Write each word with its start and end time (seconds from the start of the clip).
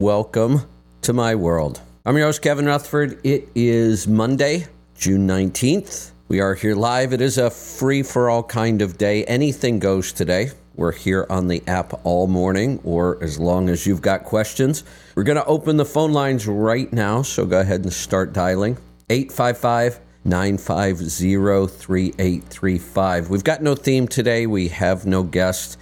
Welcome 0.00 0.62
to 1.02 1.12
my 1.12 1.34
world. 1.34 1.82
I'm 2.06 2.16
your 2.16 2.24
host, 2.24 2.40
Kevin 2.40 2.64
Rutherford. 2.64 3.20
It 3.22 3.50
is 3.54 4.08
Monday, 4.08 4.64
June 4.94 5.28
19th. 5.28 6.12
We 6.26 6.40
are 6.40 6.54
here 6.54 6.74
live. 6.74 7.12
It 7.12 7.20
is 7.20 7.36
a 7.36 7.50
free 7.50 8.02
for 8.02 8.30
all 8.30 8.42
kind 8.42 8.80
of 8.80 8.96
day. 8.96 9.26
Anything 9.26 9.78
goes 9.78 10.14
today. 10.14 10.52
We're 10.74 10.92
here 10.92 11.26
on 11.28 11.48
the 11.48 11.62
app 11.66 12.00
all 12.04 12.28
morning, 12.28 12.80
or 12.82 13.22
as 13.22 13.38
long 13.38 13.68
as 13.68 13.86
you've 13.86 14.00
got 14.00 14.24
questions. 14.24 14.84
We're 15.16 15.22
going 15.22 15.36
to 15.36 15.44
open 15.44 15.76
the 15.76 15.84
phone 15.84 16.14
lines 16.14 16.48
right 16.48 16.90
now, 16.90 17.20
so 17.20 17.44
go 17.44 17.60
ahead 17.60 17.82
and 17.82 17.92
start 17.92 18.32
dialing 18.32 18.78
855 19.10 20.00
950 20.24 21.66
3835. 21.76 23.28
We've 23.28 23.44
got 23.44 23.62
no 23.62 23.74
theme 23.74 24.08
today. 24.08 24.46
We 24.46 24.68
have 24.68 25.04
no 25.04 25.24
guest. 25.24 25.78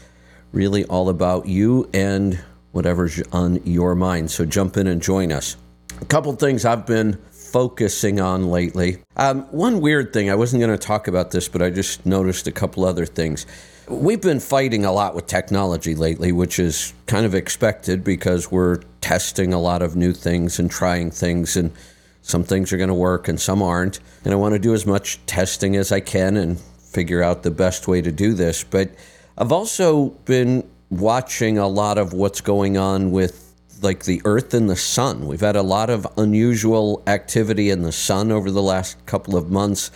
Really 0.50 0.84
all 0.86 1.08
about 1.08 1.46
you 1.46 1.88
and 1.94 2.40
whatever's 2.72 3.22
on 3.32 3.60
your 3.64 3.94
mind. 3.94 4.30
So 4.30 4.44
jump 4.44 4.76
in 4.76 4.86
and 4.86 5.02
join 5.02 5.32
us. 5.32 5.56
A 6.00 6.04
couple 6.04 6.32
things 6.34 6.64
I've 6.64 6.86
been 6.86 7.18
focusing 7.30 8.20
on 8.20 8.50
lately. 8.50 8.98
Um, 9.16 9.42
one 9.50 9.80
weird 9.80 10.12
thing, 10.12 10.30
I 10.30 10.34
wasn't 10.34 10.60
going 10.60 10.76
to 10.76 10.78
talk 10.78 11.08
about 11.08 11.30
this, 11.30 11.48
but 11.48 11.62
I 11.62 11.70
just 11.70 12.04
noticed 12.06 12.46
a 12.46 12.52
couple 12.52 12.84
other 12.84 13.06
things. 13.06 13.46
We've 13.88 14.20
been 14.20 14.38
fighting 14.38 14.84
a 14.84 14.92
lot 14.92 15.14
with 15.14 15.26
technology 15.26 15.94
lately, 15.94 16.30
which 16.30 16.58
is 16.58 16.92
kind 17.06 17.24
of 17.24 17.34
expected 17.34 18.04
because 18.04 18.50
we're 18.50 18.76
testing 19.00 19.54
a 19.54 19.58
lot 19.58 19.80
of 19.80 19.96
new 19.96 20.12
things 20.12 20.58
and 20.58 20.70
trying 20.70 21.10
things, 21.10 21.56
and 21.56 21.72
some 22.20 22.44
things 22.44 22.72
are 22.72 22.76
going 22.76 22.88
to 22.88 22.94
work 22.94 23.28
and 23.28 23.40
some 23.40 23.62
aren't. 23.62 24.00
And 24.24 24.34
I 24.34 24.36
want 24.36 24.52
to 24.52 24.58
do 24.58 24.74
as 24.74 24.84
much 24.84 25.18
testing 25.24 25.74
as 25.74 25.90
I 25.90 26.00
can 26.00 26.36
and 26.36 26.60
figure 26.60 27.22
out 27.22 27.42
the 27.42 27.50
best 27.50 27.88
way 27.88 28.02
to 28.02 28.12
do 28.12 28.34
this. 28.34 28.62
But 28.62 28.90
I've 29.38 29.52
also 29.52 30.10
been 30.26 30.68
watching 30.90 31.58
a 31.58 31.68
lot 31.68 31.98
of 31.98 32.12
what's 32.12 32.40
going 32.40 32.76
on 32.76 33.10
with 33.10 33.48
like 33.82 34.04
the 34.04 34.20
earth 34.24 34.54
and 34.54 34.68
the 34.68 34.76
sun. 34.76 35.26
We've 35.26 35.40
had 35.40 35.56
a 35.56 35.62
lot 35.62 35.90
of 35.90 36.06
unusual 36.16 37.02
activity 37.06 37.70
in 37.70 37.82
the 37.82 37.92
sun 37.92 38.32
over 38.32 38.50
the 38.50 38.62
last 38.62 39.04
couple 39.06 39.36
of 39.36 39.50
months. 39.50 39.90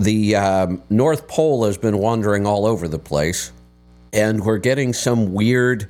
The 0.00 0.36
um, 0.36 0.82
North 0.88 1.28
Pole 1.28 1.64
has 1.64 1.76
been 1.76 1.98
wandering 1.98 2.46
all 2.46 2.66
over 2.66 2.88
the 2.88 2.98
place, 2.98 3.52
and 4.12 4.44
we're 4.44 4.58
getting 4.58 4.92
some 4.92 5.32
weird 5.32 5.88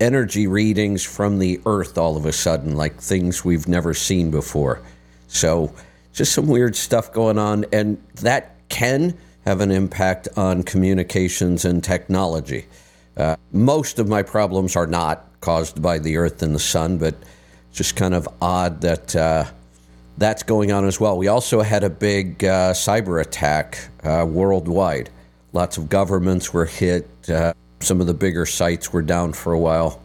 energy 0.00 0.46
readings 0.46 1.04
from 1.04 1.38
the 1.38 1.60
earth 1.66 1.96
all 1.96 2.16
of 2.16 2.26
a 2.26 2.32
sudden, 2.32 2.76
like 2.76 3.00
things 3.00 3.44
we've 3.44 3.68
never 3.68 3.94
seen 3.94 4.30
before. 4.30 4.82
So, 5.28 5.74
just 6.12 6.32
some 6.32 6.46
weird 6.46 6.76
stuff 6.76 7.12
going 7.12 7.38
on, 7.38 7.64
and 7.72 8.02
that 8.16 8.56
can 8.68 9.16
have 9.44 9.60
an 9.60 9.70
impact 9.70 10.28
on 10.36 10.62
communications 10.62 11.64
and 11.64 11.82
technology. 11.82 12.66
Uh, 13.16 13.36
most 13.52 13.98
of 13.98 14.08
my 14.08 14.22
problems 14.22 14.76
are 14.76 14.86
not 14.86 15.28
caused 15.40 15.80
by 15.80 15.98
the 15.98 16.16
earth 16.16 16.42
and 16.42 16.54
the 16.54 16.58
sun, 16.60 16.98
but 16.98 17.14
just 17.72 17.96
kind 17.96 18.14
of 18.14 18.28
odd 18.40 18.80
that 18.80 19.14
uh, 19.14 19.44
that's 20.18 20.42
going 20.42 20.72
on 20.72 20.86
as 20.86 21.00
well. 21.00 21.18
We 21.18 21.28
also 21.28 21.60
had 21.60 21.84
a 21.84 21.90
big 21.90 22.44
uh, 22.44 22.72
cyber 22.72 23.20
attack 23.20 23.88
uh, 24.02 24.24
worldwide. 24.28 25.10
Lots 25.52 25.76
of 25.76 25.88
governments 25.88 26.52
were 26.52 26.66
hit. 26.66 27.08
Uh, 27.28 27.52
some 27.80 28.00
of 28.00 28.06
the 28.06 28.14
bigger 28.14 28.46
sites 28.46 28.92
were 28.92 29.02
down 29.02 29.32
for 29.32 29.52
a 29.52 29.58
while. 29.58 30.02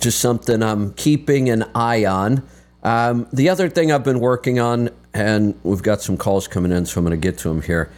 Just 0.00 0.20
something 0.20 0.62
I'm 0.62 0.94
keeping 0.94 1.50
an 1.50 1.64
eye 1.74 2.06
on. 2.06 2.42
Um, 2.82 3.26
the 3.32 3.50
other 3.50 3.68
thing 3.68 3.92
I've 3.92 4.04
been 4.04 4.20
working 4.20 4.58
on, 4.58 4.90
and 5.12 5.54
we've 5.62 5.82
got 5.82 6.00
some 6.00 6.16
calls 6.16 6.48
coming 6.48 6.72
in, 6.72 6.86
so 6.86 6.98
I'm 6.98 7.04
going 7.04 7.20
to 7.20 7.22
get 7.22 7.38
to 7.38 7.48
them 7.48 7.62
here. 7.62 7.90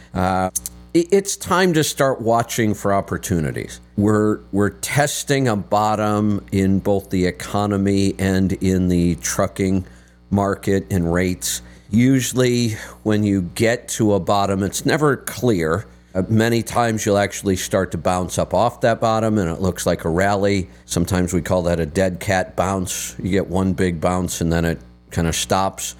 It's 0.93 1.35
time 1.37 1.73
to 1.73 1.83
start 1.83 2.21
watching 2.21 2.75
for 2.75 2.93
opportunities. 2.93 3.81
We're 3.97 4.41
we're 4.51 4.69
testing 4.69 5.47
a 5.47 5.55
bottom 5.55 6.45
in 6.51 6.81
both 6.81 7.09
the 7.09 7.25
economy 7.25 8.13
and 8.19 8.53
in 8.53 8.89
the 8.89 9.15
trucking 9.15 9.87
market 10.29 10.85
and 10.91 11.11
rates. 11.11 11.63
Usually, 11.89 12.73
when 13.01 13.23
you 13.23 13.41
get 13.41 13.87
to 13.89 14.13
a 14.13 14.19
bottom, 14.19 14.61
it's 14.61 14.85
never 14.85 15.17
clear. 15.17 15.87
Uh, 16.13 16.21
many 16.29 16.61
times 16.61 17.07
you'll 17.07 17.17
actually 17.17 17.55
start 17.55 17.89
to 17.93 17.97
bounce 17.97 18.37
up 18.37 18.53
off 18.53 18.81
that 18.81 19.01
bottom 19.01 19.39
and 19.39 19.49
it 19.49 19.61
looks 19.61 19.87
like 19.87 20.05
a 20.05 20.09
rally. 20.09 20.69
Sometimes 20.85 21.33
we 21.33 21.41
call 21.41 21.63
that 21.63 21.79
a 21.79 21.87
dead 21.87 22.19
cat 22.19 22.55
bounce. 22.55 23.15
You 23.17 23.31
get 23.31 23.47
one 23.47 23.73
big 23.73 23.99
bounce 23.99 24.41
and 24.41 24.53
then 24.53 24.63
it 24.63 24.79
kind 25.09 25.27
of 25.27 25.35
stops, 25.35 25.95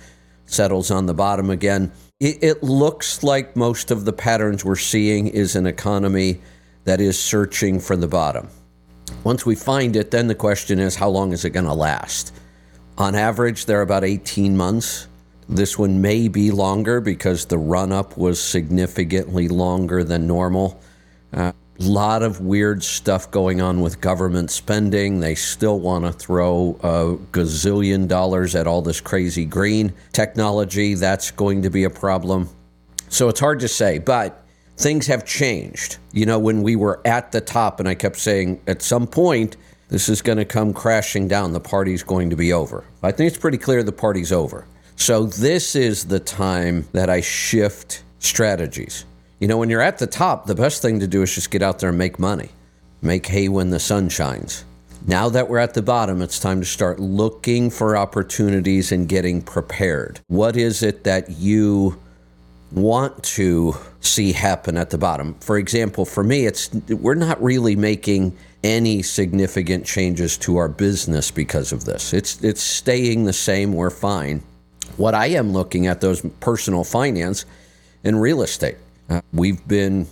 settles 0.46 0.92
on 0.92 1.08
the 1.08 1.16
bottom 1.16 1.50
again 1.50 1.92
it, 2.24 2.64
looks 2.64 3.24
like 3.24 3.56
most 3.56 3.92
of 3.92 4.06
the 4.06 4.14
patterns 4.14 4.64
we're 4.64 4.76
seeing 4.76 5.28
is 5.28 5.56
an 5.56 5.66
economy 5.66 6.42
that 6.86 7.02
is 7.02 7.20
searching 7.20 7.80
for 7.80 7.96
the 7.96 8.08
bottom. 8.08 8.48
Once 9.24 9.46
we 9.46 9.56
find 9.56 9.96
it, 9.96 10.12
then 10.12 10.28
the 10.28 10.36
question 10.36 10.80
is 10.80 10.96
how 10.96 11.10
long 11.10 11.34
is 11.34 11.46
it 11.46 11.52
going 11.52 11.66
to 11.66 11.74
last? 11.74 12.34
On 12.98 13.16
average, 13.16 13.66
they're 13.66 13.82
about 13.82 14.04
18 14.04 14.56
months. 14.56 15.08
This 15.50 15.78
one 15.78 16.02
may 16.02 16.28
be 16.28 16.52
longer 16.52 17.02
because 17.02 17.46
the 17.46 17.58
run 17.58 17.92
up 17.92 18.18
was 18.18 18.42
significantly 18.42 19.48
longer 19.48 20.04
than 20.04 20.28
normal. 20.28 20.82
Lot 21.84 22.24
of 22.24 22.40
weird 22.40 22.82
stuff 22.82 23.30
going 23.30 23.60
on 23.60 23.82
with 23.82 24.00
government 24.00 24.52
spending. 24.52 25.20
They 25.20 25.36
still 25.36 25.82
want 25.82 26.06
to 26.06 26.14
throw 26.14 26.78
a 26.82 27.18
gazillion 27.34 28.08
dollars 28.08 28.56
at 28.56 28.68
all 28.68 28.82
this 28.82 29.02
crazy 29.02 29.44
green 29.44 29.94
technology. 30.14 30.94
That's 30.94 31.30
going 31.32 31.62
to 31.64 31.70
be 31.70 31.84
a 31.84 31.90
problem. 31.90 32.48
So 33.10 33.28
it's 33.28 33.42
hard 33.42 33.60
to 33.60 33.68
say, 33.68 34.00
but 34.00 34.46
things 34.78 35.08
have 35.08 35.26
changed. 35.26 35.98
You 36.14 36.26
know, 36.26 36.40
when 36.40 36.64
we 36.64 36.78
were 36.78 37.02
at 37.06 37.34
the 37.34 37.42
top, 37.42 37.82
and 37.82 37.90
I 37.90 37.96
kept 37.96 38.18
saying 38.18 38.62
at 38.66 38.82
some 38.82 39.06
point, 39.06 39.58
this 39.90 40.08
is 40.08 40.22
going 40.22 40.38
to 40.38 40.46
come 40.46 40.74
crashing 40.74 41.28
down. 41.28 41.52
The 41.52 41.60
party's 41.60 42.02
going 42.02 42.30
to 42.30 42.36
be 42.38 42.54
over. 42.54 42.86
I 43.04 43.12
think 43.12 43.28
it's 43.28 43.38
pretty 43.38 43.58
clear 43.58 43.84
the 43.84 43.92
party's 43.92 44.32
over. 44.32 44.66
So 44.96 45.26
this 45.26 45.76
is 45.76 46.06
the 46.06 46.20
time 46.20 46.88
that 46.94 47.10
I 47.10 47.20
shift 47.20 48.04
strategies. 48.20 49.06
You 49.44 49.50
know, 49.50 49.58
when 49.58 49.70
you're 49.70 49.82
at 49.82 49.98
the 49.98 50.08
top, 50.08 50.46
the 50.46 50.56
best 50.56 50.82
thing 50.82 51.02
to 51.02 51.06
do 51.06 51.22
is 51.22 51.36
just 51.36 51.52
get 51.52 51.62
out 51.62 51.80
there 51.80 51.90
and 51.90 51.98
make 51.98 52.18
money, 52.18 52.48
make 53.02 53.26
hay 53.26 53.50
when 53.50 53.72
the 53.72 53.78
sun 53.78 54.08
shines. 54.08 54.64
Now 55.06 55.28
that 55.28 55.50
we're 55.50 55.58
at 55.58 55.74
the 55.74 55.82
bottom, 55.82 56.22
it's 56.22 56.40
time 56.40 56.62
to 56.62 56.66
start 56.66 56.98
looking 56.98 57.70
for 57.70 57.98
opportunities 57.98 58.94
and 58.94 59.06
getting 59.06 59.42
prepared. 59.42 60.22
What 60.28 60.56
is 60.56 60.82
it 60.82 61.04
that 61.04 61.30
you 61.30 62.00
want 62.72 63.22
to 63.36 63.76
see 64.00 64.32
happen 64.32 64.78
at 64.78 64.92
the 64.92 64.98
bottom? 64.98 65.34
For 65.42 65.58
example, 65.58 66.06
for 66.06 66.24
me, 66.24 66.46
it's 66.46 66.74
we're 66.88 67.14
not 67.14 67.44
really 67.44 67.76
making 67.76 68.38
any 68.64 69.02
significant 69.02 69.86
changes 69.86 70.38
to 70.38 70.56
our 70.56 70.70
business 70.70 71.32
because 71.32 71.74
of 71.74 71.84
this. 71.84 72.14
It's 72.14 72.42
it's 72.42 72.62
staying 72.62 73.26
the 73.26 73.34
same, 73.34 73.74
we're 73.74 73.90
fine. 73.90 74.42
What 74.96 75.14
I 75.14 75.26
am 75.26 75.52
looking 75.52 75.88
at 75.88 76.00
those 76.00 76.26
personal 76.40 76.86
finance 76.86 77.44
and 78.06 78.22
real 78.22 78.42
estate. 78.42 78.78
Uh, 79.10 79.22
we've 79.32 79.68
been 79.68 80.08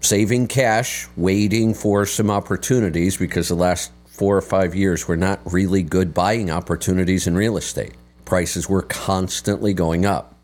saving 0.00 0.46
cash, 0.46 1.08
waiting 1.16 1.74
for 1.74 2.06
some 2.06 2.30
opportunities 2.30 3.16
because 3.16 3.48
the 3.48 3.54
last 3.54 3.92
four 4.06 4.36
or 4.36 4.42
five 4.42 4.74
years 4.74 5.06
were 5.06 5.16
not 5.16 5.40
really 5.52 5.82
good 5.82 6.14
buying 6.14 6.50
opportunities 6.50 7.26
in 7.26 7.36
real 7.36 7.56
estate. 7.56 7.94
Prices 8.24 8.68
were 8.68 8.82
constantly 8.82 9.72
going 9.72 10.04
up. 10.04 10.34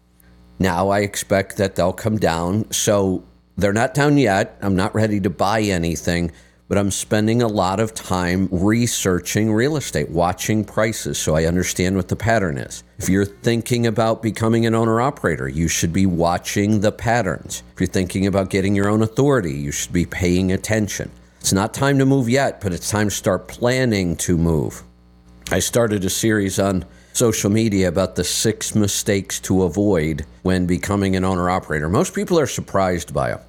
Now 0.59 0.89
I 0.89 1.01
expect 1.01 1.57
that 1.57 1.75
they'll 1.75 1.93
come 1.93 2.19
down. 2.19 2.71
So 2.71 3.25
they're 3.57 3.73
not 3.73 3.95
down 3.95 4.19
yet. 4.19 4.57
I'm 4.63 4.77
not 4.77 4.95
ready 4.95 5.21
to 5.21 5.31
buy 5.31 5.61
anything, 5.63 6.33
but 6.75 6.81
I'm 6.81 6.91
spending 6.91 7.41
a 7.41 7.47
lot 7.47 7.79
of 7.79 7.95
time 7.95 8.49
researching 8.51 9.53
real 9.53 9.77
estate, 9.77 10.11
watching 10.11 10.65
prices 10.65 11.19
so 11.19 11.37
I 11.37 11.45
understand 11.45 11.95
what 11.95 12.09
the 12.09 12.17
pattern 12.17 12.59
is. 12.59 12.83
If 12.99 13.09
you're 13.09 13.25
thinking 13.25 13.87
about 13.87 14.25
becoming 14.25 14.67
an 14.67 14.75
owner 14.75 15.01
operator, 15.01 15.49
you 15.49 15.69
should 15.69 15.93
be 15.93 16.05
watching 16.05 16.81
the 16.81 16.91
patterns. 16.91 17.63
If 17.75 17.81
you're 17.81 17.87
thinking 17.87 18.27
about 18.27 18.51
getting 18.51 18.75
your 18.75 18.89
own 18.89 19.03
authority, 19.03 19.53
you 19.53 19.71
should 19.71 19.93
be 19.93 20.05
paying 20.05 20.51
attention. 20.51 21.13
It's 21.39 21.53
not 21.53 21.75
time 21.75 21.97
to 22.01 22.07
move 22.07 22.29
yet, 22.29 22.61
but 22.61 22.73
it's 22.73 22.91
time 22.91 23.09
to 23.09 23.15
start 23.15 23.47
planning 23.47 24.17
to 24.17 24.37
move. 24.37 24.83
I 25.53 25.61
started 25.61 26.05
a 26.05 26.11
series 26.11 26.59
on 26.59 26.85
social 27.13 27.51
media 27.51 27.87
about 27.87 28.17
the 28.17 28.25
six 28.25 28.75
mistakes 28.75 29.39
to 29.43 29.63
avoid 29.63 30.27
when 30.43 30.67
becoming 30.67 31.15
an 31.15 31.25
owner 31.25 31.49
operator. 31.49 31.89
Most 31.89 32.15
people 32.17 32.37
are 32.37 32.49
surprised 32.49 33.15
by 33.15 33.29
them. 33.29 33.41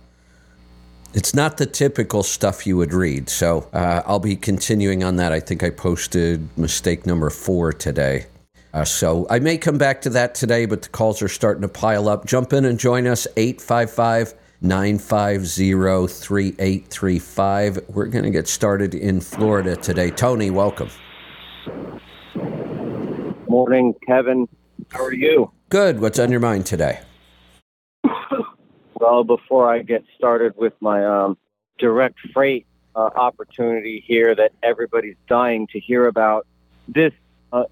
It's 1.15 1.33
not 1.33 1.55
the 1.55 1.65
typical 1.65 2.23
stuff 2.23 2.67
you 2.67 2.75
would 2.75 2.93
read. 2.93 3.29
So 3.29 3.69
uh, 3.71 4.01
I'll 4.05 4.19
be 4.19 4.35
continuing 4.35 5.01
on 5.01 5.15
that. 5.15 5.31
I 5.31 5.39
think 5.39 5.63
I 5.63 5.69
posted 5.69 6.45
mistake 6.57 7.05
number 7.05 7.29
four 7.29 7.71
today. 7.71 8.25
Uh, 8.73 8.83
so 8.83 9.25
I 9.29 9.39
may 9.39 9.57
come 9.57 9.77
back 9.77 10.01
to 10.01 10.09
that 10.09 10.35
today, 10.35 10.65
but 10.65 10.81
the 10.81 10.89
calls 10.89 11.21
are 11.21 11.29
starting 11.29 11.61
to 11.61 11.69
pile 11.69 12.09
up. 12.09 12.25
Jump 12.25 12.51
in 12.51 12.65
and 12.65 12.77
join 12.77 13.07
us 13.07 13.27
855 13.37 14.33
950 14.59 15.71
3835. 15.71 17.79
We're 17.87 18.07
going 18.07 18.25
to 18.25 18.29
get 18.29 18.49
started 18.49 18.93
in 18.93 19.21
Florida 19.21 19.77
today. 19.77 20.11
Tony, 20.11 20.49
welcome. 20.49 20.89
Morning, 23.47 23.95
Kevin. 24.05 24.49
How 24.89 25.05
are 25.05 25.13
you? 25.13 25.49
Good. 25.69 26.01
What's 26.01 26.19
on 26.19 26.29
your 26.29 26.41
mind 26.41 26.65
today? 26.65 26.99
Well, 29.05 29.23
before 29.23 29.71
I 29.71 29.83
get 29.83 30.03
started 30.17 30.57
with 30.57 30.73
my 30.79 31.05
um, 31.05 31.37
direct 31.77 32.17
freight 32.33 32.65
uh, 32.95 33.11
opportunity 33.15 34.03
here 34.03 34.33
that 34.33 34.51
everybody's 34.63 35.15
dying 35.29 35.67
to 35.73 35.79
hear 35.79 36.07
about, 36.07 36.47
this 36.87 37.13
uh, 37.53 37.65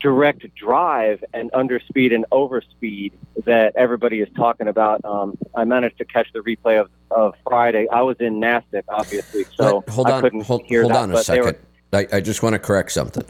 direct 0.00 0.52
drive 0.56 1.22
and 1.32 1.52
underspeed 1.52 2.12
and 2.12 2.24
overspeed 2.32 3.12
that 3.44 3.76
everybody 3.76 4.22
is 4.22 4.28
talking 4.34 4.66
about. 4.66 5.04
Um, 5.04 5.38
I 5.54 5.62
managed 5.62 5.98
to 5.98 6.04
catch 6.04 6.32
the 6.32 6.40
replay 6.40 6.80
of, 6.80 6.90
of 7.12 7.36
Friday. 7.44 7.86
I 7.88 8.02
was 8.02 8.16
in 8.18 8.40
NASTIC, 8.40 8.82
obviously, 8.88 9.44
so 9.54 9.84
hold 9.88 10.08
I 10.08 10.14
on, 10.14 10.20
couldn't 10.20 10.46
hold, 10.46 10.64
hear 10.64 10.82
hold 10.82 10.94
that. 10.94 10.98
on 10.98 11.10
a 11.10 11.22
they 11.22 11.40
were- 11.40 11.46
second. 11.46 11.66
I, 11.92 12.08
I 12.16 12.20
just 12.20 12.42
want 12.42 12.54
to 12.54 12.58
correct 12.58 12.90
something. 12.90 13.24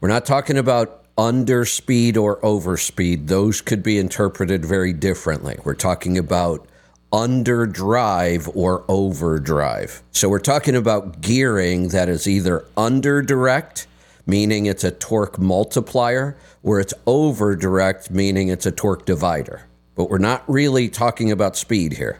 We're 0.00 0.08
not 0.08 0.26
talking 0.26 0.58
about 0.58 1.04
underspeed 1.16 2.16
or 2.16 2.40
overspeed. 2.40 3.28
Those 3.28 3.60
could 3.60 3.84
be 3.84 3.96
interpreted 3.96 4.64
very 4.64 4.92
differently. 4.92 5.56
We're 5.62 5.74
talking 5.74 6.18
about 6.18 6.66
underdrive 7.12 8.50
or 8.54 8.84
overdrive. 8.88 10.02
So 10.10 10.28
we're 10.28 10.38
talking 10.38 10.74
about 10.74 11.20
gearing 11.20 11.88
that 11.88 12.08
is 12.08 12.26
either 12.26 12.66
under 12.76 13.22
direct, 13.22 13.86
meaning 14.26 14.66
it's 14.66 14.84
a 14.84 14.90
torque 14.90 15.38
multiplier, 15.38 16.36
or 16.62 16.80
it's 16.80 16.94
over 17.06 17.54
direct, 17.54 18.10
meaning 18.10 18.48
it's 18.48 18.66
a 18.66 18.72
torque 18.72 19.06
divider. 19.06 19.66
But 19.94 20.10
we're 20.10 20.18
not 20.18 20.42
really 20.48 20.88
talking 20.88 21.30
about 21.30 21.56
speed 21.56 21.92
here. 21.94 22.18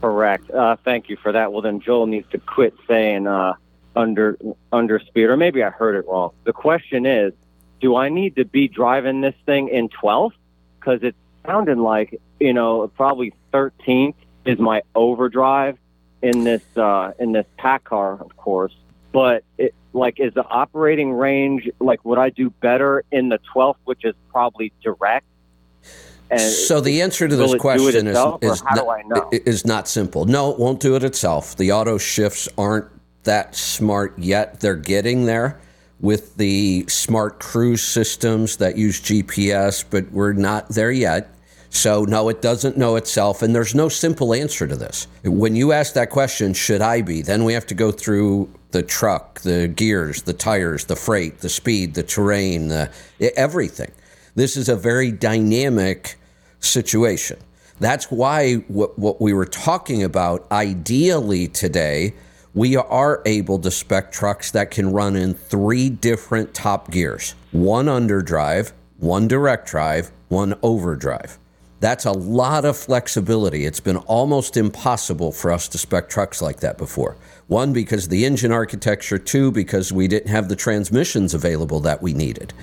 Correct. 0.00 0.48
Uh, 0.50 0.76
thank 0.84 1.08
you 1.08 1.16
for 1.16 1.32
that. 1.32 1.52
Well, 1.52 1.62
then 1.62 1.80
Joel 1.80 2.06
needs 2.06 2.28
to 2.30 2.38
quit 2.38 2.74
saying 2.86 3.26
uh, 3.26 3.54
under 3.96 4.36
under 4.70 5.00
speed, 5.00 5.24
or 5.24 5.36
maybe 5.36 5.62
I 5.62 5.70
heard 5.70 5.96
it 5.96 6.06
wrong. 6.06 6.32
The 6.44 6.52
question 6.52 7.06
is, 7.06 7.32
do 7.80 7.96
I 7.96 8.10
need 8.10 8.36
to 8.36 8.44
be 8.44 8.68
driving 8.68 9.22
this 9.22 9.34
thing 9.46 9.68
in 9.68 9.88
12th? 9.88 10.34
Because 10.78 11.00
it's 11.02 11.16
sounding 11.46 11.78
like 11.78 12.20
you 12.38 12.52
know 12.52 12.86
probably 12.88 13.32
13th 13.52 14.14
is 14.48 14.58
my 14.58 14.82
overdrive 14.94 15.78
in 16.22 16.44
this 16.44 16.62
uh, 16.76 17.12
in 17.18 17.32
this 17.32 17.46
PACCAR, 17.58 18.20
of 18.20 18.36
course. 18.36 18.74
But 19.12 19.44
it, 19.58 19.74
like, 19.92 20.20
is 20.20 20.34
the 20.34 20.44
operating 20.44 21.12
range 21.12 21.68
like 21.80 22.04
would 22.04 22.18
I 22.18 22.30
do 22.30 22.50
better 22.50 23.04
in 23.10 23.28
the 23.28 23.38
12th, 23.54 23.76
which 23.84 24.04
is 24.04 24.14
probably 24.30 24.72
direct? 24.82 25.26
And 26.30 26.40
so 26.40 26.80
the 26.80 27.02
answer 27.02 27.28
to 27.28 27.36
this 27.36 27.46
it 27.46 27.52
do 27.52 27.56
it 27.56 27.60
question 27.60 28.06
is, 28.08 28.16
is, 28.42 28.62
not, 28.64 28.88
I 28.88 29.02
know? 29.06 29.28
i- 29.32 29.40
is 29.46 29.64
not 29.64 29.86
simple. 29.86 30.24
No, 30.24 30.50
it 30.50 30.58
won't 30.58 30.80
do 30.80 30.96
it 30.96 31.04
itself. 31.04 31.56
The 31.56 31.70
auto 31.70 31.98
shifts 31.98 32.48
aren't 32.58 32.86
that 33.22 33.54
smart 33.54 34.18
yet. 34.18 34.60
They're 34.60 34.74
getting 34.74 35.26
there 35.26 35.60
with 36.00 36.36
the 36.36 36.84
smart 36.88 37.38
cruise 37.38 37.82
systems 37.82 38.56
that 38.56 38.76
use 38.76 39.00
GPS, 39.00 39.84
but 39.88 40.10
we're 40.10 40.32
not 40.32 40.68
there 40.68 40.90
yet. 40.90 41.30
So, 41.76 42.04
no, 42.04 42.30
it 42.30 42.40
doesn't 42.40 42.78
know 42.78 42.96
itself. 42.96 43.42
And 43.42 43.54
there's 43.54 43.74
no 43.74 43.90
simple 43.90 44.32
answer 44.32 44.66
to 44.66 44.74
this. 44.74 45.08
When 45.22 45.54
you 45.54 45.72
ask 45.72 45.92
that 45.92 46.08
question, 46.08 46.54
should 46.54 46.80
I 46.80 47.02
be? 47.02 47.20
Then 47.20 47.44
we 47.44 47.52
have 47.52 47.66
to 47.66 47.74
go 47.74 47.92
through 47.92 48.50
the 48.70 48.82
truck, 48.82 49.40
the 49.40 49.68
gears, 49.68 50.22
the 50.22 50.32
tires, 50.32 50.86
the 50.86 50.96
freight, 50.96 51.40
the 51.40 51.50
speed, 51.50 51.92
the 51.92 52.02
terrain, 52.02 52.68
the, 52.68 52.90
everything. 53.36 53.92
This 54.34 54.56
is 54.56 54.70
a 54.70 54.74
very 54.74 55.12
dynamic 55.12 56.16
situation. 56.60 57.38
That's 57.78 58.10
why 58.10 58.54
what, 58.68 58.98
what 58.98 59.20
we 59.20 59.34
were 59.34 59.44
talking 59.44 60.02
about 60.02 60.50
ideally 60.50 61.46
today, 61.46 62.14
we 62.54 62.74
are 62.74 63.20
able 63.26 63.58
to 63.58 63.70
spec 63.70 64.12
trucks 64.12 64.50
that 64.52 64.70
can 64.70 64.94
run 64.94 65.14
in 65.14 65.34
three 65.34 65.90
different 65.90 66.54
top 66.54 66.90
gears 66.90 67.34
one 67.52 67.84
underdrive, 67.84 68.72
one 68.98 69.28
direct 69.28 69.68
drive, 69.68 70.10
one 70.28 70.54
overdrive. 70.62 71.38
That's 71.80 72.06
a 72.06 72.12
lot 72.12 72.64
of 72.64 72.76
flexibility. 72.76 73.66
It's 73.66 73.80
been 73.80 73.98
almost 73.98 74.56
impossible 74.56 75.30
for 75.30 75.52
us 75.52 75.68
to 75.68 75.78
spec 75.78 76.08
trucks 76.08 76.40
like 76.40 76.60
that 76.60 76.78
before. 76.78 77.16
One, 77.48 77.72
because 77.72 78.04
of 78.04 78.10
the 78.10 78.24
engine 78.24 78.50
architecture, 78.50 79.18
two, 79.18 79.52
because 79.52 79.92
we 79.92 80.08
didn't 80.08 80.30
have 80.30 80.48
the 80.48 80.56
transmissions 80.56 81.34
available 81.34 81.80
that 81.80 82.00
we 82.00 82.14
needed. 82.14 82.54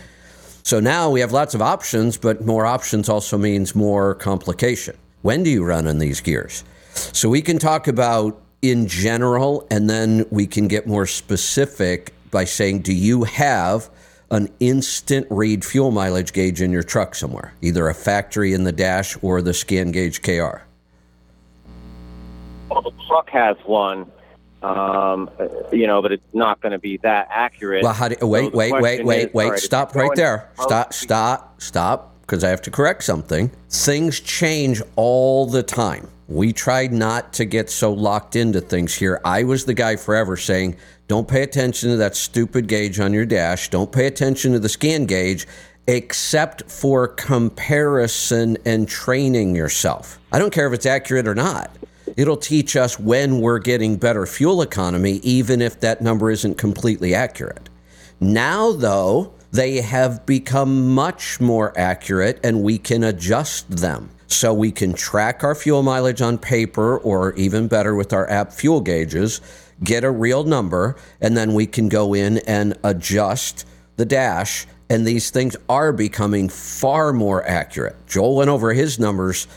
So 0.64 0.80
now 0.80 1.10
we 1.10 1.20
have 1.20 1.32
lots 1.32 1.54
of 1.54 1.62
options, 1.62 2.18
but 2.18 2.46
more 2.46 2.66
options 2.66 3.08
also 3.08 3.38
means 3.38 3.76
more 3.76 4.16
complication. 4.16 4.98
When 5.22 5.44
do 5.44 5.50
you 5.50 5.64
run 5.64 5.88
in 5.88 6.00
these 6.00 6.20
gears? 6.20 6.64
So 6.94 7.30
we 7.30 7.42
can 7.42 7.60
talk 7.60 7.88
about 7.88 8.42
in 8.62 8.88
general, 8.88 9.68
and 9.70 9.90
then 9.90 10.26
we 10.32 10.48
can 10.48 10.68
get 10.68 10.88
more 10.88 11.06
specific 11.06 12.14
by 12.32 12.46
saying, 12.46 12.80
do 12.80 12.94
you 12.94 13.26
have 13.26 13.90
an 14.34 14.50
instant 14.60 15.28
read 15.30 15.64
fuel 15.64 15.92
mileage 15.92 16.34
gauge 16.34 16.62
in 16.62 16.72
your 16.72 16.84
truck 16.84 17.14
somewhere, 17.14 17.54
either 17.62 17.88
a 17.88 17.94
factory 17.94 18.54
in 18.54 18.64
the 18.64 18.72
dash 18.72 19.16
or 19.22 19.42
the 19.42 19.52
ScanGauge 19.52 20.22
KR? 20.22 20.64
Well, 22.70 22.82
the 22.82 22.92
truck 23.08 23.30
has 23.30 23.56
one, 23.66 24.12
um, 24.64 25.30
you 25.72 25.86
know, 25.86 26.02
but 26.02 26.12
it's 26.12 26.34
not 26.34 26.60
going 26.62 26.72
to 26.72 26.80
be 26.80 26.98
that 26.98 27.28
accurate. 27.30 27.84
Well, 27.84 27.94
how 27.94 28.08
do, 28.08 28.16
So 28.20 28.28
wait, 28.28 28.52
the 28.52 28.58
wait, 28.58 28.74
wait, 28.74 29.06
wait, 29.06 29.28
is, 29.28 29.34
wait. 29.34 29.50
right, 29.52 29.60
stop 29.60 29.96
right 29.96 30.10
there. 30.16 30.50
Stop, 30.60 30.94
stop, 30.94 31.62
stop, 31.62 32.20
because 32.22 32.44
I 32.44 32.50
have 32.50 32.62
to 32.64 32.72
correct 32.72 33.04
something. 33.04 33.52
Things 33.70 34.20
change 34.20 34.82
all 34.96 35.46
the 35.46 35.62
time. 35.62 36.08
We 36.28 36.54
tried 36.54 36.94
not 36.94 37.34
to 37.34 37.46
get 37.46 37.70
so 37.70 37.92
locked 37.92 38.36
into 38.36 38.62
things 38.62 38.94
here. 38.94 39.20
I 39.26 39.44
was 39.44 39.66
the 39.66 39.74
guy 39.74 39.98
forever 39.98 40.38
saying, 40.38 40.78
don't 41.08 41.28
pay 41.28 41.44
attention 41.44 41.90
to 41.90 41.98
that 41.98 42.16
stupid 42.16 42.68
gauge 42.68 43.00
on 43.00 43.14
your 43.14 43.26
dash. 43.26 43.70
Don't 43.70 43.92
pay 43.92 44.08
attention 44.08 44.54
to 44.54 44.60
the 44.60 44.70
ScanGauge, 44.70 45.46
except 45.88 46.72
for 46.72 47.10
comparison 47.10 48.58
and 48.66 48.88
training 48.88 49.56
yourself. 49.56 50.20
I 50.32 50.40
don't 50.40 50.54
care 50.54 50.66
if 50.68 50.74
it's 50.74 50.86
accurate 50.86 51.28
or 51.28 51.36
not. 51.36 51.72
It'll 52.16 52.38
teach 52.38 52.76
us 52.76 53.00
when 53.00 53.42
we're 53.42 53.60
getting 53.60 53.98
better 53.98 54.26
fuel 54.26 54.62
economy, 54.62 55.20
even 55.24 55.62
if 55.62 55.80
that 55.82 56.02
number 56.02 56.32
isn't 56.32 56.58
completely 56.58 57.14
accurate. 57.14 57.70
Now, 58.20 58.72
though, 58.72 59.34
they 59.52 59.82
have 59.82 60.26
become 60.26 60.94
much 60.94 61.42
more 61.42 61.78
accurate 61.78 62.40
and 62.44 62.64
we 62.64 62.78
can 62.78 63.04
adjust 63.04 63.70
them. 63.70 64.10
So 64.34 64.54
we 64.54 64.72
can 64.72 64.94
track 64.94 65.44
our 65.44 65.54
fuel 65.54 65.84
mileage 65.84 66.22
on 66.22 66.38
paper 66.38 66.98
or 66.98 67.34
even 67.36 67.68
better 67.68 67.94
with 67.94 68.14
our 68.14 68.30
app 68.30 68.52
fuel 68.52 68.82
gauges, 68.82 69.42
get 69.84 70.04
a 70.04 70.10
real 70.12 70.44
number, 70.44 70.96
and 71.22 71.38
then 71.38 71.54
we 71.54 71.68
can 71.68 71.88
go 71.88 72.14
in 72.14 72.40
and 72.40 72.78
adjust 72.84 73.68
the 73.96 74.06
dash. 74.06 74.66
And 74.90 75.06
these 75.06 75.30
things 75.30 75.56
are 75.70 75.94
becoming 75.94 76.50
far 76.50 77.14
more 77.14 77.48
accurate. 77.48 77.96
Joel 78.08 78.38
went 78.38 78.50
over 78.50 78.74
his 78.74 79.00
numbers 79.00 79.48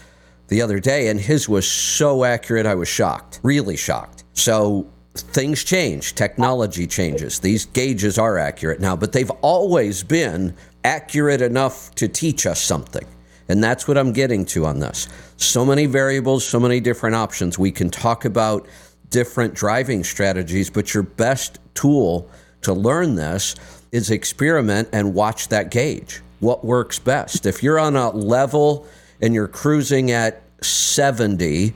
the 0.49 0.62
other 0.62 0.78
day, 0.78 1.08
and 1.08 1.19
his 1.19 1.49
was 1.49 1.69
so 1.69 2.23
accurate, 2.23 2.67
I 2.67 2.75
was 2.75 2.88
shocked, 2.88 3.40
really 3.43 3.76
shocked. 3.76 4.25
So 4.34 4.87
things 5.14 5.64
change, 5.64 6.14
technology 6.14 6.87
changes. 6.87 7.40
These 7.40 7.64
gauges 7.67 8.19
are 8.19 8.38
accurate 8.38 8.78
now, 8.78 8.94
but 8.94 9.12
they've 9.12 9.31
always 9.40 10.02
been 10.02 10.55
accurate 10.84 11.40
enough 11.40 11.94
to 11.96 12.08
teach 12.08 12.46
us 12.46 12.61
something. 12.61 13.06
And 13.48 13.62
that's 13.62 13.86
what 13.86 13.96
I'm 13.96 14.12
getting 14.12 14.44
to 14.46 14.66
on 14.66 14.80
this. 14.80 15.08
So 15.36 15.64
many 15.64 15.86
variables, 15.86 16.46
so 16.46 16.58
many 16.58 16.80
different 16.80 17.16
options. 17.16 17.58
We 17.58 17.70
can 17.70 17.90
talk 17.90 18.24
about 18.24 18.66
different 19.10 19.54
driving 19.54 20.02
strategies, 20.04 20.70
but 20.70 20.92
your 20.92 21.04
best 21.04 21.58
tool 21.74 22.28
to 22.62 22.72
learn 22.72 23.14
this 23.14 23.54
is 23.92 24.10
experiment 24.10 24.88
and 24.92 25.14
watch 25.14 25.48
that 25.48 25.70
gauge. 25.70 26.22
What 26.40 26.64
works 26.64 26.98
best? 26.98 27.46
If 27.46 27.62
you're 27.62 27.78
on 27.78 27.96
a 27.96 28.10
level 28.10 28.86
and 29.20 29.32
you're 29.32 29.48
cruising 29.48 30.10
at 30.10 30.42
70 30.62 31.72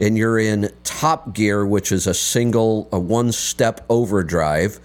and 0.00 0.18
you're 0.18 0.38
in 0.38 0.70
top 0.84 1.34
gear, 1.34 1.64
which 1.64 1.92
is 1.92 2.06
a 2.06 2.14
single, 2.14 2.88
a 2.92 2.98
one 2.98 3.32
step 3.32 3.84
overdrive, 3.88 4.80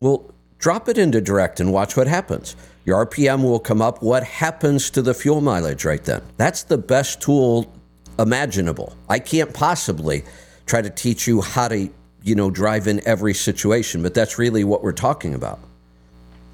well, 0.00 0.32
drop 0.58 0.88
it 0.88 0.98
into 0.98 1.20
direct 1.20 1.60
and 1.60 1.72
watch 1.72 1.96
what 1.96 2.06
happens. 2.06 2.56
Your 2.84 3.06
RPM 3.06 3.42
will 3.42 3.60
come 3.60 3.80
up. 3.80 4.02
What 4.02 4.24
happens 4.24 4.90
to 4.90 5.02
the 5.02 5.14
fuel 5.14 5.40
mileage 5.40 5.84
right 5.84 6.02
then? 6.02 6.22
That's 6.36 6.64
the 6.64 6.78
best 6.78 7.20
tool 7.20 7.72
imaginable. 8.18 8.96
I 9.08 9.18
can't 9.18 9.54
possibly 9.54 10.24
try 10.66 10.82
to 10.82 10.90
teach 10.90 11.26
you 11.26 11.42
how 11.42 11.68
to, 11.68 11.88
you 12.22 12.34
know, 12.34 12.50
drive 12.50 12.86
in 12.88 13.00
every 13.06 13.34
situation, 13.34 14.02
but 14.02 14.14
that's 14.14 14.38
really 14.38 14.64
what 14.64 14.82
we're 14.82 14.92
talking 14.92 15.34
about. 15.34 15.60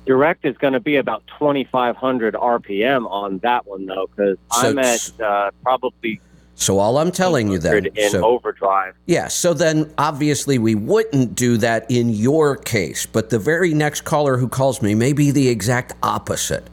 Direct 0.04 0.44
is 0.44 0.56
going 0.58 0.72
to 0.72 0.80
be 0.80 0.96
about 0.96 1.22
2,500 1.38 2.34
RPM 2.34 3.10
on 3.10 3.38
that 3.38 3.66
one, 3.66 3.86
though, 3.86 4.08
because 4.14 4.38
So 4.52 4.70
I'm 4.70 4.78
at 4.78 5.20
uh, 5.20 5.50
probably 5.62 6.20
So 6.58 6.80
all 6.80 6.98
I'm 6.98 7.12
telling 7.12 7.52
you 7.52 7.58
then, 7.58 7.86
in 7.86 8.10
so, 8.10 8.24
overdrive. 8.24 8.96
Yeah, 9.06 9.28
so 9.28 9.54
then 9.54 9.94
obviously 9.96 10.58
we 10.58 10.74
wouldn't 10.74 11.36
do 11.36 11.56
that 11.58 11.88
in 11.88 12.10
your 12.10 12.56
case, 12.56 13.06
but 13.06 13.30
the 13.30 13.38
very 13.38 13.72
next 13.72 14.00
caller 14.00 14.36
who 14.36 14.48
calls 14.48 14.82
me 14.82 14.96
may 14.96 15.12
be 15.12 15.30
the 15.30 15.48
exact 15.48 15.94
opposite. 16.02 16.68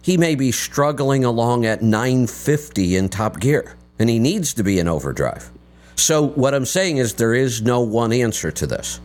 He 0.00 0.16
may 0.16 0.36
be 0.36 0.52
struggling 0.52 1.22
along 1.22 1.66
at 1.66 1.82
950 1.82 2.96
in 2.96 3.10
top 3.10 3.38
gear, 3.38 3.76
and 3.98 4.08
he 4.08 4.18
needs 4.18 4.54
to 4.54 4.64
be 4.64 4.78
in 4.78 4.88
overdrive. 4.88 5.50
So 5.96 6.28
what 6.28 6.54
I'm 6.54 6.64
saying 6.64 6.96
is 6.96 7.14
there 7.14 7.34
is 7.34 7.60
no 7.60 7.80
one 7.80 8.14
answer 8.14 8.50
to 8.50 8.66
this. 8.66 9.00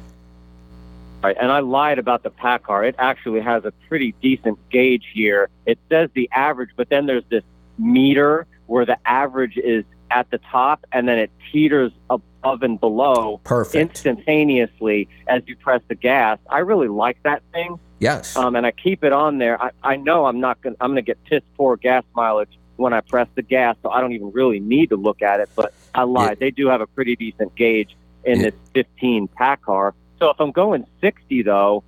Right, 1.22 1.36
and 1.42 1.52
I 1.52 1.60
lied 1.60 2.00
about 2.00 2.24
the 2.24 2.32
PACCAR. 2.32 2.88
It 2.88 2.96
actually 2.98 3.42
has 3.42 3.66
a 3.66 3.72
pretty 3.90 4.16
decent 4.22 4.58
gauge 4.70 5.08
here. 5.14 5.50
It 5.66 5.78
says 5.90 6.10
the 6.14 6.30
average, 6.32 6.70
but 6.78 6.88
then 6.88 7.06
there's 7.06 7.26
this 7.30 7.44
meter 7.78 8.48
where 8.68 8.86
the 8.86 8.98
average 9.06 9.58
is 9.58 9.84
at 10.14 10.30
the 10.30 10.38
top, 10.38 10.86
and 10.92 11.08
then 11.08 11.18
it 11.18 11.32
teeters 11.52 11.92
above 12.10 12.64
and 12.64 12.80
below 12.80 13.40
Perfect. 13.44 13.76
instantaneously 13.76 15.08
as 15.28 15.44
you 15.48 15.56
press 15.56 15.82
the 15.88 15.96
gas. 15.96 16.40
I 16.50 16.60
really 16.60 16.88
like 16.88 17.22
that 17.24 17.42
thing, 17.52 17.80
yes. 18.00 18.36
um, 18.36 18.56
and 18.56 18.66
I 18.66 18.72
keep 18.72 19.04
it 19.04 19.14
on 19.14 19.38
there. 19.38 19.62
I, 19.62 19.72
I 19.84 19.96
know 19.96 20.26
I'm 20.26 20.40
not 20.40 20.62
going. 20.62 20.76
I'm 20.82 20.90
going 20.90 20.98
to 20.98 21.02
get 21.02 21.24
piss 21.26 21.42
poor 21.58 21.78
gas 21.78 22.04
mileage 22.16 22.58
when 22.76 22.94
I 22.94 23.02
press 23.02 23.28
the 23.36 23.42
gas, 23.42 23.76
so 23.82 23.90
I 23.90 24.02
don't 24.02 24.14
even 24.14 24.32
really 24.32 24.60
need 24.60 24.90
to 24.90 24.98
look 24.98 25.22
at 25.22 25.40
it. 25.40 25.50
But 25.56 25.74
I 25.94 26.04
lied. 26.04 26.40
They 26.40 26.52
do 26.52 26.68
have 26.68 26.82
a 26.82 26.88
pretty 26.88 27.16
decent 27.16 27.56
gauge 27.56 27.96
in 28.24 28.42
this 28.42 28.54
15 28.74 29.28
PACCAR. 29.30 29.94
So 30.20 30.30
if 30.30 30.40
I'm 30.40 30.52
going 30.52 30.86
60 31.02 31.44
though, 31.44 31.84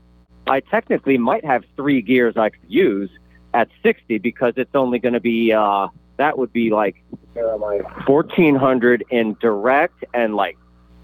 I 0.47 0.59
technically 0.59 1.17
might 1.17 1.45
have 1.45 1.63
three 1.75 2.01
gears 2.01 2.35
I 2.37 2.49
could 2.49 2.59
use 2.67 3.09
at 3.53 3.69
60 3.83 4.17
because 4.17 4.53
it's 4.57 4.73
only 4.73 4.99
going 4.99 5.13
to 5.13 5.19
be 5.19 5.53
uh, 5.53 5.87
that 6.17 6.37
would 6.37 6.53
be 6.53 6.69
like 6.69 7.03
I? 7.35 7.81
1400 8.05 9.03
in 9.09 9.35
direct 9.39 10.03
and 10.13 10.35
like 10.35 10.57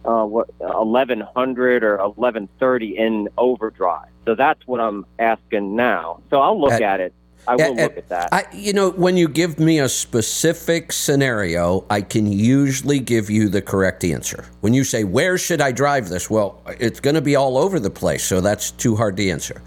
uh, 0.05 0.23
what 0.25 0.49
1100 0.59 1.83
or 1.83 1.97
1130 1.97 2.97
in 2.97 3.29
overdrive. 3.37 4.09
So 4.25 4.35
that's 4.35 4.65
what 4.67 4.79
I'm 4.79 5.05
asking 5.17 5.75
now. 5.75 6.21
So 6.29 6.39
I'll 6.39 6.59
look 6.59 6.71
At- 6.71 6.81
at 6.81 6.99
it. 6.99 7.13
I 7.47 7.55
will 7.55 7.63
at- 7.63 7.75
look 7.77 7.97
at 7.97 8.09
that. 8.09 8.29
I, 8.31 8.45
you 8.53 8.73
know, 8.73 8.91
when 8.91 9.17
you 9.17 9.27
give 9.27 9.59
me 9.59 9.79
a 9.79 9.89
specific 9.89 10.91
scenario, 10.91 11.85
I 11.89 12.01
can 12.01 12.31
usually 12.31 12.99
give 12.99 13.29
you 13.29 13.49
the 13.49 13.61
correct 13.61 14.03
answer. 14.03 14.45
When 14.61 14.73
you 14.73 14.83
say, 14.83 15.03
Where 15.03 15.37
should 15.37 15.61
I 15.61 15.71
drive 15.71 16.09
this? 16.09 16.29
Well, 16.29 16.61
it's 16.79 16.99
going 16.99 17.15
to 17.15 17.21
be 17.21 17.35
all 17.35 17.57
over 17.57 17.79
the 17.79 17.89
place, 17.89 18.23
so 18.23 18.41
that's 18.41 18.71
too 18.71 18.95
hard 18.95 19.17
to 19.17 19.29
answer. 19.29 19.61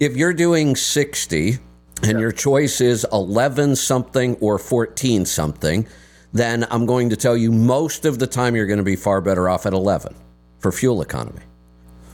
If 0.00 0.16
you're 0.16 0.32
doing 0.32 0.76
60 0.76 1.58
and 2.02 2.20
your 2.20 2.32
choice 2.32 2.80
is 2.80 3.06
11 3.12 3.76
something 3.76 4.36
or 4.36 4.58
14 4.58 5.24
something, 5.24 5.86
then 6.32 6.66
I'm 6.70 6.86
going 6.86 7.10
to 7.10 7.16
tell 7.16 7.36
you 7.36 7.50
most 7.50 8.04
of 8.04 8.18
the 8.18 8.26
time 8.26 8.54
you're 8.54 8.66
going 8.66 8.78
to 8.78 8.84
be 8.84 8.96
far 8.96 9.20
better 9.20 9.48
off 9.48 9.66
at 9.66 9.72
11 9.72 10.14
for 10.58 10.72
fuel 10.72 11.02
economy. 11.02 11.42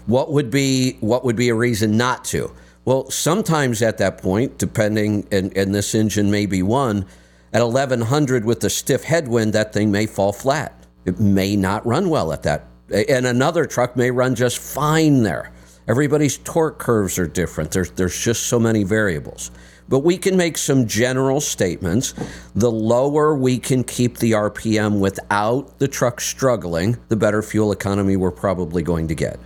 What 0.07 0.33
would 0.33 0.51
be 0.51 0.99
what 1.01 1.25
would 1.25 1.37
be 1.37 1.49
a 1.49 1.55
reason 1.55 1.97
not 1.97 2.25
to? 2.27 2.53
Well, 2.85 3.11
sometimes 3.11 3.81
at 3.81 3.99
that 3.99 4.19
point, 4.19 4.59
depending, 4.59 5.27
and, 5.33 5.57
and 5.57 5.75
this 5.75 5.95
engine 5.95 6.31
may 6.31 6.45
be 6.45 6.63
one, 6.63 7.07
at 7.53 7.63
1100 7.63 8.45
with 8.45 8.61
the 8.61 8.69
stiff 8.69 9.05
headwind, 9.05 9.55
that 9.55 9.73
thing 9.73 9.91
may 9.91 10.07
fall 10.07 10.33
flat. 10.33 10.87
It 11.07 11.19
may 11.19 11.57
not 11.57 11.87
run 11.87 12.11
well 12.11 12.33
at 12.33 12.43
that. 12.43 12.67
And 12.91 13.27
another 13.27 13.65
truck 13.65 13.97
may 13.97 14.11
run 14.11 14.35
just 14.35 14.59
fine 14.59 15.23
there. 15.23 15.53
Everybody's 15.89 16.39
torque 16.39 16.79
curves 16.79 17.19
are 17.19 17.27
different. 17.27 17.71
There's, 17.71 17.91
there's 17.93 18.19
just 18.19 18.45
so 18.45 18.59
many 18.59 18.85
variables. 18.85 19.51
But 19.89 20.01
we 20.01 20.17
can 20.17 20.37
make 20.37 20.57
some 20.57 20.87
general 20.87 21.41
statements. 21.41 22.15
The 22.55 22.71
lower 22.71 23.35
we 23.35 23.59
can 23.59 23.85
keep 23.85 24.19
the 24.19 24.33
RPM 24.33 24.99
without 24.99 25.79
the 25.79 25.89
truck 25.89 26.21
struggling, 26.21 26.97
the 27.09 27.17
better 27.17 27.43
fuel 27.43 27.71
economy 27.71 28.17
we're 28.17 28.31
probably 28.31 28.83
going 28.83 29.09
to 29.09 29.15
get. 29.15 29.39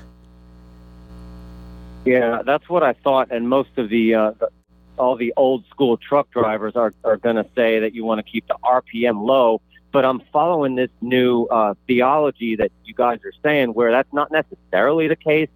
Yeah, 2.05 2.43
that's 2.45 2.69
what 2.69 2.83
I 2.83 2.93
thought, 2.93 3.31
and 3.31 3.49
most 3.49 3.77
of 3.77 3.91
the, 3.91 4.15
uh, 4.15 4.31
the 4.39 4.49
all 4.97 5.17
the 5.17 5.33
old 5.37 5.65
school 5.69 5.97
truck 5.97 6.31
drivers 6.31 6.75
are 6.75 6.93
are 7.05 7.17
going 7.17 7.37
to 7.37 7.47
say 7.55 7.79
that 7.81 7.95
you 7.95 8.05
want 8.05 8.25
to 8.25 8.31
keep 8.31 8.47
the 8.49 8.57
RPM 8.65 9.25
low. 9.25 9.61
But 9.91 10.05
I'm 10.05 10.21
following 10.33 10.75
this 10.75 10.91
new 11.01 11.45
uh, 11.47 11.75
theology 11.87 12.57
that 12.57 12.71
you 12.85 12.95
guys 12.95 13.21
are 13.25 13.33
saying, 13.43 13.73
where 13.73 13.91
that's 13.91 14.13
not 14.13 14.31
necessarily 14.31 15.09
the 15.09 15.17
case. 15.17 15.49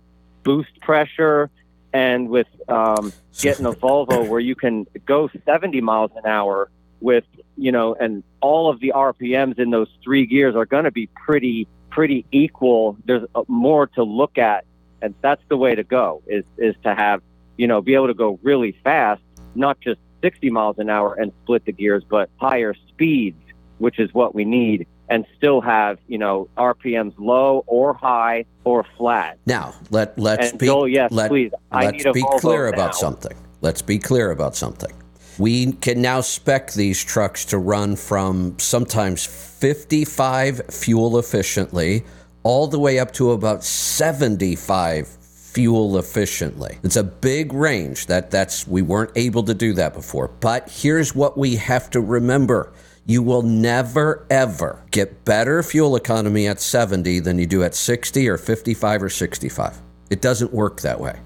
Boost 0.42 0.80
pressure, 0.80 1.50
and 1.92 2.28
with 2.28 2.46
um, 2.68 3.12
getting 3.38 3.66
a 3.66 3.72
Volvo, 3.72 4.28
where 4.28 4.40
you 4.40 4.54
can 4.54 4.86
go 5.06 5.30
70 5.44 5.80
miles 5.80 6.10
an 6.16 6.26
hour 6.26 6.70
with 7.00 7.24
you 7.56 7.72
know, 7.72 7.94
and 7.94 8.22
all 8.40 8.70
of 8.70 8.80
the 8.80 8.92
RPMs 8.94 9.58
in 9.58 9.70
those 9.70 9.88
three 10.02 10.26
gears 10.26 10.56
are 10.56 10.66
going 10.66 10.84
to 10.84 10.90
be 10.90 11.08
pretty 11.08 11.68
pretty 11.90 12.24
equal. 12.32 12.96
There's 13.04 13.24
uh, 13.34 13.42
more 13.48 13.86
to 13.88 14.02
look 14.02 14.38
at 14.38 14.64
and 15.02 15.14
that's 15.20 15.42
the 15.48 15.56
way 15.56 15.74
to 15.74 15.82
go 15.82 16.22
is 16.26 16.44
is 16.56 16.74
to 16.84 16.94
have 16.94 17.20
you 17.58 17.66
know 17.66 17.82
be 17.82 17.94
able 17.94 18.06
to 18.06 18.14
go 18.14 18.38
really 18.42 18.74
fast 18.84 19.20
not 19.54 19.78
just 19.80 20.00
60 20.22 20.48
miles 20.50 20.78
an 20.78 20.88
hour 20.88 21.14
and 21.14 21.32
split 21.42 21.64
the 21.66 21.72
gears 21.72 22.04
but 22.08 22.30
higher 22.36 22.74
speeds 22.88 23.42
which 23.78 23.98
is 23.98 24.14
what 24.14 24.34
we 24.34 24.44
need 24.44 24.86
and 25.12 25.26
still 25.36 25.60
have 25.60 25.98
you 26.08 26.16
know 26.16 26.48
rpms 26.56 27.12
low 27.18 27.62
or 27.66 27.92
high 27.92 28.44
or 28.64 28.84
flat 28.96 29.38
Now, 29.46 29.74
let 29.90 30.18
let's 30.18 30.50
and 30.50 30.58
be 30.58 30.66
Joel, 30.66 30.88
yes 30.88 31.12
let, 31.12 31.28
please 31.28 31.52
i 31.70 31.84
let's 31.84 32.04
be 32.12 32.24
clear 32.38 32.64
now. 32.64 32.74
about 32.74 32.94
something. 32.94 33.36
Let's 33.60 33.82
be 33.82 33.98
clear 33.98 34.30
about 34.30 34.56
something. 34.56 34.90
We 35.38 35.72
can 35.72 36.02
now 36.02 36.20
spec 36.20 36.72
these 36.72 37.02
trucks 37.02 37.44
to 37.46 37.58
run 37.58 37.96
from 37.96 38.58
sometimes 38.58 39.24
55 39.24 40.62
fuel 40.68 41.18
efficiently 41.18 42.04
all 42.42 42.66
the 42.66 42.78
way 42.78 42.98
up 42.98 43.12
to 43.12 43.30
about 43.30 43.62
75 43.62 45.06
fuel 45.08 45.98
efficiently. 45.98 46.78
It's 46.82 46.96
a 46.96 47.04
big 47.04 47.52
range. 47.52 48.06
That 48.06 48.30
that's 48.30 48.66
we 48.66 48.82
weren't 48.82 49.12
able 49.16 49.42
to 49.44 49.54
do 49.54 49.72
that 49.74 49.94
before. 49.94 50.28
But 50.28 50.68
here's 50.68 51.14
what 51.14 51.38
we 51.38 51.56
have 51.56 51.90
to 51.90 52.00
remember. 52.00 52.72
You 53.04 53.22
will 53.22 53.42
never 53.42 54.26
ever 54.30 54.84
get 54.90 55.24
better 55.24 55.62
fuel 55.62 55.96
economy 55.96 56.46
at 56.46 56.60
70 56.60 57.20
than 57.20 57.38
you 57.38 57.46
do 57.46 57.62
at 57.64 57.74
60 57.74 58.28
or 58.28 58.38
55 58.38 59.02
or 59.02 59.08
65. 59.08 59.82
It 60.10 60.20
doesn't 60.20 60.52
work 60.52 60.82
that 60.82 61.00
way. 61.00 61.18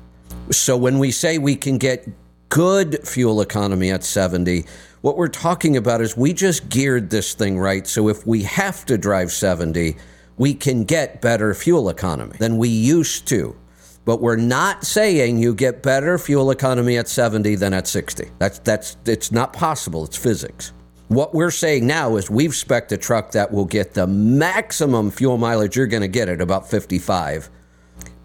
So 0.50 0.76
when 0.76 0.98
we 0.98 1.10
say 1.10 1.38
we 1.38 1.56
can 1.56 1.76
get 1.76 2.08
good 2.48 3.06
fuel 3.06 3.40
economy 3.40 3.90
at 3.90 4.04
70, 4.04 4.64
what 5.02 5.16
we're 5.16 5.28
talking 5.28 5.76
about 5.76 6.00
is 6.00 6.16
we 6.16 6.32
just 6.32 6.68
geared 6.68 7.10
this 7.10 7.34
thing 7.34 7.58
right. 7.58 7.86
So 7.86 8.08
if 8.08 8.26
we 8.26 8.42
have 8.44 8.86
to 8.86 8.96
drive 8.96 9.30
70, 9.30 9.96
we 10.38 10.54
can 10.54 10.84
get 10.84 11.20
better 11.20 11.52
fuel 11.52 11.88
economy 11.88 12.36
than 12.38 12.56
we 12.56 12.68
used 12.68 13.26
to. 13.28 13.56
But 14.04 14.22
we're 14.22 14.36
not 14.36 14.84
saying 14.84 15.38
you 15.38 15.54
get 15.54 15.82
better 15.82 16.16
fuel 16.16 16.50
economy 16.50 16.96
at 16.96 17.08
70 17.08 17.56
than 17.56 17.74
at 17.74 17.88
60. 17.88 18.30
That's 18.38 18.60
that's 18.60 18.96
it's 19.04 19.32
not 19.32 19.52
possible. 19.52 20.04
It's 20.04 20.16
physics. 20.16 20.72
What 21.08 21.34
we're 21.34 21.50
saying 21.50 21.86
now 21.86 22.16
is 22.16 22.28
we've 22.28 22.54
spec'd 22.54 22.92
a 22.92 22.96
truck 22.96 23.30
that 23.32 23.52
will 23.52 23.64
get 23.64 23.94
the 23.94 24.06
maximum 24.06 25.10
fuel 25.10 25.38
mileage 25.38 25.76
you're 25.76 25.86
going 25.86 26.02
to 26.02 26.08
get 26.08 26.28
at 26.28 26.40
about 26.40 26.68
55 26.68 27.48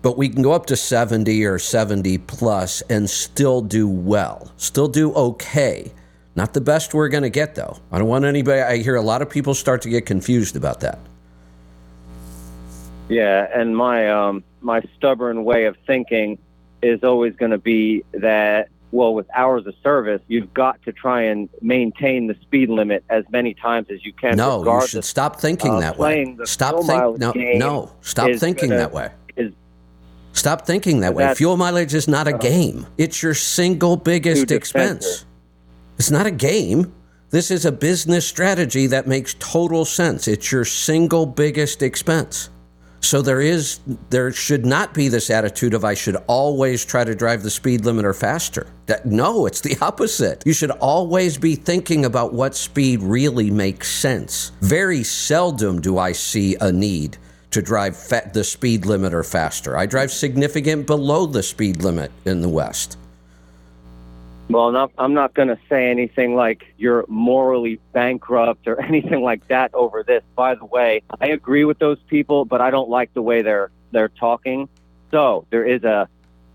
but 0.01 0.17
we 0.17 0.29
can 0.29 0.41
go 0.41 0.51
up 0.51 0.65
to 0.67 0.75
70 0.75 1.45
or 1.45 1.59
70 1.59 2.17
plus 2.19 2.81
and 2.89 3.09
still 3.09 3.61
do 3.61 3.87
well, 3.87 4.51
still 4.57 4.87
do 4.87 5.13
okay. 5.13 5.91
Not 6.35 6.53
the 6.53 6.61
best 6.61 6.93
we're 6.93 7.09
going 7.09 7.23
to 7.23 7.29
get, 7.29 7.55
though. 7.55 7.77
I 7.91 7.99
don't 7.99 8.07
want 8.07 8.25
anybody, 8.25 8.61
I 8.61 8.77
hear 8.77 8.95
a 8.95 9.01
lot 9.01 9.21
of 9.21 9.29
people 9.29 9.53
start 9.53 9.81
to 9.83 9.89
get 9.89 10.05
confused 10.05 10.55
about 10.55 10.79
that. 10.79 10.97
Yeah, 13.09 13.47
and 13.53 13.75
my 13.75 14.09
um, 14.09 14.43
my 14.61 14.81
stubborn 14.95 15.43
way 15.43 15.65
of 15.65 15.75
thinking 15.85 16.37
is 16.81 17.03
always 17.03 17.35
going 17.35 17.51
to 17.51 17.57
be 17.57 18.05
that 18.13 18.69
well, 18.91 19.13
with 19.13 19.27
hours 19.35 19.65
of 19.67 19.73
service, 19.81 20.21
you've 20.27 20.53
got 20.53 20.81
to 20.83 20.91
try 20.91 21.23
and 21.23 21.49
maintain 21.61 22.27
the 22.27 22.35
speed 22.41 22.69
limit 22.69 23.03
as 23.09 23.23
many 23.29 23.53
times 23.53 23.87
as 23.89 24.05
you 24.05 24.13
can. 24.13 24.35
No, 24.35 24.63
you 24.63 24.87
should 24.87 25.05
stop 25.05 25.39
thinking 25.39 25.75
uh, 25.75 25.79
that 25.79 25.97
way. 25.97 26.35
Stop 26.43 26.83
fuel 26.83 27.17
think 27.17 27.19
no, 27.19 27.31
no, 27.33 27.91
stop 28.01 28.31
thinking 28.35 28.69
gonna- 28.69 28.81
that 28.81 28.93
way. 28.93 29.11
is 29.37 29.53
Stop 30.33 30.65
thinking 30.65 31.01
that 31.01 31.13
way. 31.13 31.33
Fuel 31.35 31.57
mileage 31.57 31.93
is 31.93 32.07
not 32.07 32.27
a 32.27 32.33
game. 32.33 32.87
It's 32.97 33.21
your 33.21 33.33
single 33.33 33.97
biggest 33.97 34.51
expense. 34.51 35.25
It's 35.97 36.11
not 36.11 36.25
a 36.25 36.31
game. 36.31 36.93
This 37.31 37.51
is 37.51 37.65
a 37.65 37.71
business 37.71 38.27
strategy 38.27 38.87
that 38.87 39.07
makes 39.07 39.35
total 39.39 39.85
sense. 39.85 40.27
It's 40.27 40.51
your 40.51 40.65
single 40.65 41.25
biggest 41.25 41.81
expense. 41.81 42.49
So 43.01 43.21
there 43.21 43.41
is 43.41 43.79
there 44.09 44.31
should 44.31 44.65
not 44.65 44.93
be 44.93 45.07
this 45.07 45.29
attitude 45.29 45.73
of 45.73 45.83
I 45.83 45.95
should 45.95 46.17
always 46.27 46.85
try 46.85 47.03
to 47.03 47.15
drive 47.15 47.41
the 47.41 47.49
speed 47.49 47.83
limit 47.83 48.05
or 48.05 48.13
faster. 48.13 48.67
That, 48.85 49.05
no, 49.05 49.47
it's 49.47 49.61
the 49.61 49.77
opposite. 49.81 50.43
You 50.45 50.53
should 50.53 50.71
always 50.71 51.37
be 51.37 51.55
thinking 51.55 52.05
about 52.05 52.33
what 52.33 52.55
speed 52.55 53.01
really 53.01 53.49
makes 53.49 53.89
sense. 53.89 54.51
Very 54.61 55.03
seldom 55.03 55.81
do 55.81 55.97
I 55.97 56.11
see 56.11 56.55
a 56.61 56.71
need 56.71 57.17
to 57.49 57.61
drive 57.61 57.97
fa- 57.97 58.29
the 58.33 58.43
speed 58.43 58.85
limit 58.85 59.13
or 59.13 59.23
faster. 59.23 59.77
I 59.77 59.87
drive 59.87 60.11
significant 60.11 60.87
below 60.87 61.25
the 61.25 61.43
speed 61.43 61.83
limit 61.83 62.11
in 62.25 62.41
the 62.41 62.49
West. 62.49 62.97
Well, 64.51 64.71
not, 64.71 64.91
I'm 64.97 65.13
not 65.13 65.33
going 65.33 65.47
to 65.47 65.57
say 65.69 65.89
anything 65.89 66.35
like 66.35 66.63
you're 66.77 67.05
morally 67.07 67.79
bankrupt 67.93 68.67
or 68.67 68.81
anything 68.89 69.21
like 69.21 69.47
that 69.47 69.73
over 69.73 70.03
this. 70.03 70.23
By 70.35 70.55
the 70.55 70.65
way, 70.65 71.01
I 71.19 71.27
agree 71.27 71.65
with 71.65 71.79
those 71.79 71.99
people, 72.07 72.45
but 72.45 72.61
I 72.61 72.69
don't 72.71 72.89
like 72.89 73.13
the 73.13 73.21
way 73.21 73.41
they're 73.41 73.71
they're 73.91 74.09
talking. 74.09 74.69
So 75.11 75.45
there 75.49 75.65
is 75.65 75.83
a 75.83 76.07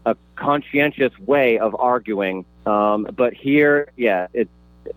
a 0.04 0.16
conscientious 0.36 1.16
way 1.18 1.58
of 1.58 1.74
arguing. 1.78 2.44
Um, 2.64 3.08
but 3.14 3.34
here, 3.34 3.88
yeah, 3.96 4.28
it. 4.32 4.48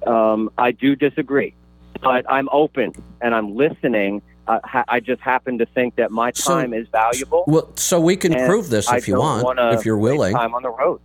Um, 0.06 0.52
I 0.58 0.72
do 0.72 0.96
disagree, 0.96 1.56
but 2.02 2.24
I'm 2.30 2.48
open 2.52 2.94
and 3.22 3.34
I'm 3.34 3.56
listening. 3.56 4.22
Uh, 4.48 4.60
ha- 4.64 4.86
I 4.88 5.00
just 5.00 5.22
happen 5.22 5.58
to 5.60 5.66
think 5.66 5.96
that 5.96 6.12
my 6.12 6.32
So- 6.34 6.54
time 6.54 6.74
is 6.74 6.88
valuable. 6.90 7.44
Well, 7.48 7.70
so 7.76 8.00
we 8.00 8.16
can 8.16 8.34
prove 8.46 8.70
this 8.70 8.88
I 8.88 8.98
if 8.98 9.08
you 9.08 9.20
want, 9.20 9.44
wanna 9.44 9.74
if 9.74 9.86
you're 9.86 9.98
willing. 9.98 10.34
Time 10.34 10.54
on 10.54 10.64
the 10.64 10.70
road. 10.72 11.02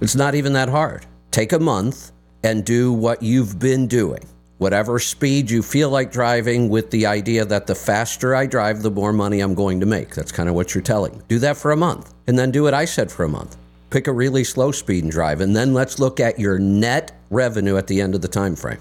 It's 0.00 0.14
not 0.16 0.34
even 0.34 0.52
that 0.54 0.68
hard. 0.68 1.06
Take 1.30 1.52
a 1.52 1.58
month 1.58 2.12
and 2.42 2.64
do 2.64 2.92
what 2.92 3.22
you've 3.22 3.58
been 3.58 3.86
doing. 3.86 4.24
whatever 4.58 4.98
speed 4.98 5.50
you 5.50 5.62
feel 5.62 5.88
like 5.88 6.12
driving 6.12 6.68
with 6.68 6.90
the 6.90 7.06
idea 7.06 7.46
that 7.46 7.66
the 7.66 7.74
faster 7.74 8.34
I 8.36 8.44
drive, 8.46 8.82
the 8.82 8.90
more 8.90 9.10
money 9.12 9.40
I'm 9.40 9.54
going 9.54 9.80
to 9.80 9.86
make. 9.86 10.14
That's 10.14 10.30
kind 10.32 10.50
of 10.50 10.54
what 10.54 10.74
you're 10.74 10.82
telling. 10.82 11.22
Do 11.28 11.38
that 11.38 11.56
for 11.56 11.70
a 11.72 11.76
month 11.76 12.12
and 12.26 12.38
then 12.38 12.50
do 12.50 12.62
what 12.64 12.74
I 12.74 12.84
said 12.84 13.10
for 13.10 13.24
a 13.24 13.28
month. 13.28 13.56
Pick 13.88 14.06
a 14.06 14.12
really 14.12 14.44
slow 14.44 14.70
speed 14.70 15.02
and 15.04 15.10
drive 15.10 15.40
and 15.40 15.56
then 15.56 15.72
let's 15.72 15.98
look 15.98 16.20
at 16.20 16.38
your 16.38 16.58
net 16.58 17.12
revenue 17.30 17.78
at 17.78 17.86
the 17.86 18.02
end 18.02 18.14
of 18.14 18.20
the 18.20 18.28
time 18.28 18.54
frame. 18.54 18.78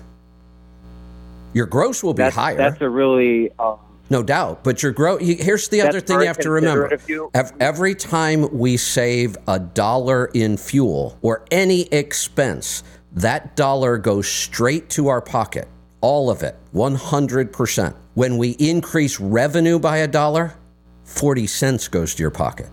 Your 1.54 1.66
gross 1.66 2.04
will 2.04 2.14
be 2.14 2.24
That's, 2.24 2.36
higher. 2.36 2.58
that's 2.58 2.82
a 2.82 2.90
really 2.90 3.50
um, 3.58 3.80
No 4.10 4.24
doubt, 4.24 4.64
but 4.64 4.82
your 4.82 4.92
growth. 4.92 5.22
Here's 5.22 5.70
the 5.70 5.82
other 5.82 6.00
thing 6.00 6.20
you 6.20 6.28
have 6.28 6.38
to 6.40 6.50
remember: 6.50 6.90
considerate 6.90 7.04
of 7.04 7.10
you. 7.10 7.32
Ev- 7.34 7.54
every 7.60 7.94
time 7.94 8.58
we 8.58 8.76
save 8.76 9.38
a 9.48 9.60
dollar 9.60 10.32
in 10.34 10.58
fuel 10.58 11.18
or 11.22 11.46
any 11.52 11.84
expense, 11.94 12.84
that 13.14 13.56
dollar 13.56 13.98
goes 13.98 14.28
straight 14.28 14.90
to 14.92 15.10
our 15.10 15.22
pocket. 15.22 15.68
All 16.02 16.30
of 16.30 16.44
it, 16.44 16.56
one 16.72 16.96
hundred 16.96 17.54
percent. 17.54 17.96
When 18.16 18.38
we 18.38 18.52
increase 18.52 19.20
revenue 19.20 19.78
by 19.78 19.98
a 19.98 20.08
dollar, 20.08 20.56
forty 21.04 21.46
cents 21.46 21.88
goes 21.88 22.16
to 22.16 22.24
your 22.24 22.32
pocket. 22.32 22.70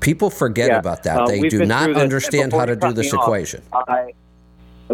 People 0.00 0.30
forget 0.30 0.68
Yeah. 0.68 0.78
about 0.78 1.02
that. 1.04 1.22
Uh, 1.22 1.26
they 1.26 1.48
do 1.48 1.64
not 1.64 1.84
through 1.84 1.94
this, 1.94 2.02
and 2.02 2.02
understand 2.02 2.52
how 2.52 2.66
to 2.66 2.76
do 2.76 2.92
this 2.92 3.12
off, 3.12 3.22
equation. 3.22 3.62
I, 3.72 4.12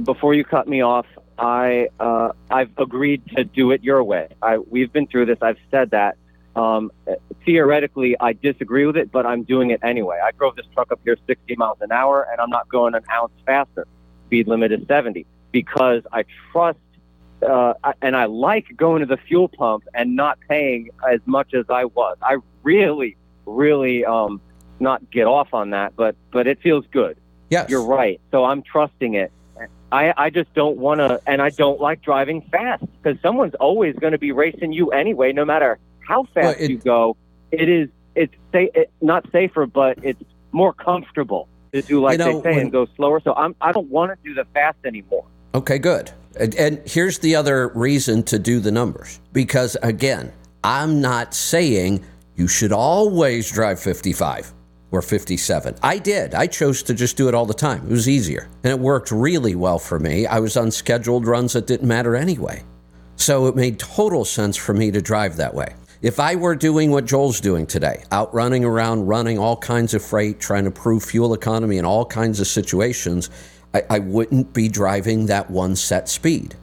before 0.04 0.34
you 0.34 0.44
cut 0.44 0.68
me 0.68 0.82
off, 0.82 1.06
I 1.40 1.88
uh, 1.98 2.32
I've 2.50 2.70
agreed 2.76 3.22
to 3.34 3.44
do 3.44 3.70
it 3.70 3.82
your 3.82 4.04
way. 4.04 4.28
I 4.42 4.58
we've 4.58 4.92
been 4.92 5.06
through 5.06 5.26
this. 5.26 5.38
I've 5.40 5.58
said 5.70 5.90
that. 5.90 6.16
Um, 6.54 6.92
theoretically, 7.46 8.16
I 8.20 8.34
disagree 8.34 8.84
with 8.84 8.96
it, 8.96 9.10
but 9.10 9.24
I'm 9.24 9.44
doing 9.44 9.70
it 9.70 9.80
anyway. 9.82 10.18
I 10.22 10.32
drove 10.32 10.56
this 10.56 10.66
truck 10.74 10.92
up 10.92 11.00
here 11.02 11.16
60 11.26 11.56
miles 11.56 11.78
an 11.80 11.92
hour, 11.92 12.26
and 12.30 12.40
I'm 12.40 12.50
not 12.50 12.68
going 12.68 12.94
an 12.94 13.02
ounce 13.10 13.32
faster. 13.46 13.86
Speed 14.26 14.48
limit 14.48 14.70
is 14.70 14.86
70 14.86 15.26
because 15.52 16.02
I 16.12 16.24
trust 16.52 16.78
uh, 17.48 17.74
and 18.02 18.16
I 18.16 18.26
like 18.26 18.66
going 18.76 19.00
to 19.00 19.06
the 19.06 19.16
fuel 19.16 19.48
pump 19.48 19.84
and 19.94 20.14
not 20.14 20.38
paying 20.48 20.90
as 21.10 21.20
much 21.24 21.54
as 21.54 21.64
I 21.70 21.86
was. 21.86 22.18
I 22.20 22.36
really, 22.62 23.16
really 23.46 24.04
um, 24.04 24.42
not 24.78 25.10
get 25.10 25.26
off 25.26 25.54
on 25.54 25.70
that, 25.70 25.96
but 25.96 26.16
but 26.30 26.46
it 26.46 26.60
feels 26.60 26.84
good. 26.90 27.16
Yes, 27.48 27.70
You're 27.70 27.84
right. 27.84 28.20
So 28.30 28.44
I'm 28.44 28.62
trusting 28.62 29.14
it. 29.14 29.32
I, 29.92 30.12
I 30.16 30.30
just 30.30 30.52
don't 30.54 30.76
want 30.76 30.98
to, 31.00 31.20
and 31.26 31.42
I 31.42 31.50
don't 31.50 31.80
like 31.80 32.02
driving 32.02 32.42
fast 32.42 32.84
because 33.02 33.20
someone's 33.22 33.54
always 33.56 33.96
going 33.96 34.12
to 34.12 34.18
be 34.18 34.32
racing 34.32 34.72
you 34.72 34.90
anyway, 34.90 35.32
no 35.32 35.44
matter 35.44 35.78
how 36.06 36.24
fast 36.34 36.36
Well, 36.44 36.54
it- 36.58 36.70
you 36.70 36.78
go. 36.78 37.16
It 37.52 37.68
is, 37.68 37.88
it's 38.14 38.32
sa- 38.52 38.70
it, 38.74 38.90
not 39.00 39.28
safer, 39.32 39.66
but 39.66 39.98
it's 40.04 40.22
more 40.52 40.72
comfortable 40.72 41.48
to 41.72 41.82
do 41.82 42.00
like 42.00 42.12
You 42.12 42.18
know, 42.18 42.40
they 42.40 42.42
say 42.50 42.54
when- 42.54 42.60
and 42.60 42.72
go 42.72 42.86
slower. 42.96 43.20
So 43.20 43.34
I'm, 43.34 43.56
I 43.60 43.72
don't 43.72 43.88
want 43.88 44.12
to 44.12 44.28
do 44.28 44.34
the 44.34 44.44
fast 44.54 44.78
anymore. 44.84 45.24
Okay, 45.54 45.78
good. 45.78 46.12
And, 46.38 46.54
and 46.54 46.80
here's 46.86 47.18
the 47.18 47.34
other 47.34 47.68
reason 47.74 48.22
to 48.24 48.38
do 48.38 48.60
the 48.60 48.70
numbers. 48.70 49.18
Because 49.32 49.76
again, 49.82 50.32
I'm 50.62 51.00
not 51.00 51.34
saying 51.34 52.04
you 52.36 52.46
should 52.46 52.70
always 52.72 53.50
drive 53.50 53.80
55 53.80 54.52
or 54.92 55.02
57. 55.02 55.76
I 55.82 55.98
did. 55.98 56.34
I 56.34 56.46
chose 56.46 56.82
to 56.84 56.94
just 56.94 57.16
do 57.16 57.28
it 57.28 57.34
all 57.34 57.46
the 57.46 57.54
time. 57.54 57.84
It 57.84 57.92
was 57.92 58.08
easier. 58.08 58.48
And 58.64 58.72
it 58.72 58.78
worked 58.78 59.10
really 59.10 59.54
well 59.54 59.78
for 59.78 59.98
me. 59.98 60.26
I 60.26 60.40
was 60.40 60.56
on 60.56 60.70
scheduled 60.70 61.26
runs 61.26 61.52
that 61.52 61.66
didn't 61.66 61.88
matter 61.88 62.16
anyway. 62.16 62.64
So 63.16 63.46
it 63.46 63.56
made 63.56 63.78
total 63.78 64.24
sense 64.24 64.56
for 64.56 64.72
me 64.72 64.90
to 64.90 65.02
drive 65.02 65.36
that 65.36 65.54
way. 65.54 65.74
If 66.02 66.18
I 66.18 66.34
were 66.34 66.54
doing 66.54 66.90
what 66.90 67.04
Joel's 67.04 67.40
doing 67.40 67.66
today, 67.66 68.04
out 68.10 68.32
running 68.32 68.64
around, 68.64 69.06
running 69.06 69.38
all 69.38 69.58
kinds 69.58 69.92
of 69.92 70.02
freight, 70.02 70.40
trying 70.40 70.64
to 70.64 70.70
prove 70.70 71.04
fuel 71.04 71.34
economy 71.34 71.76
in 71.76 71.84
all 71.84 72.06
kinds 72.06 72.40
of 72.40 72.46
situations, 72.46 73.28
I, 73.74 73.82
I 73.90 73.98
wouldn't 73.98 74.54
be 74.54 74.68
driving 74.70 75.26
that 75.26 75.50
one 75.50 75.76
set 75.76 76.08
speed. 76.08 76.56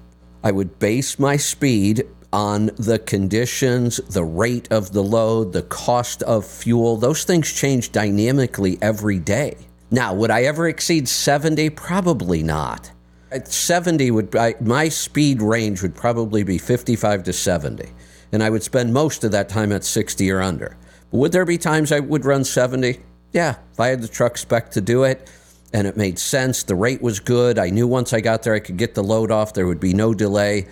I 0.44 0.52
would 0.52 0.80
base 0.80 1.20
my 1.20 1.38
speed 1.38 2.08
on 2.38 2.68
the 2.78 3.00
conditions, 3.00 3.98
the 3.98 4.24
rate 4.24 4.68
of 4.72 4.92
the 4.92 5.02
load, 5.02 5.54
the 5.54 5.64
cost 5.64 6.22
of 6.22 6.46
fuel. 6.46 6.96
Those 6.96 7.24
things 7.24 7.52
change 7.52 7.92
dynamically 7.92 8.78
every 8.80 9.18
day. 9.18 9.58
Now, 9.90 10.14
would 10.14 10.30
I 10.30 10.44
ever 10.44 10.68
exceed 10.68 11.10
70? 11.10 11.72
Probably 11.72 12.44
not. 12.44 12.92
At 13.32 13.48
70 13.48 14.12
would 14.12 14.36
I, 14.36 14.54
my 14.62 14.88
speed 14.88 15.42
range 15.42 15.82
would 15.82 15.96
probably 15.96 16.44
be 16.44 16.60
55 16.60 17.24
to 17.24 17.34
70 17.34 17.90
and 18.32 18.44
I 18.44 18.52
would 18.52 18.62
spend 18.62 18.94
most 18.94 19.24
of 19.24 19.32
that 19.32 19.50
time 19.50 19.72
at 19.72 19.84
60 19.84 20.30
or 20.30 20.40
under. 20.40 20.78
But 21.10 21.18
would 21.18 21.32
there 21.32 21.44
be 21.44 21.58
times 21.58 21.92
I 21.92 22.02
would 22.02 22.24
run 22.24 22.44
70? 22.44 23.00
Yeah, 23.34 23.56
if 23.74 23.80
I 23.80 23.88
had 23.88 24.04
the 24.04 24.08
truck 24.08 24.38
spec 24.38 24.70
to 24.72 24.82
do 24.82 25.06
it 25.06 25.28
and 25.74 25.88
it 25.88 25.98
made 25.98 26.20
sense, 26.20 26.62
the 26.62 26.76
rate 26.76 27.02
was 27.02 27.20
good, 27.20 27.58
I 27.58 27.72
knew 27.72 27.88
once 27.88 28.14
I 28.14 28.22
got 28.22 28.44
there 28.44 28.54
I 28.54 28.60
could 28.60 28.78
get 28.78 28.94
the 28.94 29.04
load 29.04 29.32
off, 29.32 29.56
there 29.56 29.66
would 29.66 29.80
be 29.80 29.96
no 29.96 30.14
delay. 30.14 30.68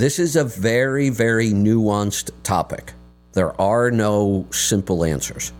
This 0.00 0.18
is 0.18 0.34
a 0.34 0.44
very 0.44 1.10
very 1.10 1.50
nuanced 1.50 2.30
topic. 2.42 2.94
There 3.34 3.60
are 3.60 3.90
no 3.90 4.46
simple 4.50 5.04
answers. 5.04 5.52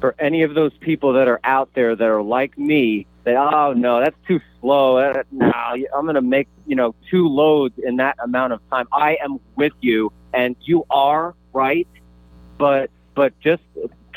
For 0.00 0.14
any 0.18 0.42
of 0.42 0.54
those 0.54 0.72
people 0.78 1.12
that 1.12 1.28
are 1.28 1.38
out 1.44 1.68
there 1.74 1.94
that 1.94 2.08
are 2.08 2.22
like 2.22 2.56
me, 2.56 3.04
that 3.24 3.36
oh 3.36 3.74
no, 3.74 4.00
that's 4.00 4.16
too 4.26 4.40
slow. 4.58 4.96
Uh, 4.96 5.22
No, 5.30 5.52
I'm 5.52 6.06
going 6.06 6.14
to 6.14 6.22
make 6.22 6.48
you 6.66 6.76
know 6.76 6.94
two 7.10 7.28
loads 7.28 7.78
in 7.78 7.96
that 7.96 8.16
amount 8.24 8.54
of 8.54 8.60
time. 8.70 8.88
I 8.90 9.18
am 9.22 9.38
with 9.54 9.74
you, 9.82 10.10
and 10.32 10.56
you 10.62 10.86
are 10.88 11.34
right, 11.52 11.86
but 12.56 12.88
but 13.14 13.38
just 13.38 13.64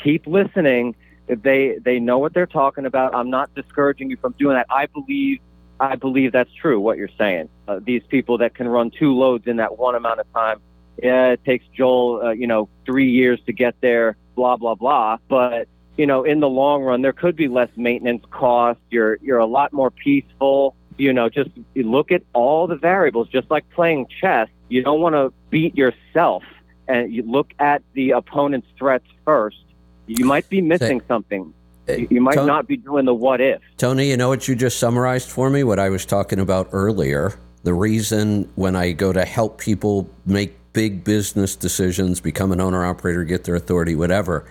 keep 0.02 0.26
listening. 0.26 0.96
They 1.26 1.76
they 1.76 2.00
know 2.00 2.16
what 2.16 2.32
they're 2.32 2.46
talking 2.46 2.86
about. 2.86 3.14
I'm 3.14 3.28
not 3.28 3.54
discouraging 3.54 4.08
you 4.08 4.16
from 4.16 4.34
doing 4.38 4.56
that. 4.56 4.66
I 4.70 4.86
believe 4.86 5.40
I 5.80 5.96
believe 5.96 6.32
that's 6.32 6.52
true. 6.52 6.80
What 6.80 6.98
you're 6.98 7.10
saying. 7.18 7.48
Uh, 7.66 7.80
these 7.82 8.02
people 8.08 8.38
that 8.38 8.54
can 8.54 8.68
run 8.68 8.90
two 8.90 9.14
loads 9.14 9.46
in 9.46 9.56
that 9.56 9.78
one 9.78 9.94
amount 9.94 10.20
of 10.20 10.32
time. 10.32 10.60
Yeah, 11.02 11.28
it 11.28 11.44
takes 11.44 11.64
Joel, 11.68 12.22
uh, 12.22 12.30
you 12.30 12.46
know, 12.46 12.68
three 12.84 13.10
years 13.10 13.40
to 13.46 13.52
get 13.52 13.80
there. 13.80 14.16
Blah 14.34 14.56
blah 14.56 14.74
blah. 14.74 15.18
But 15.28 15.68
you 15.96 16.06
know, 16.06 16.24
in 16.24 16.40
the 16.40 16.48
long 16.48 16.82
run, 16.82 17.02
there 17.02 17.12
could 17.12 17.36
be 17.36 17.48
less 17.48 17.68
maintenance 17.76 18.24
costs. 18.30 18.82
You're 18.90 19.18
you're 19.22 19.38
a 19.38 19.46
lot 19.46 19.72
more 19.72 19.90
peaceful. 19.90 20.74
You 20.96 21.12
know, 21.12 21.28
just 21.28 21.50
look 21.76 22.10
at 22.10 22.22
all 22.32 22.66
the 22.66 22.76
variables. 22.76 23.28
Just 23.28 23.50
like 23.50 23.68
playing 23.70 24.08
chess, 24.20 24.48
you 24.68 24.82
don't 24.82 25.00
want 25.00 25.14
to 25.14 25.32
beat 25.50 25.76
yourself, 25.76 26.42
and 26.88 27.12
you 27.12 27.22
look 27.22 27.52
at 27.60 27.82
the 27.92 28.12
opponent's 28.12 28.68
threats 28.76 29.06
first. 29.24 29.62
You 30.06 30.24
might 30.24 30.48
be 30.48 30.60
missing 30.60 31.02
something. 31.06 31.52
You, 31.88 31.94
eh, 31.94 32.06
you 32.10 32.20
might 32.20 32.34
Ton- 32.34 32.46
not 32.46 32.66
be 32.66 32.76
doing 32.76 33.04
the 33.04 33.14
what 33.14 33.40
if. 33.40 33.60
Tony, 33.76 34.10
you 34.10 34.16
know 34.16 34.28
what 34.28 34.48
you 34.48 34.54
just 34.54 34.78
summarized 34.78 35.30
for 35.30 35.50
me? 35.50 35.64
What 35.64 35.78
I 35.78 35.88
was 35.88 36.04
talking 36.04 36.38
about 36.40 36.68
earlier. 36.72 37.34
The 37.64 37.74
reason 37.74 38.48
when 38.54 38.76
I 38.76 38.92
go 38.92 39.12
to 39.12 39.24
help 39.24 39.58
people 39.58 40.08
make 40.26 40.56
big 40.72 41.02
business 41.04 41.56
decisions, 41.56 42.20
become 42.20 42.52
an 42.52 42.60
owner 42.60 42.84
operator, 42.84 43.24
get 43.24 43.44
their 43.44 43.56
authority, 43.56 43.94
whatever, 43.94 44.46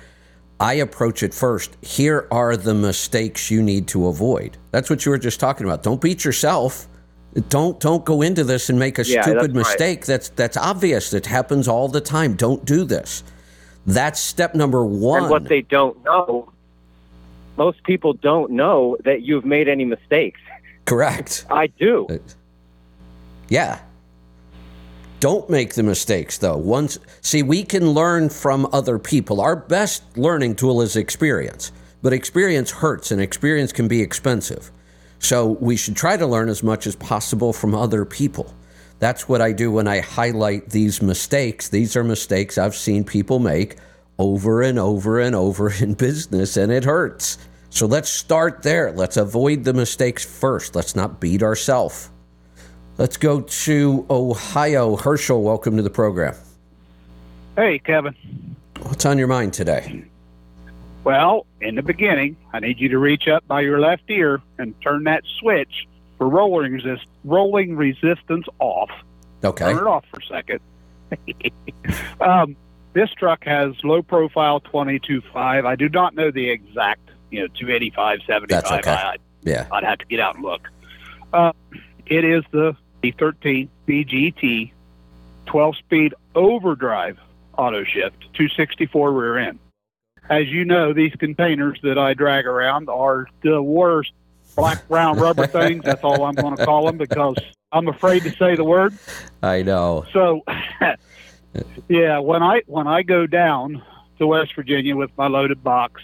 I 0.60 0.74
approach 0.74 1.24
it 1.24 1.34
first. 1.34 1.78
Here 1.82 2.28
are 2.32 2.58
the 2.58 2.74
mistakes 2.74 3.50
you 3.52 3.62
need 3.62 3.88
to 3.90 4.08
avoid. 4.08 4.58
That's 4.72 4.90
what 4.90 5.06
you 5.06 5.12
were 5.12 5.18
just 5.18 5.40
talking 5.40 5.66
about. 5.66 5.84
Don't 5.84 6.02
beat 6.02 6.26
yourself. 6.26 6.88
Don't 7.50 7.80
don't 7.80 8.04
go 8.04 8.24
into 8.24 8.44
this 8.44 8.70
and 8.70 8.80
make 8.80 8.98
a 8.98 9.06
Yeah, 9.06 9.22
stupid 9.22 9.40
that's 9.40 9.48
right. 9.50 9.56
mistake. 9.56 10.06
That's 10.06 10.30
that's 10.30 10.58
obvious. 10.58 11.14
It 11.14 11.28
happens 11.28 11.68
all 11.68 11.88
the 11.88 12.02
time. 12.02 12.34
Don't 12.34 12.66
do 12.66 12.84
this. 12.84 13.24
That's 13.86 14.20
step 14.20 14.56
number 14.56 14.84
one. 14.84 15.24
And 15.24 15.30
what 15.32 15.46
they 15.46 15.62
don't 15.62 16.04
know, 16.04 16.52
most 17.58 17.84
people 17.84 18.14
don't 18.14 18.52
know 18.52 18.98
that 19.04 19.24
you've 19.24 19.46
made 19.46 19.68
any 19.68 19.86
mistakes. 19.86 20.40
Correct. 20.86 21.46
I 21.50 21.68
do. 21.68 22.08
Yeah. 23.50 23.80
Don't 25.20 25.50
make 25.50 25.74
the 25.74 25.84
mistakes 25.84 26.38
though. 26.38 26.58
Once 26.58 27.00
see 27.22 27.44
we 27.44 27.64
can 27.64 27.92
learn 27.92 28.30
from 28.30 28.68
other 28.72 29.00
people. 29.00 29.42
Our 29.42 29.56
best 29.56 30.04
learning 30.18 30.56
tool 30.56 30.82
is 30.82 30.96
experience. 30.96 31.72
But 32.04 32.14
experience 32.14 32.70
hurts 32.70 33.12
and 33.12 33.20
experience 33.20 33.72
can 33.74 33.88
be 33.88 34.02
expensive. 34.02 34.72
So 35.20 35.48
we 35.60 35.76
should 35.76 35.96
try 35.96 36.16
to 36.16 36.28
learn 36.28 36.48
as 36.48 36.62
much 36.62 36.86
as 36.86 36.96
possible 36.96 37.52
from 37.52 37.74
other 37.74 38.06
people. 38.06 38.54
That's 39.00 39.28
what 39.28 39.42
I 39.42 39.52
do 39.52 39.72
when 39.72 39.88
I 39.88 40.02
highlight 40.02 40.70
these 40.70 41.02
mistakes. 41.02 41.70
These 41.70 41.96
are 41.96 42.04
mistakes 42.04 42.58
I've 42.58 42.76
seen 42.76 43.04
people 43.04 43.40
make 43.40 43.78
over 44.20 44.62
and 44.62 44.80
over 44.80 45.20
and 45.20 45.36
over 45.36 45.72
in 45.82 45.94
business, 45.94 46.58
and 46.58 46.72
it 46.72 46.84
hurts. 46.84 47.38
So 47.70 47.86
let's 47.86 48.10
start 48.10 48.64
there. 48.64 48.92
Let's 48.92 49.18
avoid 49.18 49.64
the 49.64 49.74
mistakes 49.74 50.26
first. 50.26 50.76
Let's 50.76 50.96
not 50.96 51.20
beat 51.20 51.44
ourselves. 51.44 52.10
Let's 52.98 53.18
go 53.18 53.42
to 53.42 54.06
Ohio. 54.10 54.96
Herschel, 54.96 55.44
welcome 55.44 55.78
to 55.78 55.84
the 55.84 55.90
program. 55.90 56.36
Hey, 57.56 57.80
Kevin. 57.80 58.16
What's 58.82 59.06
on 59.06 59.18
your 59.18 59.28
mind 59.28 59.54
today? 59.54 60.04
Well, 61.04 61.46
in 61.62 61.76
the 61.76 61.84
beginning, 61.84 62.38
I 62.54 62.60
need 62.60 62.80
you 62.80 62.90
to 62.90 62.98
reach 62.98 63.28
up 63.28 63.48
by 63.48 63.62
your 63.62 63.80
left 63.80 64.04
ear 64.10 64.42
and 64.58 64.80
turn 64.82 65.04
that 65.04 65.24
switch 65.40 65.88
for 66.18 66.28
rolling 66.28 66.74
resist 66.74 67.06
rolling 67.24 67.76
resistance 67.76 68.46
off. 68.60 68.90
Okay. 69.44 69.66
Turn 69.66 69.78
it 69.78 69.88
off 69.88 70.06
for 70.12 70.20
a 70.20 70.26
second. 70.26 70.60
um, 72.22 72.56
this 72.94 73.10
truck 73.12 73.44
has 73.44 73.74
low 73.84 74.02
profile 74.02 74.60
22.5. 74.62 75.66
I 75.66 75.76
do 75.76 75.90
not 75.90 76.16
know 76.16 76.32
the 76.32 76.50
exact, 76.50 77.10
you 77.32 77.42
know, 77.42 77.48
285, 77.48 78.20
75. 78.26 78.48
That's 78.50 78.72
okay. 78.72 78.92
I, 78.92 79.16
Yeah. 79.44 79.68
I'd 79.72 79.84
have 79.84 80.00
to 80.00 80.06
get 80.06 80.20
out 80.20 80.36
and 80.36 80.44
look. 80.44 80.68
Uh, 81.34 81.54
it 82.06 82.24
is 82.24 82.44
the 82.52 82.76
13 83.04 83.70
BGT 83.88 84.72
12 85.46 85.78
speed 85.78 86.14
overdrive 86.36 87.18
auto 87.58 87.84
shift 87.84 88.20
264 88.34 89.12
rear 89.12 89.38
end. 89.38 89.60
As 90.30 90.48
you 90.48 90.66
know, 90.66 90.94
these 90.94 91.14
containers 91.14 91.80
that 91.84 91.98
I 91.98 92.14
drag 92.14 92.46
around 92.46 92.90
are 92.90 93.28
the 93.42 93.62
worst 93.62 94.12
black 94.56 94.88
brown 94.88 95.18
rubber 95.20 95.48
things. 95.48 95.84
That's 95.84 96.04
all 96.04 96.26
I'm 96.26 96.36
going 96.36 96.58
to 96.58 96.66
call 96.66 96.86
them 96.86 96.98
because 96.98 97.38
I'm 97.72 97.88
afraid 97.88 98.24
to 98.24 98.32
say 98.32 98.56
the 98.56 98.64
word. 98.64 98.94
I 99.42 99.64
know. 99.64 100.06
So, 100.12 100.44
yeah, 101.88 102.20
when 102.20 102.44
I 102.44 102.62
when 102.68 102.88
I 102.88 103.04
go 103.04 103.28
down 103.28 103.84
to 104.20 104.28
West 104.28 104.56
Virginia 104.56 104.96
with 104.96 105.12
my 105.18 105.28
loaded 105.28 105.64
box, 105.64 106.02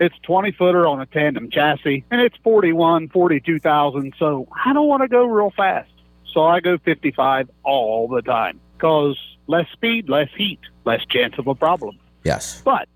it's 0.00 0.14
20 0.22 0.52
footer 0.52 0.86
on 0.86 1.00
a 1.00 1.06
tandem 1.06 1.50
chassis, 1.50 2.04
and 2.10 2.20
it's 2.20 2.36
41, 2.42 3.08
42,000. 3.08 4.14
So 4.18 4.48
I 4.64 4.72
don't 4.72 4.88
want 4.88 5.02
to 5.02 5.08
go 5.08 5.24
real 5.24 5.50
fast. 5.50 5.90
So 6.32 6.44
I 6.44 6.60
go 6.60 6.78
55 6.78 7.50
all 7.62 8.08
the 8.08 8.22
time 8.22 8.60
because 8.76 9.18
less 9.46 9.66
speed, 9.72 10.08
less 10.08 10.28
heat, 10.36 10.60
less 10.84 11.04
chance 11.06 11.34
of 11.38 11.46
a 11.46 11.54
problem. 11.54 11.98
Yes. 12.24 12.60
But 12.64 12.88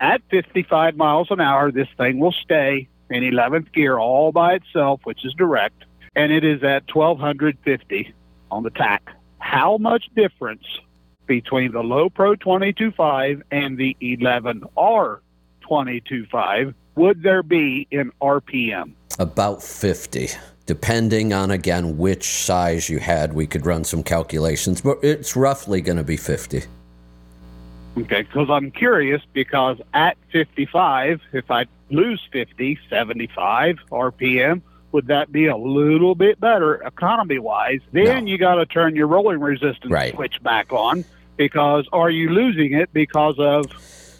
at 0.00 0.22
55 0.30 0.96
miles 0.96 1.28
an 1.30 1.40
hour, 1.40 1.70
this 1.70 1.88
thing 1.96 2.18
will 2.18 2.32
stay 2.32 2.88
in 3.10 3.22
11th 3.22 3.72
gear 3.72 3.98
all 3.98 4.32
by 4.32 4.54
itself, 4.54 5.00
which 5.04 5.24
is 5.24 5.32
direct, 5.34 5.84
and 6.16 6.32
it 6.32 6.44
is 6.44 6.62
at 6.62 6.92
1250 6.92 8.14
on 8.50 8.62
the 8.62 8.70
tach. 8.70 9.12
How 9.38 9.78
much 9.78 10.08
difference 10.14 10.64
between 11.34 11.70
the 11.70 11.80
low 11.80 12.10
pro 12.10 12.34
22.5 12.34 13.42
and 13.52 13.78
the 13.78 13.96
11R 14.02 15.20
22.5 15.62 16.74
would 16.96 17.22
there 17.22 17.44
be 17.44 17.86
in 17.92 18.10
RPM? 18.20 18.90
About 19.20 19.62
50. 19.62 20.26
Depending 20.66 21.32
on, 21.32 21.52
again, 21.52 21.96
which 21.96 22.24
size 22.26 22.88
you 22.88 22.98
had, 22.98 23.32
we 23.32 23.46
could 23.46 23.64
run 23.64 23.84
some 23.84 24.02
calculations, 24.02 24.80
but 24.80 24.98
it's 25.04 25.36
roughly 25.36 25.80
going 25.80 25.98
to 25.98 26.02
be 26.02 26.16
50. 26.16 26.64
Okay, 27.98 28.22
because 28.22 28.50
I'm 28.50 28.72
curious 28.72 29.22
because 29.32 29.76
at 29.94 30.16
55, 30.32 31.20
if 31.32 31.48
I 31.48 31.66
lose 31.90 32.20
50, 32.32 32.76
75 32.88 33.76
RPM, 33.92 34.62
would 34.90 35.06
that 35.06 35.30
be 35.30 35.46
a 35.46 35.56
little 35.56 36.16
bit 36.16 36.40
better 36.40 36.74
economy 36.82 37.38
wise? 37.38 37.80
Then 37.92 38.24
No. 38.24 38.30
you 38.32 38.36
got 38.36 38.56
to 38.56 38.66
turn 38.66 38.96
your 38.96 39.06
rolling 39.06 39.38
resistance 39.38 39.92
Right. 39.92 40.12
switch 40.12 40.42
back 40.42 40.72
on 40.72 41.04
because 41.40 41.88
are 41.94 42.10
you 42.10 42.28
losing 42.28 42.74
it 42.74 42.92
because 42.92 43.36
of 43.38 43.64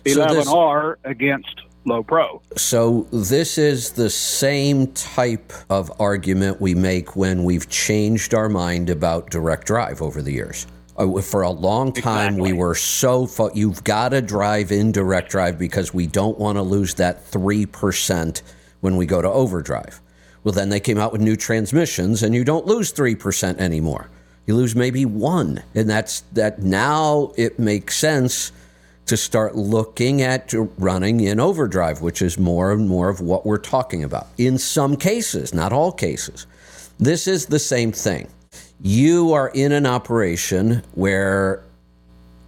So 0.07 0.27
this- 0.27 0.47
11R 0.49 0.97
against 1.05 1.55
low 1.85 2.03
pro? 2.03 2.41
So, 2.57 3.07
this 3.13 3.59
is 3.59 3.91
the 3.91 4.09
same 4.09 4.87
type 4.95 5.53
of 5.69 5.93
argument 6.01 6.63
we 6.63 6.75
make 6.75 7.17
when 7.17 7.45
we've 7.45 7.69
changed 7.69 8.33
our 8.33 8.49
mind 8.49 8.89
about 8.89 9.29
direct 9.29 9.67
drive 9.67 10.01
over 10.01 10.23
the 10.23 10.33
years. 10.33 10.67
Uh, 10.97 11.21
For 11.21 11.43
a 11.43 11.51
long 11.51 11.93
time, 11.93 12.39
we 12.39 12.55
were 12.55 12.75
so 12.75 13.27
fo- 13.27 13.53
you've 13.53 13.85
got 13.85 14.09
to 14.11 14.23
drive 14.23 14.73
in 14.73 14.91
direct 14.91 15.31
drive 15.31 15.59
because 15.59 15.93
we 15.93 16.07
don't 16.07 16.39
want 16.39 16.57
to 16.57 16.63
lose 16.63 16.95
that 16.95 17.31
3% 17.31 18.41
when 18.81 18.97
we 18.97 19.05
go 19.05 19.21
to 19.21 19.29
overdrive. 19.29 20.01
Well, 20.43 20.53
then 20.55 20.71
they 20.71 20.81
came 20.81 20.97
out 20.97 21.13
with 21.13 21.21
new 21.21 21.37
transmissions, 21.37 22.23
and 22.23 22.35
you 22.35 22.45
don't 22.45 22.65
lose 22.67 22.93
3% 22.93 23.59
anymore. 23.61 24.09
You 24.51 24.57
lose 24.57 24.75
maybe 24.75 25.05
one. 25.05 25.63
And 25.77 25.89
that's 25.89 26.23
that 26.33 26.61
now 26.61 27.31
it 27.37 27.61
makes 27.61 27.97
sense 27.97 28.51
to 29.07 29.17
start 29.17 29.55
looking 29.55 30.23
at 30.23 30.53
running 30.77 31.21
in 31.21 31.39
overdrive, 31.39 32.01
which 32.01 32.21
is 32.21 32.37
more 32.37 32.73
and 32.73 32.89
more 32.89 33.09
of 33.09 33.21
what 33.21 33.47
we're 33.47 33.59
talking 33.59 34.03
about. 34.03 34.27
In 34.39 34.59
some 34.59 34.97
cases, 34.97 35.55
not 35.55 35.73
all 35.73 35.93
cases. 35.93 36.49
This 36.99 37.29
is 37.29 37.47
the 37.47 37.61
same 37.61 37.93
thing. 37.93 38.27
You 38.83 39.35
are 39.35 39.53
in 39.55 39.71
an 39.71 39.87
operation 39.87 40.83
where 40.95 41.63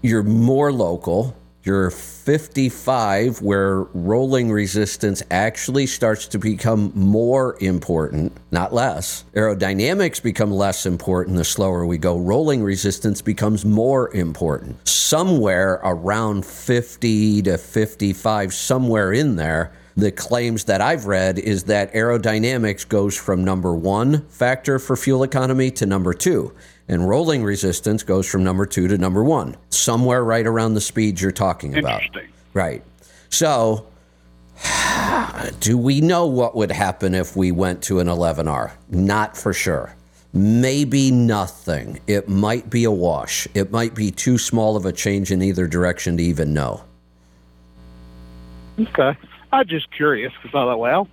you're 0.02 0.24
more 0.24 0.72
local. 0.72 1.36
You're 1.64 1.92
55, 1.92 3.40
where 3.40 3.82
rolling 3.94 4.50
resistance 4.50 5.22
actually 5.30 5.86
starts 5.86 6.26
to 6.28 6.38
become 6.40 6.90
more 6.96 7.56
important, 7.60 8.36
not 8.50 8.74
less. 8.74 9.24
Aerodynamics 9.34 10.20
become 10.20 10.50
less 10.50 10.86
important 10.86 11.36
the 11.36 11.44
slower 11.44 11.86
we 11.86 11.98
go. 11.98 12.18
Rolling 12.18 12.64
resistance 12.64 13.22
becomes 13.22 13.64
more 13.64 14.12
important. 14.12 14.88
Somewhere 14.88 15.74
around 15.84 16.44
50 16.44 17.42
to 17.42 17.56
55, 17.56 18.52
somewhere 18.52 19.12
in 19.12 19.36
there, 19.36 19.72
the 19.96 20.10
claims 20.10 20.64
that 20.64 20.80
I've 20.80 21.06
read 21.06 21.38
is 21.38 21.64
that 21.64 21.92
aerodynamics 21.92 22.88
goes 22.88 23.16
from 23.16 23.44
number 23.44 23.72
one 23.72 24.26
factor 24.28 24.80
for 24.80 24.96
fuel 24.96 25.22
economy 25.22 25.70
to 25.72 25.86
number 25.86 26.12
two, 26.12 26.54
and 26.92 27.08
rolling 27.08 27.42
resistance 27.42 28.02
goes 28.02 28.28
from 28.28 28.44
number 28.44 28.66
two 28.66 28.86
to 28.86 28.98
number 28.98 29.24
one, 29.24 29.56
somewhere 29.70 30.22
right 30.22 30.46
around 30.46 30.74
the 30.74 30.80
speeds 30.80 31.22
you're 31.22 31.32
talking 31.32 31.78
about. 31.78 32.02
Interesting. 32.02 32.30
Right. 32.52 32.82
So, 33.30 33.86
do 35.60 35.78
we 35.78 36.02
know 36.02 36.26
what 36.26 36.54
would 36.54 36.70
happen 36.70 37.14
if 37.14 37.34
we 37.34 37.50
went 37.50 37.82
to 37.84 38.00
an 38.00 38.08
11R? 38.08 38.72
Not 38.90 39.38
for 39.38 39.54
sure. 39.54 39.96
Maybe 40.34 41.10
nothing. 41.10 41.98
It 42.06 42.28
might 42.28 42.68
be 42.68 42.84
a 42.84 42.90
wash. 42.90 43.48
It 43.54 43.72
might 43.72 43.94
be 43.94 44.10
too 44.10 44.36
small 44.36 44.76
of 44.76 44.84
a 44.84 44.92
change 44.92 45.30
in 45.30 45.40
either 45.40 45.66
direction 45.66 46.18
to 46.18 46.22
even 46.22 46.52
know. 46.52 46.84
Okay. 48.78 49.16
I'm 49.50 49.66
just 49.66 49.90
curious 49.92 50.32
because 50.34 50.50
I 50.50 50.64
thought, 50.64 50.78
well, 50.78 51.08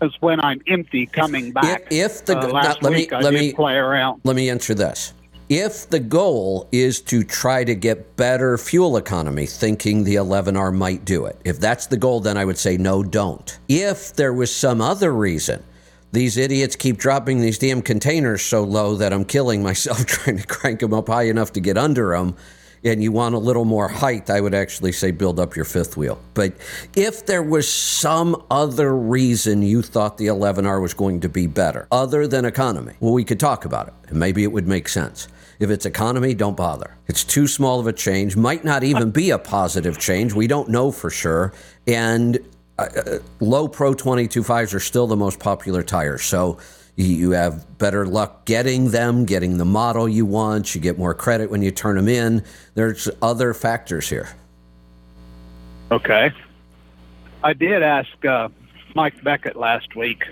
it's 0.00 0.16
when 0.20 0.40
I'm 0.40 0.60
empty 0.66 1.06
coming 1.06 1.52
back. 1.52 1.86
if 1.90 2.24
the- 2.24 2.38
uh, 2.38 2.48
last 2.48 2.82
let 2.82 2.92
me- 2.92 3.08
I 3.10 3.20
let 3.20 3.34
me- 3.34 3.52
play 3.52 3.74
around. 3.74 4.20
Let 4.24 4.36
me 4.36 4.48
answer 4.50 4.74
this. 4.74 5.12
If 5.48 5.88
the 5.88 5.98
goal 6.00 6.68
is 6.72 7.00
to 7.02 7.24
try 7.24 7.64
to 7.64 7.74
get 7.74 8.16
better 8.16 8.58
fuel 8.58 8.98
economy, 8.98 9.46
thinking 9.46 10.04
the 10.04 10.16
11R 10.16 10.70
might 10.70 11.06
do 11.06 11.24
it, 11.24 11.36
if 11.44 11.58
that's 11.58 11.86
the 11.86 11.96
goal, 11.96 12.20
then 12.20 12.36
I 12.36 12.44
would 12.44 12.58
say 12.58 12.76
no, 12.76 13.02
don't. 13.02 13.58
If 13.66 14.14
there 14.14 14.34
was 14.34 14.54
some 14.54 14.82
other 14.82 15.10
reason, 15.10 15.62
these 16.12 16.36
idiots 16.36 16.76
keep 16.76 16.98
dropping 16.98 17.40
these 17.40 17.58
damn 17.58 17.80
containers 17.80 18.42
so 18.42 18.62
low 18.62 18.94
that 18.96 19.12
I'm 19.12 19.24
killing 19.24 19.62
myself 19.62 20.04
trying 20.06 20.36
to 20.38 20.46
crank 20.46 20.80
them 20.80 20.92
up 20.92 21.08
high 21.08 21.24
enough 21.24 21.52
to 21.54 21.60
get 21.60 21.78
under 21.78 22.10
them, 22.14 22.36
and 22.84 23.02
you 23.02 23.12
want 23.12 23.34
a 23.34 23.38
little 23.38 23.64
more 23.64 23.88
height, 23.88 24.30
I 24.30 24.40
would 24.40 24.54
actually 24.54 24.92
say 24.92 25.10
build 25.10 25.40
up 25.40 25.56
your 25.56 25.64
fifth 25.64 25.96
wheel. 25.96 26.18
But 26.34 26.54
if 26.94 27.26
there 27.26 27.42
was 27.42 27.72
some 27.72 28.44
other 28.50 28.94
reason 28.94 29.62
you 29.62 29.82
thought 29.82 30.18
the 30.18 30.26
11R 30.26 30.80
was 30.80 30.94
going 30.94 31.20
to 31.20 31.28
be 31.28 31.46
better, 31.46 31.86
other 31.90 32.26
than 32.26 32.44
economy, 32.44 32.94
well, 33.00 33.12
we 33.12 33.24
could 33.24 33.40
talk 33.40 33.64
about 33.64 33.88
it, 33.88 33.94
and 34.08 34.18
maybe 34.18 34.42
it 34.42 34.52
would 34.52 34.66
make 34.66 34.88
sense. 34.88 35.28
If 35.58 35.70
it's 35.70 35.86
economy, 35.86 36.34
don't 36.34 36.56
bother. 36.56 36.96
It's 37.08 37.24
too 37.24 37.48
small 37.48 37.80
of 37.80 37.86
a 37.88 37.92
change, 37.92 38.36
might 38.36 38.64
not 38.64 38.84
even 38.84 39.10
be 39.10 39.30
a 39.30 39.38
positive 39.38 39.98
change. 39.98 40.32
We 40.32 40.46
don't 40.46 40.68
know 40.68 40.92
for 40.92 41.10
sure. 41.10 41.52
And 41.86 42.38
uh, 42.78 42.88
uh, 42.94 43.18
low 43.40 43.66
Pro 43.66 43.92
225s 43.92 44.72
are 44.72 44.80
still 44.80 45.08
the 45.08 45.16
most 45.16 45.40
popular 45.40 45.82
tires. 45.82 46.22
So 46.22 46.58
you- 47.04 47.30
have 47.30 47.78
better 47.78 48.06
luck 48.06 48.44
getting 48.44 48.90
them, 48.90 49.24
getting 49.24 49.58
the 49.58 49.64
model 49.64 50.08
you 50.08 50.26
want. 50.26 50.74
You 50.74 50.80
get 50.80 50.98
more 50.98 51.14
credit 51.14 51.50
when 51.50 51.62
you 51.62 51.70
turn 51.70 51.96
them 51.96 52.08
in. 52.08 52.42
There's 52.74 53.08
other 53.22 53.54
factors 53.54 54.08
here. 54.08 54.28
Okay. 55.90 56.32
I 57.42 57.52
did 57.52 57.82
ask 57.82 58.24
uh, 58.24 58.48
Mike 58.94 59.22
Beckett 59.22 59.56
last 59.56 59.94
week 59.94 60.24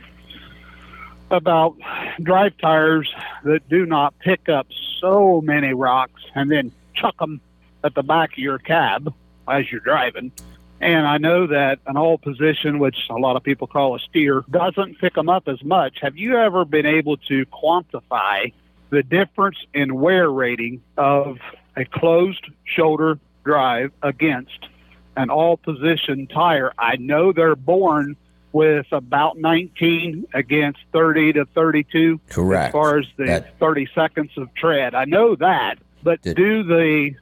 about 1.30 1.76
drive 2.22 2.56
tires 2.58 3.12
that 3.44 3.68
do 3.68 3.86
not 3.86 4.18
pick 4.18 4.48
up 4.48 4.66
so 5.00 5.40
many 5.40 5.72
rocks 5.72 6.22
and 6.34 6.50
then 6.50 6.72
chuck 6.94 7.16
them 7.18 7.40
at 7.84 7.94
the 7.94 8.02
back 8.02 8.32
of 8.32 8.38
your 8.38 8.58
cab 8.58 9.12
as 9.48 9.70
you're 9.70 9.80
driving. 9.80 10.32
And 10.80 11.06
I 11.06 11.18
know 11.18 11.46
that 11.46 11.78
an 11.86 11.96
all 11.96 12.18
position, 12.18 12.78
which 12.78 12.96
a 13.10 13.14
lot 13.14 13.36
of 13.36 13.42
people 13.42 13.66
call 13.66 13.96
a 13.96 13.98
steer, 13.98 14.44
doesn't 14.50 14.98
pick 14.98 15.14
them 15.14 15.28
up 15.28 15.48
as 15.48 15.62
much. 15.64 15.98
Have 16.02 16.16
you 16.16 16.36
ever 16.36 16.64
been 16.64 16.86
able 16.86 17.16
to 17.28 17.46
quantify 17.46 18.52
the 18.90 19.02
difference 19.02 19.56
in 19.74 19.94
wear 19.94 20.30
rating 20.30 20.82
of 20.96 21.38
a 21.76 21.84
closed 21.84 22.46
shoulder 22.64 23.18
drive 23.44 23.92
against 24.02 24.68
an 25.16 25.30
all 25.30 25.56
position 25.56 26.26
tire. 26.26 26.72
I 26.78 26.96
know 26.96 27.32
they're 27.32 27.56
born 27.56 28.16
with 28.52 28.86
about 28.92 29.38
19 29.38 30.26
against 30.34 30.78
30 30.92 31.34
to 31.34 31.44
32 31.46 32.20
Correct. 32.28 32.68
as 32.68 32.72
far 32.72 32.98
as 32.98 33.06
the 33.16 33.24
That- 33.24 33.58
30 33.58 33.88
seconds 33.94 34.30
of 34.36 34.52
tread. 34.54 34.94
I 34.94 35.04
know 35.04 35.34
that, 35.36 35.78
but 36.02 36.22
do 36.22 36.62
the 36.62 37.14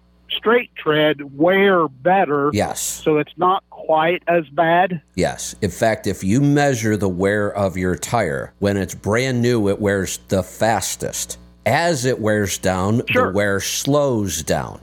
straight 0.45 0.71
tread 0.77 1.23
wear 1.39 1.89
better 1.89 2.51
Yes. 2.53 2.79
so 2.83 3.17
it's 3.17 3.33
not 3.39 3.65
quite 3.71 4.23
as 4.29 4.45
bad? 4.51 5.01
Yes. 5.15 5.55
In 5.63 5.71
fact, 5.71 6.07
if 6.07 6.23
you 6.23 6.43
measure 6.43 6.99
the 6.99 7.09
wear 7.09 7.51
of 7.51 7.79
your 7.79 7.97
tire, 7.97 8.53
when 8.59 8.77
it's 8.77 8.95
brand 8.95 9.41
new, 9.41 9.71
it 9.71 9.81
wears 9.81 10.19
the 10.29 10.43
fastest. 10.43 11.39
As 11.65 12.05
it 12.05 12.21
wears 12.21 12.59
down, 12.59 13.01
Sure. 13.09 13.29
the 13.29 13.33
wear 13.35 13.59
slows 13.59 14.43
down. 14.43 14.81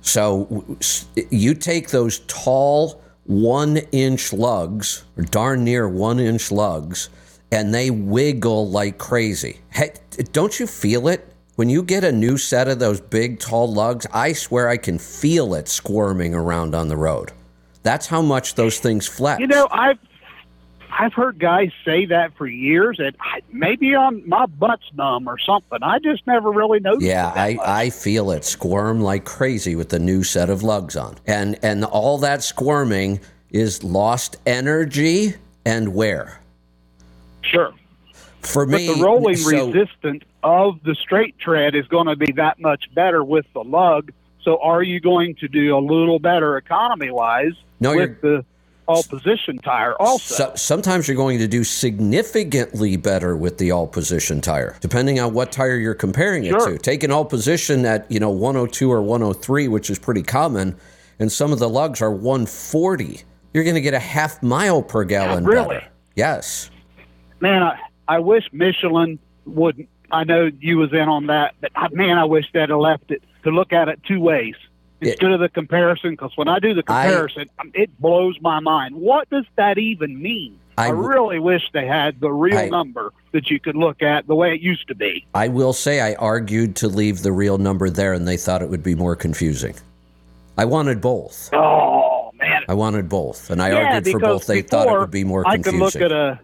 So 0.00 0.64
you 1.30 1.52
take 1.52 1.90
those 1.90 2.20
tall 2.20 3.02
one 3.24 3.76
inch 3.92 4.32
lugs, 4.32 5.04
or 5.18 5.24
darn 5.24 5.62
near 5.64 5.86
one 5.88 6.18
inch 6.20 6.50
lugs, 6.50 7.10
and 7.52 7.74
they 7.74 7.90
wiggle 7.90 8.70
like 8.70 8.96
crazy. 8.96 9.58
Hey, 9.70 9.92
don't 10.32 10.58
you 10.58 10.66
feel 10.66 11.08
it? 11.08 11.28
When 11.56 11.70
you 11.70 11.82
get 11.82 12.04
a 12.04 12.12
new 12.12 12.36
set 12.36 12.68
of 12.68 12.78
those 12.78 13.00
big, 13.00 13.40
tall 13.40 13.72
lugs, 13.72 14.06
I 14.12 14.32
swear 14.34 14.68
I 14.68 14.76
can 14.76 14.98
feel 14.98 15.54
it 15.54 15.68
squirming 15.68 16.34
around 16.34 16.74
on 16.74 16.88
the 16.88 16.96
road. 16.96 17.32
That's 17.82 18.06
how 18.06 18.20
much 18.20 18.54
those 18.56 18.78
things 18.78 19.06
flex. 19.06 19.40
You 19.40 19.46
know, 19.46 19.66
I've 19.70 19.98
I've 20.98 21.12
heard 21.14 21.38
guys 21.38 21.70
say 21.84 22.06
that 22.06 22.34
for 22.36 22.46
years, 22.46 22.98
and 22.98 23.14
I, 23.20 23.40
maybe 23.52 23.94
on 23.94 24.26
my 24.28 24.46
butt's 24.46 24.90
numb 24.94 25.28
or 25.28 25.38
something. 25.38 25.78
I 25.82 25.98
just 25.98 26.26
never 26.26 26.50
really 26.50 26.80
noticed. 26.80 27.06
Yeah, 27.06 27.32
that 27.32 27.36
I, 27.38 27.54
much. 27.54 27.66
I 27.66 27.90
feel 27.90 28.30
it 28.32 28.44
squirm 28.44 29.00
like 29.00 29.24
crazy 29.24 29.76
with 29.76 29.88
the 29.90 29.98
new 29.98 30.24
set 30.24 30.50
of 30.50 30.62
lugs 30.62 30.96
on. 30.96 31.16
And 31.26 31.58
and 31.62 31.84
all 31.84 32.18
that 32.18 32.42
squirming 32.42 33.20
is 33.50 33.82
lost 33.82 34.36
energy 34.46 35.34
and 35.64 35.94
wear. 35.94 36.40
sure. 37.42 37.72
For 38.42 38.64
But 38.64 38.76
me, 38.76 38.86
the 38.86 39.02
rolling 39.02 39.36
so- 39.36 39.66
resistance 39.72 40.22
of 40.46 40.80
the 40.84 40.94
straight 40.94 41.36
tread 41.40 41.74
is 41.74 41.86
going 41.88 42.06
to 42.06 42.14
be 42.14 42.30
that 42.36 42.60
much 42.60 42.84
better 42.94 43.24
with 43.24 43.46
the 43.52 43.64
lug. 43.64 44.12
So, 44.42 44.58
are 44.62 44.80
you 44.82 45.00
going 45.00 45.34
to 45.40 45.48
do 45.48 45.76
a 45.76 45.80
little 45.80 46.20
better 46.20 46.56
economy 46.56 47.10
wise 47.10 47.54
No, 47.80 47.96
with 47.96 48.20
the 48.20 48.44
all 48.86 49.02
position 49.02 49.58
tire 49.58 50.00
also? 50.00 50.34
So, 50.36 50.52
sometimes 50.54 51.08
you're 51.08 51.16
going 51.16 51.40
to 51.40 51.48
do 51.48 51.64
significantly 51.64 52.96
better 52.96 53.36
with 53.36 53.58
the 53.58 53.72
all 53.72 53.88
position 53.88 54.40
tire, 54.40 54.76
depending 54.80 55.18
on 55.18 55.34
what 55.34 55.50
tire 55.50 55.76
you're 55.76 55.94
comparing 55.94 56.44
it 56.44 56.50
Sure. 56.52 56.70
to. 56.70 56.78
Take 56.78 57.02
an 57.02 57.10
all 57.10 57.24
position 57.24 57.84
at 57.84 58.08
you 58.08 58.20
know 58.20 58.30
102 58.30 58.90
or 58.90 59.02
103, 59.02 59.66
which 59.66 59.90
is 59.90 59.98
pretty 59.98 60.22
common, 60.22 60.76
and 61.18 61.32
some 61.32 61.52
of 61.52 61.58
the 61.58 61.68
lugs 61.68 62.00
are 62.00 62.12
140. 62.12 63.22
You're 63.52 63.64
going 63.64 63.74
to 63.74 63.80
get 63.80 63.94
a 63.94 63.98
half 63.98 64.40
mile 64.44 64.80
per 64.80 65.02
gallon 65.02 65.44
really? 65.44 65.78
better. 65.78 65.88
Yes. 66.14 66.70
man, 67.40 67.64
I, 67.64 67.78
I 68.06 68.18
wish 68.20 68.44
Michelin 68.52 69.18
would. 69.44 69.88
I 70.10 70.24
know 70.24 70.50
you 70.60 70.78
was 70.78 70.92
in 70.92 71.08
on 71.08 71.26
that, 71.26 71.54
but 71.60 71.70
I, 71.74 71.88
man, 71.90 72.18
I 72.18 72.24
wish 72.24 72.50
they'd 72.52 72.68
have 72.68 72.78
left 72.78 73.10
it 73.10 73.22
to 73.44 73.50
look 73.50 73.72
at 73.72 73.88
it 73.88 74.00
two 74.06 74.20
ways 74.20 74.54
instead 75.00 75.32
of 75.32 75.40
the 75.40 75.48
comparison. 75.48 76.10
Because 76.10 76.32
when 76.36 76.48
I 76.48 76.58
do 76.58 76.74
the 76.74 76.82
comparison, 76.82 77.48
um, 77.58 77.70
it 77.74 77.96
blows 78.00 78.40
my 78.40 78.60
mind. 78.60 78.94
What 78.94 79.28
does 79.30 79.44
that 79.56 79.78
even 79.78 80.20
mean? 80.20 80.58
I 80.78 80.88
really 80.88 81.38
wish 81.38 81.62
they 81.72 81.86
had 81.86 82.20
the 82.20 82.30
real 82.30 82.58
I- 82.58 82.68
number 82.68 83.12
that 83.32 83.50
you 83.50 83.58
could 83.58 83.76
look 83.76 84.02
at 84.02 84.26
the 84.26 84.34
way 84.34 84.54
it 84.54 84.60
used 84.60 84.88
to 84.88 84.94
be. 84.94 85.26
I 85.34 85.48
will 85.48 85.72
say 85.72 86.00
I 86.00 86.14
argued 86.14 86.76
to 86.76 86.88
leave 86.88 87.22
the 87.22 87.32
real 87.32 87.58
number 87.58 87.90
there, 87.90 88.12
and 88.12 88.26
they 88.26 88.36
thought 88.36 88.62
it 88.62 88.68
would 88.68 88.82
be 88.82 88.94
more 88.94 89.16
confusing. 89.16 89.74
I 90.58 90.64
wanted 90.64 91.00
both. 91.00 91.50
Oh 91.52 92.30
man, 92.34 92.62
I 92.68 92.74
wanted 92.74 93.08
both, 93.08 93.50
and 93.50 93.62
I 93.62 93.70
yeah, 93.70 93.94
argued 93.94 94.12
for 94.12 94.20
both. 94.20 94.46
They 94.46 94.62
thought 94.62 94.88
it 94.88 94.98
would 94.98 95.10
be 95.10 95.24
more 95.24 95.44
confusing. 95.44 95.82
I 95.82 95.90
could 95.90 96.00
look 96.00 96.02
at 96.02 96.12
a 96.12 96.40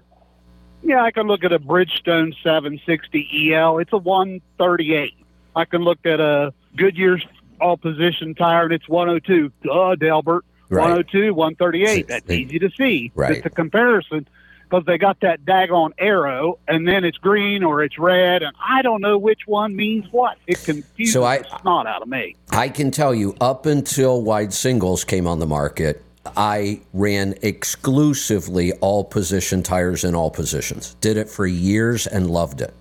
yeah, 0.82 1.02
I 1.02 1.10
can 1.10 1.26
look 1.26 1.44
at 1.44 1.52
a 1.52 1.58
Bridgestone 1.58 2.34
760 2.42 3.52
EL. 3.54 3.78
It's 3.78 3.92
a 3.92 3.98
138. 3.98 5.14
I 5.54 5.64
can 5.64 5.82
look 5.82 6.04
at 6.04 6.20
a 6.20 6.52
Goodyear's 6.76 7.24
all 7.60 7.76
position 7.76 8.34
tire 8.34 8.64
and 8.64 8.72
it's 8.72 8.88
102. 8.88 9.52
Duh, 9.62 9.94
Delbert. 9.96 10.44
Right. 10.68 10.82
102, 10.82 11.34
138. 11.34 12.08
That's 12.08 12.26
They- 12.26 12.38
easy 12.38 12.58
to 12.58 12.70
see. 12.70 13.12
Right. 13.14 13.36
It's 13.36 13.46
a 13.46 13.50
comparison 13.50 14.26
because 14.64 14.86
they 14.86 14.96
got 14.96 15.20
that 15.20 15.44
daggone 15.44 15.90
arrow 15.98 16.58
and 16.66 16.88
then 16.88 17.04
it's 17.04 17.18
green 17.18 17.62
or 17.62 17.82
it's 17.82 17.98
red 17.98 18.42
and 18.42 18.52
I 18.66 18.80
don't 18.80 19.02
know 19.02 19.18
which 19.18 19.40
one 19.46 19.76
means 19.76 20.06
what. 20.10 20.38
It 20.46 20.64
confuses 20.64 21.12
So 21.12 21.24
I- 21.24 21.38
the 21.38 21.58
snot 21.60 21.86
out 21.86 22.00
of 22.00 22.08
me. 22.08 22.36
I 22.50 22.70
can 22.70 22.90
tell 22.90 23.14
you, 23.14 23.36
up 23.40 23.66
until 23.66 24.22
wide 24.22 24.54
singles 24.54 25.04
came 25.04 25.26
on 25.26 25.38
the 25.40 25.46
market, 25.46 26.02
I 26.36 26.80
ran 26.92 27.34
exclusively 27.42 28.72
all 28.74 29.04
position 29.04 29.62
tires 29.62 30.04
in 30.04 30.14
all 30.14 30.30
positions. 30.30 30.94
Did 31.00 31.16
it 31.16 31.28
for 31.28 31.46
years 31.46 32.06
and 32.06 32.30
loved 32.30 32.60
it. 32.60 32.74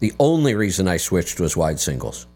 The 0.00 0.12
only 0.20 0.54
reason 0.54 0.86
I 0.86 0.96
switched 0.96 1.40
was 1.40 1.56
wide 1.56 1.80
singles. 1.80 2.26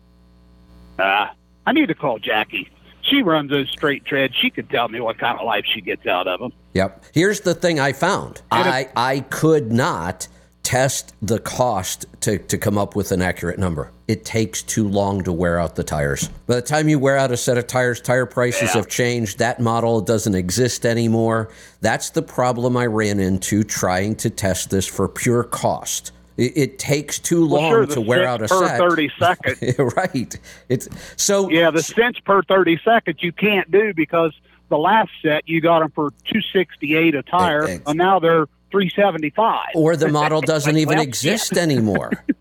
Ah, 0.98 1.34
I 1.66 1.72
need 1.72 1.86
to 1.86 1.94
call 1.94 2.18
Jackie. 2.18 2.70
She 3.02 3.22
runs 3.22 3.50
those 3.50 3.68
straight 3.70 4.04
treads. 4.04 4.34
She 4.34 4.50
could 4.50 4.68
tell 4.70 4.88
me 4.88 5.00
what 5.00 5.18
kind 5.18 5.38
of 5.38 5.44
life 5.44 5.64
she 5.66 5.80
gets 5.80 6.06
out 6.06 6.26
of 6.26 6.40
them. 6.40 6.52
Yep. 6.74 7.04
Here's 7.12 7.40
the 7.40 7.54
thing 7.54 7.78
I 7.78 7.92
found 7.92 8.42
I, 8.50 8.88
I 8.96 9.20
could 9.20 9.72
not 9.72 10.28
test 10.62 11.14
the 11.20 11.38
cost 11.38 12.06
to, 12.20 12.38
to 12.38 12.56
come 12.56 12.78
up 12.78 12.94
with 12.94 13.12
an 13.12 13.20
accurate 13.20 13.58
number. 13.58 13.90
It 14.06 14.24
takes 14.24 14.62
too 14.62 14.86
long 14.88 15.24
to 15.24 15.32
wear 15.32 15.58
out 15.58 15.74
the 15.76 15.84
tires. 15.84 16.28
By 16.46 16.56
the 16.56 16.62
time 16.62 16.88
you 16.88 16.98
wear 16.98 17.16
out 17.16 17.30
a 17.32 17.36
set 17.36 17.58
of 17.58 17.66
tires, 17.66 18.00
tire 18.00 18.26
prices 18.26 18.72
have 18.74 18.88
changed. 18.88 19.38
That 19.38 19.60
model 19.60 20.00
doesn't 20.00 20.34
exist 20.34 20.84
anymore. 20.86 21.50
That's 21.80 22.10
the 22.10 22.22
problem 22.22 22.76
I 22.76 22.86
ran 22.86 23.18
into 23.20 23.64
trying 23.64 24.16
to 24.16 24.30
test 24.30 24.70
this 24.70 24.86
for 24.86 25.08
pure 25.08 25.44
cost. 25.44 26.12
It, 26.36 26.56
it 26.56 26.78
takes 26.78 27.18
too 27.18 27.46
Well, 27.46 27.62
long 27.62 27.70
sure, 27.70 27.86
to 27.86 28.00
wear 28.00 28.24
out 28.26 28.42
a 28.42 28.48
per 28.48 28.66
set. 28.66 28.78
30 28.78 29.10
seconds. 29.18 29.78
right. 29.96 30.38
It's 30.68 30.88
so 31.16 31.50
Yeah, 31.50 31.70
the 31.70 31.82
cents 31.82 32.20
per 32.20 32.42
30 32.42 32.80
seconds 32.84 33.22
you 33.22 33.32
can't 33.32 33.70
do 33.70 33.92
because 33.94 34.32
the 34.68 34.78
last 34.78 35.10
set 35.22 35.48
you 35.48 35.60
got 35.60 35.80
them 35.80 35.90
for 35.90 36.10
268 36.24 37.14
a 37.14 37.22
tire, 37.22 37.64
Ex- 37.64 37.82
and 37.86 37.98
now 37.98 38.18
they're 38.18 38.46
375. 38.72 39.68
or 39.76 39.94
the 39.96 40.08
model 40.20 40.40
doesn't 40.40 40.76
even 40.76 40.96
Well, 40.96 41.04
exist 41.04 41.56
anymore. 41.56 42.24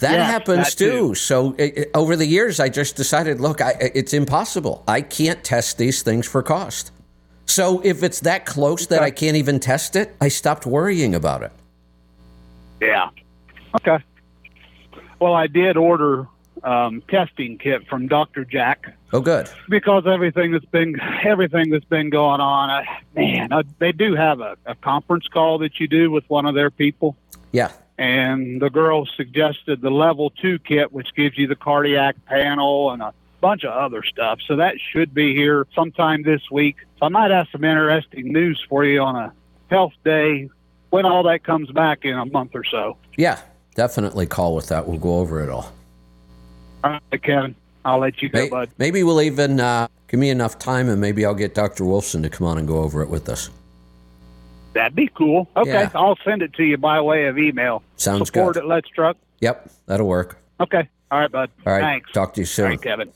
That 0.00 0.12
Yes, 0.12 0.30
happens 0.30 0.74
that 0.74 0.78
too. 0.78 1.08
too. 1.08 1.14
So 1.14 1.54
i 1.58 1.62
i- 1.76 1.86
over 1.92 2.16
the 2.16 2.24
years, 2.24 2.58
I 2.58 2.70
just 2.70 2.96
decided, 2.96 3.38
look, 3.38 3.60
I, 3.60 3.72
it's 3.94 4.14
impossible. 4.14 4.82
I 4.88 5.02
can't 5.02 5.44
test 5.44 5.76
these 5.76 6.02
things 6.02 6.26
for 6.26 6.42
cost. 6.42 6.90
So 7.44 7.82
if 7.84 8.02
it's 8.02 8.20
that 8.20 8.46
close 8.46 8.86
that 8.86 9.02
I 9.02 9.10
can't 9.10 9.36
even 9.36 9.60
test 9.60 9.96
it, 9.96 10.16
I 10.18 10.28
stopped 10.28 10.64
worrying 10.64 11.14
about 11.14 11.42
it. 11.42 11.52
Yeah. 12.80 13.10
Okay. 13.76 14.02
Well, 15.18 15.34
I 15.34 15.48
did 15.48 15.76
order 15.76 16.26
um, 16.64 17.02
testing 17.10 17.58
kit 17.58 17.86
from 17.86 18.08
Dr. 18.08 18.46
Jack 18.46 18.94
Oh, 19.12 19.20
good. 19.20 19.50
because 19.68 20.06
everything 20.06 20.52
that's 20.52 20.64
been 20.66 21.00
everything 21.24 21.70
that's 21.70 21.84
been 21.84 22.10
going 22.10 22.40
on. 22.40 22.70
I, 22.70 23.02
man, 23.14 23.52
I, 23.52 23.62
they 23.78 23.92
do 23.92 24.14
have 24.14 24.40
a, 24.40 24.56
a 24.66 24.74
conference 24.76 25.26
call 25.28 25.58
that 25.58 25.80
you 25.80 25.88
do 25.88 26.10
with 26.10 26.28
one 26.28 26.46
of 26.46 26.54
their 26.54 26.70
people. 26.70 27.16
Yeah. 27.52 27.72
and 27.98 28.62
the 28.62 28.70
girl 28.70 29.06
suggested 29.06 29.80
the 29.80 29.90
level 29.90 30.30
two 30.30 30.58
kit, 30.60 30.92
which 30.92 31.12
gives 31.16 31.36
you 31.36 31.48
the 31.48 31.56
cardiac 31.56 32.14
panel 32.26 32.92
and 32.92 33.02
a 33.02 33.12
bunch 33.40 33.64
of 33.64 33.72
other 33.72 34.04
stuff. 34.04 34.38
So 34.46 34.56
that 34.56 34.76
should 34.92 35.12
be 35.12 35.34
here 35.34 35.66
sometime 35.74 36.22
this 36.22 36.48
week. 36.50 36.76
So 36.98 37.06
I 37.06 37.08
might 37.08 37.30
have 37.32 37.48
some 37.50 37.64
interesting 37.64 38.32
news 38.32 38.64
for 38.68 38.84
you 38.84 39.00
on 39.00 39.16
a 39.16 39.32
health 39.68 39.94
day 40.04 40.48
when 40.90 41.04
all 41.04 41.24
that 41.24 41.42
comes 41.42 41.70
back 41.72 42.04
in 42.04 42.16
a 42.16 42.26
month 42.26 42.52
or 42.54 42.64
so. 42.64 42.96
Yeah. 43.16 43.40
Definitely 43.74 44.26
call 44.26 44.54
with 44.54 44.68
that. 44.68 44.86
We'll 44.86 44.98
go 44.98 45.18
over 45.20 45.42
it 45.42 45.48
all. 45.48 45.72
All 46.82 46.90
right, 46.90 47.22
Kevin, 47.22 47.54
I'll 47.84 47.98
let 47.98 48.20
you 48.22 48.28
go, 48.28 48.40
May- 48.42 48.48
bud. 48.50 48.70
Maybe 48.78 49.02
we'll 49.02 49.22
even 49.22 49.60
uh, 49.60 49.88
give 50.08 50.20
me 50.20 50.30
enough 50.30 50.58
time 50.58 50.88
and 50.88 51.00
maybe 51.00 51.24
I'll 51.24 51.34
get 51.34 51.54
Dr. 51.54 51.84
Wolfson 51.84 52.22
to 52.22 52.30
come 52.30 52.46
on 52.46 52.58
and 52.58 52.66
go 52.68 52.78
over 52.80 53.02
it 53.02 53.08
with 53.08 53.28
us. 53.28 53.50
That'd 54.72 54.94
be 54.94 55.08
cool. 55.08 55.48
Okay, 55.56 55.70
Yeah. 55.70 55.90
I'll 55.94 56.18
send 56.24 56.42
it 56.42 56.52
to 56.54 56.62
you 56.64 56.76
by 56.76 57.00
way 57.00 57.26
of 57.26 57.38
email. 57.38 57.82
Sounds 57.96 58.28
Support 58.28 58.54
good. 58.54 58.64
at 58.64 58.68
Let's 58.68 58.88
Truck. 58.90 59.16
Yep. 59.40 59.70
That'll 59.86 60.06
work. 60.06 60.38
Okay. 60.60 60.88
All 61.10 61.18
right, 61.18 61.32
bud. 61.32 61.50
All 61.66 61.72
right. 61.72 61.80
Thanks. 61.80 62.12
Talk 62.12 62.34
to 62.34 62.40
you 62.40 62.44
soon. 62.46 62.66
right, 62.66 62.80
Kevin. 62.82 63.12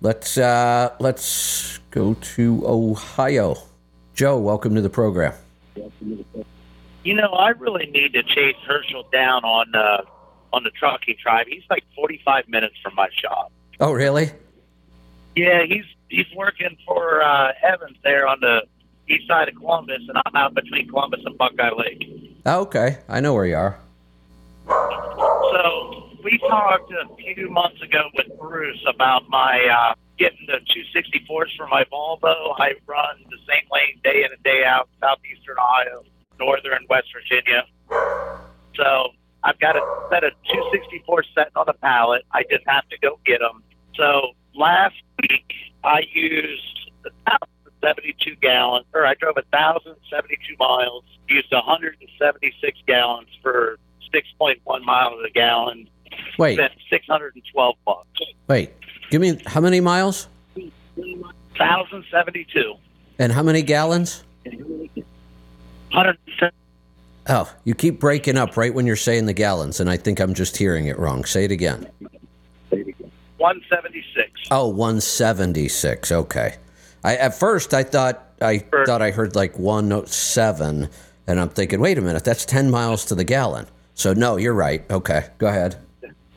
Let's 0.00 0.36
uh, 0.36 0.94
let's 0.98 1.78
go 1.90 2.14
to 2.14 2.62
Ohio. 2.66 3.56
Joe, 4.14 4.36
welcome 4.38 4.74
to 4.74 4.80
the 4.80 4.90
program. 4.90 5.32
You 7.04 7.14
know, 7.14 7.28
I 7.28 7.50
really 7.50 7.86
need 7.86 8.12
to 8.14 8.22
chase 8.22 8.56
Herschel 8.66 9.04
down 9.12 9.44
on 9.44 9.74
uh, 9.74 10.02
on 10.52 10.64
the 10.64 10.70
trucking 10.70 11.16
tribe. 11.22 11.46
He's 11.48 11.62
like 11.70 11.84
45 11.94 12.48
minutes 12.48 12.74
from 12.82 12.94
my 12.96 13.08
shop. 13.22 13.52
Oh, 13.80 13.92
really? 13.92 14.30
Yeah, 15.34 15.64
he's 15.64 15.84
he's 16.08 16.26
working 16.34 16.76
for 16.86 17.22
uh, 17.22 17.52
Evans 17.62 17.96
there 18.02 18.26
on 18.26 18.40
the 18.40 18.62
east 19.08 19.28
side 19.28 19.48
of 19.48 19.56
Columbus, 19.56 20.02
and 20.08 20.18
I'm 20.24 20.34
out 20.34 20.54
between 20.54 20.88
Columbus 20.88 21.20
and 21.24 21.36
Buckeye 21.36 21.70
Lake. 21.76 22.04
Oh, 22.46 22.62
okay, 22.62 22.98
I 23.08 23.20
know 23.20 23.34
where 23.34 23.46
you 23.46 23.56
are. 23.56 23.78
So 24.66 26.10
we 26.24 26.38
talked 26.38 26.90
a 26.92 27.14
few 27.16 27.50
months 27.50 27.80
ago 27.82 28.08
with 28.14 28.26
Bruce 28.38 28.84
about 28.88 29.28
my 29.28 29.64
uh, 29.66 29.94
getting 30.18 30.46
the 30.46 30.58
264s 30.74 31.56
for 31.56 31.66
my 31.68 31.84
Volvo. 31.84 32.54
I 32.58 32.72
run 32.86 33.16
the 33.30 33.38
same 33.48 33.68
lane 33.70 34.00
day 34.02 34.24
in 34.24 34.32
and 34.32 34.42
day 34.42 34.64
out, 34.64 34.88
southeastern 35.00 35.56
Ohio, 35.58 36.02
northern 36.38 36.86
West 36.88 37.08
Virginia. 37.12 37.64
So 38.74 39.10
I've 39.46 39.58
got 39.60 39.76
a 39.76 39.80
set 40.10 40.24
of 40.24 40.32
264 40.50 41.22
sitting 41.34 41.52
on 41.54 41.64
the 41.66 41.72
pallet. 41.74 42.24
I 42.32 42.42
just 42.50 42.64
have 42.66 42.86
to 42.88 42.98
go 42.98 43.20
get 43.24 43.38
them. 43.38 43.62
So 43.94 44.32
last 44.54 44.96
week 45.22 45.52
I 45.84 46.02
used 46.12 46.90
1,072 47.02 48.34
gallons, 48.42 48.86
or 48.92 49.06
I 49.06 49.14
drove 49.14 49.36
1,072 49.36 50.56
miles, 50.58 51.04
used 51.28 51.52
176 51.52 52.78
gallons 52.88 53.28
for 53.40 53.78
6.1 54.12 54.82
miles 54.82 55.22
a 55.24 55.30
gallon, 55.30 55.88
Wait, 56.38 56.54
spent 56.56 56.72
612 56.90 57.76
bucks. 57.84 58.08
wait. 58.48 58.70
Give 59.10 59.20
me 59.20 59.40
how 59.46 59.60
many 59.60 59.80
miles 59.80 60.26
1,072. 60.96 62.74
and 63.20 63.32
how 63.32 63.44
many 63.44 63.62
gallons? 63.62 64.24
107. 64.44 66.50
Oh, 67.28 67.52
you 67.64 67.74
keep 67.74 67.98
breaking 67.98 68.36
up 68.36 68.56
right 68.56 68.72
when 68.72 68.86
you're 68.86 68.96
saying 68.96 69.26
the 69.26 69.32
gallons, 69.32 69.80
and 69.80 69.90
I 69.90 69.96
think 69.96 70.20
I'm 70.20 70.34
just 70.34 70.56
hearing 70.56 70.86
it 70.86 70.98
wrong. 70.98 71.24
Say 71.24 71.44
it 71.44 71.50
again. 71.50 71.88
176. 72.70 74.30
Oh, 74.50 74.68
176. 74.68 76.12
Okay. 76.12 76.54
I 77.04 77.16
at 77.16 77.38
first 77.38 77.74
I 77.74 77.82
thought 77.82 78.24
I 78.40 78.58
thought 78.58 79.02
I 79.02 79.10
heard 79.10 79.36
like 79.36 79.58
107 79.58 80.88
and 81.26 81.40
I'm 81.40 81.48
thinking, 81.48 81.80
"Wait 81.80 81.98
a 81.98 82.00
minute, 82.00 82.24
that's 82.24 82.44
10 82.44 82.70
miles 82.70 83.04
to 83.06 83.14
the 83.14 83.24
gallon." 83.24 83.66
So 83.94 84.12
no, 84.12 84.36
you're 84.36 84.54
right. 84.54 84.84
Okay. 84.90 85.26
Go 85.38 85.46
ahead. 85.46 85.76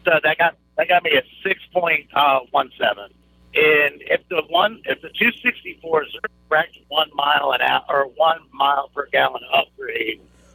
So 0.06 0.20
that 0.24 0.38
got 0.38 0.56
that 0.78 0.88
got 0.88 1.04
me 1.04 1.12
at 1.12 1.26
6.17. 1.44 2.08
Uh, 2.14 3.08
and 3.56 4.02
if 4.02 4.22
the 4.30 4.44
one 4.50 4.82
if 4.86 5.02
the 5.02 5.10
264s 5.10 6.16
are 6.16 6.30
correct 6.48 6.78
one 6.88 7.10
mile 7.16 7.52
an 7.52 7.62
hour 7.62 7.84
or 7.90 8.04
one 8.16 8.40
mile 8.52 8.90
per 8.94 9.08
gallon 9.08 9.42
upgrade, 9.52 9.69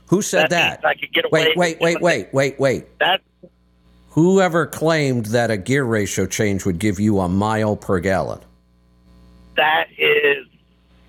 Who 0.08 0.22
said 0.22 0.50
that, 0.50 0.82
that? 0.82 0.86
I 0.86 0.94
could 0.94 1.12
get 1.12 1.24
away. 1.24 1.52
Wait, 1.56 1.56
wait, 1.56 1.80
wait, 1.80 2.00
wait, 2.00 2.28
wait, 2.32 2.60
wait. 2.60 2.98
That 2.98 3.20
Whoever 4.10 4.66
claimed 4.66 5.26
that 5.26 5.50
a 5.50 5.56
gear 5.56 5.82
ratio 5.82 6.26
change 6.26 6.64
would 6.64 6.78
give 6.78 7.00
you 7.00 7.18
a 7.20 7.28
mile 7.28 7.76
per 7.76 7.98
gallon? 8.00 8.40
that 9.56 9.86
is 9.98 10.46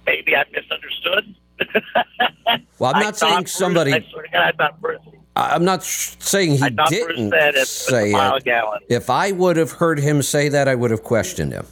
maybe 0.06 0.36
I 0.36 0.44
misunderstood. 0.52 1.36
Well, 2.78 2.92
I'm 2.94 3.02
not 3.02 3.18
saying 3.18 3.36
Bruce- 3.44 3.54
somebody. 3.54 3.94
I 3.94 4.06
swear 4.12 4.24
to 4.24 4.30
God, 4.30 4.42
I 4.42 4.52
thought 4.52 4.82
Bruce. 4.82 5.00
I'm 5.36 5.64
not 5.66 5.82
sh- 5.84 6.16
saying 6.20 6.52
he 6.58 6.70
didn't 6.90 7.32
said 7.32 7.56
it's 7.56 7.70
say 7.70 8.10
a 8.12 8.14
mile 8.14 8.36
it. 8.36 8.44
gallon. 8.44 8.82
If 8.90 9.10
I 9.10 9.32
would 9.32 9.56
have 9.58 9.72
heard 9.72 10.00
him 10.00 10.22
say 10.22 10.50
that, 10.50 10.68
I 10.68 10.76
would 10.76 10.92
have 10.92 11.04
questioned 11.04 11.54
him. 11.54 11.66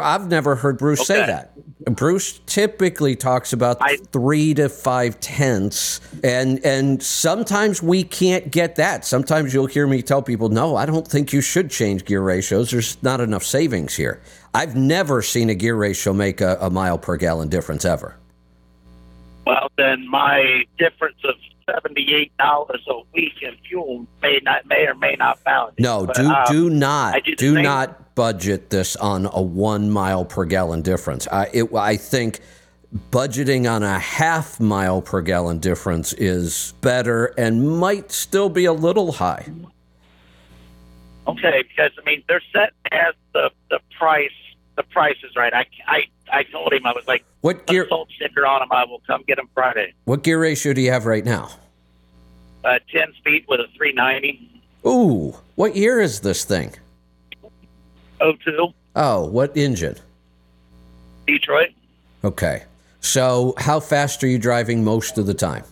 I've 0.00 0.28
never 0.28 0.56
heard 0.56 0.78
Bruce 0.78 1.06
say 1.06 1.24
that. 1.24 1.53
Bruce 1.84 2.40
typically 2.46 3.14
talks 3.14 3.52
about 3.52 3.76
I- 3.80 3.96
three 4.10 4.54
to 4.54 4.68
five 4.68 5.20
tenths, 5.20 6.00
and 6.22 6.64
and 6.64 7.02
sometimes 7.02 7.82
we 7.82 8.02
can't 8.02 8.50
get 8.50 8.76
that. 8.76 9.04
Sometimes 9.04 9.52
you'll 9.52 9.66
hear 9.66 9.86
me 9.86 10.00
tell 10.00 10.22
people, 10.22 10.48
"No, 10.48 10.76
I 10.76 10.86
don't 10.86 11.06
think 11.06 11.32
you 11.32 11.40
should 11.40 11.70
change 11.70 12.04
gear 12.04 12.22
ratios. 12.22 12.70
There's 12.70 12.96
not 13.02 13.20
enough 13.20 13.44
savings 13.44 13.94
here." 13.94 14.20
I've 14.54 14.76
never 14.76 15.20
seen 15.20 15.50
a 15.50 15.54
gear 15.54 15.74
ratio 15.74 16.12
make 16.12 16.40
a, 16.40 16.56
a 16.60 16.70
mile 16.70 16.96
per 16.96 17.16
gallon 17.16 17.48
difference 17.48 17.84
ever. 17.84 18.16
Well, 19.46 19.70
then 19.76 20.08
my 20.08 20.64
difference 20.78 21.18
of 21.24 21.34
seventy-eight 21.70 22.36
dollars 22.38 22.82
a 22.88 23.00
week 23.12 23.42
in 23.42 23.56
fuel 23.68 24.06
may 24.22 24.40
not 24.42 24.66
may 24.66 24.86
or 24.86 24.94
may 24.94 25.16
not 25.16 25.42
balance. 25.44 25.76
No, 25.78 26.06
But, 26.06 26.16
do 26.16 26.28
um, 26.28 26.44
do 26.50 26.70
not 26.70 27.24
do 27.36 27.62
not 27.62 28.14
budget 28.14 28.70
this 28.70 28.96
on 28.96 29.26
a 29.32 29.42
one 29.42 29.90
mile 29.90 30.24
per 30.24 30.44
gallon 30.44 30.82
difference. 30.82 31.26
I 31.28 31.50
it, 31.52 31.74
I 31.74 31.96
think 31.96 32.40
budgeting 33.10 33.70
on 33.70 33.82
a 33.82 33.98
half 33.98 34.60
mile 34.60 35.02
per 35.02 35.20
gallon 35.20 35.58
difference 35.58 36.12
is 36.12 36.74
better 36.80 37.26
and 37.38 37.78
might 37.78 38.12
still 38.12 38.48
be 38.48 38.64
a 38.64 38.72
little 38.72 39.12
high. 39.12 39.50
Okay, 41.26 41.64
because 41.68 41.90
I 41.98 42.04
mean 42.04 42.22
they're 42.28 42.42
set 42.52 42.72
as 42.92 43.14
the 43.32 43.50
the 43.70 43.80
price. 43.98 44.30
The 44.76 44.82
price 44.82 45.16
is 45.22 45.36
right. 45.36 45.54
I 45.54 45.66
I 45.86 46.04
I 46.34 46.42
told 46.44 46.72
him 46.72 46.84
I 46.84 46.92
was 46.92 47.06
like, 47.06 47.24
What 47.42 47.66
gear 47.66 47.86
salt 47.88 48.08
sticker 48.16 48.44
on 48.44 48.60
them. 48.60 48.68
I 48.72 48.84
will 48.84 49.00
come 49.06 49.22
get 49.26 49.36
them 49.36 49.48
Friday. 49.54 49.94
what 50.04 50.22
gear 50.22 50.40
ratio 50.40 50.72
do 50.72 50.80
you 50.80 50.90
have 50.90 51.06
right 51.06 51.24
now? 51.24 51.48
Uh, 52.64 52.78
Ten 52.90 53.12
speed 53.18 53.44
with 53.48 53.60
a 53.60 53.66
three 53.76 53.92
ninety. 53.92 54.50
Ooh, 54.86 55.34
what 55.54 55.76
year 55.76 56.00
is 56.00 56.20
this 56.20 56.44
thing? 56.44 56.74
O 58.20 58.32
two 58.44 58.68
Oh, 58.96 59.26
what 59.26 59.56
engine? 59.56 59.96
Detroit. 61.26 61.70
Okay. 62.22 62.64
So, 63.00 63.54
how 63.58 63.80
fast 63.80 64.22
are 64.24 64.26
you 64.28 64.38
driving 64.38 64.82
most 64.84 65.18
of 65.18 65.26
the 65.26 65.34
time? 65.34 65.64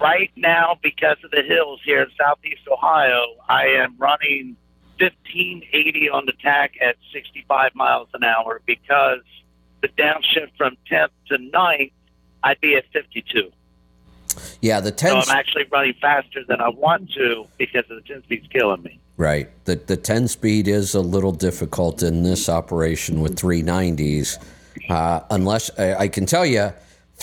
Right 0.00 0.30
now, 0.36 0.76
because 0.82 1.16
of 1.24 1.30
the 1.30 1.42
hills 1.42 1.80
here 1.84 2.02
in 2.02 2.08
southeast 2.18 2.62
Ohio, 2.70 3.24
I 3.48 3.66
am 3.66 3.94
running 3.98 4.56
1580 4.98 6.10
on 6.10 6.26
the 6.26 6.32
tach 6.32 6.72
at 6.80 6.96
65 7.12 7.74
miles 7.74 8.08
an 8.14 8.24
hour 8.24 8.60
because 8.66 9.22
the 9.82 9.88
downshift 9.88 10.56
from 10.56 10.76
10th 10.90 11.10
to 11.28 11.38
9th, 11.38 11.92
I'd 12.42 12.60
be 12.60 12.76
at 12.76 12.84
52. 12.92 13.52
Yeah, 14.60 14.80
the 14.80 14.96
So 14.96 15.16
I'm 15.16 15.36
actually 15.36 15.64
running 15.70 15.94
faster 16.00 16.44
than 16.46 16.60
I 16.60 16.68
want 16.68 17.12
to 17.12 17.46
because 17.58 17.84
the 17.88 18.00
10 18.00 18.22
speed's 18.24 18.46
killing 18.48 18.82
me. 18.82 18.98
Right. 19.16 19.48
The 19.64 19.76
the 19.76 19.96
10 19.96 20.28
speed 20.28 20.66
is 20.66 20.94
a 20.94 21.00
little 21.00 21.32
difficult 21.32 22.02
in 22.02 22.24
this 22.24 22.48
operation 22.48 23.20
with 23.20 23.36
390s. 23.36 24.42
Uh, 24.88 25.20
unless 25.30 25.70
I, 25.78 25.94
I 25.94 26.08
can 26.08 26.26
tell 26.26 26.44
you, 26.44 26.72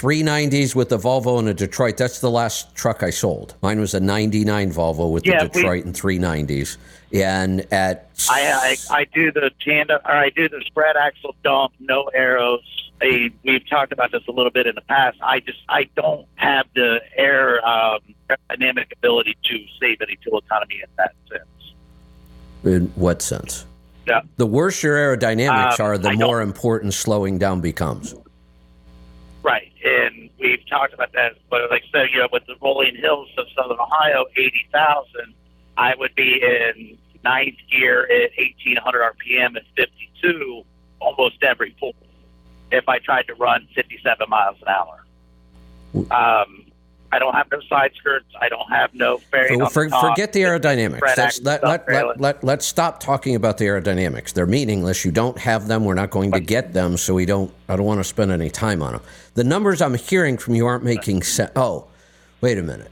390s 0.01 0.73
with 0.75 0.91
a 0.91 0.97
Volvo 0.97 1.37
and 1.37 1.47
a 1.47 1.53
Detroit, 1.53 1.95
that's 1.97 2.19
the 2.21 2.29
last 2.31 2.73
truck 2.75 3.03
I 3.03 3.11
sold. 3.11 3.53
Mine 3.61 3.79
was 3.79 3.93
a 3.93 3.99
99 3.99 4.71
Volvo 4.71 5.11
with 5.11 5.25
Yeah, 5.27 5.43
the 5.43 5.45
we- 5.45 5.61
Detroit 5.61 5.85
and 5.85 5.93
390s. 5.95 6.77
And 7.13 7.67
at 7.73 8.09
I, 8.29 8.75
I 8.89 8.95
I 9.01 9.03
do 9.13 9.31
the 9.31 9.51
tandem 9.63 9.99
or 10.05 10.11
I 10.11 10.29
do 10.29 10.47
the 10.49 10.61
spread 10.65 10.95
axle 10.95 11.35
dump, 11.43 11.73
no 11.79 12.03
arrows. 12.13 12.61
I, 13.01 13.31
we've 13.43 13.67
talked 13.69 13.91
about 13.91 14.11
this 14.11 14.21
a 14.27 14.31
little 14.31 14.51
bit 14.51 14.65
in 14.67 14.75
the 14.75 14.81
past. 14.81 15.17
I 15.21 15.39
just 15.41 15.59
I 15.67 15.89
don't 15.95 16.25
have 16.35 16.67
the 16.73 17.01
air 17.17 17.63
um, 17.67 17.99
dynamic 18.49 18.93
ability 18.97 19.35
to 19.43 19.59
save 19.79 19.97
any 20.01 20.17
fuel 20.23 20.39
economy 20.39 20.81
in 20.83 20.89
that 20.97 21.13
sense. 21.29 21.73
in 22.63 22.87
what 22.95 23.21
sense? 23.21 23.65
Yeah. 24.07 24.21
The 24.37 24.45
worse 24.47 24.81
your 24.81 24.95
aerodynamics 24.95 25.79
Um, 25.79 25.85
are, 25.85 25.97
the 25.97 26.09
I 26.09 26.15
more 26.15 26.39
don't- 26.39 26.47
important 26.49 26.93
slowing 26.93 27.37
down 27.39 27.59
becomes. 27.61 28.15
And 29.83 30.29
we've 30.39 30.67
talked 30.69 30.93
about 30.93 31.11
that. 31.13 31.33
But 31.49 31.69
like 31.71 31.83
I 31.89 31.91
said, 31.91 32.09
you 32.13 32.19
know, 32.19 32.27
with 32.31 32.45
the 32.45 32.55
rolling 32.61 32.95
hills 32.95 33.29
of 33.37 33.47
Southern 33.55 33.79
Ohio, 33.79 34.25
eighty 34.37 34.67
thousand, 34.71 35.33
I 35.77 35.95
would 35.95 36.13
be 36.15 36.41
in 36.41 36.97
ninth 37.23 37.55
gear 37.71 38.03
at 38.03 38.31
eighteen 38.37 38.77
hundred 38.77 39.01
RPM 39.01 39.55
at 39.55 39.63
fifty-two 39.75 40.63
almost 40.99 41.41
every 41.43 41.71
pull. 41.79 41.95
If 42.71 42.87
I 42.87 42.99
tried 42.99 43.27
to 43.27 43.33
run 43.33 43.67
fifty-seven 43.73 44.29
miles 44.29 44.57
an 44.61 44.67
hour, 44.67 46.45
um, 46.45 46.65
I 47.13 47.19
don't 47.19 47.33
have 47.33 47.51
no 47.51 47.59
side 47.61 47.91
skirts. 47.97 48.25
I 48.39 48.47
don't 48.47 48.69
have 48.69 48.93
no 48.93 49.17
fairing. 49.17 49.59
For, 49.59 49.69
for, 49.69 49.89
the 49.89 49.97
forget 49.97 50.31
the 50.31 50.41
aerodynamics. 50.43 51.43
Let, 51.43 51.63
let, 51.63 51.87
let, 51.89 52.19
let, 52.19 52.43
let's 52.43 52.65
stop 52.65 53.01
talking 53.01 53.35
about 53.35 53.57
the 53.57 53.65
aerodynamics. 53.65 54.31
They're 54.33 54.45
meaningless. 54.45 55.03
You 55.03 55.11
don't 55.11 55.37
have 55.37 55.67
them. 55.67 55.83
We're 55.83 55.93
not 55.93 56.09
going 56.09 56.31
to 56.31 56.39
get 56.39 56.73
them, 56.73 56.95
so 56.95 57.13
we 57.13 57.25
don't. 57.25 57.53
I 57.67 57.75
don't 57.75 57.85
want 57.85 57.99
to 57.99 58.05
spend 58.05 58.31
any 58.31 58.49
time 58.49 58.81
on 58.81 58.93
them. 58.93 59.01
The 59.33 59.43
numbers 59.43 59.81
I'm 59.81 59.95
hearing 59.95 60.37
from 60.37 60.55
you 60.55 60.65
aren't 60.65 60.85
making 60.85 61.23
sense. 61.23 61.51
Oh, 61.55 61.87
wait 62.39 62.57
a 62.57 62.63
minute. 62.63 62.91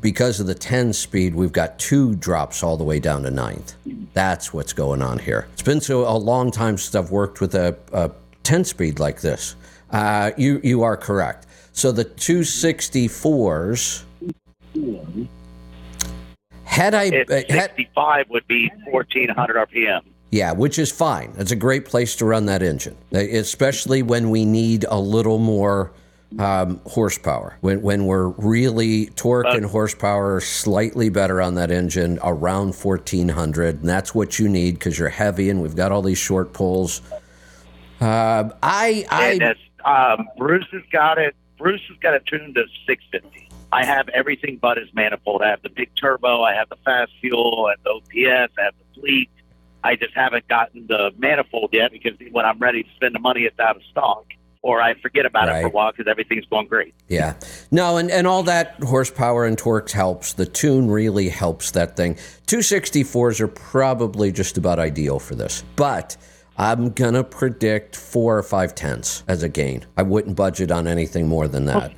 Because 0.00 0.40
of 0.40 0.46
the 0.46 0.54
10 0.54 0.92
speed, 0.92 1.34
we've 1.34 1.52
got 1.52 1.78
two 1.78 2.16
drops 2.16 2.62
all 2.62 2.76
the 2.76 2.84
way 2.84 2.98
down 2.98 3.22
to 3.22 3.30
ninth. 3.30 3.74
That's 4.12 4.52
what's 4.52 4.72
going 4.72 5.00
on 5.02 5.18
here. 5.18 5.46
It's 5.52 5.62
been 5.62 5.80
so 5.80 6.06
a 6.06 6.18
long 6.18 6.50
time 6.50 6.76
since 6.76 6.94
I've 6.94 7.12
worked 7.12 7.40
with 7.40 7.54
a, 7.54 7.76
a 7.92 8.10
10 8.42 8.64
speed 8.64 8.98
like 8.98 9.20
this. 9.20 9.56
Uh, 9.90 10.32
you 10.36 10.60
you 10.64 10.82
are 10.82 10.96
correct. 10.96 11.46
So 11.74 11.92
the 11.92 12.06
264s. 12.06 14.04
Had 16.64 16.94
I 16.94 17.08
uh, 17.08 17.42
had, 17.48 17.70
sixty-five 17.70 18.30
would 18.30 18.46
be 18.48 18.70
fourteen 18.90 19.28
hundred 19.28 19.56
RPM. 19.68 20.00
yeah, 20.30 20.52
which 20.52 20.78
is 20.78 20.90
fine. 20.90 21.34
It's 21.36 21.52
a 21.52 21.56
great 21.56 21.84
place 21.84 22.16
to 22.16 22.24
run 22.24 22.46
that 22.46 22.62
engine, 22.62 22.96
uh, 23.14 23.18
especially 23.18 24.02
when 24.02 24.30
we 24.30 24.44
need 24.44 24.84
a 24.88 24.98
little 24.98 25.38
more 25.38 25.92
um, 26.38 26.80
horsepower. 26.86 27.58
When 27.60 27.82
when 27.82 28.06
we're 28.06 28.28
really 28.28 29.06
torque 29.06 29.46
and 29.46 29.66
horsepower 29.66 30.36
are 30.36 30.40
slightly 30.40 31.10
better 31.10 31.40
on 31.40 31.54
that 31.56 31.70
engine, 31.70 32.18
around 32.24 32.74
fourteen 32.74 33.28
hundred, 33.28 33.80
and 33.80 33.88
that's 33.88 34.14
what 34.14 34.40
you 34.40 34.48
need 34.48 34.74
because 34.74 34.98
you're 34.98 35.08
heavy 35.10 35.50
and 35.50 35.62
we've 35.62 35.76
got 35.76 35.92
all 35.92 36.02
these 36.02 36.18
short 36.18 36.52
pulls. 36.52 37.02
Uh, 38.00 38.48
I 38.62 39.06
I 39.10 39.54
um, 39.84 40.28
Bruce 40.38 40.66
has 40.72 40.82
got 40.90 41.18
it. 41.18 41.36
Bruce 41.64 41.80
has 41.88 41.96
got 41.96 42.12
it 42.12 42.26
tuned 42.26 42.54
to 42.56 42.64
650. 42.86 43.48
I 43.72 43.86
have 43.86 44.10
everything 44.10 44.58
but 44.60 44.76
his 44.76 44.92
manifold. 44.92 45.40
I 45.42 45.48
have 45.48 45.62
the 45.62 45.70
big 45.70 45.88
turbo. 45.98 46.42
I 46.42 46.52
have 46.52 46.68
the 46.68 46.76
fast 46.84 47.10
fuel. 47.22 47.68
I 47.68 47.70
have 47.70 47.82
the 47.82 47.90
OPS. 47.90 48.52
I 48.58 48.64
have 48.64 48.74
the 48.78 49.00
fleet. 49.00 49.30
I 49.82 49.96
just 49.96 50.12
haven't 50.14 50.46
gotten 50.46 50.86
the 50.88 51.12
manifold 51.16 51.70
yet 51.72 51.90
because 51.90 52.18
when 52.32 52.44
I'm 52.44 52.58
ready 52.58 52.82
to 52.82 52.88
spend 52.96 53.14
the 53.14 53.18
money, 53.18 53.44
it's 53.44 53.58
out 53.58 53.76
of 53.76 53.82
stock, 53.90 54.26
or 54.60 54.82
I 54.82 54.92
forget 55.00 55.24
about 55.24 55.48
it 55.48 55.62
for 55.62 55.68
a 55.68 55.70
while 55.70 55.90
because 55.90 56.06
everything's 56.06 56.44
going 56.44 56.68
great. 56.68 56.94
Yeah. 57.08 57.34
No, 57.70 57.96
and, 57.96 58.10
and 58.10 58.26
all 58.26 58.42
that 58.42 58.74
horsepower 58.82 59.46
and 59.46 59.56
torques 59.56 59.92
helps. 59.92 60.34
The 60.34 60.44
tune 60.44 60.90
really 60.90 61.30
helps 61.30 61.70
that 61.70 61.96
thing. 61.96 62.16
264s 62.46 63.40
are 63.40 63.48
probably 63.48 64.32
just 64.32 64.58
about 64.58 64.78
ideal 64.78 65.18
for 65.18 65.34
this. 65.34 65.64
But 65.76 66.18
I'm 66.56 66.90
going 66.90 67.14
to 67.14 67.24
predict 67.24 67.96
four 67.96 68.38
or 68.38 68.42
five 68.42 68.74
tenths 68.74 69.24
as 69.26 69.42
a 69.42 69.48
gain. 69.48 69.84
I 69.96 70.02
wouldn't 70.02 70.36
budget 70.36 70.70
on 70.70 70.86
anything 70.86 71.26
more 71.26 71.48
than 71.48 71.64
that. 71.66 71.92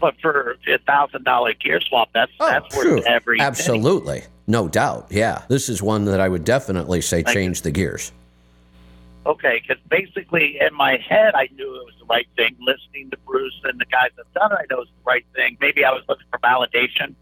But 0.00 0.20
for 0.20 0.56
a 0.66 0.78
thousand 0.78 1.24
dollar 1.24 1.54
gear 1.54 1.80
swap, 1.80 2.10
that's 2.12 2.32
oh, 2.40 2.46
that's 2.46 2.74
phew. 2.74 2.96
worth 2.96 3.06
every 3.06 3.38
penny. 3.38 3.46
Oh, 3.46 3.48
Absolutely. 3.48 4.24
No 4.46 4.68
doubt. 4.68 5.06
Yeah. 5.10 5.42
This 5.48 5.68
is 5.68 5.82
one 5.82 6.04
that 6.06 6.20
I 6.20 6.28
would 6.28 6.44
definitely 6.44 7.00
say 7.00 7.22
Thank 7.22 7.34
change 7.34 7.62
the 7.62 7.70
gears. 7.70 8.12
Okay, 9.24 9.62
because 9.66 9.82
basically 9.88 10.58
in 10.60 10.74
my 10.74 10.98
head 10.98 11.34
I 11.34 11.48
knew 11.54 11.76
it 11.76 11.84
was 11.86 11.94
the 11.98 12.04
right 12.06 12.28
thing. 12.36 12.56
Listening 12.60 13.10
to 13.10 13.16
Bruce 13.24 13.58
and 13.64 13.80
the 13.80 13.86
guys 13.86 14.10
that 14.16 14.30
done 14.34 14.52
it, 14.52 14.56
I 14.56 14.66
know 14.68 14.82
it's 14.82 14.90
the 14.90 15.06
right 15.06 15.24
thing. 15.34 15.56
Maybe 15.60 15.84
I 15.84 15.92
was 15.92 16.02
looking 16.08 16.26
for 16.30 16.38
validation 16.40 17.14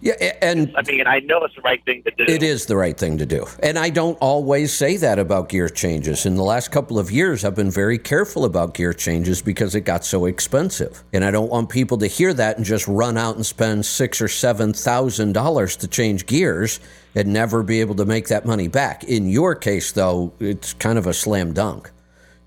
Yeah, 0.00 0.14
and 0.42 0.72
I 0.76 0.82
mean, 0.82 1.06
I 1.06 1.20
know 1.20 1.42
it's 1.44 1.54
the 1.54 1.62
right 1.62 1.84
thing 1.84 2.02
to 2.04 2.10
do. 2.10 2.24
It 2.24 2.42
is 2.42 2.66
the 2.66 2.76
right 2.76 2.96
thing 2.96 3.18
to 3.18 3.26
do. 3.26 3.46
And 3.62 3.78
I 3.78 3.90
don't 3.90 4.16
always 4.20 4.72
say 4.72 4.96
that 4.98 5.18
about 5.18 5.48
gear 5.48 5.68
changes. 5.68 6.24
In 6.24 6.36
the 6.36 6.44
last 6.44 6.70
couple 6.70 6.98
of 6.98 7.10
years, 7.10 7.44
I've 7.44 7.56
been 7.56 7.70
very 7.70 7.98
careful 7.98 8.44
about 8.44 8.74
gear 8.74 8.92
changes 8.92 9.42
because 9.42 9.74
it 9.74 9.80
got 9.82 10.04
so 10.04 10.26
expensive. 10.26 11.02
And 11.12 11.24
I 11.24 11.30
don't 11.30 11.50
want 11.50 11.68
people 11.68 11.98
to 11.98 12.06
hear 12.06 12.32
that 12.34 12.56
and 12.56 12.64
just 12.64 12.86
run 12.86 13.18
out 13.18 13.36
and 13.36 13.44
spend 13.44 13.84
six 13.84 14.20
or 14.20 14.28
seven 14.28 14.72
thousand 14.72 15.32
dollars 15.32 15.76
to 15.76 15.88
change 15.88 16.26
gears 16.26 16.80
and 17.14 17.32
never 17.32 17.62
be 17.62 17.80
able 17.80 17.96
to 17.96 18.04
make 18.04 18.28
that 18.28 18.46
money 18.46 18.68
back. 18.68 19.04
In 19.04 19.28
your 19.28 19.54
case, 19.54 19.92
though, 19.92 20.32
it's 20.38 20.74
kind 20.74 20.98
of 20.98 21.06
a 21.06 21.12
slam 21.12 21.52
dunk. 21.52 21.90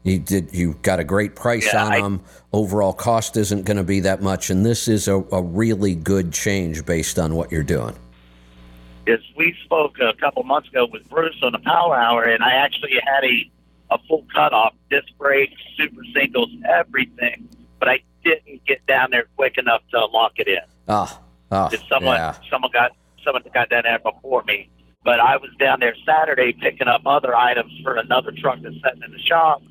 You 0.03 0.17
did. 0.19 0.53
You 0.53 0.73
got 0.81 0.99
a 0.99 1.03
great 1.03 1.35
price 1.35 1.69
Yeah, 1.71 1.85
on 1.85 1.91
I- 1.91 2.01
them. 2.01 2.21
Overall 2.53 2.91
cost 2.93 3.37
isn't 3.37 3.65
going 3.65 3.77
to 3.77 3.83
be 3.83 4.01
that 4.01 4.21
much, 4.21 4.49
and 4.49 4.65
this 4.65 4.87
is 4.89 5.07
a, 5.07 5.23
a 5.31 5.41
really 5.41 5.95
good 5.95 6.33
change 6.33 6.85
based 6.85 7.17
on 7.17 7.35
what 7.35 7.51
you're 7.51 7.63
doing. 7.63 7.95
is 9.07 9.19
we 9.37 9.55
spoke 9.63 9.95
a 9.99 10.13
couple 10.19 10.43
months 10.43 10.67
ago 10.69 10.85
with 10.91 11.07
Bruce 11.09 11.37
on 11.43 11.53
the 11.53 11.59
Power 11.59 11.95
Hour, 11.95 12.23
and 12.23 12.43
I 12.43 12.53
actually 12.53 12.93
had 13.03 13.23
a 13.23 13.49
a 13.91 13.97
full 14.07 14.25
cutoff, 14.33 14.73
disc 14.89 15.07
brakes, 15.17 15.53
super 15.77 16.01
singles, 16.13 16.49
everything, 16.69 17.47
but 17.77 17.89
I 17.89 17.99
didn't 18.23 18.63
get 18.65 18.85
down 18.87 19.11
there 19.11 19.25
quick 19.35 19.57
enough 19.57 19.81
to 19.91 20.05
lock 20.05 20.33
it 20.37 20.47
in. 20.47 20.59
Ah, 20.87 21.19
ah, 21.51 21.67
Did 21.69 21.81
someone 21.89 22.15
yeah. 22.17 22.35
someone 22.49 22.71
got 22.71 22.91
someone 23.23 23.43
got 23.53 23.69
down 23.69 23.83
there 23.83 23.99
before 23.99 24.43
me? 24.43 24.69
But 25.03 25.19
I 25.19 25.37
was 25.37 25.49
down 25.59 25.79
there 25.79 25.95
Saturday 26.05 26.53
picking 26.53 26.87
up 26.87 27.01
other 27.05 27.35
items 27.35 27.71
for 27.83 27.95
another 27.95 28.31
truck 28.31 28.59
that's 28.61 28.75
sitting 28.83 29.01
in 29.03 29.11
the 29.11 29.19
shop, 29.19 29.61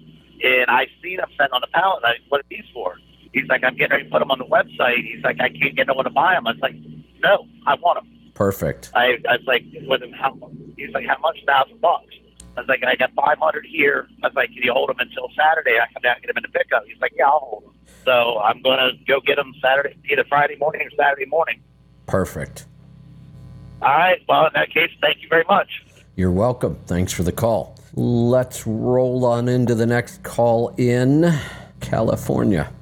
and 0.42 0.70
I 0.70 0.86
seen 1.02 1.18
them 1.18 1.28
sitting 1.32 1.52
on 1.52 1.60
the 1.60 1.68
pallet. 1.72 2.02
I 2.04 2.14
what 2.28 2.40
are 2.40 2.48
these 2.50 2.64
for? 2.72 2.96
He's 3.32 3.46
like, 3.48 3.62
I'm 3.62 3.76
getting 3.76 3.92
ready 3.92 4.04
to 4.04 4.10
put 4.10 4.18
them 4.18 4.30
on 4.30 4.38
the 4.38 4.44
website. 4.44 5.04
He's 5.04 5.22
like, 5.22 5.40
I 5.40 5.50
can't 5.50 5.76
get 5.76 5.86
no 5.86 5.94
one 5.94 6.04
to 6.04 6.10
buy 6.10 6.34
them. 6.34 6.46
I 6.46 6.52
was 6.52 6.60
like, 6.60 6.74
No, 7.22 7.46
I 7.66 7.74
want 7.74 8.02
them. 8.02 8.32
Perfect. 8.34 8.90
I, 8.94 9.18
I 9.28 9.36
was 9.36 9.46
like, 9.46 9.64
with 9.86 10.02
him, 10.02 10.12
how, 10.12 10.34
he's 10.76 10.90
like, 10.90 11.06
how 11.06 11.18
much? 11.18 11.38
Thousand 11.46 11.80
bucks. 11.80 12.14
I 12.56 12.60
was 12.60 12.68
like, 12.68 12.82
I 12.84 12.96
got 12.96 13.12
500 13.14 13.66
here. 13.66 14.08
I 14.22 14.28
was 14.28 14.34
like, 14.34 14.48
can 14.52 14.62
you 14.62 14.72
hold 14.72 14.88
them 14.88 14.96
until 14.98 15.28
Saturday? 15.36 15.78
I 15.78 15.92
come 15.92 16.02
down 16.02 16.16
and 16.16 16.22
get 16.22 16.34
them 16.34 16.42
in 16.44 16.50
the 16.50 16.58
pickup. 16.58 16.84
He's 16.86 17.00
like, 17.00 17.12
yeah, 17.16 17.26
I'll 17.26 17.38
hold 17.38 17.64
them. 17.64 17.74
So 18.04 18.38
I'm 18.40 18.62
going 18.62 18.78
to 18.78 18.92
go 19.06 19.20
get 19.20 19.36
them 19.36 19.52
Saturday, 19.62 19.96
either 20.10 20.24
Friday 20.28 20.56
morning 20.56 20.86
or 20.86 20.90
Saturday 20.96 21.26
morning. 21.26 21.62
Perfect. 22.06 22.66
All 23.82 23.88
right. 23.88 24.20
Well, 24.28 24.46
in 24.46 24.52
that 24.54 24.70
case, 24.70 24.90
thank 25.00 25.22
you 25.22 25.28
very 25.28 25.44
much. 25.48 25.84
You're 26.16 26.32
welcome. 26.32 26.76
Thanks 26.86 27.12
for 27.12 27.22
the 27.22 27.32
call. 27.32 27.76
Let's 27.94 28.66
roll 28.66 29.24
on 29.24 29.48
into 29.48 29.74
the 29.74 29.86
next 29.86 30.22
call 30.22 30.68
in 30.76 31.32
California. 31.80 32.72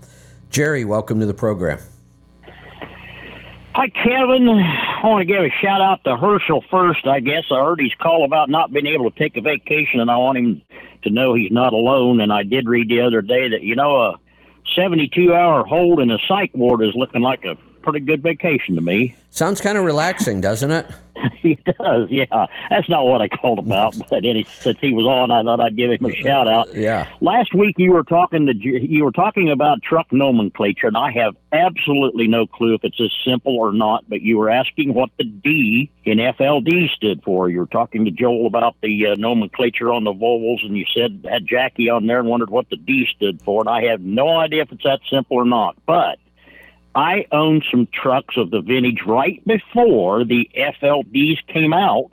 Jerry, 0.51 0.85
welcome 0.85 1.19
to 1.21 1.27
the 1.27 1.35
program. 1.35 1.79
Hi, 3.75 3.89
Kevin. 3.89 4.49
I 4.49 5.07
want 5.07 5.21
to 5.21 5.25
give 5.25 5.43
a 5.43 5.51
shout 5.63 5.81
out 5.81 6.05
to 6.05 6.17
Herschel 6.17 6.63
first. 6.71 7.07
I 7.07 7.21
guess 7.21 7.45
I 7.51 7.63
heard 7.63 7.81
his 7.81 7.95
call 7.95 8.25
about 8.25 8.51
not 8.51 8.73
being 8.73 8.87
able 8.87 9.11
to 9.11 9.19
take 9.19 9.37
a 9.37 9.41
vacation, 9.41 10.01
and 10.01 10.11
I 10.11 10.17
want 10.17 10.37
him 10.37 10.63
to 11.05 11.11
know 11.11 11.33
he's 11.33 11.53
not 11.53 11.73
alone. 11.73 12.21
And 12.21 12.33
I 12.33 12.43
did 12.43 12.69
read 12.69 12.89
the 12.89 13.01
other 13.01 13.23
day 13.23 13.49
that, 13.49 13.63
you 13.63 13.77
know, 13.77 13.97
a 14.03 14.15
72 14.75 15.33
hour 15.33 15.65
hold 15.65 16.01
in 16.01 16.11
a 16.11 16.19
psych 16.27 16.51
ward 16.55 16.83
is 16.83 16.95
looking 16.95 17.23
like 17.23 17.45
a 17.45 17.57
pretty 17.91 18.05
good 18.05 18.23
vacation 18.23 18.75
to 18.75 18.81
me. 18.81 19.15
Sounds 19.31 19.61
kind 19.61 19.79
of 19.79 19.85
relaxing, 19.85 20.41
doesn't 20.41 20.71
it? 20.71 20.87
he 21.39 21.55
does, 21.55 22.09
yeah. 22.11 22.47
That's 22.71 22.89
not 22.89 23.07
what 23.07 23.21
I 23.21 23.29
called 23.29 23.59
about, 23.59 23.97
but 24.11 24.25
any, 24.25 24.45
since 24.61 24.79
he 24.81 24.93
was 24.93 25.07
on, 25.07 25.31
I 25.31 25.43
thought 25.43 25.61
I'd 25.61 25.77
give 25.77 25.91
him 25.91 26.05
a 26.05 26.15
shout 26.15 26.47
out. 26.47 26.75
Yeah. 26.75 27.09
Last 27.21 27.55
week 27.55 27.77
you 27.79 27.93
were 27.93 28.05
talking 28.05 28.47
to 28.47 28.55
you 28.55 29.05
were 29.05 29.13
talking 29.13 29.51
about 29.51 29.83
truck 29.83 30.13
nomenclature, 30.13 30.87
and 30.87 30.97
I 30.97 31.11
have 31.13 31.35
absolutely 31.53 32.29
no 32.29 32.47
clue 32.47 32.75
if 32.75 32.85
it's 32.85 33.01
as 33.01 33.13
simple 33.25 33.57
or 33.57 33.73
not. 33.73 34.05
But 34.09 34.23
you 34.23 34.39
were 34.39 34.51
asking 34.51 34.95
what 34.95 35.11
the 35.19 35.25
D 35.25 35.91
in 36.05 36.19
FLD 36.19 36.91
stood 36.91 37.23
for. 37.23 37.49
You 37.49 37.61
were 37.61 37.67
talking 37.67 38.05
to 38.05 38.11
Joel 38.11 38.47
about 38.47 38.77
the 38.83 39.07
uh, 39.07 39.15
nomenclature 39.17 39.93
on 39.93 40.05
the 40.05 40.13
Volvos, 40.13 40.65
and 40.65 40.77
you 40.77 40.85
said 40.95 41.27
had 41.29 41.47
Jackie 41.47 41.89
on 41.89 42.07
there 42.07 42.21
and 42.21 42.29
wondered 42.29 42.51
what 42.51 42.69
the 42.71 42.77
D 42.77 43.09
stood 43.17 43.43
for. 43.43 43.63
And 43.63 43.69
I 43.69 43.91
have 43.91 44.01
no 44.01 44.29
idea 44.37 44.63
if 44.63 44.73
it's 44.73 44.85
that 44.85 45.01
simple 45.11 45.37
or 45.37 45.45
not. 45.45 45.77
But 45.87 46.19
I 46.95 47.27
owned 47.33 47.65
some 47.71 47.87
trucks 47.93 48.37
of 48.37 48.51
the 48.51 48.61
vintage 48.61 49.03
right 49.07 49.41
before 49.47 50.25
the 50.25 50.51
FLDs 50.57 51.47
came 51.47 51.73
out, 51.73 52.11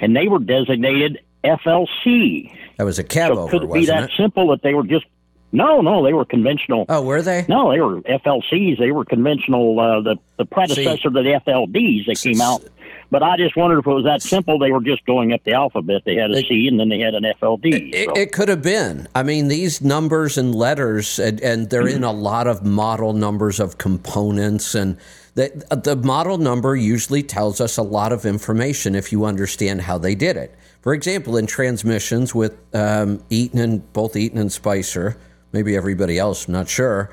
and 0.00 0.16
they 0.16 0.26
were 0.28 0.38
designated 0.40 1.20
FLC. 1.44 2.50
That 2.78 2.84
was 2.84 2.98
a 2.98 3.04
cab 3.04 3.32
So 3.32 3.38
over, 3.40 3.50
could 3.50 3.62
it 3.64 3.72
be 3.72 3.86
that 3.86 4.04
it? 4.04 4.10
simple 4.16 4.48
that 4.48 4.62
they 4.62 4.74
were 4.74 4.84
just? 4.86 5.06
No, 5.52 5.80
no, 5.80 6.02
they 6.04 6.12
were 6.12 6.24
conventional. 6.24 6.84
Oh, 6.88 7.02
were 7.02 7.22
they? 7.22 7.46
No, 7.48 7.70
they 7.70 7.80
were 7.80 8.00
FLCs. 8.00 8.78
They 8.78 8.90
were 8.90 9.04
conventional. 9.04 9.78
Uh, 9.78 10.00
the 10.00 10.16
the 10.36 10.44
predecessor 10.44 11.10
to 11.10 11.10
the 11.10 11.40
FLDs 11.46 12.06
that 12.06 12.18
came 12.20 12.40
out. 12.40 12.62
But 13.10 13.22
I 13.22 13.36
just 13.36 13.56
wondered 13.56 13.80
if 13.80 13.86
it 13.86 13.90
was 13.90 14.04
that 14.04 14.22
simple. 14.22 14.58
They 14.58 14.72
were 14.72 14.80
just 14.80 15.04
going 15.06 15.32
up 15.32 15.44
the 15.44 15.52
alphabet. 15.52 16.02
They 16.04 16.16
had 16.16 16.30
a 16.30 16.40
C 16.42 16.68
and 16.68 16.80
then 16.80 16.88
they 16.88 16.98
had 16.98 17.14
an 17.14 17.24
FLD. 17.24 17.92
It, 17.92 18.06
so. 18.06 18.12
it 18.14 18.32
could 18.32 18.48
have 18.48 18.62
been. 18.62 19.08
I 19.14 19.22
mean, 19.22 19.48
these 19.48 19.80
numbers 19.82 20.38
and 20.38 20.54
letters, 20.54 21.18
and, 21.18 21.40
and 21.40 21.70
they're 21.70 21.86
in 21.86 22.04
a 22.04 22.12
lot 22.12 22.46
of 22.46 22.64
model 22.64 23.12
numbers 23.12 23.60
of 23.60 23.78
components, 23.78 24.74
and 24.74 24.96
the, 25.34 25.80
the 25.84 25.96
model 25.96 26.38
number 26.38 26.76
usually 26.76 27.22
tells 27.22 27.60
us 27.60 27.76
a 27.76 27.82
lot 27.82 28.12
of 28.12 28.24
information 28.24 28.94
if 28.94 29.12
you 29.12 29.24
understand 29.24 29.82
how 29.82 29.98
they 29.98 30.14
did 30.14 30.36
it. 30.36 30.54
For 30.82 30.94
example, 30.94 31.36
in 31.36 31.46
transmissions 31.46 32.34
with 32.34 32.56
um, 32.74 33.22
Eaton 33.30 33.58
and 33.58 33.92
both 33.92 34.16
Eaton 34.16 34.38
and 34.38 34.52
Spicer, 34.52 35.16
maybe 35.52 35.76
everybody 35.76 36.18
else, 36.18 36.46
I'm 36.46 36.52
not 36.52 36.68
sure. 36.68 37.10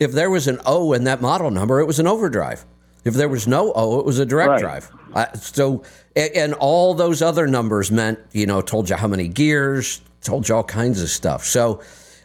If 0.00 0.12
there 0.12 0.30
was 0.30 0.48
an 0.48 0.58
O 0.66 0.92
in 0.92 1.04
that 1.04 1.20
model 1.22 1.50
number, 1.50 1.80
it 1.80 1.86
was 1.86 2.00
an 2.00 2.06
overdrive. 2.08 2.64
If 3.04 3.14
there 3.14 3.28
was 3.28 3.46
no 3.46 3.72
O, 3.74 4.00
it 4.00 4.06
was 4.06 4.18
a 4.18 4.26
direct 4.26 4.50
Right. 4.50 4.60
drive. 4.60 4.90
Uh, 5.14 5.32
so, 5.34 5.82
and 6.16 6.54
all 6.54 6.94
those 6.94 7.22
other 7.22 7.46
numbers 7.46 7.90
meant, 7.90 8.18
you 8.32 8.46
know, 8.46 8.60
told 8.60 8.88
you 8.90 8.96
how 8.96 9.08
many 9.08 9.28
gears, 9.28 10.00
told 10.22 10.48
you 10.48 10.54
all 10.54 10.64
kinds 10.64 11.00
of 11.02 11.08
stuff. 11.08 11.44
So, 11.44 11.82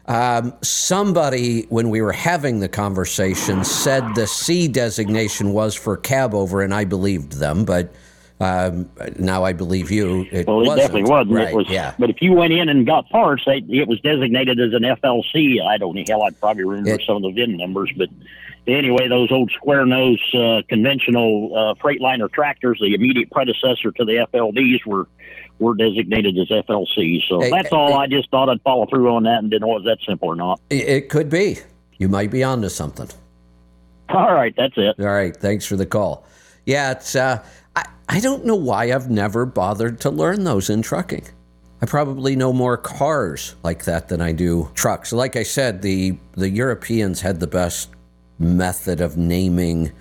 um, 0.08 0.54
somebody, 0.62 1.64
when 1.64 1.90
we 1.90 2.02
were 2.02 2.14
having 2.14 2.60
the 2.62 2.70
conversation, 2.70 3.64
said 3.66 4.04
the 4.16 4.26
C 4.26 4.68
designation 4.70 5.52
was 5.52 5.76
for 5.76 5.98
cab 5.98 6.34
over, 6.34 6.62
and 6.62 6.74
I 6.74 6.86
believed 6.86 7.34
them, 7.34 7.66
but 7.66 7.94
um, 8.40 8.90
now 9.20 9.44
I 9.44 9.52
believe 9.52 9.92
you. 9.92 10.26
It 10.32 10.48
well, 10.48 10.62
it 10.62 10.68
wasn't. 10.68 10.78
definitely 10.78 11.10
wasn't. 11.10 11.36
Right, 11.36 11.50
It 11.50 11.56
was. 11.56 11.70
yeah. 11.70 11.94
But 12.00 12.10
if 12.12 12.22
you 12.22 12.34
went 12.34 12.54
in 12.54 12.70
and 12.70 12.86
got 12.86 13.10
parts, 13.10 13.44
they, 13.46 13.58
it 13.70 13.88
was 13.88 14.00
designated 14.02 14.60
as 14.60 14.74
an 14.74 14.84
FLC. 14.84 15.62
I 15.62 15.78
don't 15.78 15.96
know. 15.96 16.04
Hell, 16.08 16.24
I'd 16.24 16.40
probably 16.40 16.64
remember 16.64 16.92
It- 16.92 17.02
some 17.06 17.18
of 17.18 17.24
the 17.24 17.32
VIN 17.32 17.58
numbers, 17.58 17.92
but 17.98 18.10
anyway, 18.76 19.08
those 19.08 19.32
old 19.32 19.52
square 19.52 19.86
nose 19.86 20.22
uh, 20.34 20.62
conventional 20.68 21.52
uh, 21.56 21.74
Freightliner 21.82 22.32
tractors, 22.32 22.80
the 22.82 22.94
immediate 22.94 23.32
predecessor 23.32 23.92
to 23.92 24.06
the 24.06 24.28
FLDs, 24.34 24.86
were 24.86 25.08
were 25.60 25.74
designated 25.76 26.38
as 26.38 26.48
FLCs. 26.50 27.28
So 27.28 27.40
that's 27.50 27.72
all. 27.72 27.98
I 27.98 28.08
just 28.08 28.30
thought 28.30 28.50
I'd 28.50 28.62
follow 28.62 28.86
through 28.86 29.12
on 29.14 29.24
that 29.24 29.40
and 29.40 29.50
didn't 29.50 29.62
know 29.62 29.74
was 29.74 29.86
that 29.86 29.98
simple 30.06 30.28
or 30.28 30.36
not. 30.36 30.60
It, 30.70 30.88
it 30.88 31.10
could 31.10 31.30
be. 31.30 31.58
You 31.98 32.10
might 32.10 32.30
be 32.30 32.44
onto 32.44 32.70
something. 32.70 33.10
All 34.10 34.34
right, 34.34 34.54
that's 34.56 34.76
it. 34.78 34.96
All 35.00 35.06
right, 35.06 35.36
thanks 35.36 35.66
for 35.66 35.76
the 35.76 35.86
call. 35.86 36.26
Yeah, 36.66 36.92
it's 36.92 37.16
uh, 37.16 37.44
I 37.76 37.86
I 38.10 38.20
don't 38.20 38.46
know 38.46 38.56
why 38.56 38.92
I've 38.92 39.10
never 39.10 39.46
bothered 39.46 40.00
to 40.02 40.10
learn 40.10 40.44
those 40.44 40.70
in 40.70 40.82
trucking. 40.82 41.28
I 41.82 41.86
probably 41.86 42.36
know 42.36 42.54
more 42.54 42.78
cars 42.78 43.56
like 43.64 43.86
that 43.86 44.08
than 44.08 44.20
I 44.20 44.32
do 44.32 44.72
trucks. 44.74 45.14
Like 45.14 45.36
I 45.36 45.44
said, 45.44 45.82
the 45.82 46.18
the 46.34 46.50
Europeans 46.50 47.22
had 47.22 47.40
the 47.40 47.48
best 47.48 47.90
method 48.40 49.02
of 49.02 49.18
naming 49.18 49.92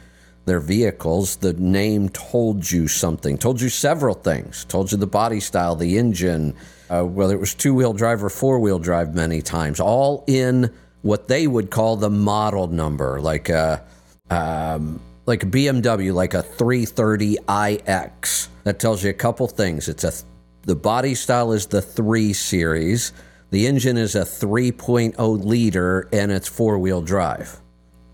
their 0.47 0.61
vehicles. 0.61 1.37
The 1.37 1.53
name 1.55 2.09
told 2.09 2.71
you 2.71 2.89
something, 2.89 3.37
told 3.37 3.61
you 3.61 3.69
several 3.69 4.15
things, 4.15 4.65
told 4.65 4.93
you 4.93 4.99
the 4.99 5.07
body 5.07 5.41
style, 5.41 5.77
the 5.77 5.99
engine, 5.99 6.55
uh, 6.89 7.05
whether 7.05 7.35
it 7.35 7.41
was 7.41 7.55
two 7.55 7.75
wheel 7.75 7.93
drive 7.93 8.25
or 8.25 8.31
four 8.31 8.59
wheel 8.59 8.79
drive, 8.79 9.15
many 9.15 9.43
times, 9.43 9.81
all 9.81 10.25
in 10.27 10.73
what 11.03 11.29
they 11.29 11.47
would 11.47 11.71
call 11.71 11.97
the 11.97 12.11
model 12.11 12.69
number, 12.69 13.21
like 13.21 13.49
a, 13.49 13.85
um, 14.31 15.01
like 15.27 15.43
a 15.43 15.47
BMW, 15.47 16.15
like 16.15 16.35
a 16.35 16.43
330iX. 16.43 18.49
That 18.65 18.79
tells 18.79 19.05
you 19.05 19.11
a 19.11 19.15
couple 19.15 19.49
things. 19.49 19.89
It's 19.89 20.05
a 20.05 20.13
the 20.63 20.75
body 20.75 21.15
style 21.15 21.53
is 21.53 21.67
the 21.67 21.81
3 21.81 22.33
series. 22.33 23.13
The 23.51 23.69
engine 23.69 23.97
is 23.97 24.17
a 24.17 24.23
3.0 24.23 25.45
liter 25.45 26.09
and 26.13 26.33
it's 26.33 26.49
four 26.49 26.81
wheel 26.81 27.03
drive 27.03 27.61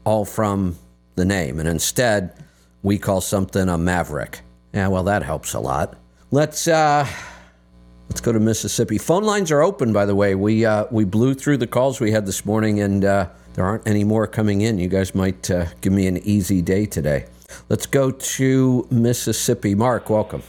all 0.05 0.24
from 0.24 0.76
the 1.16 1.24
name. 1.24 1.59
And 1.59 1.68
instead, 1.68 2.34
we 2.82 2.98
call 2.98 3.20
something 3.20 3.68
a 3.68 3.78
Maverick. 3.78 4.40
Yeah, 4.74 4.88
well, 4.88 5.05
that 5.05 5.22
helps 5.22 5.55
a 5.55 5.61
lot. 5.61 5.96
Let's 6.30 6.66
uh, 6.66 7.07
let's 8.09 8.20
go 8.20 8.32
to 8.32 8.40
Mississippi. 8.40 8.98
Phone 8.98 9.24
lines 9.24 9.53
are 9.53 9.62
open, 9.62 9.92
by 9.92 10.07
the 10.07 10.14
way. 10.14 10.34
We 10.34 10.64
uh, 10.64 10.86
we 10.90 11.05
blew 11.05 11.34
through 11.34 11.59
the 11.59 11.66
calls 11.66 12.00
we 12.00 12.11
had 12.11 12.26
this 12.26 12.46
morning, 12.46 12.80
and 12.80 13.05
uh, 13.05 13.28
there 13.55 13.64
aren't 13.64 13.86
any 13.86 14.03
more 14.03 14.26
coming 14.26 14.62
in. 14.62 14.78
You 14.78 14.88
guys 14.88 15.14
might 15.14 15.50
uh, 15.50 15.66
give 15.82 15.92
me 15.92 16.07
an 16.07 16.18
easy 16.18 16.62
day 16.62 16.86
today. 16.86 17.26
Let's 17.68 17.86
go 17.86 18.11
to 18.11 18.86
Mississippi. 18.90 19.74
Mark, 19.74 20.09
welcome. 20.09 20.42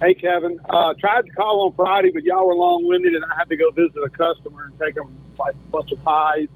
Hey, 0.00 0.14
Kevin. 0.14 0.58
Uh, 0.68 0.94
tried 0.98 1.26
to 1.26 1.30
call 1.32 1.66
on 1.66 1.74
Friday, 1.74 2.10
but 2.12 2.24
y'all 2.24 2.46
were 2.48 2.54
long 2.54 2.86
winded, 2.86 3.14
and 3.14 3.24
I 3.24 3.36
had 3.38 3.48
to 3.50 3.56
go 3.56 3.70
visit 3.70 3.98
a 4.04 4.08
customer 4.08 4.64
and 4.64 4.78
take 4.80 4.94
them 4.94 5.16
like 5.38 5.54
a 5.54 5.70
bunch 5.70 5.92
of 5.92 6.02
pies 6.02 6.48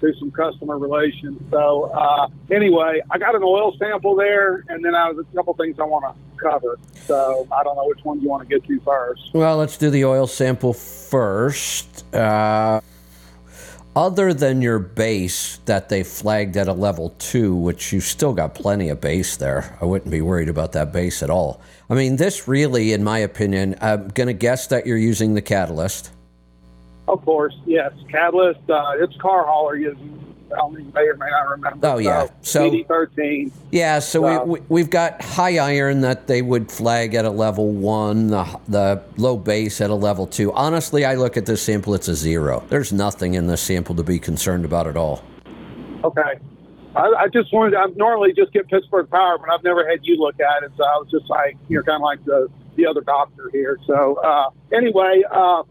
through 0.00 0.14
some 0.14 0.30
customer 0.30 0.78
relations. 0.78 1.40
So 1.50 1.84
uh, 1.84 2.28
anyway, 2.50 3.00
I 3.10 3.18
got 3.18 3.34
an 3.34 3.42
oil 3.44 3.76
sample 3.78 4.16
there, 4.16 4.64
and 4.68 4.84
then 4.84 4.94
I 4.94 5.06
have 5.06 5.18
a 5.18 5.24
couple 5.34 5.54
things 5.54 5.78
I 5.78 5.84
want 5.84 6.04
to 6.04 6.42
cover. 6.42 6.78
So 7.06 7.46
I 7.52 7.62
don't 7.62 7.76
know 7.76 7.86
which 7.86 8.02
one 8.02 8.20
you 8.20 8.28
want 8.28 8.48
to 8.48 8.52
get 8.52 8.66
to 8.66 8.80
first. 8.80 9.30
Well, 9.34 9.58
let's 9.58 9.76
do 9.76 9.90
the 9.90 10.04
oil 10.04 10.26
sample 10.26 10.72
first. 10.72 12.12
Uh, 12.14 12.80
other 13.96 14.32
than 14.32 14.62
your 14.62 14.78
base 14.78 15.58
that 15.66 15.88
they 15.88 16.04
flagged 16.04 16.56
at 16.56 16.68
a 16.68 16.72
level 16.72 17.10
two, 17.18 17.54
which 17.54 17.92
you've 17.92 18.04
still 18.04 18.32
got 18.32 18.54
plenty 18.54 18.88
of 18.88 19.00
base 19.00 19.36
there, 19.36 19.76
I 19.80 19.84
wouldn't 19.84 20.10
be 20.10 20.20
worried 20.20 20.48
about 20.48 20.72
that 20.72 20.92
base 20.92 21.22
at 21.22 21.30
all. 21.30 21.60
I 21.88 21.94
mean, 21.94 22.16
this 22.16 22.46
really, 22.46 22.92
in 22.92 23.02
my 23.02 23.18
opinion, 23.18 23.76
I'm 23.80 24.08
going 24.08 24.28
to 24.28 24.32
guess 24.32 24.68
that 24.68 24.86
you're 24.86 24.96
using 24.96 25.34
the 25.34 25.42
catalyst. 25.42 26.12
Of 27.10 27.24
course, 27.24 27.54
yes. 27.66 27.92
Catalyst, 28.08 28.60
uh, 28.70 28.92
it's 28.98 29.16
car 29.16 29.44
hauler 29.44 29.74
using. 29.76 30.16
I 30.52 30.68
mean, 30.68 30.86
you 30.86 30.92
may 30.92 31.02
or 31.02 31.16
may 31.16 31.30
not 31.30 31.48
remember. 31.48 31.86
Oh, 31.86 31.98
yeah. 31.98 32.26
So- 32.42 32.70
CD 32.70 32.82
thirteen. 32.84 33.52
Yeah, 33.70 34.00
so 34.00 34.22
Wow. 34.22 34.44
we, 34.44 34.50
we, 34.60 34.66
we've 34.68 34.90
got 34.90 35.22
high 35.22 35.58
iron 35.58 36.00
that 36.00 36.26
they 36.26 36.42
would 36.42 36.70
flag 36.72 37.14
at 37.14 37.24
a 37.24 37.30
level 37.30 37.68
one, 37.70 38.28
the, 38.28 38.44
the 38.68 39.00
low 39.16 39.36
base 39.36 39.80
at 39.80 39.90
a 39.90 39.94
level 39.94 40.26
two. 40.26 40.52
Honestly, 40.52 41.04
I 41.04 41.14
look 41.14 41.36
at 41.36 41.46
this 41.46 41.62
sample, 41.62 41.94
it's 41.94 42.08
a 42.08 42.16
zero. 42.16 42.64
There's 42.68 42.92
nothing 42.92 43.34
in 43.34 43.46
this 43.46 43.60
sample 43.60 43.94
to 43.94 44.02
be 44.02 44.18
concerned 44.18 44.64
about 44.64 44.88
at 44.88 44.96
all. 44.96 45.22
Okay. 46.02 46.40
I, 46.96 47.06
I 47.16 47.28
just 47.28 47.52
wanted. 47.52 47.76
I 47.76 47.86
normally 47.94 48.32
just 48.32 48.52
get 48.52 48.66
Pittsburgh 48.68 49.08
Power, 49.08 49.38
but 49.38 49.48
I've 49.50 49.62
never 49.62 49.88
had 49.88 50.00
you 50.02 50.16
look 50.16 50.40
at 50.40 50.64
it, 50.64 50.72
so 50.76 50.82
I 50.82 50.96
was 50.96 51.06
just 51.12 51.30
like, 51.30 51.56
you're 51.68 51.84
kind 51.84 51.96
of 51.96 52.02
like 52.02 52.24
the 52.24 52.48
the 52.74 52.86
other 52.86 53.02
doctor 53.02 53.48
here. 53.52 53.78
So 53.86 54.16
uh, 54.16 54.50
anyway, 54.72 55.22
uh, 55.30 55.62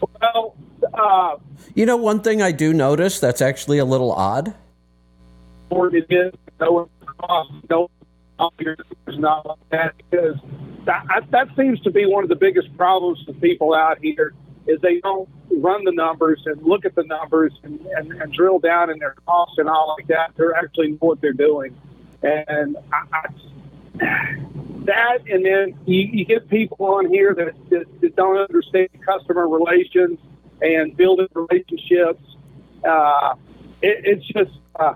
well, 0.00 0.56
uh, 0.94 1.36
You 1.74 1.86
know, 1.86 1.96
one 1.96 2.20
thing 2.20 2.42
I 2.42 2.52
do 2.52 2.72
notice 2.72 3.20
that's 3.20 3.42
actually 3.42 3.78
a 3.78 3.84
little 3.84 4.12
odd. 4.12 4.54
it 5.70 6.06
is, 6.10 6.32
no 6.60 6.88
no 7.68 7.88
there's 8.58 9.18
not 9.18 9.46
like 9.46 9.68
that 9.70 9.94
because 10.10 10.36
that, 10.84 11.04
that 11.30 11.48
seems 11.56 11.80
to 11.82 11.90
be 11.90 12.06
one 12.06 12.22
of 12.22 12.28
the 12.30 12.36
biggest 12.36 12.74
problems 12.76 13.22
for 13.24 13.32
people 13.34 13.74
out 13.74 13.98
here 14.00 14.32
is 14.66 14.80
they 14.80 15.00
don't 15.00 15.28
run 15.50 15.84
the 15.84 15.92
numbers 15.92 16.42
and 16.46 16.62
look 16.62 16.84
at 16.84 16.94
the 16.94 17.04
numbers 17.04 17.52
and, 17.62 17.80
and, 17.96 18.12
and 18.12 18.32
drill 18.32 18.58
down 18.58 18.90
in 18.90 18.98
their 18.98 19.14
costs 19.26 19.58
and 19.58 19.68
all 19.68 19.94
like 19.98 20.06
that. 20.08 20.32
They're 20.36 20.54
actually 20.54 20.92
know 20.92 20.98
what 21.00 21.20
they're 21.20 21.32
doing. 21.32 21.76
And 22.22 22.76
I, 22.92 23.04
I, 23.12 23.26
that, 23.98 25.18
and 25.28 25.44
then 25.44 25.78
you, 25.86 26.00
you 26.12 26.24
get 26.24 26.48
people 26.48 26.86
on 26.86 27.08
here 27.08 27.34
that, 27.34 27.54
that, 27.70 28.00
that 28.00 28.16
don't 28.16 28.38
understand 28.38 28.88
customer 29.04 29.48
relations 29.48 30.18
and 30.62 30.96
building 30.96 31.28
relationships. 31.34 32.22
Uh, 32.84 33.34
it, 33.82 34.00
it's 34.04 34.26
just, 34.26 34.52
uh, 34.78 34.94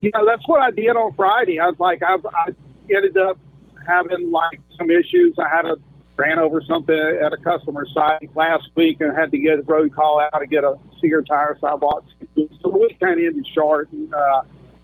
you 0.00 0.10
know, 0.14 0.24
that's 0.26 0.46
what 0.46 0.60
I 0.60 0.70
did 0.70 0.90
on 0.90 1.14
Friday. 1.14 1.58
I 1.58 1.66
was 1.66 1.78
like, 1.78 2.02
I, 2.02 2.14
I 2.14 2.50
ended 2.94 3.16
up 3.16 3.38
having 3.86 4.30
like 4.30 4.60
some 4.76 4.90
issues. 4.90 5.34
I 5.38 5.48
had 5.48 5.66
a 5.66 5.76
ran 6.16 6.38
over 6.38 6.62
something 6.62 6.96
at 6.96 7.32
a 7.32 7.36
customer 7.38 7.86
site 7.92 8.30
last 8.36 8.68
week 8.76 9.00
and 9.00 9.16
had 9.16 9.30
to 9.32 9.38
get 9.38 9.58
a 9.58 9.62
road 9.62 9.94
call 9.94 10.20
out 10.20 10.38
to 10.38 10.46
get 10.46 10.64
a 10.64 10.78
Sear 11.00 11.22
tire. 11.22 11.56
So 11.60 11.66
I 11.66 11.76
bought. 11.76 12.04
So 12.62 12.68
week 12.68 13.00
kind 13.00 13.18
of 13.18 13.26
ended 13.26 13.46
short 13.52 13.90
and 13.92 14.12
uh, 14.14 14.42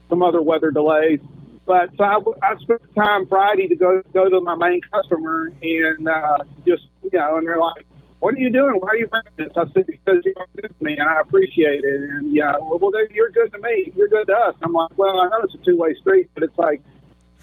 some 0.09 0.23
other 0.23 0.43
weather 0.43 0.71
delays. 0.71 1.21
But 1.67 1.91
so 1.97 2.05
I, 2.05 2.19
I 2.43 2.57
spent 2.59 2.81
time 2.97 3.27
Friday 3.27 3.69
to 3.69 3.77
go 3.77 4.03
go 4.13 4.29
to 4.29 4.41
my 4.41 4.57
main 4.57 4.81
customer 4.93 5.53
and 5.63 6.09
uh, 6.09 6.39
just 6.67 6.85
you 7.05 7.11
know, 7.19 7.37
and 7.37 7.47
they're 7.47 7.59
like, 7.59 7.87
"What 8.19 8.35
are 8.35 8.39
you 8.39 8.51
doing? 8.51 8.75
Why 8.81 8.89
are 8.89 8.97
you 8.97 9.09
running 9.13 9.33
this?" 9.37 9.53
I 9.57 9.65
said, 9.73 9.87
"Because 9.87 10.23
you're 10.25 10.35
good 10.57 10.75
to 10.79 10.85
me, 10.85 10.97
and 10.97 11.09
I 11.09 11.21
appreciate 11.21 11.85
it." 11.85 12.01
And 12.11 12.35
yeah, 12.35 12.57
well, 12.61 12.79
well, 12.81 12.93
you're 13.13 13.31
good 13.31 13.53
to 13.53 13.59
me. 13.61 13.93
You're 13.95 14.09
good 14.09 14.27
to 14.27 14.37
us. 14.37 14.55
I'm 14.63 14.73
like, 14.73 14.91
"Well, 14.97 15.21
I 15.21 15.29
know 15.29 15.41
it's 15.43 15.55
a 15.55 15.59
two 15.59 15.77
way 15.77 15.95
street, 15.95 16.29
but 16.35 16.43
it's 16.43 16.59
like 16.59 16.83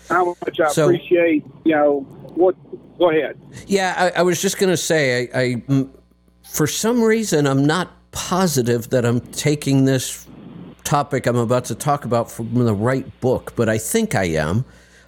how 0.09 0.35
much 0.45 0.59
I 0.59 0.69
So- 0.69 0.85
appreciate 0.85 1.45
you 1.63 1.75
know 1.75 1.99
what." 2.35 2.55
Go 2.97 3.11
ahead. 3.11 3.37
Yeah, 3.67 3.93
I, 4.15 4.19
I 4.19 4.21
was 4.23 4.41
just 4.41 4.57
going 4.57 4.71
to 4.71 4.77
say, 4.77 5.29
I, 5.31 5.39
I, 5.69 5.85
for 6.49 6.65
some 6.65 6.99
reason, 7.03 7.45
I'm 7.45 7.63
not 7.63 7.91
positive 8.11 8.89
that 8.89 9.05
I'm 9.05 9.19
taking 9.19 9.85
this 9.85 10.27
topic 10.91 11.27
I'm 11.27 11.35
about 11.35 11.65
to 11.65 11.75
talk 11.75 12.05
about 12.05 12.31
from 12.31 12.53
the 12.53 12.73
right 12.73 13.05
book, 13.19 13.53
but 13.57 13.67
I 13.67 13.77
think 13.77 14.15
I 14.15 14.23
am. 14.25 14.63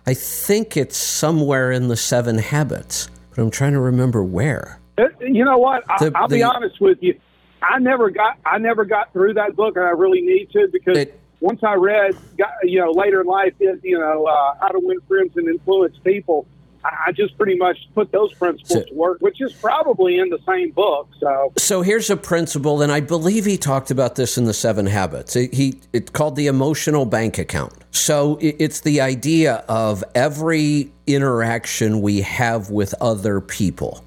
I 0.06 0.14
think 0.14 0.76
it's 0.76 0.98
somewhere 0.98 1.72
in 1.72 1.88
the 1.88 1.96
Seven 1.96 2.38
Habits, 2.38 3.10
but 3.30 3.42
I'm 3.42 3.50
trying 3.50 3.72
to 3.74 3.80
remember 3.80 4.22
where. 4.24 4.80
Uh, 4.98 5.06
You 5.22 5.46
know 5.46 5.58
what? 5.58 5.84
I, 5.90 5.98
The- 6.10 6.12
I'll 6.16 6.28
be 6.28 6.44
honest 6.44 6.82
with 6.82 6.98
you. 7.02 7.18
I 7.62 7.80
never 7.80 8.10
got 8.10 8.38
I 8.46 8.58
never 8.58 8.84
got 8.86 9.12
through 9.14 9.34
that 9.36 9.56
book, 9.56 9.76
and 9.78 9.86
I 9.86 9.92
really 9.92 10.22
need 10.22 10.50
to 10.52 10.68
because 10.72 10.98
It- 10.98 11.20
once 11.42 11.62
I 11.64 11.76
read, 11.76 12.16
got, 12.38 12.50
you 12.64 12.80
know, 12.80 12.92
later 12.92 13.22
in 13.22 13.28
life, 13.28 13.54
is 13.62 13.80
you 13.82 13.98
know, 13.98 14.26
uh, 14.26 14.56
how 14.60 14.68
to 14.68 14.80
win 14.82 15.00
friends 15.08 15.32
and 15.38 15.48
influence 15.48 15.96
people. 16.04 16.46
I, 16.84 17.12
just 17.12 17.38
pretty 17.38 17.58
much 17.58 17.78
put 17.94 18.12
those 18.12 18.34
principles 18.34 18.70
So- 18.70 18.84
to 18.84 18.94
work, 18.94 19.18
which 19.22 19.42
is 19.42 19.52
probably 19.54 20.18
in 20.20 20.30
the 20.30 20.40
same 20.48 20.72
book. 20.72 21.10
So 21.20 21.52
So 21.58 21.82
here's 21.82 22.10
a 22.10 22.18
principle, 22.18 22.82
and 22.82 22.92
I 22.92 23.00
believe 23.00 23.46
he 23.46 23.58
talked 23.58 23.92
about 23.92 24.16
this 24.16 24.38
in 24.38 24.46
the 24.46 24.54
Seven 24.54 24.86
Habits. 24.86 25.36
It, 25.36 25.54
he 25.54 25.80
it's 25.94 26.10
called 26.12 26.36
the 26.36 26.48
emotional 26.48 27.06
bank 27.06 27.38
account. 27.38 27.74
So 27.92 28.38
it, 28.38 28.56
it's 28.60 28.82
the 28.82 29.02
idea 29.02 29.64
of 29.68 30.04
every 30.16 30.92
interaction 31.08 32.02
we 32.02 32.22
have 32.22 32.70
with 32.70 32.94
other 33.02 33.42
people. 33.42 34.04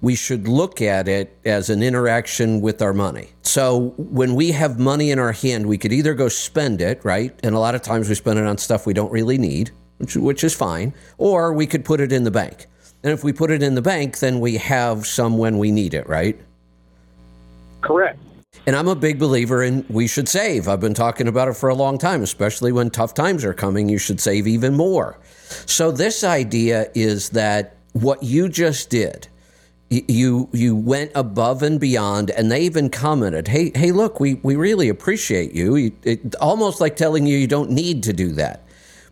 We 0.00 0.14
should 0.14 0.46
look 0.46 0.80
at 0.80 1.08
it 1.08 1.36
as 1.44 1.70
an 1.70 1.82
interaction 1.82 2.60
with 2.60 2.80
our 2.82 2.92
money. 2.92 3.30
So 3.42 3.94
when 3.96 4.34
we 4.36 4.52
have 4.52 4.78
money 4.78 5.10
in 5.10 5.18
our 5.18 5.32
hand, 5.32 5.66
we 5.66 5.76
could 5.76 5.92
either 5.92 6.14
go 6.14 6.28
spend 6.28 6.80
it, 6.80 7.04
right? 7.04 7.38
And 7.42 7.54
a 7.54 7.58
lot 7.58 7.74
of 7.74 7.82
times 7.82 8.08
we 8.08 8.14
spend 8.14 8.38
it 8.38 8.46
on 8.46 8.58
stuff 8.58 8.86
we 8.86 8.92
don't 8.92 9.10
really 9.10 9.38
need, 9.38 9.72
which, 9.98 10.16
which 10.16 10.44
is 10.44 10.54
fine, 10.54 10.94
or 11.18 11.52
we 11.52 11.66
could 11.66 11.84
put 11.84 12.00
it 12.00 12.12
in 12.12 12.24
the 12.24 12.30
bank. 12.30 12.66
And 13.02 13.12
if 13.12 13.22
we 13.22 13.32
put 13.32 13.50
it 13.50 13.62
in 13.62 13.74
the 13.74 13.82
bank, 13.82 14.18
then 14.18 14.40
we 14.40 14.56
have 14.56 15.06
some 15.06 15.38
when 15.38 15.58
we 15.58 15.70
need 15.70 15.94
it, 15.94 16.08
right? 16.08 16.38
correct. 17.80 18.18
And 18.66 18.76
I'm 18.76 18.88
a 18.88 18.94
big 18.94 19.18
believer 19.18 19.62
in 19.62 19.84
we 19.88 20.06
should 20.06 20.28
save. 20.28 20.68
I've 20.68 20.80
been 20.80 20.94
talking 20.94 21.28
about 21.28 21.48
it 21.48 21.56
for 21.56 21.68
a 21.68 21.74
long 21.74 21.98
time, 21.98 22.22
especially 22.22 22.72
when 22.72 22.90
tough 22.90 23.14
times 23.14 23.44
are 23.44 23.54
coming, 23.54 23.88
you 23.88 23.98
should 23.98 24.20
save 24.20 24.46
even 24.46 24.74
more. 24.74 25.18
So 25.66 25.90
this 25.90 26.24
idea 26.24 26.90
is 26.94 27.30
that 27.30 27.76
what 27.92 28.22
you 28.22 28.48
just 28.48 28.90
did, 28.90 29.28
you 29.90 30.48
you 30.52 30.76
went 30.76 31.12
above 31.14 31.62
and 31.62 31.80
beyond 31.80 32.30
and 32.30 32.50
they 32.50 32.60
even 32.62 32.90
commented, 32.90 33.48
"Hey, 33.48 33.72
hey 33.74 33.92
look, 33.92 34.20
we 34.20 34.34
we 34.42 34.56
really 34.56 34.88
appreciate 34.88 35.52
you." 35.52 35.92
It, 36.02 36.34
almost 36.36 36.80
like 36.80 36.96
telling 36.96 37.26
you 37.26 37.38
you 37.38 37.46
don't 37.46 37.70
need 37.70 38.02
to 38.04 38.12
do 38.12 38.32
that. 38.32 38.64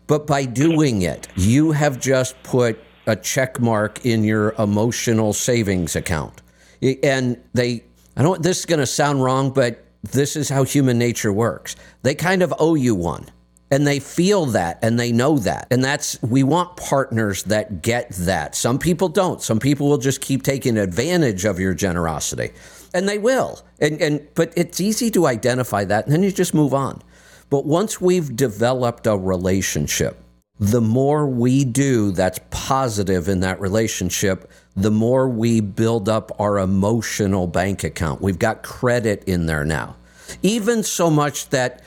But 0.07 0.25
by 0.25 0.45
doing 0.45 1.01
it, 1.01 1.27
you 1.35 1.71
have 1.71 1.99
just 1.99 2.41
put 2.43 2.79
a 3.05 3.15
check 3.15 3.59
mark 3.59 4.05
in 4.05 4.23
your 4.23 4.53
emotional 4.57 5.33
savings 5.33 5.95
account. 5.95 6.41
And 6.81 7.41
they, 7.53 7.83
I 8.15 8.23
don't, 8.23 8.41
this 8.41 8.59
is 8.59 8.65
going 8.65 8.79
to 8.79 8.85
sound 8.85 9.23
wrong, 9.23 9.51
but 9.51 9.83
this 10.03 10.35
is 10.35 10.49
how 10.49 10.63
human 10.63 10.97
nature 10.97 11.33
works. 11.33 11.75
They 12.03 12.15
kind 12.15 12.41
of 12.41 12.53
owe 12.59 12.75
you 12.75 12.95
one. 12.95 13.27
And 13.69 13.85
they 13.85 13.99
feel 13.99 14.45
that 14.47 14.79
and 14.81 14.97
they 14.97 15.11
know 15.11 15.39
that. 15.39 15.67
And 15.69 15.83
that's, 15.83 16.21
we 16.21 16.41
want 16.41 16.77
partners 16.77 17.43
that 17.43 17.81
get 17.81 18.09
that. 18.11 18.55
Some 18.55 18.79
people 18.79 19.09
don't. 19.09 19.41
Some 19.41 19.59
people 19.59 19.89
will 19.89 19.97
just 19.97 20.21
keep 20.21 20.43
taking 20.43 20.77
advantage 20.77 21.43
of 21.43 21.59
your 21.59 21.73
generosity. 21.73 22.51
And 22.93 23.09
they 23.09 23.17
will. 23.17 23.59
And, 23.79 24.01
and, 24.01 24.25
but 24.35 24.53
it's 24.55 24.79
easy 24.79 25.11
to 25.11 25.27
identify 25.27 25.83
that. 25.83 26.05
And 26.05 26.13
then 26.13 26.23
you 26.23 26.31
just 26.31 26.53
move 26.53 26.73
on. 26.73 27.01
But 27.49 27.65
once 27.65 28.01
we've 28.01 28.35
developed 28.35 29.07
a 29.07 29.17
relationship, 29.17 30.17
the 30.59 30.81
more 30.81 31.27
we 31.27 31.63
do 31.65 32.11
that's 32.11 32.39
positive 32.49 33.27
in 33.29 33.41
that 33.41 33.61
relationship, 33.61 34.49
the 34.75 34.91
more 34.91 35.29
we 35.29 35.59
build 35.61 36.09
up 36.09 36.31
our 36.39 36.57
emotional 36.57 37.47
bank 37.47 37.83
account. 37.83 38.21
We've 38.21 38.39
got 38.39 38.63
credit 38.63 39.23
in 39.25 39.45
there 39.45 39.63
now. 39.63 39.95
Even 40.41 40.83
so 40.83 41.09
much 41.09 41.49
that 41.49 41.81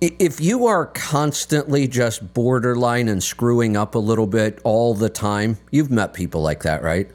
if 0.00 0.40
you 0.40 0.66
are 0.66 0.86
constantly 0.86 1.86
just 1.86 2.32
borderline 2.32 3.08
and 3.08 3.22
screwing 3.22 3.76
up 3.76 3.94
a 3.94 3.98
little 3.98 4.26
bit 4.26 4.60
all 4.64 4.94
the 4.94 5.10
time, 5.10 5.58
you've 5.70 5.90
met 5.90 6.14
people 6.14 6.40
like 6.40 6.62
that, 6.62 6.82
right? 6.82 7.10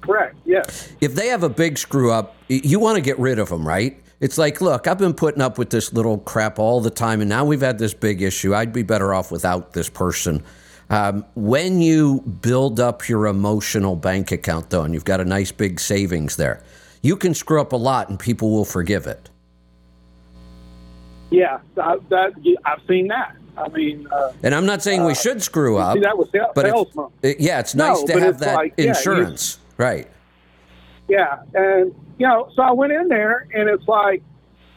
Correct. 0.00 0.36
Yes. 0.46 0.90
if 1.00 1.14
they 1.14 1.28
have 1.28 1.42
a 1.42 1.48
big 1.48 1.76
screw 1.76 2.10
up, 2.10 2.34
you 2.48 2.80
want 2.80 2.96
to 2.96 3.02
get 3.02 3.18
rid 3.18 3.38
of 3.38 3.50
them, 3.50 3.68
right? 3.68 3.99
It's 4.20 4.36
like, 4.36 4.60
look, 4.60 4.86
I've 4.86 4.98
been 4.98 5.14
putting 5.14 5.40
up 5.40 5.56
with 5.56 5.70
this 5.70 5.92
little 5.94 6.18
crap 6.18 6.58
all 6.58 6.80
the 6.82 6.90
time, 6.90 7.20
and 7.20 7.28
now 7.28 7.44
we've 7.44 7.62
had 7.62 7.78
this 7.78 7.94
big 7.94 8.20
issue. 8.20 8.54
I'd 8.54 8.72
be 8.72 8.82
better 8.82 9.14
off 9.14 9.32
without 9.32 9.72
this 9.72 9.88
person. 9.88 10.42
Um, 10.90 11.24
when 11.34 11.80
you 11.80 12.20
build 12.20 12.80
up 12.80 13.08
your 13.08 13.26
emotional 13.28 13.96
bank 13.96 14.30
account, 14.30 14.70
though, 14.70 14.82
and 14.82 14.92
you've 14.92 15.04
got 15.06 15.20
a 15.20 15.24
nice 15.24 15.52
big 15.52 15.80
savings 15.80 16.36
there, 16.36 16.62
you 17.00 17.16
can 17.16 17.32
screw 17.32 17.60
up 17.60 17.72
a 17.72 17.76
lot, 17.76 18.10
and 18.10 18.18
people 18.18 18.50
will 18.50 18.66
forgive 18.66 19.06
it. 19.06 19.30
Yeah. 21.30 21.60
That 21.76 22.32
I've 22.66 22.80
seen 22.86 23.08
that. 23.08 23.36
I 23.56 23.68
mean, 23.68 24.06
uh, 24.10 24.32
And 24.42 24.54
I'm 24.54 24.66
not 24.66 24.82
saying 24.82 25.04
we 25.04 25.14
should 25.14 25.42
screw 25.42 25.76
up, 25.78 25.98
that 26.00 26.16
with 26.18 26.30
sal- 26.30 26.52
but 26.54 26.66
it's, 26.66 26.72
salesmen. 26.74 27.06
it- 27.22 27.40
yeah, 27.40 27.60
it's 27.60 27.74
No, 27.74 27.88
nice 27.88 28.02
to 28.04 28.20
have 28.20 28.38
that 28.40 28.54
like, 28.54 28.74
yeah, 28.76 28.86
insurance, 28.88 29.58
right? 29.76 30.08
Yeah, 31.10 31.42
and 31.54 31.92
you 32.18 32.26
know, 32.28 32.50
so 32.54 32.62
I 32.62 32.70
went 32.70 32.92
in 32.92 33.08
there, 33.08 33.48
and 33.52 33.68
it's 33.68 33.86
like, 33.88 34.22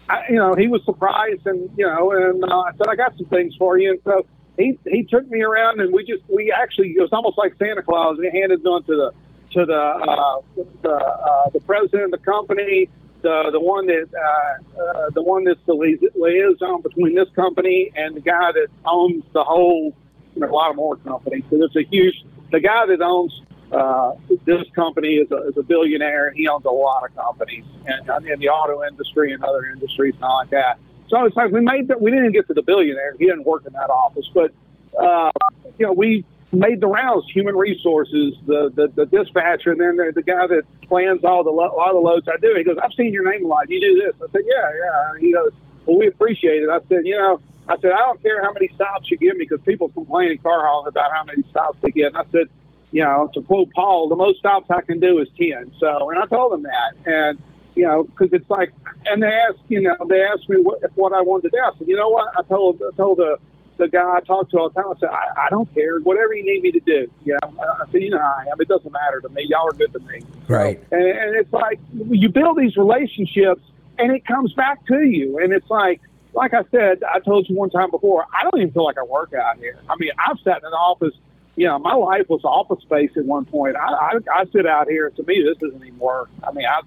I, 0.09 0.23
you 0.29 0.35
know, 0.35 0.55
he 0.55 0.67
was 0.67 0.83
surprised, 0.83 1.45
and 1.45 1.69
you 1.77 1.85
know, 1.85 2.11
and 2.11 2.43
uh, 2.43 2.61
I 2.61 2.71
said, 2.71 2.87
I 2.89 2.95
got 2.95 3.15
some 3.17 3.27
things 3.27 3.55
for 3.55 3.77
you, 3.77 3.91
and 3.91 3.99
so 4.03 4.25
he 4.57 4.79
he 4.87 5.03
took 5.03 5.29
me 5.29 5.43
around, 5.43 5.79
and 5.79 5.93
we 5.93 6.03
just 6.03 6.23
we 6.27 6.51
actually 6.51 6.89
it 6.97 7.01
was 7.01 7.13
almost 7.13 7.37
like 7.37 7.53
Santa 7.59 7.83
Claus. 7.83 8.17
We 8.17 8.31
handed 8.31 8.63
them 8.63 8.81
to 8.83 8.95
the 8.95 9.11
to 9.51 9.65
the 9.67 9.79
uh, 9.79 10.41
the 10.81 10.89
uh, 10.89 11.49
the 11.51 11.59
president 11.59 12.05
of 12.05 12.11
the 12.11 12.25
company, 12.25 12.89
the 13.21 13.49
the 13.51 13.59
one 13.59 13.85
that 13.85 14.07
uh, 14.11 14.81
uh, 14.81 15.09
the 15.11 15.21
one 15.21 15.43
that's 15.43 15.63
the 15.67 15.75
liaison 15.75 16.81
between 16.81 17.13
this 17.13 17.29
company 17.35 17.91
and 17.95 18.15
the 18.15 18.21
guy 18.21 18.51
that 18.53 18.69
owns 18.85 19.23
the 19.33 19.43
whole. 19.43 19.93
There's 20.35 20.49
a 20.49 20.53
lot 20.53 20.71
of 20.71 20.77
more 20.77 20.95
companies, 20.95 21.43
so 21.51 21.59
there's 21.59 21.75
a 21.75 21.87
huge. 21.87 22.25
The 22.51 22.59
guy 22.59 22.87
that 22.87 23.01
owns 23.01 23.39
uh, 23.73 24.15
this 24.45 24.69
company 24.75 25.15
is 25.15 25.31
a, 25.31 25.47
is 25.47 25.57
a 25.57 25.63
billionaire. 25.63 26.31
He 26.31 26.47
owns 26.47 26.65
a 26.65 26.69
lot 26.69 27.03
of 27.03 27.15
companies 27.15 27.65
and 27.85 28.27
in 28.27 28.39
the 28.39 28.49
auto 28.49 28.85
industry 28.85 29.33
and 29.33 29.43
other 29.43 29.65
industries 29.65 30.13
and 30.15 30.23
all 30.23 30.37
like 30.37 30.51
that. 30.51 30.79
So 31.09 31.25
it's 31.25 31.35
like 31.35 31.51
we 31.51 31.61
made 31.61 31.87
that. 31.89 32.01
We 32.01 32.11
didn't 32.11 32.31
get 32.31 32.47
to 32.47 32.53
the 32.53 32.61
billionaire. 32.61 33.15
He 33.17 33.25
didn't 33.25 33.45
work 33.45 33.65
in 33.65 33.73
that 33.73 33.89
office, 33.89 34.29
but 34.33 34.51
uh, 34.99 35.31
you 35.77 35.85
know 35.85 35.93
we 35.93 36.25
made 36.51 36.81
the 36.81 36.87
rounds. 36.87 37.25
Human 37.31 37.55
resources, 37.55 38.35
the 38.45 38.71
the, 38.73 38.87
the 38.95 39.05
dispatcher, 39.05 39.71
and 39.71 39.81
then 39.81 39.97
the, 39.97 40.11
the 40.15 40.23
guy 40.23 40.47
that 40.47 40.63
plans 40.87 41.23
all 41.23 41.43
the 41.43 41.51
lo- 41.51 41.75
all 41.77 41.93
the 41.93 41.99
loads 41.99 42.27
I 42.27 42.37
do. 42.37 42.53
He 42.55 42.63
goes, 42.63 42.77
"I've 42.81 42.93
seen 42.93 43.13
your 43.13 43.29
name 43.29 43.45
a 43.45 43.47
lot. 43.47 43.69
You 43.69 43.81
do 43.81 44.01
this." 44.01 44.15
I 44.21 44.31
said, 44.31 44.41
"Yeah, 44.45 44.71
yeah." 44.75 45.19
He 45.19 45.33
goes, 45.33 45.51
"Well, 45.85 45.97
we 45.97 46.07
appreciate 46.07 46.63
it." 46.63 46.69
I 46.69 46.79
said, 46.89 47.05
"You 47.05 47.17
know." 47.17 47.41
I 47.65 47.77
said, 47.77 47.91
I 47.91 47.99
don't 47.99 48.21
care 48.21 48.43
how 48.43 48.51
many 48.51 48.67
stops 48.75 49.09
you 49.09 49.15
give 49.15 49.37
me 49.37 49.45
because 49.47 49.63
people 49.65 49.87
complain 49.87 50.31
in 50.31 50.37
car 50.39 50.67
hauling 50.67 50.89
about 50.89 51.13
how 51.13 51.23
many 51.23 51.43
stops 51.49 51.77
they 51.81 51.91
get. 51.91 52.07
And 52.07 52.17
I 52.17 52.25
said, 52.29 52.49
you 52.93 53.03
know, 53.03 53.29
to 53.33 53.41
quote 53.41 53.71
Paul, 53.73 54.07
the 54.07 54.15
most 54.15 54.37
stops 54.37 54.69
I 54.69 54.81
can 54.81 54.99
do 54.99 55.17
is 55.17 55.27
10. 55.37 55.73
So, 55.79 56.11
and 56.11 56.19
I 56.19 56.27
told 56.27 56.53
them 56.53 56.63
that. 56.63 56.93
And, 57.05 57.41
you 57.75 57.85
know, 57.85 58.03
because 58.03 58.31
it's 58.31 58.49
like, 58.51 58.71
and 59.05 59.23
they 59.23 59.27
asked, 59.27 59.63
you 59.67 59.81
know, 59.81 59.95
they 60.07 60.21
asked 60.21 60.47
me 60.47 60.57
what, 60.61 60.79
what 60.95 61.11
I 61.11 61.21
wanted 61.21 61.49
to 61.49 61.57
do. 61.57 61.57
I 61.57 61.71
said, 61.75 61.87
you 61.87 61.95
know 61.95 62.09
what? 62.09 62.31
I 62.37 62.43
told, 62.43 62.81
I 62.81 62.95
told 62.95 63.17
the, 63.17 63.37
the 63.77 63.87
guy 63.87 64.17
I 64.17 64.19
talked 64.19 64.51
to 64.51 64.59
all 64.59 64.69
the 64.69 64.75
time, 64.75 64.91
I 64.95 64.99
said, 64.99 65.09
I, 65.09 65.47
I 65.47 65.49
don't 65.49 65.73
care. 65.73 65.99
Whatever 66.01 66.35
you 66.35 66.45
need 66.45 66.61
me 66.61 66.71
to 66.71 66.79
do. 66.81 67.11
Yeah. 67.25 67.37
I 67.43 67.91
said, 67.91 68.03
you 68.03 68.11
know, 68.11 68.19
I 68.19 68.45
am. 68.51 68.61
It 68.61 68.67
doesn't 68.67 68.91
matter 68.91 69.21
to 69.21 69.29
me. 69.29 69.47
Y'all 69.49 69.67
are 69.67 69.73
good 69.73 69.91
to 69.93 69.99
me. 69.99 70.21
Right. 70.47 70.79
And, 70.91 71.01
and 71.01 71.35
it's 71.35 71.51
like, 71.51 71.79
you 71.93 72.29
build 72.29 72.59
these 72.59 72.77
relationships 72.77 73.63
and 73.97 74.11
it 74.11 74.23
comes 74.27 74.53
back 74.53 74.85
to 74.85 75.01
you. 75.01 75.39
And 75.39 75.51
it's 75.51 75.69
like, 75.71 75.99
like 76.35 76.53
I 76.53 76.63
said, 76.69 77.01
I 77.03 77.19
told 77.21 77.49
you 77.49 77.55
one 77.55 77.71
time 77.71 77.89
before, 77.89 78.27
I 78.39 78.43
don't 78.43 78.61
even 78.61 78.71
feel 78.71 78.83
like 78.83 78.99
I 78.99 79.03
work 79.03 79.33
out 79.33 79.57
here. 79.57 79.79
I 79.89 79.95
mean, 79.97 80.11
I've 80.19 80.37
sat 80.43 80.59
in 80.59 80.65
an 80.65 80.73
office 80.73 81.15
you 81.55 81.67
know, 81.67 81.77
my 81.79 81.93
life 81.93 82.27
was 82.29 82.41
office 82.43 82.81
space 82.81 83.11
at 83.15 83.25
one 83.25 83.45
point. 83.45 83.75
I, 83.75 83.87
I, 83.87 84.11
I 84.33 84.45
sit 84.51 84.65
out 84.65 84.89
here. 84.89 85.09
To 85.11 85.23
me, 85.23 85.43
this 85.43 85.57
isn't 85.67 85.85
even 85.85 85.99
work. 85.99 86.29
I 86.43 86.51
mean, 86.51 86.65
I, 86.65 86.81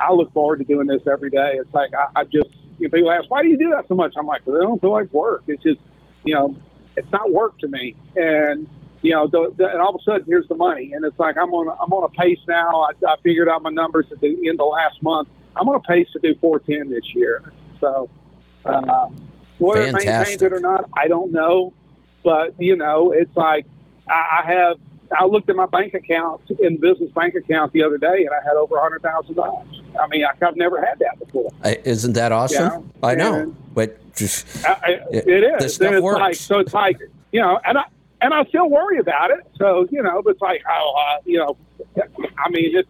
I 0.00 0.12
look 0.12 0.32
forward 0.32 0.58
to 0.58 0.64
doing 0.64 0.86
this 0.86 1.02
every 1.06 1.30
day. 1.30 1.54
It's 1.54 1.72
like 1.72 1.90
I, 1.94 2.20
I 2.20 2.24
just, 2.24 2.50
you 2.78 2.88
know, 2.88 2.90
people 2.90 3.10
ask, 3.10 3.30
why 3.30 3.42
do 3.42 3.48
you 3.48 3.58
do 3.58 3.70
that 3.70 3.86
so 3.88 3.94
much? 3.94 4.14
I'm 4.16 4.26
like, 4.26 4.42
well, 4.46 4.56
I 4.56 4.62
don't 4.62 4.80
feel 4.80 4.90
like 4.90 5.12
work. 5.12 5.44
It's 5.46 5.62
just, 5.62 5.80
you 6.24 6.34
know, 6.34 6.56
it's 6.96 7.10
not 7.12 7.30
work 7.30 7.58
to 7.60 7.68
me. 7.68 7.94
And 8.16 8.68
you 9.02 9.12
know, 9.12 9.26
the, 9.26 9.52
the, 9.56 9.70
and 9.70 9.80
all 9.80 9.94
of 9.94 10.00
a 10.00 10.04
sudden, 10.04 10.24
here's 10.26 10.46
the 10.48 10.54
money, 10.54 10.92
and 10.92 11.04
it's 11.04 11.18
like 11.18 11.38
I'm 11.38 11.52
on, 11.52 11.68
I'm 11.80 11.92
on 11.92 12.04
a 12.04 12.08
pace 12.08 12.40
now. 12.46 12.82
I, 12.82 12.92
I 13.06 13.16
figured 13.22 13.48
out 13.48 13.62
my 13.62 13.70
numbers 13.70 14.06
at 14.12 14.20
the 14.20 14.48
end 14.48 14.60
of 14.60 14.68
last 14.68 15.02
month. 15.02 15.28
I'm 15.56 15.68
on 15.68 15.76
a 15.76 15.80
pace 15.80 16.06
to 16.12 16.18
do 16.18 16.34
410 16.40 16.90
this 16.90 17.14
year. 17.14 17.52
So, 17.80 18.10
uh, 18.64 19.08
whether 19.58 19.82
it 19.82 19.92
maintains 19.94 20.42
it 20.42 20.52
or 20.52 20.60
not, 20.60 20.88
I 20.94 21.08
don't 21.08 21.32
know. 21.32 21.72
But 22.22 22.60
you 22.60 22.76
know, 22.76 23.12
it's 23.12 23.34
like 23.36 23.66
I, 24.10 24.42
I 24.42 24.52
have. 24.52 24.76
I 25.18 25.24
looked 25.24 25.50
at 25.50 25.56
my 25.56 25.66
bank 25.66 25.94
account 25.94 26.40
in 26.60 26.76
business 26.76 27.10
bank 27.10 27.34
account 27.34 27.72
the 27.72 27.82
other 27.82 27.98
day, 27.98 28.26
and 28.26 28.30
I 28.30 28.44
had 28.44 28.54
over 28.54 28.76
a 28.76 28.80
hundred 28.80 29.02
thousand 29.02 29.34
dollars. 29.34 29.82
I 30.00 30.06
mean, 30.06 30.24
I've 30.24 30.56
never 30.56 30.80
had 30.80 31.00
that 31.00 31.18
before. 31.18 31.50
Isn't 31.64 32.12
that 32.12 32.30
awesome? 32.30 32.92
I 33.02 33.14
know, 33.16 33.54
but 33.74 33.98
just 34.14 34.46
I, 34.64 35.00
it 35.10 35.44
is. 35.44 35.62
This 35.62 35.74
stuff 35.76 35.94
it's 35.94 36.02
works. 36.02 36.20
Like, 36.20 36.34
so 36.36 36.58
it's 36.60 36.74
like 36.74 36.98
you 37.32 37.40
know, 37.40 37.58
and 37.64 37.78
I 37.78 37.84
and 38.20 38.34
I 38.34 38.44
still 38.44 38.68
worry 38.68 38.98
about 38.98 39.30
it. 39.30 39.40
So 39.56 39.88
you 39.90 40.02
know, 40.02 40.22
but 40.22 40.30
it's 40.30 40.42
like 40.42 40.62
oh, 40.68 40.94
uh, 40.96 41.22
you 41.24 41.38
know, 41.38 41.56
I 42.38 42.50
mean, 42.50 42.76
it's, 42.76 42.88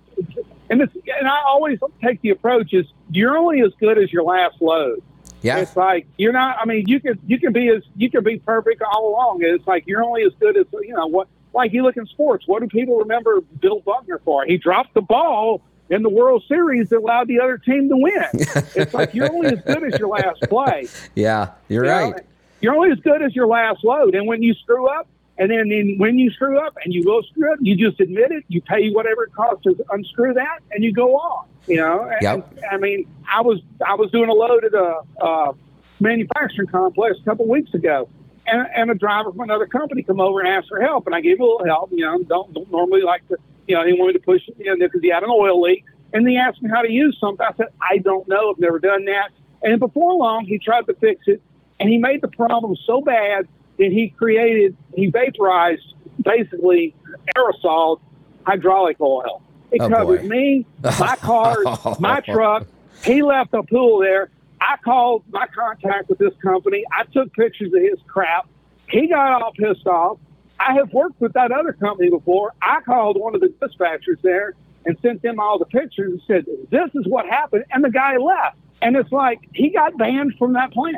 and 0.69 0.83
it's 0.83 0.95
and 0.95 1.29
I 1.29 1.43
always 1.47 1.79
take 2.03 2.21
the 2.23 2.31
approach 2.31 2.73
is 2.75 2.87
you're 3.11 3.37
only 3.37 3.63
as 3.63 3.73
good 3.81 3.99
as 3.99 4.13
your 4.13 4.25
last 4.25 4.61
load. 4.61 5.03
Yeah. 5.43 5.59
It's 5.59 5.77
like 5.77 6.07
you're 6.17 6.33
not. 6.33 6.59
I 6.61 6.65
mean, 6.65 6.87
you 6.87 7.01
can 7.01 7.19
you 7.27 7.39
can 7.39 7.53
be 7.53 7.69
as 7.69 7.83
you 7.97 8.11
can 8.11 8.23
be 8.23 8.39
perfect 8.39 8.83
all 8.83 9.09
along. 9.09 9.39
It's 9.43 9.67
like 9.67 9.85
you're 9.87 10.03
only 10.03 10.23
as 10.23 10.33
good 10.41 10.57
as 10.57 10.67
you 10.73 10.95
know 10.95 11.07
what. 11.07 11.29
Like 11.53 11.73
you 11.73 11.83
look 11.83 11.97
in 11.97 12.07
sports, 12.07 12.47
what 12.47 12.63
do 12.63 12.69
people 12.69 12.99
remember 12.99 13.41
Bill 13.61 13.81
Buckner 13.81 14.21
for? 14.25 14.45
He 14.45 14.57
dropped 14.57 14.95
the 14.95 15.01
ball 15.01 15.63
in 15.89 16.05
the 16.05 16.09
World 16.09 16.45
Series 16.47 16.89
that 16.91 16.99
allowed 16.99 17.27
the 17.27 17.41
other 17.41 17.59
team 17.59 17.89
to 17.89 17.97
win. 17.97 18.25
it's 18.77 18.95
like 18.95 19.13
you're 19.15 19.33
only 19.33 19.49
as 19.57 19.61
good 19.63 19.83
as 19.93 19.99
your 19.99 20.09
last 20.09 20.41
play. 20.43 20.87
Yeah, 21.17 21.51
you're 21.69 21.85
You 21.85 21.91
know, 21.91 22.11
right. 22.13 22.27
You're 22.61 22.75
only 22.77 22.93
as 22.93 23.01
good 23.01 23.23
as 23.23 23.35
your 23.35 23.49
last 23.49 23.83
load, 23.83 24.15
and 24.15 24.29
when 24.29 24.43
you 24.43 24.55
screw 24.55 24.87
up, 24.89 25.09
and 25.41 25.51
then, 25.51 25.71
then 25.71 25.95
when 25.97 26.19
you 26.19 26.31
screw 26.31 26.59
up 26.59 26.77
and 26.85 26.93
you 26.93 27.03
will 27.03 27.23
screw 27.23 27.51
up, 27.51 27.59
you 27.63 27.75
just 27.75 27.99
admit 27.99 28.31
it. 28.31 28.45
You 28.49 28.61
pay 28.61 28.91
whatever 28.91 29.25
it 29.25 29.35
costs 29.35 29.63
to 29.65 29.75
unscrew 29.89 30.35
that, 30.35 30.59
and 30.71 30.85
you 30.85 30.93
go 30.93 31.17
on. 31.17 31.49
You 31.67 31.79
know, 31.79 32.03
and, 32.03 32.21
Yep. 32.21 32.59
I 32.71 32.77
mean, 32.77 33.09
I 33.27 33.41
was 33.41 33.61
I 33.85 33.95
was 33.95 34.11
doing 34.11 34.29
a 34.29 34.35
load 34.35 34.65
at 34.65 34.75
a, 34.75 35.01
uh 35.21 35.53
manufacturing 35.99 36.69
complex 36.69 37.19
a 37.21 37.25
couple 37.25 37.49
weeks 37.49 37.73
ago, 37.73 38.09
and, 38.47 38.69
and 38.75 38.91
a 38.91 38.95
driver 38.95 39.31
from 39.31 39.41
another 39.41 39.67
company 39.67 40.03
come 40.03 40.21
over 40.21 40.41
and 40.41 40.49
asked 40.49 40.69
for 40.69 40.81
help, 40.81 41.07
and 41.07 41.15
I 41.15 41.23
gave 41.23 41.41
a 41.41 41.43
little 41.43 41.65
help. 41.65 41.91
You 41.91 42.05
know, 42.05 42.23
don't 42.23 42.53
don't 42.53 42.71
normally 42.71 43.01
like 43.01 43.27
to, 43.29 43.39
you 43.67 43.77
know, 43.77 43.87
he 43.87 43.95
wanted 43.95 44.15
to 44.15 44.21
push 44.21 44.43
it 44.47 44.61
in 44.61 44.79
because 44.79 45.01
he 45.01 45.09
had 45.09 45.23
an 45.23 45.31
oil 45.33 45.59
leak, 45.59 45.87
and 46.13 46.29
he 46.29 46.37
asked 46.37 46.61
me 46.61 46.69
how 46.69 46.83
to 46.83 46.91
use 46.91 47.17
something. 47.19 47.47
I 47.47 47.55
said, 47.57 47.69
I 47.81 47.97
don't 47.97 48.29
know, 48.29 48.51
I've 48.51 48.59
never 48.59 48.79
done 48.79 49.07
that. 49.07 49.31
And 49.63 49.81
before 49.81 50.15
long, 50.15 50.45
he 50.45 50.59
tried 50.59 50.87
to 50.87 50.95
fix 50.95 51.29
it, 51.29 51.41
and 51.79 51.89
he 51.89 51.97
made 51.97 52.21
the 52.21 52.29
problem 52.29 52.77
so 52.87 53.01
bad 53.01 53.49
that 53.81 53.91
he 53.93 54.11
created, 54.11 54.77
he 54.95 55.07
vaporized 55.09 55.95
basically 56.23 56.95
aerosol 57.37 57.99
hydraulic 58.47 59.01
oil. 59.01 59.43
It 59.73 59.81
Oh, 59.81 59.89
covered 59.89 60.23
boy. 60.23 60.29
me, 60.29 60.67
my 60.83 61.17
cars, 61.21 61.67
my 61.99 62.23
oh. 62.29 62.33
truck. 62.33 62.67
He 63.05 63.23
left 63.23 63.55
a 63.55 63.63
pool 63.63 64.01
there. 64.01 64.31
I 64.61 64.77
called 64.85 65.23
my 65.31 65.47
contact 65.47 66.11
with 66.11 66.19
this 66.19 66.35
company. 66.43 66.85
I 66.93 67.05
took 67.05 67.33
pictures 67.33 67.73
of 67.73 67.81
his 67.81 67.99
crap. 68.07 68.47
He 68.91 69.09
got 69.09 69.41
all 69.43 69.53
pissed 69.53 69.87
off. 69.87 70.19
I 70.59 70.75
have 70.75 70.93
worked 70.93 71.19
with 71.21 71.33
that 71.33 71.51
other 71.53 71.73
company 71.73 72.11
before. 72.11 72.53
I 72.61 72.81
called 72.83 73.19
one 73.19 73.35
of 73.35 73.41
the 73.41 73.49
dispatchers 73.49 74.21
there 74.23 74.53
and 74.85 74.99
sent 75.01 75.23
them 75.23 75.41
all 75.41 75.59
the 75.59 75.65
pictures 75.65 76.13
and 76.13 76.23
said, 76.27 76.45
This 76.71 76.91
is 76.95 77.07
what 77.07 77.25
happened. 77.27 77.65
And 77.71 77.83
the 77.83 77.91
guy 77.91 78.19
left. 78.19 78.59
And 78.83 78.97
it's 78.97 79.11
like 79.13 79.39
he 79.55 79.71
got 79.71 79.97
banned 79.97 80.35
from 80.39 80.53
that 80.55 80.73
plant. 80.73 80.97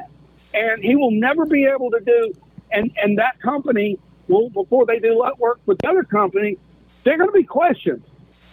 And 0.54 0.82
he 0.82 0.96
will 0.96 1.12
never 1.12 1.46
be 1.46 1.64
able 1.66 1.90
to 1.92 2.00
do 2.00 2.32
and, 2.72 2.90
and 3.02 3.18
that 3.18 3.40
company 3.40 3.98
will 4.28 4.50
before 4.50 4.86
they 4.86 4.98
do 4.98 5.18
let 5.18 5.38
work 5.38 5.60
with 5.66 5.78
the 5.78 5.88
other 5.88 6.04
company, 6.04 6.58
they're 7.04 7.18
gonna 7.18 7.32
be 7.32 7.44
questioned 7.44 8.02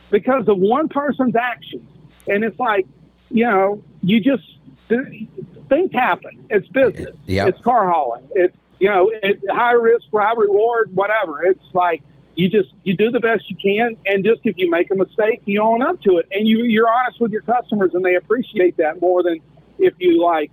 because 0.10 0.48
of 0.48 0.58
one 0.58 0.90
person's 0.90 1.36
actions. 1.36 1.88
And 2.28 2.44
it's 2.44 2.60
like, 2.60 2.86
you 3.30 3.46
know, 3.46 3.84
you 4.02 4.20
just 4.20 4.44
things 4.88 5.92
happen. 5.94 6.46
It's 6.50 6.68
business. 6.68 7.16
Yeah. 7.26 7.48
It's 7.48 7.62
car 7.62 7.90
hauling. 7.90 8.28
It's 8.36 8.56
you 8.80 8.90
know, 8.90 9.12
it's 9.14 9.44
high 9.50 9.74
risk, 9.74 10.06
high 10.14 10.34
reward, 10.34 10.96
whatever. 10.96 11.44
It's 11.44 11.64
like 11.74 12.02
you 12.36 12.50
just 12.50 12.70
you 12.84 12.96
do 12.96 13.12
the 13.12 13.20
best 13.20 13.50
you 13.50 13.58
can, 13.58 13.98
and 14.06 14.24
just 14.24 14.42
if 14.46 14.58
you 14.58 14.70
make 14.70 14.90
a 14.92 14.96
mistake, 14.96 15.42
you 15.46 15.62
own 15.62 15.82
up 15.82 16.02
to 16.04 16.18
it, 16.18 16.28
and 16.32 16.48
you 16.48 16.64
you're 16.64 16.90
honest 16.90 17.20
with 17.20 17.32
your 17.32 17.42
customers, 17.42 17.92
and 17.94 18.04
they 18.04 18.16
appreciate 18.16 18.78
that 18.78 19.02
more 19.02 19.22
than 19.22 19.40
if 19.78 19.94
you 20.00 20.24
like, 20.24 20.52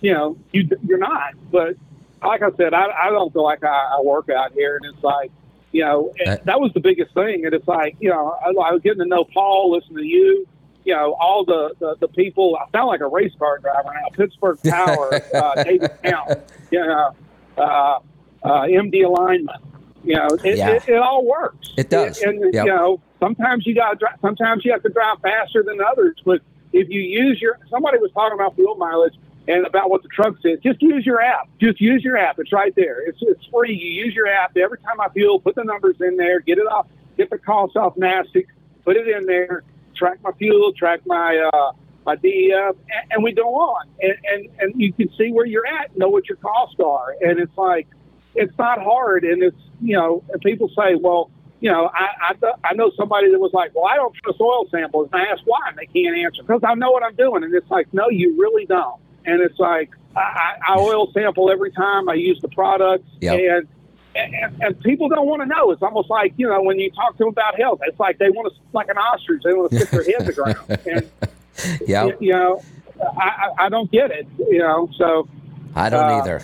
you 0.00 0.12
know, 0.12 0.36
you 0.52 0.68
you're 0.86 0.98
not. 0.98 1.32
But 1.50 1.76
like 2.24 2.42
I 2.42 2.50
said, 2.56 2.74
I, 2.74 2.86
I 2.90 3.10
don't 3.10 3.32
feel 3.32 3.42
like 3.44 3.64
I, 3.64 3.96
I 3.98 4.00
work 4.02 4.28
out 4.30 4.52
here, 4.52 4.76
and 4.76 4.94
it's 4.94 5.02
like, 5.04 5.30
you 5.72 5.84
know, 5.84 6.12
Uh, 6.26 6.36
that 6.44 6.60
was 6.60 6.72
the 6.74 6.80
biggest 6.80 7.14
thing. 7.14 7.44
And 7.46 7.54
it's 7.54 7.66
like, 7.66 7.96
you 8.00 8.10
know, 8.10 8.36
I, 8.44 8.48
I 8.48 8.72
was 8.72 8.82
getting 8.82 8.98
to 9.00 9.06
know 9.06 9.24
Paul, 9.24 9.72
listen 9.72 9.96
to 9.96 10.04
you, 10.04 10.46
you 10.84 10.94
know, 10.94 11.16
all 11.20 11.44
the, 11.44 11.74
the, 11.78 11.96
the 12.00 12.08
people. 12.08 12.56
I 12.60 12.70
sound 12.76 12.88
like 12.88 13.00
a 13.00 13.06
race 13.08 13.32
car 13.38 13.58
driver 13.58 13.90
now. 13.94 14.08
Pittsburgh 14.14 14.58
Power, 14.64 15.20
uh, 15.34 15.64
David 15.64 15.90
Count, 16.02 16.40
you 16.70 16.80
know, 16.80 17.14
uh, 17.56 17.98
uh, 18.42 18.62
MD 18.64 19.04
alignment. 19.06 19.62
You 20.04 20.16
know, 20.16 20.28
it, 20.44 20.58
Yeah. 20.58 20.72
it, 20.74 20.88
it 20.88 20.98
all 20.98 21.24
works. 21.24 21.70
It 21.78 21.88
does. 21.88 22.20
And, 22.20 22.52
Yep. 22.52 22.66
you 22.66 22.72
know, 22.72 23.00
sometimes 23.20 23.66
you 23.66 23.74
got 23.74 23.90
to 23.92 23.96
drive. 23.96 24.18
Sometimes 24.20 24.64
you 24.64 24.72
have 24.72 24.82
to 24.82 24.88
drive 24.90 25.20
faster 25.22 25.62
than 25.62 25.78
others. 25.80 26.16
But 26.24 26.40
if 26.72 26.88
you 26.90 27.00
use 27.00 27.40
your, 27.40 27.58
somebody 27.70 27.98
was 27.98 28.10
talking 28.12 28.34
about 28.34 28.56
fuel 28.56 28.74
mileage 28.74 29.14
and 29.48 29.66
about 29.66 29.90
what 29.90 30.02
the 30.02 30.08
truck 30.08 30.34
says. 30.42 30.58
Just 30.62 30.80
use 30.80 31.04
your 31.04 31.20
app. 31.20 31.48
Just 31.60 31.80
use 31.80 32.02
your 32.04 32.16
app. 32.16 32.38
It's 32.38 32.52
right 32.52 32.74
there. 32.76 33.00
It's 33.00 33.18
it's 33.22 33.44
free. 33.46 33.74
You 33.74 34.04
use 34.04 34.14
your 34.14 34.28
app 34.28 34.56
every 34.56 34.78
time 34.78 35.00
I 35.00 35.08
fuel. 35.08 35.40
Put 35.40 35.56
the 35.56 35.64
numbers 35.64 35.96
in 36.00 36.16
there. 36.16 36.40
Get 36.40 36.58
it 36.58 36.66
off. 36.66 36.86
Get 37.16 37.30
the 37.30 37.38
cost 37.38 37.76
off 37.76 37.96
NASTIC. 37.96 38.46
Put 38.84 38.96
it 38.96 39.08
in 39.08 39.26
there. 39.26 39.64
Track 39.96 40.18
my 40.22 40.32
fuel. 40.32 40.72
Track 40.72 41.00
my 41.06 41.38
uh, 41.52 41.72
my 42.06 42.16
DEF, 42.16 42.76
and, 42.90 43.12
and 43.12 43.24
we 43.24 43.32
go 43.32 43.54
on. 43.54 43.88
And, 44.00 44.14
and 44.24 44.48
and 44.60 44.80
you 44.80 44.92
can 44.92 45.10
see 45.18 45.32
where 45.32 45.46
you're 45.46 45.66
at. 45.66 45.96
Know 45.96 46.08
what 46.08 46.28
your 46.28 46.38
costs 46.38 46.80
are. 46.84 47.16
And 47.20 47.40
it's 47.40 47.56
like 47.56 47.88
it's 48.34 48.56
not 48.58 48.80
hard. 48.80 49.24
And 49.24 49.42
it's 49.42 49.60
you 49.80 49.96
know. 49.96 50.22
People 50.42 50.68
say, 50.68 50.94
well. 50.94 51.30
You 51.60 51.70
know, 51.70 51.88
I, 51.94 52.30
I 52.30 52.32
th- 52.32 52.54
I 52.64 52.74
know 52.74 52.90
somebody 52.96 53.30
that 53.30 53.38
was 53.38 53.52
like, 53.52 53.72
well, 53.72 53.84
I 53.84 53.94
don't 53.94 54.12
trust 54.16 54.40
oil 54.40 54.66
samples, 54.68 55.10
and 55.12 55.22
I 55.22 55.26
asked 55.26 55.42
why, 55.44 55.60
and 55.68 55.78
they 55.78 55.86
can't 55.86 56.16
answer 56.16 56.42
because 56.42 56.62
I 56.64 56.74
know 56.74 56.90
what 56.90 57.04
I'm 57.04 57.14
doing, 57.14 57.44
and 57.44 57.54
it's 57.54 57.70
like, 57.70 57.86
no, 57.94 58.08
you 58.08 58.36
really 58.36 58.66
don't. 58.66 59.00
And 59.26 59.40
it's 59.40 59.58
like 59.58 59.90
I, 60.16 60.54
I 60.68 60.76
oil 60.78 61.10
sample 61.12 61.50
every 61.50 61.70
time 61.72 62.08
I 62.08 62.14
use 62.14 62.38
the 62.40 62.48
products, 62.48 63.08
Yep. 63.20 63.38
and, 63.40 63.68
and 64.14 64.62
and 64.62 64.80
people 64.80 65.08
don't 65.08 65.26
want 65.26 65.40
to 65.42 65.46
know. 65.46 65.70
It's 65.70 65.82
almost 65.82 66.10
like 66.10 66.34
you 66.36 66.46
know 66.48 66.62
when 66.62 66.78
you 66.78 66.90
talk 66.90 67.12
to 67.12 67.18
them 67.18 67.28
about 67.28 67.58
health, 67.58 67.80
it's 67.86 67.98
like 67.98 68.18
they 68.18 68.28
want 68.30 68.52
to 68.52 68.60
like 68.72 68.88
an 68.88 68.98
ostrich. 68.98 69.42
They 69.42 69.52
want 69.54 69.70
to 69.70 69.76
stick 69.78 69.90
their 69.90 70.04
head 70.04 70.20
in 70.20 70.26
the 70.26 70.32
ground, 70.34 70.86
and 70.86 71.80
Yeah, 71.86 72.10
you 72.20 72.32
know, 72.32 72.62
I, 73.00 73.28
I 73.58 73.66
I 73.66 73.68
don't 73.70 73.90
get 73.90 74.10
it. 74.10 74.26
You 74.38 74.58
know, 74.58 74.90
so 74.98 75.28
I 75.74 75.88
don't 75.88 76.04
uh, 76.04 76.18
either. 76.20 76.42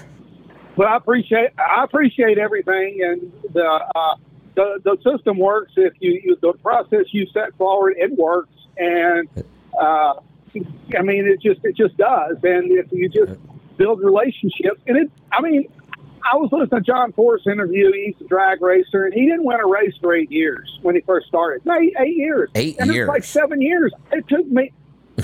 but 0.76 0.87
I 0.87 0.97
appreciate 0.97 1.51
I 1.59 1.85
appreciate 1.85 2.39
everything, 2.39 3.01
and 3.03 3.33
the 3.53 3.66
uh, 3.95 4.14
the 4.55 4.81
the 4.83 4.97
system 5.12 5.37
works. 5.37 5.72
If 5.76 5.93
you, 6.01 6.20
you 6.24 6.37
the 6.41 6.55
process 6.55 7.05
you 7.12 7.26
set 7.35 7.55
forward, 7.59 7.97
it 7.99 8.16
works, 8.16 8.55
and 8.79 9.29
uh, 9.79 10.14
I 10.99 11.03
mean 11.03 11.26
it 11.26 11.40
just 11.40 11.64
it 11.64 11.76
just 11.76 11.96
does. 11.96 12.36
And 12.42 12.70
if 12.72 12.86
you 12.92 13.09
just 13.09 13.38
build 13.76 14.01
relationships, 14.01 14.80
and 14.86 14.96
it 14.96 15.11
I 15.32 15.40
mean. 15.40 15.68
I 16.30 16.36
was 16.36 16.51
listening 16.53 16.80
to 16.82 16.84
John 16.84 17.12
Force's 17.12 17.46
interview. 17.46 17.90
He's 17.92 18.14
a 18.20 18.24
drag 18.24 18.61
racer, 18.61 19.05
and 19.05 19.14
he 19.14 19.24
didn't 19.24 19.44
win 19.44 19.61
a 19.61 19.66
race 19.66 19.94
for 19.99 20.14
eight 20.14 20.30
years 20.30 20.78
when 20.82 20.94
he 20.94 21.01
first 21.03 21.26
started. 21.26 21.64
No, 21.64 21.74
eight, 21.78 21.94
eight 21.99 22.16
years. 22.16 22.51
Eight 22.55 22.76
and 22.78 22.92
years. 22.92 23.07
it's 23.07 23.09
like 23.09 23.24
seven 23.24 23.62
years. 23.62 23.92
It 24.12 24.28
took 24.28 24.46
me, 24.46 24.72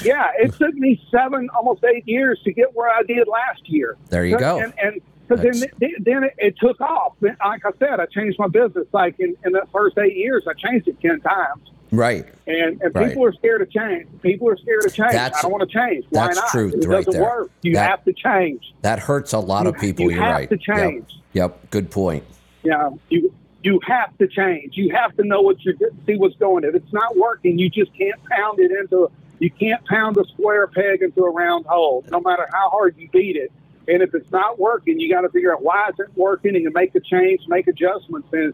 yeah, 0.03 0.31
it 0.39 0.55
took 0.59 0.73
me 0.75 1.03
seven, 1.11 1.51
almost 1.51 1.85
eight 1.85 2.09
years 2.09 2.41
to 2.45 2.53
get 2.53 2.75
where 2.75 2.89
I 2.89 3.03
did 3.03 3.29
last 3.29 3.69
year. 3.69 3.99
There 4.09 4.25
you 4.25 4.39
go. 4.39 4.61
And, 4.61 4.73
and 4.79 5.03
so 5.29 5.37
then, 5.37 5.55
then 5.81 6.25
it, 6.25 6.35
it 6.39 6.59
took 6.59 6.81
off. 6.81 7.15
Like 7.21 7.39
I 7.43 7.71
said, 7.79 8.01
I 8.01 8.07
changed 8.07 8.39
my 8.39 8.49
business. 8.49 8.87
Like 8.93 9.17
in, 9.19 9.37
in 9.45 9.53
the 9.53 9.67
first 9.73 9.97
eight 9.99 10.17
years, 10.17 10.45
I 10.49 10.53
changed 10.53 10.89
it 10.89 11.01
ten 11.01 11.21
times. 11.21 11.71
Right. 11.97 12.25
And, 12.47 12.81
and 12.83 12.95
Right. 12.95 13.09
people 13.09 13.25
are 13.25 13.33
scared 13.33 13.61
to 13.61 13.67
change. 13.79 14.07
People 14.23 14.49
are 14.49 14.57
scared 14.57 14.83
to 14.83 14.91
change. 14.91 15.13
That's- 15.13 15.39
I 15.39 15.43
don't 15.43 15.53
want 15.53 15.69
to 15.69 15.79
change. 15.79 16.05
Why 16.11 16.27
that's 16.27 16.37
not? 16.37 16.49
truth 16.49 16.75
It 16.75 16.87
right 16.87 17.05
doesn't 17.05 17.13
there. 17.13 17.23
work. 17.23 17.51
You 17.63 17.75
That- 17.75 17.91
have 17.91 18.05
to 18.05 18.13
change. 18.13 18.75
That 18.83 18.99
hurts 18.99 19.33
a 19.33 19.39
lot 19.39 19.67
of 19.67 19.75
You- 19.77 19.81
people. 19.81 20.05
you 20.07 20.11
You're 20.13 20.23
have 20.25 20.35
right. 20.37 20.51
to 20.51 20.57
change. 20.57 21.07
Yep. 21.33 21.51
Yep. 21.61 21.71
Good 21.71 21.91
point. 21.91 22.25
Yeah. 22.63 22.91
you 23.11 23.33
you 23.63 23.81
have 23.87 24.17
to 24.19 24.27
change. 24.29 24.77
You 24.77 24.91
have 24.95 25.17
to 25.17 25.25
know 25.27 25.41
what 25.41 25.57
you're 25.65 25.75
see 26.07 26.17
what's 26.17 26.37
going. 26.37 26.65
If 26.65 26.75
it's 26.75 26.93
not 26.93 27.17
working, 27.17 27.59
you 27.59 27.71
just 27.71 27.95
can't 27.97 28.23
pound 28.31 28.61
it 28.61 28.71
into. 28.71 29.11
You 29.39 29.51
can't 29.51 29.83
pound 29.87 30.19
a 30.19 30.25
square 30.27 30.67
peg 30.67 31.01
into 31.03 31.23
a 31.25 31.31
round 31.31 31.65
hole, 31.65 32.05
no 32.11 32.21
matter 32.21 32.47
how 32.53 32.69
hard 32.69 32.95
you 32.99 33.09
beat 33.11 33.37
it. 33.37 33.51
And 33.89 34.03
if 34.03 34.15
it's 34.15 34.31
not 34.31 34.59
working, 34.59 35.01
you 35.01 35.11
got 35.11 35.23
to 35.23 35.31
figure 35.31 35.51
out 35.53 35.63
why 35.63 35.89
isn't 35.95 36.15
working 36.17 36.55
and 36.57 36.63
you 36.63 36.71
make 36.75 36.95
a 36.95 37.01
change, 37.01 37.41
make 37.49 37.67
adjustments. 37.67 38.29
And 38.35 38.53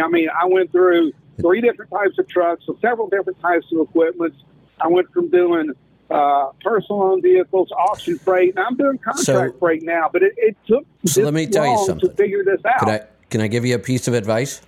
I 0.00 0.06
mean, 0.06 0.28
I 0.30 0.46
went 0.46 0.70
through 0.70 1.12
three 1.40 1.60
different 1.60 1.90
types 1.90 2.18
of 2.18 2.28
trucks, 2.28 2.64
so 2.66 2.76
several 2.80 3.08
different 3.08 3.40
types 3.40 3.66
of 3.72 3.80
equipment. 3.88 4.34
I 4.80 4.88
went 4.88 5.12
from 5.12 5.30
doing 5.30 5.72
uh, 6.10 6.50
personal 6.62 7.02
owned 7.02 7.22
vehicles, 7.22 7.70
auction 7.72 8.18
freight, 8.18 8.54
and 8.56 8.64
I'm 8.66 8.76
doing 8.76 8.98
contract 8.98 9.24
So- 9.52 9.58
freight 9.58 9.82
now. 9.82 10.08
But 10.12 10.22
it, 10.22 10.34
it 10.36 10.56
took 10.66 10.84
So 11.06 11.22
let 11.22 11.34
me 11.34 11.46
tell 11.46 11.66
you 11.66 11.78
something. 11.86 12.08
to 12.10 12.16
figure 12.16 12.44
this 12.44 12.60
out. 12.64 12.80
Can 12.80 12.88
I 12.88 13.00
can 13.30 13.40
I 13.40 13.48
give 13.48 13.64
you 13.64 13.74
a 13.74 13.78
piece 13.78 14.06
of 14.08 14.14
advice? 14.14 14.60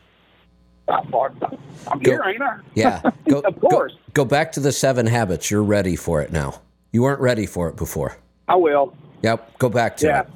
I'm 0.89 1.09
Go- 1.11 2.11
here, 2.13 2.23
ain't 2.27 2.43
I? 2.43 2.59
Yeah. 2.75 3.03
Go, 3.29 3.41
of 3.41 3.59
course. 3.61 3.93
Go, 4.13 4.25
go 4.25 4.25
back 4.25 4.53
to 4.53 4.61
the 4.61 4.73
seven 4.73 5.07
habits. 5.07 5.51
You're 5.51 5.63
ready 5.65 5.97
for 5.97 6.23
it 6.23 6.31
now. 6.33 6.61
You 6.93 7.03
weren't 7.03 7.21
ready 7.21 7.47
for 7.47 7.69
it 7.69 7.77
before. 7.77 8.17
I 8.49 8.55
will. 8.57 8.95
Yep. 9.23 9.59
Go 9.59 9.69
back 9.69 9.97
to 9.99 10.07
Yeah. 10.07 10.21
it. 10.23 10.29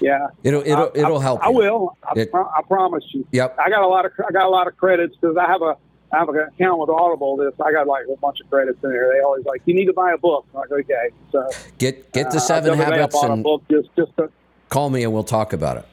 Yeah. 0.00 0.28
It'll 0.44 0.62
it'll 0.62 0.90
I- 0.94 0.98
it'll 0.98 1.20
help. 1.20 1.44
I 1.44 1.50
you. 1.50 1.56
will. 1.56 1.96
I, 2.02 2.18
It- 2.20 2.30
I 2.34 2.62
promise 2.66 3.04
you. 3.10 3.26
Yep. 3.32 3.56
I 3.58 3.68
got 3.70 3.82
a 3.82 3.86
lot 3.86 4.04
of 4.06 4.12
I 4.26 4.32
got 4.32 4.46
a 4.46 4.50
lot 4.50 4.66
of 4.66 4.76
credits 4.76 5.16
because 5.20 5.36
I 5.36 5.46
have 5.50 5.62
a 5.62 5.76
I 6.12 6.18
have 6.18 6.28
an 6.30 6.38
account 6.38 6.78
with 6.80 6.88
Audible. 6.88 7.36
This 7.36 7.52
I 7.64 7.70
got 7.72 7.86
like 7.86 8.06
a 8.12 8.16
bunch 8.16 8.40
of 8.40 8.48
credits 8.48 8.78
in 8.82 8.90
there. 8.90 9.12
They 9.12 9.20
always 9.20 9.44
like 9.44 9.62
you 9.66 9.74
need 9.74 9.86
to 9.86 9.92
buy 9.92 10.12
a 10.12 10.18
book. 10.18 10.46
I'm 10.54 10.60
like 10.60 10.70
okay, 10.72 11.10
so 11.32 11.48
Get 11.78 12.12
get 12.12 12.26
uh, 12.28 12.30
the 12.30 12.40
seven 12.40 12.78
the 12.78 12.82
other 12.84 12.92
day 12.94 13.00
habits 13.00 13.22
and 13.22 13.32
a 13.40 13.42
book 13.42 13.62
just 13.70 13.88
just 13.96 14.16
to, 14.16 14.30
call 14.70 14.88
me 14.90 15.02
and 15.04 15.12
we'll 15.12 15.24
talk 15.24 15.52
about 15.52 15.76
it. 15.78 15.86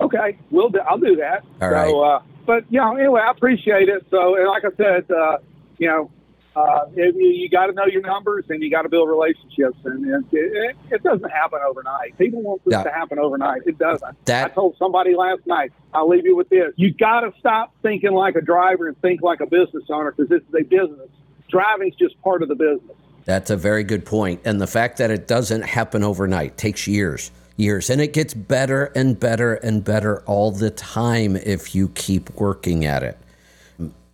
okay. 0.00 0.38
We'll 0.50 0.68
do, 0.70 0.80
I'll 0.80 0.98
do 0.98 1.16
that. 1.16 1.42
All 1.60 1.68
so, 1.68 1.70
right. 1.70 1.94
uh, 2.16 2.20
but 2.46 2.64
you 2.70 2.80
know, 2.80 2.96
anyway, 2.96 3.20
I 3.20 3.30
appreciate 3.30 3.88
it. 3.88 4.06
So, 4.10 4.36
and 4.36 4.46
like 4.46 4.64
I 4.64 4.70
said, 4.76 5.10
uh, 5.10 5.38
you 5.78 5.88
know. 5.88 6.10
Uh, 6.58 6.86
you, 6.96 7.12
you 7.16 7.48
got 7.48 7.66
to 7.66 7.72
know 7.72 7.86
your 7.86 8.02
numbers 8.02 8.44
and 8.48 8.62
you 8.62 8.70
got 8.70 8.82
to 8.82 8.88
build 8.88 9.08
relationships, 9.08 9.78
and 9.84 10.04
it, 10.06 10.24
it, 10.32 10.76
it 10.90 11.02
doesn't 11.02 11.30
happen 11.30 11.60
overnight. 11.66 12.18
People 12.18 12.42
want 12.42 12.64
this 12.64 12.72
Yeah. 12.72 12.82
to 12.82 12.90
happen 12.90 13.18
overnight. 13.18 13.62
It 13.66 13.78
doesn't. 13.78 14.24
That- 14.24 14.50
I 14.50 14.54
told 14.54 14.76
somebody 14.78 15.14
last 15.14 15.46
night. 15.46 15.72
I'll 15.94 16.08
leave 16.08 16.24
you 16.26 16.34
with 16.36 16.48
this: 16.48 16.72
you 16.76 16.92
got 16.92 17.20
to 17.20 17.32
stop 17.38 17.72
thinking 17.82 18.12
like 18.12 18.34
a 18.34 18.40
driver 18.40 18.88
and 18.88 19.00
think 19.00 19.22
like 19.22 19.40
a 19.40 19.46
business 19.46 19.84
owner 19.90 20.10
because 20.12 20.28
this 20.28 20.42
is 20.42 20.54
a 20.60 20.64
business. 20.64 21.08
Driving's 21.48 21.94
just 21.96 22.20
part 22.22 22.42
of 22.42 22.48
the 22.48 22.54
business. 22.56 22.96
That's 23.24 23.50
a 23.50 23.56
very 23.56 23.84
good 23.84 24.04
point. 24.04 24.40
And 24.44 24.60
the 24.60 24.66
fact 24.66 24.98
that 24.98 25.10
it 25.10 25.28
doesn't 25.28 25.62
happen 25.62 26.02
overnight 26.02 26.56
takes 26.56 26.86
years, 26.86 27.30
years, 27.56 27.88
and 27.90 28.00
it 28.00 28.12
gets 28.12 28.34
better 28.34 28.86
and 28.96 29.18
better 29.18 29.54
and 29.54 29.84
better 29.84 30.20
all 30.22 30.50
the 30.50 30.70
time 30.70 31.36
if 31.36 31.74
you 31.74 31.88
keep 31.90 32.30
working 32.34 32.84
at 32.84 33.02
it. 33.02 33.16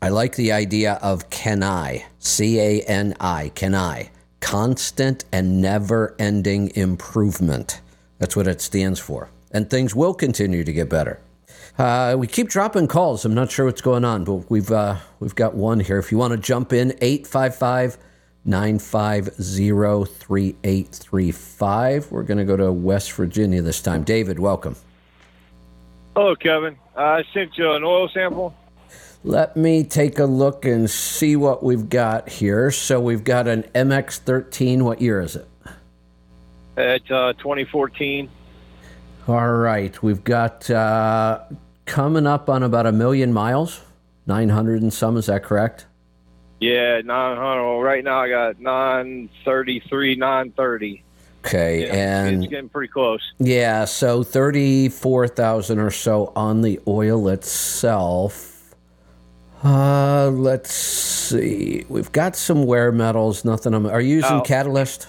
I 0.05 0.11
like 0.11 0.37
the 0.37 0.53
idea 0.53 0.99
of 1.01 1.31
can 1.31 1.63
I, 1.63 2.05
C 2.19 2.61
A 2.61 2.83
N 2.83 3.15
I, 3.21 3.51
can 3.55 3.75
I, 3.75 4.11
constant 4.41 5.25
and 5.33 5.63
never 5.63 6.15
ending 6.19 6.77
improvement. 6.77 7.81
That's 8.19 8.37
what 8.37 8.47
it 8.47 8.61
stands 8.61 9.01
for. 9.01 9.31
And 9.51 9.71
things 9.71 9.95
will 9.95 10.13
continue 10.13 10.63
to 10.63 10.73
get 10.75 10.91
better. 10.91 11.21
Uh, 11.79 12.17
we 12.19 12.27
keep 12.27 12.51
dropping 12.51 12.87
calls. 12.87 13.25
I'm 13.25 13.33
not 13.33 13.51
sure 13.51 13.65
what's 13.65 13.81
going 13.81 14.05
on, 14.05 14.25
but 14.25 14.51
we've 14.51 14.71
uh, 14.71 14.97
we've 15.21 15.35
got 15.35 15.55
one 15.55 15.81
here. 15.81 15.99
If 15.99 16.13
you 16.13 16.19
want 16.19 16.33
to 16.33 16.39
jump 16.39 16.75
in, 16.75 16.91
855 17.01 17.97
950 18.45 19.31
3835. 19.41 22.13
We're 22.13 22.25
going 22.25 22.37
to 22.37 22.45
go 22.45 22.59
to 22.59 22.71
West 22.71 23.11
Virginia 23.13 23.63
this 23.63 23.81
time. 23.81 24.05
David, 24.05 24.39
welcome. 24.39 24.77
Hello, 26.15 26.37
Kevin. 26.37 26.77
I 26.95 27.25
sent 27.33 27.57
you 27.57 27.73
an 27.73 27.83
oil 27.83 28.11
sample. 28.11 28.55
Let 29.27 29.57
me 29.57 29.85
take 29.85 30.19
a 30.19 30.27
look 30.27 30.67
and 30.67 30.89
see 30.91 31.35
what 31.35 31.63
we've 31.63 31.89
got 31.89 32.29
here. 32.29 32.71
So 32.71 33.01
we've 33.01 33.25
got 33.25 33.49
an 33.49 33.63
MX13. 33.75 34.83
What 34.83 35.01
year 35.01 35.23
is 35.23 35.35
it? 35.35 35.49
It's 36.77 37.11
uh, 37.11 37.33
2014. 37.39 38.29
All 39.27 39.53
right. 39.53 40.03
We've 40.03 40.23
got 40.23 40.69
uh, 40.71 41.41
coming 41.87 42.27
up 42.27 42.51
on 42.51 42.63
about 42.63 42.85
a 42.85 42.93
million 42.93 43.33
miles, 43.33 43.81
900 44.27 44.83
and 44.83 44.93
some. 44.93 45.17
Is 45.17 45.27
that 45.27 45.43
correct? 45.43 45.87
Yeah, 46.61 47.01
900. 47.01 47.81
Right 47.81 48.05
now 48.05 48.21
I 48.21 48.29
got 48.29 48.61
933, 48.61 50.17
930. 50.17 51.03
Okay. 51.47 51.87
Yeah, 51.87 51.95
and 51.95 52.45
it's 52.45 52.51
getting 52.51 52.69
pretty 52.69 52.93
close. 52.93 53.23
Yeah, 53.39 53.87
so 53.87 54.23
34,000 54.23 55.79
or 55.79 55.91
so 55.91 56.31
on 56.37 56.61
the 56.61 56.79
oil 56.87 57.29
itself. 57.29 58.54
Uh, 59.65 60.31
let's 60.35 60.73
see. 60.73 61.85
We've 61.89 62.13
got 62.13 62.37
some 62.37 62.67
wear 62.67 62.93
metals, 62.93 63.45
nothing. 63.45 63.73
I'm, 63.75 63.87
are 63.87 64.01
you 64.01 64.17
using 64.17 64.39
Oh. 64.39 64.43
Catalyst? 64.43 65.09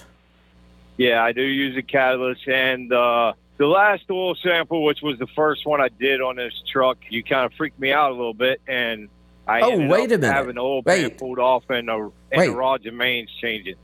Yeah, 0.96 1.22
I 1.22 1.32
do 1.32 1.42
use 1.42 1.76
a 1.76 1.82
catalyst, 1.82 2.48
and 2.48 2.90
uh, 2.90 3.34
the 3.58 3.66
last 3.66 4.04
oil 4.10 4.34
sample, 4.34 4.82
which 4.82 5.02
was 5.02 5.18
the 5.18 5.26
first 5.26 5.66
one 5.66 5.78
I 5.78 5.88
did 5.90 6.22
on 6.22 6.36
this 6.36 6.54
truck, 6.72 6.96
you 7.10 7.22
kind 7.22 7.44
of 7.44 7.52
freaked 7.52 7.78
me 7.78 7.92
out 7.92 8.12
a 8.12 8.14
little 8.14 8.32
bit, 8.32 8.62
and 8.66 9.10
I 9.46 9.60
Oh, 9.60 9.72
ended 9.72 9.90
wait 9.90 10.04
up 10.12 10.16
a 10.16 10.18
minute. 10.22 10.32
having 10.32 10.54
the 10.54 10.62
oil 10.62 10.82
pan 10.82 11.10
pulled 11.10 11.38
off 11.38 11.64
and 11.68 11.88
the, 11.88 11.94
and 11.96 12.12
Wait. 12.34 12.46
the 12.46 12.56
rods 12.56 12.86
and 12.86 12.96
mains 12.96 13.28
changing. 13.42 13.74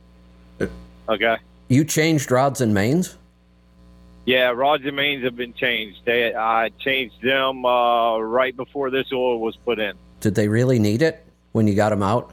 Uh. 0.59 0.65
Okay. 1.07 1.37
You 1.67 1.85
changed 1.85 2.31
rods 2.31 2.61
and 2.61 2.73
mains? 2.73 3.15
Yeah, 4.25 4.49
rods 4.49 4.83
and 4.85 4.95
mains 4.95 5.23
have 5.23 5.35
been 5.35 5.53
changed. 5.53 5.99
They 6.05 6.33
I 6.33 6.69
changed 6.79 7.21
them 7.21 7.63
uh, 7.63 8.17
right 8.19 8.55
before 8.57 8.89
this 8.89 9.11
oil 9.13 9.39
was 9.39 9.55
put 9.57 9.77
in. 9.79 9.93
Did 10.23 10.35
they 10.35 10.47
really 10.47 10.79
need 10.79 11.01
it 11.01 11.21
when 11.51 11.67
you 11.67 11.75
got 11.75 11.89
them 11.89 12.01
out? 12.01 12.31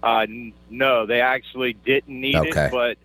Uh, 0.00 0.20
n- 0.20 0.52
no, 0.70 1.06
they 1.06 1.20
actually 1.20 1.72
didn't 1.72 2.20
need 2.20 2.36
Okay. 2.36 2.66
it, 2.66 2.70
but 2.70 2.98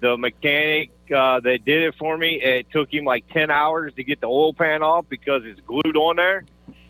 the 0.00 0.16
mechanic 0.16 0.90
uh, 1.14 1.40
that 1.40 1.66
did 1.66 1.82
it 1.82 1.94
for 1.98 2.16
me, 2.16 2.40
it 2.40 2.70
took 2.70 2.90
him 2.92 3.04
like 3.04 3.28
10 3.34 3.50
hours 3.50 3.92
to 3.96 4.02
get 4.02 4.22
the 4.22 4.26
oil 4.28 4.54
pan 4.54 4.82
off 4.82 5.04
because 5.10 5.42
it's 5.44 5.60
glued 5.60 5.94
on 5.94 6.16
there. 6.16 6.44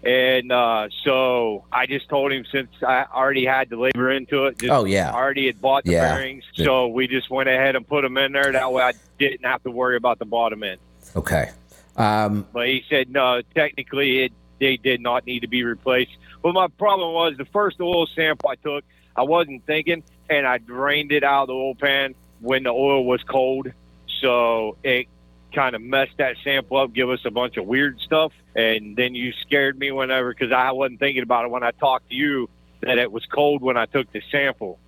And 0.05 0.53
uh, 0.53 0.89
so 1.03 1.65
I 1.73 1.87
just 1.87 2.09
told 2.09 2.31
him 2.31 2.45
since 2.53 2.69
I 2.87 3.05
already 3.13 3.45
had 3.45 3.69
the 3.69 3.77
labor 3.77 4.13
into 4.13 4.45
it, 4.45 4.57
just 4.59 4.73
Oh, 4.73 4.85
yeah. 4.85 5.11
already 5.13 5.47
had 5.47 5.61
bought 5.61 5.83
the 5.83 5.93
Yeah. 5.93 6.15
bearings. 6.15 6.45
So 6.55 6.87
we 6.87 7.09
just 7.09 7.29
went 7.31 7.49
ahead 7.49 7.75
and 7.75 7.85
put 7.85 8.03
them 8.03 8.17
in 8.17 8.31
there. 8.31 8.53
That 8.53 8.73
way 8.73 8.85
I 8.85 8.93
didn't 9.19 9.45
have 9.45 9.61
to 9.65 9.73
worry 9.73 9.97
about 9.97 10.21
the 10.21 10.25
bottom 10.25 10.63
end. 10.63 10.79
Okay. 11.17 11.51
Um, 11.97 12.47
But 12.53 12.69
he 12.69 12.85
said 12.89 13.11
no. 13.11 13.43
Technically, 13.57 14.21
it 14.27 14.33
they 14.59 14.77
did 14.79 15.01
not 15.03 15.27
need 15.27 15.41
to 15.41 15.49
be 15.49 15.65
replaced. 15.65 16.17
But 16.47 16.55
my 16.55 16.69
problem 16.69 17.13
was 17.13 17.37
the 17.37 17.45
first 17.47 17.81
oil 17.81 18.07
sample 18.07 18.49
I 18.49 18.55
took, 18.55 18.85
I 19.17 19.25
wasn't 19.25 19.67
thinking, 19.67 20.05
and 20.31 20.47
I 20.47 20.59
drained 20.59 21.11
it 21.11 21.25
out 21.25 21.43
of 21.43 21.49
the 21.49 21.55
oil 21.55 21.75
pan 21.75 22.15
when 22.39 22.63
the 22.63 22.71
oil 22.71 23.05
was 23.05 23.21
cold, 23.25 23.73
so 24.21 24.77
it 24.85 25.09
kind 25.53 25.75
of 25.75 25.83
messed 25.83 26.19
that 26.19 26.37
sample 26.45 26.77
up, 26.77 26.93
give 26.93 27.11
us 27.11 27.19
a 27.25 27.33
bunch 27.33 27.57
of 27.57 27.67
weird 27.67 27.99
stuff, 27.99 28.33
and 28.55 28.95
then 28.95 29.17
you 29.17 29.33
scared 29.41 29.77
me 29.77 29.91
whenever 29.91 30.33
because 30.33 30.53
I 30.53 30.71
wasn't 30.71 31.01
thinking 31.01 31.25
about 31.25 31.47
it 31.47 31.51
when 31.51 31.65
I 31.65 31.73
talked 31.73 32.11
to 32.11 32.15
you 32.15 32.49
that 32.79 32.97
it 32.99 33.11
was 33.11 33.27
cold 33.27 33.61
when 33.61 33.77
I 33.77 33.87
took 33.87 34.13
the 34.13 34.23
sample, 34.31 34.79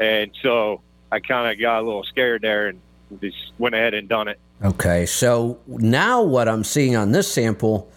and 0.00 0.32
so 0.42 0.80
I 1.12 1.20
kind 1.20 1.48
of 1.48 1.60
got 1.60 1.78
a 1.78 1.82
little 1.82 2.02
scared 2.02 2.42
there 2.42 2.66
and 2.66 2.80
just 3.20 3.52
went 3.56 3.76
ahead 3.76 3.94
and 3.94 4.08
done 4.08 4.26
it. 4.26 4.40
Okay, 4.64 5.06
so 5.06 5.60
now 5.68 6.22
what 6.22 6.48
I'm 6.48 6.64
seeing 6.64 6.96
on 6.96 7.12
this 7.12 7.32
sample, 7.32 7.92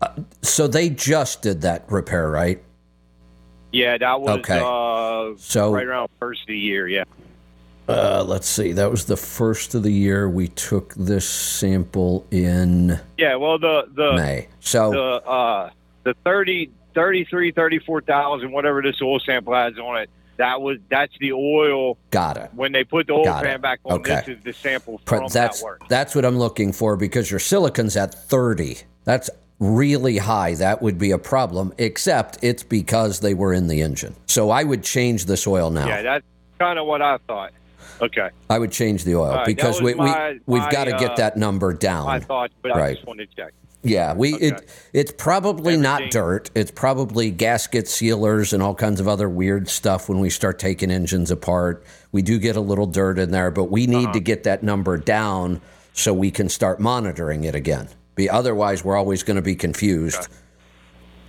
uh, 0.00 0.08
so 0.42 0.66
they 0.66 0.88
just 0.90 1.42
did 1.42 1.60
that 1.62 1.84
repair, 1.90 2.30
right? 2.30 2.62
Yeah, 3.72 3.98
that 3.98 4.20
was 4.20 4.38
Okay. 4.40 4.58
uh, 4.62 5.36
So- 5.38 5.72
right 5.72 5.86
around 5.86 6.08
first 6.18 6.42
of 6.42 6.46
the 6.48 6.58
year. 6.58 6.88
Yeah. 6.88 7.04
Uh, 7.88 8.24
let's 8.26 8.48
see, 8.48 8.72
that 8.72 8.90
was 8.90 9.06
the 9.06 9.16
first 9.16 9.74
of 9.74 9.82
the 9.82 9.92
year. 9.92 10.28
We 10.28 10.46
took 10.48 10.94
this 10.94 11.28
sample 11.28 12.24
in 12.30 13.00
Yeah. 13.18 13.34
Well, 13.36 13.58
the 13.58 13.88
the 13.94 14.12
May. 14.14 14.48
So 14.60 14.90
the 14.92 15.28
uh, 15.28 15.70
the 16.04 16.14
30, 16.24 16.70
33, 16.94 17.50
34,000, 17.52 18.52
whatever 18.52 18.80
this 18.80 19.00
oil 19.02 19.18
sample 19.20 19.54
has 19.54 19.76
on 19.78 19.98
it. 20.02 20.10
That 20.36 20.60
was 20.62 20.78
that's 20.88 21.12
the 21.20 21.32
oil 21.32 21.98
got 22.10 22.36
it. 22.36 22.50
when 22.54 22.72
they 22.72 22.84
put 22.84 23.08
the 23.08 23.12
oil 23.14 23.24
Got 23.24 23.44
it. 23.44 23.48
pan 23.48 23.60
back 23.60 23.80
on. 23.84 23.98
Okay. 24.00 24.22
This 24.26 24.38
is 24.38 24.44
the 24.44 24.52
sample 24.52 25.00
from 25.04 25.26
that's 25.28 25.60
that 25.60 25.64
work. 25.64 25.82
that's 25.88 26.14
what 26.14 26.24
I'm 26.24 26.38
looking 26.38 26.72
for 26.72 26.96
because 26.96 27.30
your 27.30 27.40
silicon's 27.40 27.96
at 27.96 28.14
30. 28.14 28.78
That's 29.04 29.28
really 29.60 30.18
high. 30.18 30.54
That 30.54 30.82
would 30.82 30.98
be 30.98 31.12
a 31.12 31.18
problem. 31.18 31.72
Except 31.78 32.38
it's 32.42 32.62
because 32.64 33.20
they 33.20 33.34
were 33.34 33.52
in 33.52 33.68
the 33.68 33.82
engine. 33.82 34.16
So 34.26 34.50
I 34.50 34.64
would 34.64 34.82
change 34.82 35.26
this 35.26 35.46
oil 35.46 35.70
now. 35.70 35.86
Yeah, 35.86 36.02
that's 36.02 36.26
kind 36.58 36.78
of 36.78 36.86
what 36.86 37.02
I 37.02 37.18
thought. 37.28 37.52
Okay, 38.02 38.30
I 38.48 38.58
would 38.58 38.72
change 38.72 39.04
the 39.04 39.14
oil 39.16 39.34
right, 39.34 39.44
because 39.46 39.82
we, 39.82 39.92
my- 39.92 40.30
we 40.46 40.54
we've 40.54 40.62
my, 40.62 40.70
got 40.72 40.84
to 40.84 40.92
get 40.92 41.10
uh, 41.12 41.16
that 41.16 41.36
number 41.36 41.74
down. 41.74 42.08
I 42.08 42.18
thought, 42.18 42.50
but 42.62 42.72
I 42.72 42.94
just 42.94 43.06
wanted 43.06 43.28
to 43.30 43.36
check. 43.36 43.52
Yeah, 43.82 44.14
we 44.14 44.34
it 44.34 44.70
it's 44.92 45.12
probably 45.12 45.76
not 45.76 46.10
dirt. 46.10 46.50
It's 46.54 46.70
probably 46.70 47.30
gasket 47.30 47.88
sealers 47.88 48.52
and 48.52 48.62
all 48.62 48.74
kinds 48.74 49.00
of 49.00 49.08
other 49.08 49.28
weird 49.28 49.68
stuff 49.70 50.08
when 50.08 50.18
we 50.20 50.28
start 50.30 50.58
taking 50.58 50.90
engines 50.90 51.30
apart. 51.30 51.84
We 52.12 52.20
do 52.22 52.38
get 52.38 52.56
a 52.56 52.60
little 52.60 52.86
dirt 52.86 53.18
in 53.18 53.30
there, 53.30 53.50
but 53.50 53.64
we 53.64 53.86
need 53.86 54.04
Uh-huh. 54.04 54.12
to 54.14 54.20
get 54.20 54.42
that 54.44 54.62
number 54.62 54.96
down 54.98 55.60
so 55.94 56.12
we 56.12 56.30
can 56.30 56.48
start 56.50 56.78
monitoring 56.80 57.44
it 57.44 57.54
again. 57.54 57.88
Be 58.20 58.28
otherwise 58.28 58.84
we're 58.84 58.98
always 58.98 59.22
going 59.22 59.36
to 59.36 59.42
be 59.42 59.54
confused. 59.54 60.28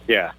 Yeah. 0.10 0.34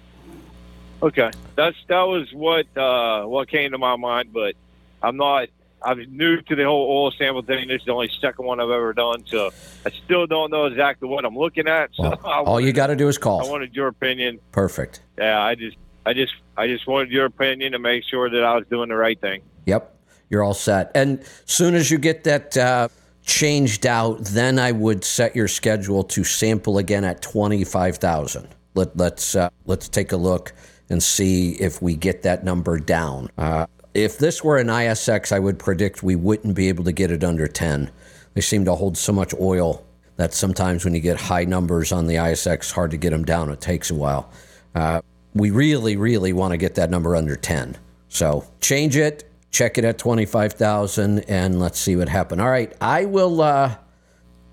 Okay, 1.01 1.31
that's 1.55 1.75
that 1.87 2.03
was 2.03 2.31
what 2.31 2.67
uh, 2.77 3.23
what 3.23 3.47
came 3.47 3.71
to 3.71 3.79
my 3.79 3.95
mind, 3.95 4.31
but 4.31 4.53
I'm 5.01 5.17
not. 5.17 5.49
I'm 5.81 6.05
new 6.15 6.41
to 6.43 6.55
the 6.55 6.63
whole 6.63 6.87
oil 6.91 7.11
sample 7.11 7.41
thing. 7.41 7.69
This 7.69 7.81
is 7.81 7.85
the 7.87 7.91
only 7.91 8.11
second 8.21 8.45
one 8.45 8.59
I've 8.59 8.69
ever 8.69 8.93
done, 8.93 9.25
so 9.25 9.49
I 9.83 9.89
still 10.05 10.27
don't 10.27 10.51
know 10.51 10.65
exactly 10.65 11.09
what 11.09 11.25
I'm 11.25 11.35
looking 11.35 11.67
at. 11.67 11.89
So 11.95 12.03
Well, 12.03 12.19
I 12.23 12.43
all 12.43 12.61
you 12.61 12.71
got 12.71 12.87
to 12.87 12.95
do 12.95 13.07
is 13.07 13.17
call. 13.17 13.43
I 13.43 13.49
wanted 13.49 13.75
your 13.75 13.87
opinion. 13.87 14.39
Perfect. 14.51 15.01
Yeah, 15.17 15.41
I 15.41 15.55
just, 15.55 15.75
I 16.05 16.13
just, 16.13 16.33
I 16.55 16.67
just 16.67 16.85
wanted 16.85 17.09
your 17.09 17.25
opinion 17.25 17.71
to 17.71 17.79
make 17.79 18.03
sure 18.03 18.29
that 18.29 18.43
I 18.43 18.55
was 18.55 18.65
doing 18.69 18.89
the 18.89 18.95
right 18.95 19.19
thing. 19.19 19.41
Yep, 19.65 19.93
you're 20.29 20.43
all 20.43 20.53
set. 20.53 20.91
And 20.93 21.25
soon 21.45 21.73
as 21.73 21.89
you 21.89 21.97
get 21.97 22.23
that 22.25 22.55
uh, 22.55 22.87
changed 23.23 23.85
out, 23.85 24.23
then 24.25 24.59
I 24.59 24.71
would 24.71 25.03
set 25.03 25.35
your 25.35 25.47
schedule 25.47 26.03
to 26.03 26.23
sample 26.23 26.77
again 26.77 27.03
at 27.03 27.21
twenty 27.21 27.63
five 27.63 27.97
thousand. 27.97 28.47
Let, 28.75 28.95
let's 28.97 29.35
uh, 29.35 29.49
let's 29.65 29.89
take 29.89 30.11
a 30.11 30.17
look 30.17 30.53
and 30.89 31.01
see 31.01 31.53
if 31.53 31.81
we 31.81 31.95
get 31.95 32.23
that 32.23 32.43
number 32.43 32.79
down. 32.79 33.29
Uh, 33.37 33.65
if 33.93 34.17
this 34.17 34.43
were 34.43 34.57
an 34.57 34.67
ISX, 34.67 35.31
I 35.31 35.39
would 35.39 35.59
predict 35.59 36.03
we 36.03 36.15
wouldn't 36.15 36.55
be 36.55 36.69
able 36.69 36.83
to 36.83 36.91
get 36.91 37.11
it 37.11 37.23
under 37.23 37.47
ten. 37.47 37.91
They 38.33 38.41
seem 38.41 38.65
to 38.65 38.75
hold 38.75 38.97
so 38.97 39.13
much 39.13 39.33
oil 39.39 39.85
that 40.15 40.33
sometimes 40.33 40.85
when 40.85 40.93
you 40.93 40.99
get 40.99 41.19
high 41.19 41.45
numbers 41.45 41.91
on 41.91 42.07
the 42.07 42.15
ISX, 42.15 42.71
hard 42.71 42.91
to 42.91 42.97
get 42.97 43.11
them 43.11 43.23
down. 43.23 43.49
It 43.49 43.61
takes 43.61 43.89
a 43.89 43.95
while. 43.95 44.29
Uh, 44.75 45.01
we 45.33 45.51
really, 45.51 45.97
really 45.97 46.33
want 46.33 46.51
to 46.51 46.57
get 46.57 46.75
that 46.75 46.89
number 46.89 47.15
under 47.15 47.35
10. 47.35 47.77
So 48.09 48.45
change 48.61 48.95
it, 48.95 49.29
check 49.53 49.77
it 49.77 49.85
at 49.85 49.97
25,000, 49.99 51.19
and 51.29 51.59
let's 51.59 51.79
see 51.79 51.95
what 51.95 52.09
happens. 52.09 52.41
All 52.41 52.49
right, 52.49 52.73
I 52.81 53.05
will, 53.05 53.41
uh, 53.41 53.75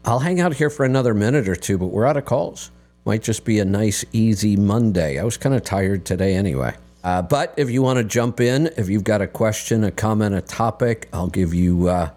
I'll 0.04 0.20
hang 0.20 0.40
out 0.40 0.54
here 0.54 0.70
for 0.70 0.84
another 0.84 1.14
minute 1.14 1.48
or 1.48 1.56
two, 1.56 1.78
but 1.78 1.86
we're 1.86 2.06
out 2.06 2.18
of 2.18 2.26
calls. 2.26 2.70
Might 3.06 3.22
just 3.22 3.46
be 3.46 3.58
a 3.58 3.64
nice, 3.64 4.04
easy 4.12 4.56
Monday. 4.56 5.18
I 5.18 5.24
was 5.24 5.38
kind 5.38 5.54
of 5.54 5.64
tired 5.64 6.04
today 6.04 6.36
anyway. 6.36 6.74
Uh, 7.02 7.22
but 7.22 7.54
if 7.56 7.70
you 7.70 7.80
want 7.80 7.96
to 7.96 8.04
jump 8.04 8.40
in, 8.40 8.66
if 8.76 8.90
you've 8.90 9.04
got 9.04 9.22
a 9.22 9.26
question, 9.26 9.84
a 9.84 9.90
comment, 9.90 10.34
a 10.34 10.42
topic, 10.42 11.08
I'll 11.14 11.28
give 11.28 11.54
you 11.54 11.88
uh, 11.88 12.10
a 12.10 12.12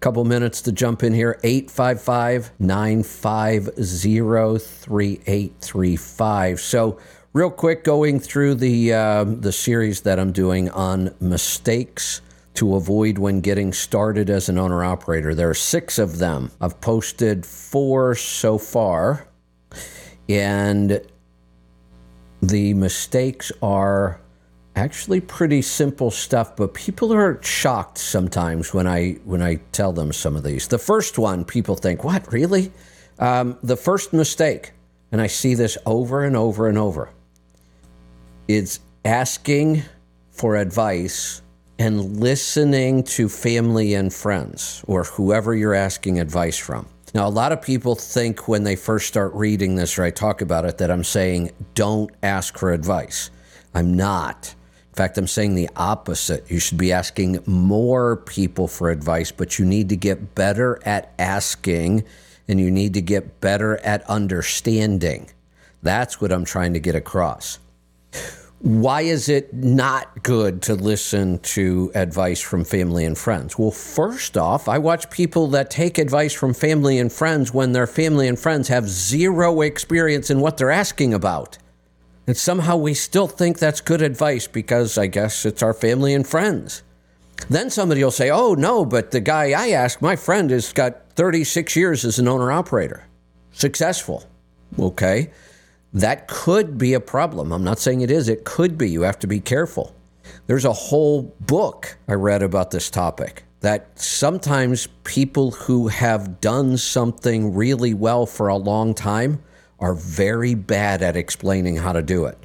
couple 0.00 0.24
minutes 0.24 0.60
to 0.62 0.72
jump 0.72 1.04
in 1.04 1.14
here. 1.14 1.38
855 1.44 2.50
950 2.58 4.58
3835. 4.58 6.60
So, 6.60 6.98
real 7.34 7.50
quick, 7.50 7.84
going 7.84 8.20
through 8.20 8.54
the, 8.54 8.94
um 8.94 9.40
the 9.42 9.52
series 9.52 10.00
that 10.02 10.18
I'm 10.18 10.32
doing 10.32 10.70
on 10.70 11.14
mistakes 11.20 12.22
to 12.54 12.76
avoid 12.76 13.18
when 13.18 13.40
getting 13.40 13.72
started 13.72 14.30
as 14.30 14.48
an 14.48 14.56
owner 14.56 14.84
operator. 14.84 15.34
There 15.34 15.50
are 15.50 15.54
six 15.54 15.98
of 15.98 16.18
them. 16.18 16.52
I've 16.60 16.80
posted 16.80 17.44
four 17.44 18.14
so 18.14 18.56
far. 18.56 19.26
And 20.28 21.02
the 22.40 22.74
mistakes 22.74 23.50
are 23.60 24.20
actually 24.76 25.20
pretty 25.20 25.62
simple 25.62 26.10
stuff, 26.10 26.56
but 26.56 26.74
people 26.74 27.12
are 27.12 27.42
shocked 27.42 27.98
sometimes 27.98 28.72
when 28.72 28.86
I 28.86 29.14
when 29.24 29.42
I 29.42 29.56
tell 29.72 29.92
them 29.92 30.12
some 30.12 30.36
of 30.36 30.44
these. 30.44 30.68
The 30.68 30.78
first 30.78 31.18
one, 31.18 31.44
people 31.44 31.74
think, 31.74 32.04
"What 32.04 32.32
really?" 32.32 32.72
Um, 33.18 33.58
the 33.62 33.76
first 33.76 34.12
mistake, 34.12 34.72
and 35.12 35.20
I 35.20 35.26
see 35.26 35.54
this 35.54 35.76
over 35.84 36.24
and 36.24 36.36
over 36.36 36.68
and 36.68 36.78
over, 36.78 37.10
is 38.48 38.80
asking 39.04 39.82
for 40.30 40.56
advice 40.56 41.42
and 41.78 42.20
listening 42.20 43.02
to 43.02 43.28
family 43.28 43.94
and 43.94 44.12
friends 44.12 44.84
or 44.86 45.04
whoever 45.04 45.54
you're 45.54 45.74
asking 45.74 46.20
advice 46.20 46.58
from. 46.58 46.86
Now, 47.14 47.28
a 47.28 47.30
lot 47.30 47.52
of 47.52 47.62
people 47.62 47.94
think 47.94 48.48
when 48.48 48.64
they 48.64 48.76
first 48.76 49.06
start 49.06 49.32
reading 49.34 49.76
this 49.76 49.98
or 49.98 50.04
I 50.04 50.10
talk 50.10 50.40
about 50.40 50.64
it 50.64 50.78
that 50.78 50.90
I'm 50.90 51.04
saying, 51.04 51.52
don't 51.74 52.10
ask 52.22 52.58
for 52.58 52.72
advice. 52.72 53.30
I'm 53.74 53.94
not. 53.94 54.54
In 54.90 54.94
fact, 54.96 55.18
I'm 55.18 55.26
saying 55.26 55.54
the 55.54 55.70
opposite. 55.76 56.48
You 56.50 56.58
should 56.58 56.78
be 56.78 56.92
asking 56.92 57.40
more 57.46 58.16
people 58.16 58.68
for 58.68 58.90
advice, 58.90 59.30
but 59.30 59.58
you 59.58 59.64
need 59.64 59.88
to 59.88 59.96
get 59.96 60.34
better 60.34 60.80
at 60.84 61.12
asking 61.18 62.04
and 62.46 62.60
you 62.60 62.70
need 62.70 62.94
to 62.94 63.00
get 63.00 63.40
better 63.40 63.78
at 63.78 64.08
understanding. 64.08 65.30
That's 65.82 66.20
what 66.20 66.32
I'm 66.32 66.44
trying 66.44 66.72
to 66.74 66.80
get 66.80 66.94
across 66.94 67.58
why 68.64 69.02
is 69.02 69.28
it 69.28 69.52
not 69.52 70.22
good 70.22 70.62
to 70.62 70.74
listen 70.74 71.38
to 71.40 71.92
advice 71.94 72.40
from 72.40 72.64
family 72.64 73.04
and 73.04 73.16
friends? 73.18 73.58
Well, 73.58 73.70
first 73.70 74.38
off, 74.38 74.68
I 74.68 74.78
watch 74.78 75.10
people 75.10 75.48
that 75.48 75.70
take 75.70 75.98
advice 75.98 76.32
from 76.32 76.54
family 76.54 76.98
and 76.98 77.12
friends 77.12 77.52
when 77.52 77.72
their 77.72 77.86
family 77.86 78.26
and 78.26 78.38
friends 78.38 78.68
have 78.68 78.88
zero 78.88 79.60
experience 79.60 80.30
in 80.30 80.40
what 80.40 80.56
they're 80.56 80.70
asking 80.70 81.12
about. 81.12 81.58
And 82.26 82.36
somehow 82.36 82.78
we 82.78 82.94
still 82.94 83.28
think 83.28 83.58
that's 83.58 83.82
good 83.82 84.00
advice 84.00 84.46
because 84.46 84.96
I 84.96 85.08
guess 85.08 85.44
it's 85.44 85.62
our 85.62 85.74
family 85.74 86.14
and 86.14 86.26
friends. 86.26 86.82
Then 87.50 87.68
somebody 87.68 88.02
will 88.02 88.10
say, 88.10 88.30
oh, 88.30 88.54
no, 88.54 88.86
but 88.86 89.10
the 89.10 89.20
guy 89.20 89.50
I 89.50 89.72
asked, 89.72 90.00
my 90.00 90.16
friend, 90.16 90.50
has 90.50 90.72
got 90.72 91.10
36 91.16 91.76
years 91.76 92.04
as 92.04 92.18
an 92.18 92.28
owner 92.28 92.50
operator, 92.50 93.04
successful. 93.52 94.24
Okay. 94.78 95.30
That 95.94 96.26
could 96.26 96.76
be 96.76 96.92
a 96.92 97.00
problem. 97.00 97.52
I'm 97.52 97.62
not 97.62 97.78
saying 97.78 98.00
it 98.00 98.10
is, 98.10 98.28
it 98.28 98.44
could 98.44 98.76
be. 98.76 98.90
You 98.90 99.02
have 99.02 99.18
to 99.20 99.28
be 99.28 99.38
careful. 99.38 99.94
There's 100.48 100.64
a 100.64 100.72
whole 100.72 101.34
book 101.40 101.96
I 102.08 102.14
read 102.14 102.42
about 102.42 102.72
this 102.72 102.90
topic 102.90 103.44
that 103.60 103.98
sometimes 103.98 104.88
people 105.04 105.52
who 105.52 105.88
have 105.88 106.40
done 106.40 106.76
something 106.76 107.54
really 107.54 107.94
well 107.94 108.26
for 108.26 108.48
a 108.48 108.56
long 108.56 108.92
time 108.92 109.42
are 109.78 109.94
very 109.94 110.54
bad 110.54 111.00
at 111.00 111.16
explaining 111.16 111.76
how 111.76 111.92
to 111.92 112.02
do 112.02 112.26
it. 112.26 112.38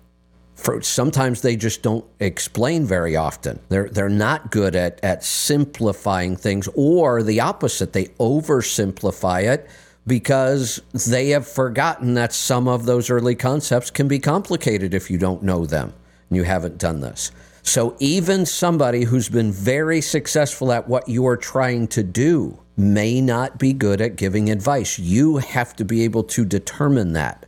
For, 0.55 0.81
sometimes 0.81 1.41
they 1.41 1.55
just 1.55 1.81
don't 1.81 2.05
explain 2.19 2.85
very 2.85 3.15
often. 3.15 3.59
They're 3.69 3.89
they're 3.89 4.09
not 4.09 4.51
good 4.51 4.75
at 4.75 4.99
at 5.03 5.23
simplifying 5.23 6.35
things, 6.35 6.67
or 6.75 7.23
the 7.23 7.39
opposite. 7.39 7.93
They 7.93 8.05
oversimplify 8.19 9.43
it 9.43 9.69
because 10.07 10.81
they 10.93 11.29
have 11.29 11.47
forgotten 11.47 12.15
that 12.15 12.33
some 12.33 12.67
of 12.67 12.85
those 12.85 13.09
early 13.09 13.35
concepts 13.35 13.91
can 13.91 14.07
be 14.07 14.19
complicated 14.19 14.93
if 14.93 15.11
you 15.11 15.17
don't 15.17 15.43
know 15.43 15.65
them 15.65 15.93
and 16.29 16.37
you 16.37 16.43
haven't 16.43 16.77
done 16.77 16.99
this. 17.01 17.31
So 17.61 17.95
even 17.99 18.45
somebody 18.45 19.03
who's 19.03 19.29
been 19.29 19.51
very 19.51 20.01
successful 20.01 20.71
at 20.71 20.87
what 20.87 21.07
you 21.07 21.27
are 21.27 21.37
trying 21.37 21.87
to 21.89 22.03
do 22.03 22.59
may 22.77 23.21
not 23.21 23.59
be 23.59 23.73
good 23.73 24.01
at 24.01 24.15
giving 24.15 24.49
advice. 24.49 24.97
You 24.97 25.37
have 25.37 25.75
to 25.75 25.85
be 25.85 26.03
able 26.03 26.23
to 26.23 26.45
determine 26.45 27.13
that 27.13 27.45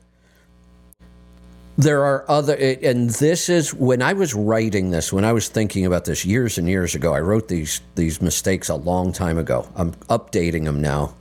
there 1.78 2.04
are 2.04 2.30
other 2.30 2.54
and 2.56 3.10
this 3.12 3.50
is 3.50 3.74
when 3.74 4.02
i 4.02 4.14
was 4.14 4.36
writing 4.36 4.92
this 4.92 5.12
when 5.14 5.24
i 5.24 5.32
was 5.32 5.48
thinking 5.48 5.86
about 5.86 6.06
this 6.06 6.26
years 6.26 6.58
and 6.58 6.68
years 6.68 6.96
ago 6.96 7.14
i 7.14 7.20
wrote 7.20 7.48
these 7.48 7.82
these 7.96 8.22
mistakes 8.22 8.68
a 8.70 8.76
long 8.76 9.12
time 9.14 9.38
ago 9.38 9.68
i'm 9.76 9.92
updating 10.10 10.66
them 10.66 10.82
now 10.82 11.16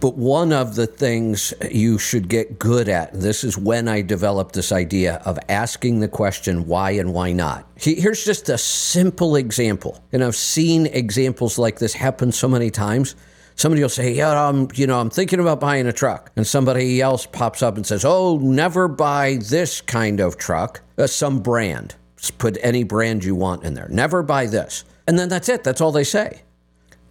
But 0.00 0.16
one 0.16 0.52
of 0.52 0.76
the 0.76 0.86
things 0.86 1.52
you 1.70 1.98
should 1.98 2.28
get 2.28 2.58
good 2.58 2.88
at, 2.88 3.12
this 3.12 3.44
is 3.44 3.58
when 3.58 3.86
I 3.86 4.00
developed 4.00 4.54
this 4.54 4.72
idea 4.72 5.20
of 5.26 5.38
asking 5.50 6.00
the 6.00 6.08
question 6.08 6.66
why 6.66 6.92
and 6.92 7.12
why 7.12 7.32
not. 7.32 7.66
Here's 7.76 8.24
just 8.24 8.48
a 8.48 8.56
simple 8.56 9.36
example. 9.36 10.02
And 10.10 10.24
I've 10.24 10.36
seen 10.36 10.86
examples 10.86 11.58
like 11.58 11.78
this 11.78 11.92
happen 11.92 12.32
so 12.32 12.48
many 12.48 12.70
times. 12.70 13.14
Somebody 13.56 13.82
will 13.82 13.90
say, 13.90 14.14
"Yeah, 14.14 14.48
I'm, 14.48 14.68
you 14.74 14.86
know, 14.86 14.98
I'm 14.98 15.10
thinking 15.10 15.38
about 15.38 15.60
buying 15.60 15.86
a 15.86 15.92
truck," 15.92 16.30
and 16.34 16.46
somebody 16.46 17.02
else 17.02 17.26
pops 17.26 17.62
up 17.62 17.76
and 17.76 17.86
says, 17.86 18.02
"Oh, 18.06 18.38
never 18.38 18.88
buy 18.88 19.38
this 19.50 19.82
kind 19.82 20.18
of 20.18 20.38
truck, 20.38 20.80
uh, 20.96 21.06
some 21.06 21.40
brand. 21.40 21.94
Just 22.16 22.38
put 22.38 22.56
any 22.62 22.84
brand 22.84 23.22
you 23.22 23.34
want 23.34 23.64
in 23.64 23.74
there. 23.74 23.88
Never 23.90 24.22
buy 24.22 24.46
this." 24.46 24.84
And 25.06 25.18
then 25.18 25.28
that's 25.28 25.50
it. 25.50 25.62
That's 25.62 25.82
all 25.82 25.92
they 25.92 26.04
say. 26.04 26.40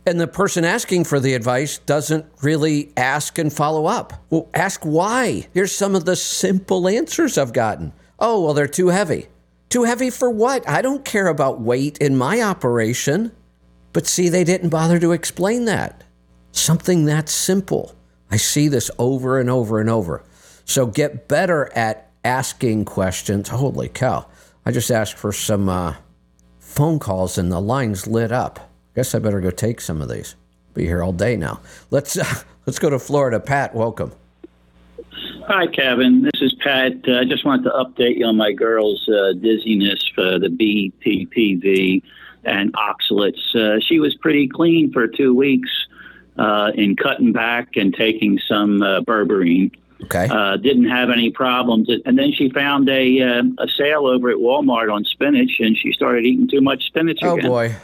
And 0.09 0.19
the 0.19 0.25
person 0.25 0.65
asking 0.65 1.03
for 1.03 1.19
the 1.19 1.35
advice 1.35 1.77
doesn't 1.77 2.25
really 2.41 2.91
ask 2.97 3.37
and 3.37 3.53
follow 3.53 3.85
up. 3.85 4.25
Well, 4.31 4.49
ask 4.55 4.81
why. 4.83 5.47
Here's 5.53 5.71
some 5.71 5.93
of 5.93 6.05
the 6.05 6.15
simple 6.15 6.87
answers 6.87 7.37
I've 7.37 7.53
gotten. 7.53 7.93
Oh, 8.17 8.43
well, 8.43 8.55
they're 8.55 8.65
too 8.65 8.87
heavy. 8.87 9.27
Too 9.69 9.83
heavy 9.83 10.09
for 10.09 10.27
what? 10.27 10.67
I 10.67 10.81
don't 10.81 11.05
care 11.05 11.27
about 11.27 11.61
weight 11.61 11.99
in 11.99 12.17
my 12.17 12.41
operation. 12.41 13.33
But 13.93 14.07
see, 14.07 14.29
they 14.29 14.43
didn't 14.43 14.69
bother 14.69 14.97
to 14.97 15.11
explain 15.11 15.65
that. 15.65 16.03
Something 16.51 17.05
that 17.05 17.29
simple. 17.29 17.95
I 18.31 18.37
see 18.37 18.67
this 18.67 18.89
over 18.97 19.39
and 19.39 19.47
over 19.47 19.79
and 19.79 19.91
over. 19.91 20.23
So 20.65 20.87
get 20.87 21.27
better 21.27 21.71
at 21.75 22.09
asking 22.23 22.85
questions. 22.85 23.49
Holy 23.49 23.89
cow. 23.89 24.25
I 24.65 24.71
just 24.71 24.89
asked 24.89 25.19
for 25.19 25.31
some 25.31 25.69
uh, 25.69 25.97
phone 26.57 26.97
calls 26.97 27.37
and 27.37 27.51
the 27.51 27.61
lines 27.61 28.07
lit 28.07 28.31
up. 28.31 28.68
Guess 28.99 29.15
I 29.15 29.19
better 29.19 29.39
go 29.39 29.49
take 29.49 29.79
some 29.79 30.01
of 30.01 30.09
these. 30.09 30.35
Be 30.73 30.83
here 30.83 31.01
all 31.01 31.13
day 31.13 31.37
now. 31.37 31.61
Let's 31.89 32.17
uh, 32.17 32.25
let's 32.65 32.79
go 32.79 32.89
to 32.89 32.99
Florida. 32.99 33.39
Pat, 33.39 33.73
welcome. 33.73 34.11
Hi, 35.47 35.67
Kevin. 35.67 36.23
This 36.23 36.41
is 36.41 36.53
Pat. 36.55 37.07
Uh, 37.07 37.19
I 37.19 37.23
just 37.23 37.45
wanted 37.45 37.63
to 37.63 37.69
update 37.69 38.17
you 38.17 38.25
on 38.25 38.35
my 38.35 38.51
girl's 38.51 39.07
uh, 39.07 39.31
dizziness 39.39 40.05
for 40.13 40.37
the 40.37 40.49
BPPV 40.49 42.03
and 42.43 42.73
oxalates. 42.73 43.55
Uh, 43.55 43.79
she 43.79 44.01
was 44.01 44.17
pretty 44.17 44.49
clean 44.49 44.91
for 44.91 45.07
two 45.07 45.33
weeks 45.33 45.71
uh, 46.37 46.73
in 46.75 46.97
cutting 46.97 47.31
back 47.31 47.77
and 47.77 47.93
taking 47.93 48.37
some 48.49 48.81
uh, 48.81 48.99
berberine. 48.99 49.71
Okay. 50.03 50.27
Uh, 50.29 50.57
didn't 50.57 50.89
have 50.89 51.09
any 51.09 51.31
problems, 51.31 51.87
and 52.05 52.19
then 52.19 52.33
she 52.33 52.49
found 52.49 52.89
a 52.89 53.19
a 53.19 53.67
sale 53.77 54.07
over 54.07 54.29
at 54.29 54.35
Walmart 54.35 54.93
on 54.93 55.05
spinach, 55.05 55.61
and 55.61 55.77
she 55.77 55.93
started 55.93 56.25
eating 56.25 56.49
too 56.49 56.59
much 56.59 56.83
spinach 56.83 57.19
oh 57.21 57.37
again. 57.37 57.49
boy. 57.49 57.75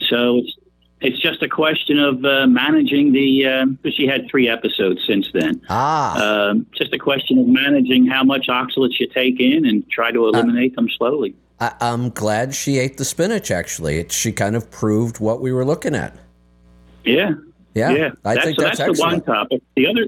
So 0.00 0.38
it's 0.38 0.56
it's 1.00 1.20
just 1.20 1.42
a 1.42 1.48
question 1.48 1.98
of 1.98 2.24
uh, 2.24 2.46
managing 2.46 3.12
the. 3.12 3.66
Because 3.82 3.94
she 3.94 4.06
had 4.06 4.28
three 4.30 4.48
episodes 4.48 5.04
since 5.06 5.30
then. 5.32 5.60
Ah. 5.68 6.48
Um, 6.48 6.66
just 6.72 6.92
a 6.94 6.98
question 6.98 7.38
of 7.38 7.46
managing 7.46 8.06
how 8.06 8.24
much 8.24 8.46
oxalates 8.48 8.98
you 8.98 9.06
take 9.06 9.38
in 9.38 9.66
and 9.66 9.88
try 9.90 10.10
to 10.10 10.26
eliminate 10.26 10.74
them 10.74 10.88
slowly. 10.88 11.34
I, 11.60 11.74
I'm 11.80 12.10
glad 12.10 12.54
she 12.54 12.78
ate 12.78 12.98
the 12.98 13.04
spinach. 13.04 13.50
Actually, 13.50 13.98
it, 13.98 14.12
she 14.12 14.32
kind 14.32 14.56
of 14.56 14.70
proved 14.70 15.20
what 15.20 15.40
we 15.40 15.52
were 15.52 15.64
looking 15.64 15.94
at. 15.94 16.16
Yeah. 17.04 17.32
Yeah. 17.74 17.90
Yeah. 17.90 18.10
I 18.24 18.34
that's, 18.34 18.46
think 18.46 18.58
so 18.58 18.64
that's, 18.64 18.78
that's 18.78 18.98
the 18.98 19.04
one 19.04 19.22
topic. 19.22 19.62
The 19.74 19.86
other. 19.86 20.06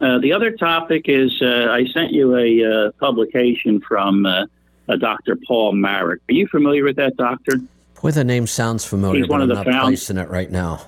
Uh, 0.00 0.18
the 0.18 0.32
other 0.32 0.50
topic 0.52 1.10
is 1.10 1.42
uh, 1.42 1.68
I 1.70 1.84
sent 1.92 2.12
you 2.12 2.34
a 2.34 2.64
uh, 2.64 2.92
publication 2.92 3.82
from 3.82 4.24
uh, 4.24 4.46
uh, 4.88 4.96
Dr. 4.96 5.36
Paul 5.46 5.72
Marik. 5.72 6.22
Are 6.30 6.32
you 6.32 6.46
familiar 6.46 6.84
with 6.84 6.96
that 6.96 7.18
doctor? 7.18 7.60
Boy, 8.02 8.10
the 8.12 8.24
name 8.24 8.46
sounds 8.46 8.84
familiar, 8.84 9.18
He's 9.18 9.26
but 9.26 9.32
one 9.34 9.42
I'm 9.42 9.50
of 9.50 9.56
the 9.56 9.64
not 9.64 9.72
found- 9.72 9.86
placing 9.88 10.16
it 10.18 10.28
right 10.30 10.50
now. 10.50 10.82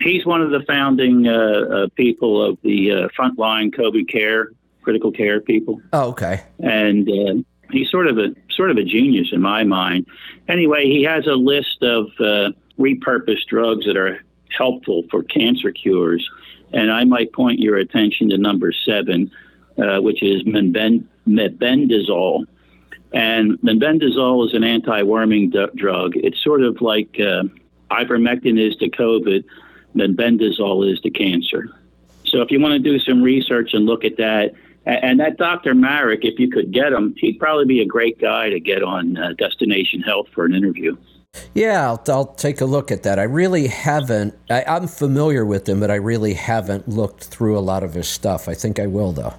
He's 0.00 0.26
one 0.26 0.42
of 0.42 0.50
the 0.50 0.60
founding 0.66 1.26
uh, 1.26 1.32
uh, 1.32 1.86
people 1.96 2.44
of 2.44 2.58
the 2.62 2.92
uh, 2.92 3.08
frontline 3.18 3.74
COVID 3.74 4.06
care, 4.12 4.50
critical 4.82 5.10
care 5.10 5.40
people. 5.40 5.80
Oh, 5.94 6.10
okay. 6.10 6.42
and 6.60 7.08
uh, 7.08 7.42
he's 7.70 7.90
sort 7.90 8.06
of 8.06 8.18
a 8.18 8.34
sort 8.50 8.70
of 8.70 8.76
a 8.76 8.84
genius 8.84 9.28
in 9.32 9.40
my 9.40 9.64
mind. 9.64 10.06
Anyway, 10.48 10.84
he 10.84 11.02
has 11.04 11.26
a 11.26 11.32
list 11.34 11.82
of 11.82 12.08
uh, 12.20 12.50
repurposed 12.78 13.46
drugs 13.48 13.86
that 13.86 13.96
are 13.96 14.20
helpful 14.50 15.04
for 15.10 15.22
cancer 15.22 15.72
cures, 15.72 16.28
and 16.74 16.92
I 16.92 17.04
might 17.04 17.32
point 17.32 17.58
your 17.58 17.78
attention 17.78 18.28
to 18.30 18.36
number 18.36 18.72
seven, 18.72 19.30
uh, 19.78 20.00
which 20.00 20.22
is 20.22 20.42
mebendazole. 21.26 22.44
And 23.12 23.58
mebendazole 23.60 24.46
is 24.46 24.54
an 24.54 24.64
anti-worming 24.64 25.50
d- 25.50 25.66
drug. 25.74 26.12
It's 26.16 26.42
sort 26.42 26.62
of 26.62 26.80
like 26.80 27.16
uh, 27.20 27.44
ivermectin 27.90 28.58
is 28.58 28.76
to 28.76 28.90
COVID, 28.90 29.44
mebendazole 29.94 30.90
is 30.90 31.00
to 31.00 31.10
cancer. 31.10 31.68
So 32.24 32.42
if 32.42 32.50
you 32.50 32.60
want 32.60 32.72
to 32.72 32.78
do 32.78 32.98
some 32.98 33.22
research 33.22 33.72
and 33.72 33.86
look 33.86 34.04
at 34.04 34.16
that, 34.16 34.54
and 34.84 35.18
that 35.18 35.36
Dr. 35.36 35.74
Marik, 35.74 36.24
if 36.24 36.38
you 36.38 36.48
could 36.48 36.72
get 36.72 36.92
him, 36.92 37.14
he'd 37.16 37.38
probably 37.38 37.64
be 37.64 37.80
a 37.80 37.86
great 37.86 38.20
guy 38.20 38.50
to 38.50 38.60
get 38.60 38.82
on 38.82 39.16
uh, 39.16 39.32
Destination 39.32 40.00
Health 40.00 40.28
for 40.32 40.44
an 40.44 40.54
interview. 40.54 40.96
Yeah, 41.54 41.88
I'll, 41.88 42.02
I'll 42.08 42.34
take 42.34 42.60
a 42.60 42.64
look 42.64 42.90
at 42.90 43.02
that. 43.02 43.18
I 43.18 43.24
really 43.24 43.66
haven't. 43.66 44.34
I, 44.48 44.64
I'm 44.64 44.86
familiar 44.86 45.44
with 45.44 45.68
him, 45.68 45.80
but 45.80 45.90
I 45.90 45.96
really 45.96 46.34
haven't 46.34 46.88
looked 46.88 47.24
through 47.24 47.58
a 47.58 47.60
lot 47.60 47.82
of 47.82 47.94
his 47.94 48.08
stuff. 48.08 48.48
I 48.48 48.54
think 48.54 48.78
I 48.78 48.86
will, 48.86 49.12
though. 49.12 49.34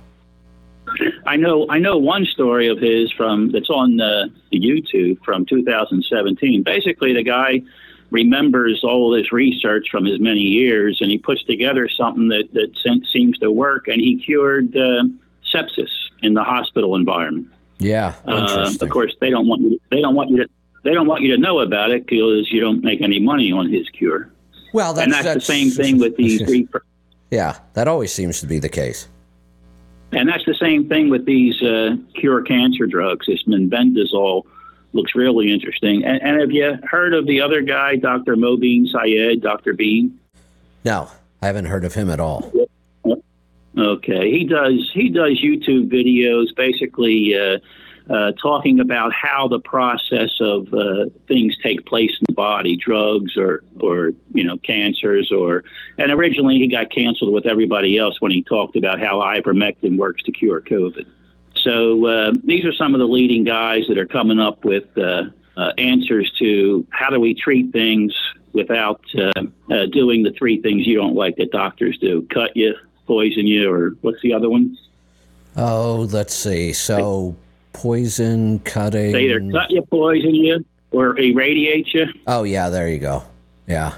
I 1.27 1.35
know 1.35 1.67
I 1.69 1.77
know 1.77 1.97
one 1.97 2.25
story 2.25 2.67
of 2.67 2.79
his 2.79 3.11
from 3.11 3.51
that's 3.51 3.69
on 3.69 3.99
uh, 3.99 4.27
the 4.51 4.59
YouTube 4.59 5.23
from 5.23 5.45
2017. 5.45 6.63
Basically, 6.63 7.13
the 7.13 7.23
guy 7.23 7.61
remembers 8.11 8.83
all 8.83 9.11
this 9.11 9.31
research 9.33 9.89
from 9.91 10.05
his 10.05 10.19
many 10.19 10.39
years, 10.39 10.99
and 11.01 11.11
he 11.11 11.17
puts 11.17 11.43
together 11.43 11.89
something 11.89 12.29
that 12.29 12.53
that 12.53 13.01
seems 13.11 13.37
to 13.39 13.51
work, 13.51 13.87
and 13.87 13.99
he 13.99 14.17
cured 14.17 14.75
uh, 14.75 15.03
sepsis 15.53 15.89
in 16.23 16.33
the 16.33 16.43
hospital 16.43 16.95
environment. 16.95 17.47
Yeah, 17.79 18.15
Uh, 18.25 18.71
of 18.81 18.89
course, 18.89 19.13
they 19.19 19.29
don't 19.29 19.47
want 19.47 19.61
you. 19.61 19.79
They 19.91 20.01
don't 20.01 20.15
want 20.15 20.31
you 20.31 20.37
to. 20.37 20.49
They 20.83 20.93
don't 20.93 21.07
want 21.07 21.21
you 21.21 21.35
to 21.35 21.37
know 21.37 21.59
about 21.59 21.91
it 21.91 22.05
because 22.07 22.51
you 22.51 22.61
don't 22.61 22.83
make 22.83 23.01
any 23.01 23.19
money 23.19 23.51
on 23.51 23.69
his 23.69 23.89
cure. 23.89 24.31
well, 24.73 24.93
that's, 24.93 25.03
and 25.03 25.13
that's, 25.13 25.33
the 25.33 25.41
same 25.41 25.69
thing 25.69 25.99
with 25.99 26.15
these. 26.21 26.41
repur- 26.43 26.81
Yeah, 27.29 27.59
that 27.73 27.87
always 27.87 28.13
seems 28.13 28.39
to 28.39 28.47
be 28.47 28.57
the 28.59 28.69
case. 28.69 29.09
And 30.11 30.29
that's 30.29 30.45
the 30.45 30.55
same 30.55 30.87
thing 30.87 31.09
with 31.09 31.25
these 31.25 31.61
uh, 31.61 31.97
cure 32.13 32.41
cancer 32.41 32.85
drugs. 32.85 33.25
This 33.27 33.43
menbendazole 33.43 34.43
looks 34.93 35.15
really 35.15 35.51
interesting. 35.51 36.05
And, 36.05 36.21
and 36.21 36.39
have 36.39 36.51
you 36.51 36.77
heard 36.83 37.13
of 37.13 37.27
the 37.27 37.41
other 37.41 37.61
guy, 37.61 37.97
Dr. 37.97 38.35
Mobeen 38.35 38.87
Syed, 38.87 39.41
Dr. 39.41 39.73
Been? 39.73 40.17
No, 40.85 41.09
I 41.41 41.47
haven't 41.47 41.65
heard 41.65 41.83
of 41.83 41.93
him 41.93 42.09
at 42.09 42.19
all. 42.19 42.51
Okay, 43.77 44.31
he 44.31 44.43
does 44.43 44.89
he 44.91 45.09
does 45.09 45.39
YouTube 45.39 45.91
videos, 45.91 46.55
basically 46.55 47.37
uh, 47.37 47.59
uh, 48.09 48.31
talking 48.33 48.79
about 48.79 49.11
how 49.13 49.47
the 49.47 49.59
process 49.59 50.31
of 50.39 50.73
uh, 50.73 51.05
things 51.27 51.57
take 51.61 51.85
place 51.85 52.11
in 52.11 52.25
the 52.27 52.33
body, 52.33 52.77
drugs 52.77 53.35
or 53.35 53.63
or 53.79 54.11
you 54.33 54.43
know 54.43 54.57
cancers, 54.57 55.31
or 55.31 55.63
and 55.97 56.11
originally 56.11 56.57
he 56.57 56.67
got 56.67 56.89
canceled 56.89 57.33
with 57.33 57.45
everybody 57.45 57.97
else 57.97 58.21
when 58.21 58.31
he 58.31 58.43
talked 58.43 58.75
about 58.75 58.99
how 58.99 59.19
ivermectin 59.19 59.97
works 59.97 60.23
to 60.23 60.31
cure 60.31 60.61
COVID. 60.61 61.05
So 61.55 62.05
uh, 62.05 62.33
these 62.43 62.63
are 62.65 62.73
some 62.73 62.93
of 62.93 62.99
the 62.99 63.07
leading 63.07 63.43
guys 63.43 63.87
that 63.89 63.97
are 63.97 64.05
coming 64.05 64.39
up 64.39 64.63
with 64.63 64.85
uh, 64.97 65.23
uh, 65.57 65.73
answers 65.77 66.31
to 66.39 66.85
how 66.91 67.09
do 67.09 67.19
we 67.19 67.33
treat 67.33 67.73
things 67.73 68.15
without 68.53 69.01
uh, 69.17 69.85
doing 69.91 70.23
the 70.23 70.31
three 70.37 70.61
things 70.61 70.87
you 70.87 70.95
don't 70.95 71.15
like 71.15 71.35
that 71.37 71.51
doctors 71.51 71.97
do: 71.97 72.25
cut 72.33 72.55
you, 72.55 72.73
poison 73.05 73.45
you, 73.45 73.69
or 73.69 73.97
what's 74.01 74.21
the 74.21 74.33
other 74.33 74.49
one? 74.49 74.77
Oh, 75.57 76.07
let's 76.11 76.35
see. 76.35 76.71
So, 76.71 77.35
poison, 77.77 78.57
cutting. 78.59 79.11
They 79.11 79.25
either 79.25 79.51
cut 79.51 79.69
you, 79.69 79.83
poison 79.83 80.33
you, 80.33 80.65
or 80.91 81.17
irradiate 81.17 81.93
you. 81.93 82.07
Oh, 82.25 82.43
yeah, 82.43 82.69
there 82.69 82.89
you 82.89 82.97
go. 82.97 83.23
Yeah. 83.67 83.95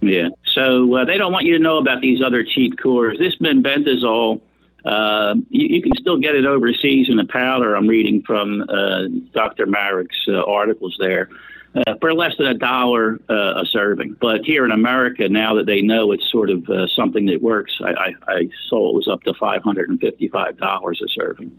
Yeah. 0.00 0.30
So 0.44 0.96
uh, 0.96 1.04
they 1.04 1.18
don't 1.18 1.32
want 1.32 1.46
you 1.46 1.56
to 1.56 1.62
know 1.62 1.78
about 1.78 2.00
these 2.00 2.20
other 2.20 2.42
cheap 2.42 2.78
cures. 2.80 3.18
This 3.18 3.36
benbendazole, 3.36 4.40
uh, 4.84 5.36
you, 5.50 5.76
you 5.76 5.82
can 5.82 5.94
still 5.94 6.18
get 6.18 6.34
it 6.34 6.44
overseas 6.44 7.08
in 7.08 7.20
a 7.20 7.26
powder. 7.26 7.76
I'm 7.76 7.86
reading 7.86 8.22
from 8.22 8.62
uh, 8.62 9.06
Dr. 9.32 9.66
Marik's 9.66 10.26
uh, 10.26 10.42
articles 10.42 10.96
there. 10.98 11.28
Uh, 11.74 11.94
for 12.02 12.12
less 12.12 12.36
than 12.36 12.46
a 12.48 12.54
dollar 12.54 13.18
uh, 13.30 13.62
a 13.62 13.64
serving, 13.64 14.14
but 14.20 14.44
here 14.44 14.66
in 14.66 14.70
America, 14.70 15.26
now 15.26 15.54
that 15.54 15.64
they 15.64 15.80
know 15.80 16.12
it's 16.12 16.30
sort 16.30 16.50
of 16.50 16.68
uh, 16.68 16.86
something 16.86 17.24
that 17.24 17.40
works, 17.40 17.80
I, 17.82 17.92
I, 17.92 18.14
I 18.28 18.48
saw 18.68 18.90
it 18.90 18.94
was 18.94 19.08
up 19.08 19.22
to 19.22 19.32
five 19.32 19.62
hundred 19.62 19.88
and 19.88 19.98
fifty-five 19.98 20.58
dollars 20.58 21.00
a 21.02 21.08
serving. 21.08 21.50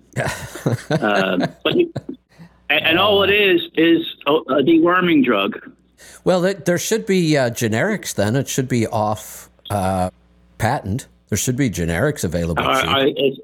uh, 0.92 1.48
but 1.64 1.76
you, 1.76 1.92
and, 2.70 2.86
and 2.86 3.00
all 3.00 3.24
it 3.24 3.32
is 3.32 3.64
is 3.74 4.06
a, 4.28 4.34
deworming 4.62 5.26
drug. 5.26 5.60
Well, 6.24 6.42
there 6.42 6.78
should 6.78 7.08
be 7.08 7.36
uh, 7.36 7.50
generics 7.50 8.14
then. 8.14 8.36
It 8.36 8.48
should 8.48 8.68
be 8.68 8.86
off 8.86 9.50
uh, 9.72 10.12
patent. 10.60 11.08
There 11.30 11.40
should 11.40 11.58
be 11.58 11.72
generics 11.72 12.24
available. 12.24 12.64
I. 12.64 13.14
It's, 13.18 13.40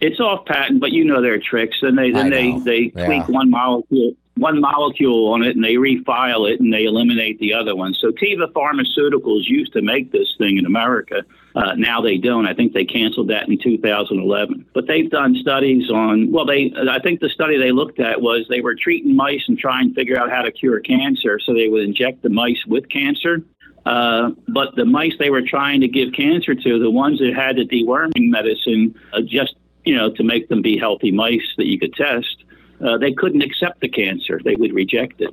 it's 0.00 0.18
off 0.18 0.46
patent, 0.46 0.80
but 0.80 0.92
you 0.92 1.04
know 1.04 1.20
their 1.20 1.38
tricks. 1.38 1.76
And 1.82 1.98
they 1.98 2.10
then 2.10 2.30
they 2.30 2.58
they 2.60 2.92
Yeah. 2.96 3.04
tweak 3.04 3.28
one 3.28 3.50
molecule. 3.50 4.14
One 4.36 4.60
molecule 4.60 5.32
on 5.32 5.42
it 5.42 5.54
and 5.54 5.64
they 5.64 5.74
refile 5.74 6.50
it 6.50 6.60
and 6.60 6.72
they 6.72 6.84
eliminate 6.84 7.38
the 7.38 7.52
other 7.52 7.76
one. 7.76 7.94
So 7.94 8.10
Teva 8.10 8.50
Pharmaceuticals 8.52 9.46
used 9.46 9.72
to 9.74 9.82
make 9.82 10.12
this 10.12 10.34
thing 10.38 10.56
in 10.56 10.66
America. 10.66 11.24
Uh, 11.54 11.74
now 11.74 12.00
they 12.00 12.16
don't. 12.16 12.46
I 12.46 12.54
think 12.54 12.72
they 12.72 12.84
canceled 12.84 13.28
that 13.28 13.48
in 13.48 13.58
2011. 13.58 14.66
But 14.72 14.86
they've 14.86 15.10
done 15.10 15.34
studies 15.34 15.90
on. 15.90 16.30
Well, 16.30 16.46
they. 16.46 16.72
I 16.88 17.00
think 17.00 17.20
the 17.20 17.28
study 17.28 17.58
they 17.58 17.72
looked 17.72 17.98
at 17.98 18.22
was 18.22 18.46
they 18.48 18.60
were 18.60 18.74
treating 18.74 19.16
mice 19.16 19.42
and 19.48 19.58
trying 19.58 19.90
to 19.90 19.94
figure 19.94 20.18
out 20.18 20.30
how 20.30 20.42
to 20.42 20.52
cure 20.52 20.80
cancer. 20.80 21.40
So 21.40 21.52
they 21.52 21.68
would 21.68 21.82
inject 21.82 22.22
the 22.22 22.30
mice 22.30 22.64
with 22.66 22.88
cancer. 22.88 23.42
Uh, 23.84 24.30
but 24.46 24.76
the 24.76 24.84
mice 24.84 25.14
they 25.18 25.30
were 25.30 25.42
trying 25.42 25.80
to 25.80 25.88
give 25.88 26.12
cancer 26.12 26.54
to, 26.54 26.78
the 26.78 26.90
ones 26.90 27.18
that 27.18 27.34
had 27.34 27.56
the 27.56 27.66
deworming 27.66 28.28
medicine, 28.28 28.94
uh, 29.12 29.20
just 29.22 29.54
you 29.84 29.96
know, 29.96 30.10
to 30.12 30.22
make 30.22 30.48
them 30.48 30.62
be 30.62 30.78
healthy 30.78 31.10
mice 31.10 31.54
that 31.56 31.66
you 31.66 31.78
could 31.78 31.94
test, 31.94 32.44
uh, 32.84 32.98
they 32.98 33.12
couldn't 33.12 33.42
accept 33.42 33.80
the 33.80 33.88
cancer. 33.88 34.40
They 34.44 34.56
would 34.56 34.72
reject 34.72 35.20
it. 35.20 35.30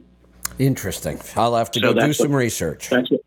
Interesting. 0.60 1.20
I'll 1.36 1.56
have 1.56 1.72
to 1.72 1.80
So 1.80 1.94
go 1.94 2.06
do 2.08 2.14
some 2.14 2.32
what- 2.32 2.38
research. 2.38 2.90
That's 2.90 3.12
it. 3.12 3.22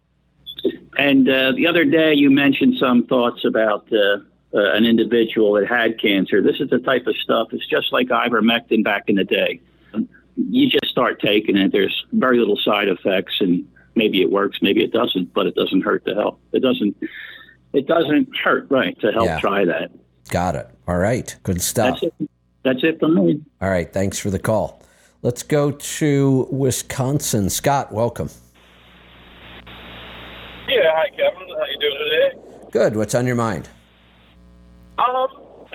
And 0.99 1.29
uh, 1.29 1.53
the 1.53 1.67
other 1.67 1.85
day, 1.85 2.13
you 2.15 2.31
mentioned 2.31 2.75
some 2.79 3.07
thoughts 3.07 3.45
about 3.47 3.87
uh, 3.93 4.19
uh, 4.53 4.73
an 4.75 4.85
individual 4.85 5.53
that 5.55 5.67
had 5.67 5.99
cancer. 6.01 6.43
This 6.43 6.61
is 6.61 6.69
the 6.69 6.81
type 6.81 7.07
of 7.07 7.17
stuff. 7.17 7.49
It's 7.53 7.67
just 7.67 7.93
like 7.93 8.09
ivermectin 8.09 8.85
back 8.85 9.05
in 9.09 9.15
the 9.15 9.25
day. 9.25 9.61
You 10.37 10.69
just 10.69 10.87
start 10.91 11.21
taking 11.21 11.57
it. 11.57 11.73
There's 11.73 12.05
very 12.13 12.39
little 12.39 12.57
side 12.59 12.89
effects, 12.89 13.37
and 13.41 13.67
maybe 13.95 14.21
it 14.21 14.31
works, 14.31 14.59
maybe 14.61 14.83
it 14.83 14.93
doesn't, 14.93 15.33
but 15.33 15.47
it 15.47 15.55
doesn't 15.55 15.83
hurt 15.83 16.05
to 16.07 16.15
help. 16.15 16.41
It 16.53 16.61
doesn't. 16.61 16.97
It 17.73 17.87
doesn't 17.87 18.29
hurt, 18.37 18.67
right, 18.71 18.99
to 19.01 19.13
help 19.13 19.27
Yeah. 19.27 19.39
try 19.41 19.65
that. 19.65 19.93
Got 20.29 20.57
it. 20.57 20.69
All 20.89 20.99
right. 20.99 21.35
Good 21.45 21.63
stuff. 21.63 22.03
That's 22.65 22.83
it. 22.83 22.99
That's 23.01 23.13
for 23.13 23.23
me. 23.23 23.41
All 23.61 23.71
right. 23.71 23.91
Thanks 23.93 24.19
for 24.19 24.31
the 24.31 24.39
call. 24.39 24.83
Let's 25.23 25.43
go 25.43 25.71
to 25.71 26.49
Wisconsin. 26.51 27.51
Scott, 27.51 27.93
welcome. 27.93 28.31
Yeah, 30.69 30.93
hi 30.95 31.09
Kevin. 31.11 31.49
How 31.49 31.67
you 31.67 31.79
doing 31.81 31.99
today? 31.99 32.69
Good. 32.71 32.97
What's 32.97 33.15
on 33.15 33.27
your 33.27 33.37
mind? 33.37 33.69
Um, 34.99 35.27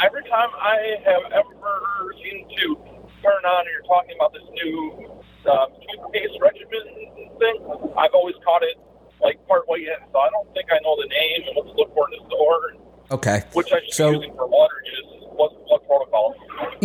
every 0.01 0.23
time 0.23 0.49
I 0.59 0.95
have 1.05 1.31
ever 1.33 2.13
seemed 2.23 2.49
to 2.57 2.75
turn 3.21 3.43
on, 3.45 3.59
and 3.61 3.69
you're 3.73 3.87
talking 3.87 4.15
about 4.15 4.33
this 4.33 4.43
new 4.53 5.11
um, 5.51 5.67
toothpaste 5.83 6.39
regimen 6.41 7.37
thing. 7.39 7.57
I've 7.97 8.13
always 8.13 8.35
caught 8.45 8.63
it 8.63 8.77
like 9.21 9.45
part 9.47 9.67
way 9.67 9.79
in, 9.79 9.99
so 10.13 10.19
I 10.19 10.29
don't 10.29 10.47
think 10.53 10.67
I 10.71 10.79
know 10.83 10.95
the 11.01 11.07
name 11.09 11.41
and 11.47 11.55
what 11.57 11.65
to 11.65 11.73
look 11.73 11.93
for 11.93 12.07
in 12.11 12.19
the 12.23 12.25
store, 12.29 12.73
Okay. 13.11 13.43
which 13.53 13.71
I 13.73 13.81
should 13.83 13.93
So- 13.93 14.11
be 14.11 14.17
using 14.17 14.33
for 14.35 14.47
water 14.47 14.75
use. 14.85 15.27
What 15.35 15.51
what 15.67 15.85
protocol? 15.85 16.24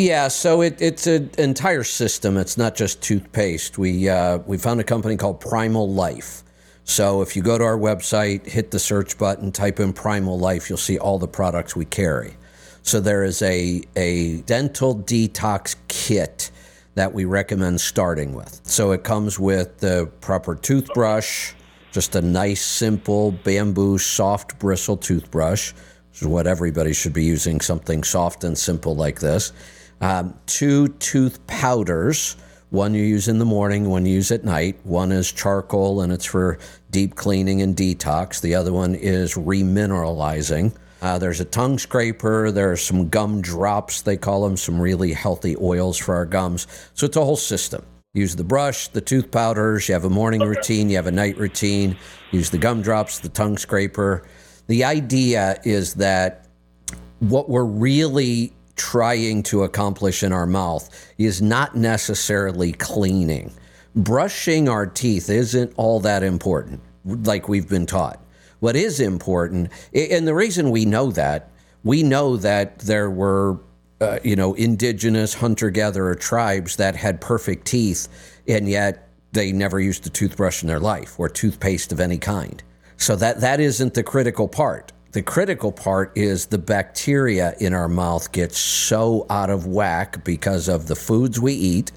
Yeah, 0.01 0.28
so 0.28 0.62
it, 0.62 0.80
it's 0.80 1.07
an 1.07 1.30
entire 1.36 1.84
system. 1.84 2.38
It's 2.38 2.57
not 2.57 2.74
just 2.74 3.03
toothpaste. 3.03 3.76
We 3.76 4.09
uh, 4.09 4.38
we 4.46 4.57
found 4.57 4.80
a 4.80 4.84
company 4.84 5.18
called 5.18 5.40
Primal 5.40 5.92
Life. 5.92 6.42
So 6.84 7.20
if 7.20 7.36
you 7.36 7.42
go 7.42 7.59
to 7.59 7.64
our 7.64 7.76
website, 7.76 8.46
hit 8.46 8.70
the 8.70 8.78
search 8.78 9.18
button, 9.18 9.53
type 9.53 9.78
in 9.78 9.92
Primal 9.92 10.38
Life, 10.38 10.70
you'll 10.70 10.78
see 10.78 10.98
all 10.98 11.18
the 11.18 11.28
products 11.28 11.76
we 11.76 11.84
carry. 11.84 12.32
So 12.80 12.98
there 12.98 13.24
is 13.24 13.42
a 13.42 13.82
a 13.94 14.40
dental 14.46 14.96
detox 14.96 15.76
kit 15.88 16.51
that 16.94 17.12
we 17.12 17.26
recommend 17.26 17.82
starting 17.82 18.32
with. 18.32 18.59
So 18.64 18.92
it 18.92 19.05
comes 19.05 19.38
with 19.38 19.80
the 19.80 20.11
proper 20.22 20.55
toothbrush, 20.55 21.53
just 21.92 22.14
a 22.14 22.22
nice 22.22 22.64
simple 22.64 23.32
bamboo 23.32 23.98
soft 23.98 24.59
bristle 24.59 24.96
toothbrush, 24.96 25.72
which 26.09 26.22
is 26.22 26.26
what 26.26 26.46
everybody 26.46 26.94
should 26.94 27.12
be 27.12 27.24
using, 27.24 27.61
something 27.61 28.03
soft 28.03 28.44
and 28.44 28.57
simple 28.57 28.96
like 28.96 29.20
this. 29.20 29.53
Um, 30.01 30.38
two 30.46 30.88
tooth 30.88 31.46
powders. 31.46 32.36
One 32.70 32.94
you 32.94 33.03
use 33.03 33.26
in 33.26 33.38
the 33.38 33.44
morning, 33.44 33.90
one 33.90 34.07
you 34.07 34.14
use 34.14 34.30
at 34.30 34.44
night. 34.44 34.78
One 34.84 35.11
is 35.11 35.32
charcoal 35.32 36.03
and 36.03 36.12
it's 36.12 36.24
for 36.24 36.59
deep 36.90 37.16
cleaning 37.16 37.62
and 37.62 37.76
detox. 37.76 38.40
The 38.40 38.55
other 38.55 38.72
one 38.72 38.94
is 38.94 39.34
remineralizing. 39.34 40.74
Uh, 41.03 41.18
there's 41.18 41.40
a 41.40 41.44
tongue 41.44 41.78
scraper. 41.78 42.51
There 42.53 42.70
are 42.70 42.76
some 42.76 43.09
gum 43.09 43.40
drops, 43.40 44.03
they 44.03 44.16
call 44.16 44.42
them, 44.42 44.57
some 44.57 44.80
really 44.80 45.12
healthy 45.12 45.57
oils 45.57 45.96
for 45.96 46.14
our 46.14 46.26
gums. 46.26 46.66
So 46.94 47.07
it's 47.07 47.16
a 47.16 47.24
whole 47.24 47.36
system. 47.36 47.84
Use 48.12 48.36
the 48.36 48.44
brush, 48.44 48.88
the 48.88 49.01
tooth 49.01 49.30
powders, 49.30 49.88
you 49.88 49.94
have 49.94 50.05
a 50.05 50.11
morning 50.11 50.40
routine, 50.40 50.90
you 50.90 50.96
have 50.96 51.07
a 51.07 51.12
night 51.12 51.38
routine, 51.38 51.96
use 52.32 52.51
the 52.51 52.59
gum 52.59 52.82
drops, 52.82 53.20
the 53.20 53.28
tongue 53.28 53.57
scraper. 53.57 54.26
The 54.66 54.84
idea 54.84 55.61
is 55.64 55.94
that 55.94 56.48
what 57.20 57.48
we're 57.48 57.64
really 57.64 58.53
trying 58.81 59.43
to 59.43 59.62
accomplish 59.62 60.22
in 60.22 60.33
our 60.33 60.47
mouth 60.47 60.89
is 61.18 61.43
not 61.43 61.76
necessarily 61.76 62.72
cleaning. 62.72 63.53
Brushing 63.95 64.70
our 64.70 64.87
teeth 64.87 65.28
isn't 65.28 65.74
all 65.76 66.01
that 66.01 66.22
important, 66.22 66.81
like 67.05 67.47
we've 67.47 67.68
been 67.68 67.85
taught. 67.85 68.18
What 68.61 68.76
is 68.76 68.99
important, 68.99 69.70
and 69.93 70.26
the 70.26 70.35
reason 70.35 70.70
we 70.70 70.87
know 70.87 71.11
that, 71.11 71.51
we 71.85 72.03
know 72.03 72.39
that 72.39 72.78
there 72.78 73.11
were, 73.11 73.59
uh, 74.01 74.18
you 74.24 74.35
know, 74.35 74.55
indigenous 74.55 75.35
hunter 75.35 75.68
gatherer 75.68 76.14
tribes 76.14 76.76
that 76.76 76.97
had 76.97 77.20
perfect 77.20 77.66
teeth, 77.66 78.09
and 78.49 78.66
yet 78.66 79.09
they 79.33 79.53
never 79.53 79.78
used 79.78 80.07
a 80.07 80.11
toothbrush 80.11 80.62
in 80.62 80.68
their 80.68 80.81
life 80.81 81.20
or 81.20 81.28
toothpaste 81.28 81.93
of 81.93 82.01
any 82.01 82.18
kind. 82.18 82.62
So 82.97 83.14
that 83.16 83.41
that 83.41 83.61
isn't 83.61 83.93
the 83.93 84.03
critical 84.03 84.49
part. 84.49 84.93
The 85.12 85.22
critical 85.22 85.72
part 85.72 86.16
is 86.16 86.46
the 86.46 86.58
bacteria 86.58 87.56
in 87.58 87.74
our 87.74 87.88
mouth 87.88 88.30
gets 88.30 88.56
so 88.56 89.26
out 89.28 89.50
of 89.50 89.66
whack 89.66 90.22
because 90.22 90.68
of 90.68 90.86
the 90.86 90.94
foods 90.94 91.40
we 91.40 91.52
eat 91.52 91.90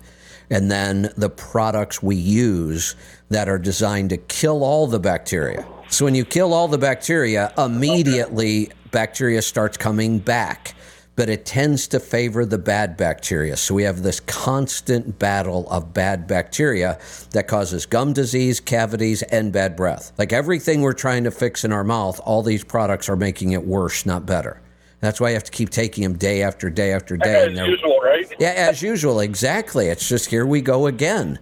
and 0.49 0.71
then 0.71 1.13
the 1.15 1.29
products 1.29 2.01
we 2.01 2.15
use 2.15 2.95
that 3.29 3.47
are 3.47 3.59
designed 3.59 4.09
to 4.09 4.17
kill 4.17 4.63
all 4.63 4.87
the 4.87 4.99
bacteria. 4.99 5.63
So 5.89 6.05
when 6.05 6.15
you 6.15 6.25
kill 6.25 6.55
all 6.55 6.67
the 6.67 6.79
bacteria, 6.79 7.53
immediately 7.55 8.71
bacteria 8.89 9.43
starts 9.43 9.77
coming 9.77 10.17
back 10.17 10.73
but 11.15 11.29
it 11.29 11.45
tends 11.45 11.87
to 11.89 11.99
favor 11.99 12.45
the 12.45 12.57
bad 12.57 12.97
bacteria. 12.97 13.55
So 13.55 13.75
we 13.75 13.83
have 13.83 14.01
this 14.01 14.19
constant 14.19 15.19
battle 15.19 15.69
of 15.69 15.93
bad 15.93 16.27
bacteria 16.27 16.99
that 17.31 17.47
causes 17.47 17.85
gum 17.85 18.13
disease, 18.13 18.59
cavities, 18.59 19.21
and 19.23 19.51
bad 19.51 19.75
breath. 19.75 20.11
Like 20.17 20.33
everything 20.33 20.81
we're 20.81 20.93
trying 20.93 21.23
to 21.25 21.31
fix 21.31 21.63
in 21.63 21.71
our 21.71 21.83
mouth, 21.83 22.19
all 22.25 22.41
these 22.41 22.63
products 22.63 23.09
are 23.09 23.15
making 23.15 23.51
it 23.51 23.63
worse, 23.63 24.05
not 24.05 24.25
better. 24.25 24.59
That's 25.01 25.19
why 25.19 25.29
you 25.29 25.33
have 25.35 25.43
to 25.43 25.51
keep 25.51 25.69
taking 25.69 26.03
them 26.03 26.17
day 26.17 26.41
after 26.43 26.69
day 26.69 26.93
after 26.93 27.17
day. 27.17 27.51
As 27.51 27.57
usual, 27.57 27.99
right? 27.99 28.33
yeah, 28.39 28.53
as 28.55 28.81
usual, 28.81 29.19
exactly. 29.19 29.87
It's 29.87 30.07
just 30.07 30.27
here 30.29 30.45
we 30.45 30.61
go 30.61 30.87
again. 30.87 31.39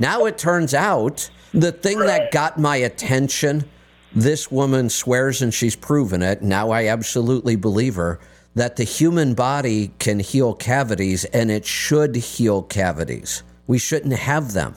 Now 0.00 0.26
it 0.26 0.36
turns 0.36 0.74
out 0.74 1.30
the 1.52 1.70
thing 1.70 2.00
that 2.00 2.32
got 2.32 2.58
my 2.58 2.76
attention, 2.76 3.70
this 4.12 4.50
woman 4.50 4.90
swears 4.90 5.40
and 5.42 5.54
she's 5.54 5.76
proven 5.76 6.22
it. 6.22 6.42
Now 6.42 6.70
I 6.70 6.88
absolutely 6.88 7.54
believe 7.54 7.94
her 7.94 8.18
that 8.54 8.76
the 8.76 8.84
human 8.84 9.34
body 9.34 9.92
can 9.98 10.20
heal 10.20 10.54
cavities 10.54 11.24
and 11.26 11.50
it 11.50 11.64
should 11.64 12.16
heal 12.16 12.62
cavities. 12.62 13.42
We 13.66 13.78
shouldn't 13.78 14.14
have 14.14 14.52
them. 14.52 14.74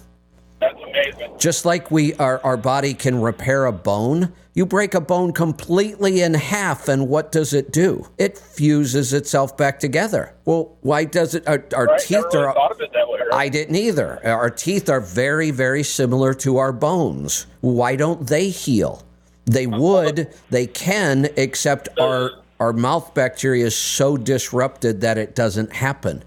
That's 0.59 0.81
amazing. 0.81 1.37
Just 1.37 1.65
like 1.65 1.91
we 1.91 2.15
our, 2.15 2.39
our 2.43 2.57
body 2.57 2.93
can 2.95 3.21
repair 3.21 3.65
a 3.65 3.71
bone, 3.71 4.33
you 4.55 4.65
break 4.65 4.95
a 4.95 5.01
bone 5.01 5.33
completely 5.33 6.21
in 6.21 6.33
half, 6.33 6.87
and 6.87 7.07
what 7.07 7.31
does 7.31 7.53
it 7.53 7.71
do? 7.71 8.07
It 8.17 8.39
fuses 8.39 9.13
itself 9.13 9.55
back 9.55 9.79
together. 9.79 10.33
Well, 10.45 10.75
why 10.81 11.03
does 11.03 11.35
it? 11.35 11.47
Our, 11.47 11.63
our 11.75 11.85
Right? 11.85 11.99
teeth 11.99 12.11
Never 12.11 12.27
really 12.33 12.45
are. 12.47 12.53
thought 12.55 12.71
of 12.71 12.81
it 12.81 12.91
that 12.93 13.07
way, 13.07 13.19
right? 13.19 13.33
I 13.33 13.49
didn't 13.49 13.75
either. 13.75 14.19
Our 14.25 14.49
teeth 14.49 14.89
are 14.89 14.99
very, 14.99 15.51
very 15.51 15.83
similar 15.83 16.33
to 16.35 16.57
our 16.57 16.71
bones. 16.71 17.45
Why 17.61 17.95
don't 17.95 18.25
they 18.25 18.49
heal? 18.49 19.03
They 19.45 19.67
oh. 19.67 19.79
would, 19.79 20.33
they 20.49 20.65
can, 20.65 21.29
except 21.37 21.89
our 21.99 22.31
our 22.59 22.73
mouth 22.73 23.13
bacteria 23.13 23.65
is 23.65 23.75
so 23.75 24.17
disrupted 24.17 25.01
that 25.01 25.17
it 25.17 25.35
doesn't 25.35 25.73
happen. 25.73 26.23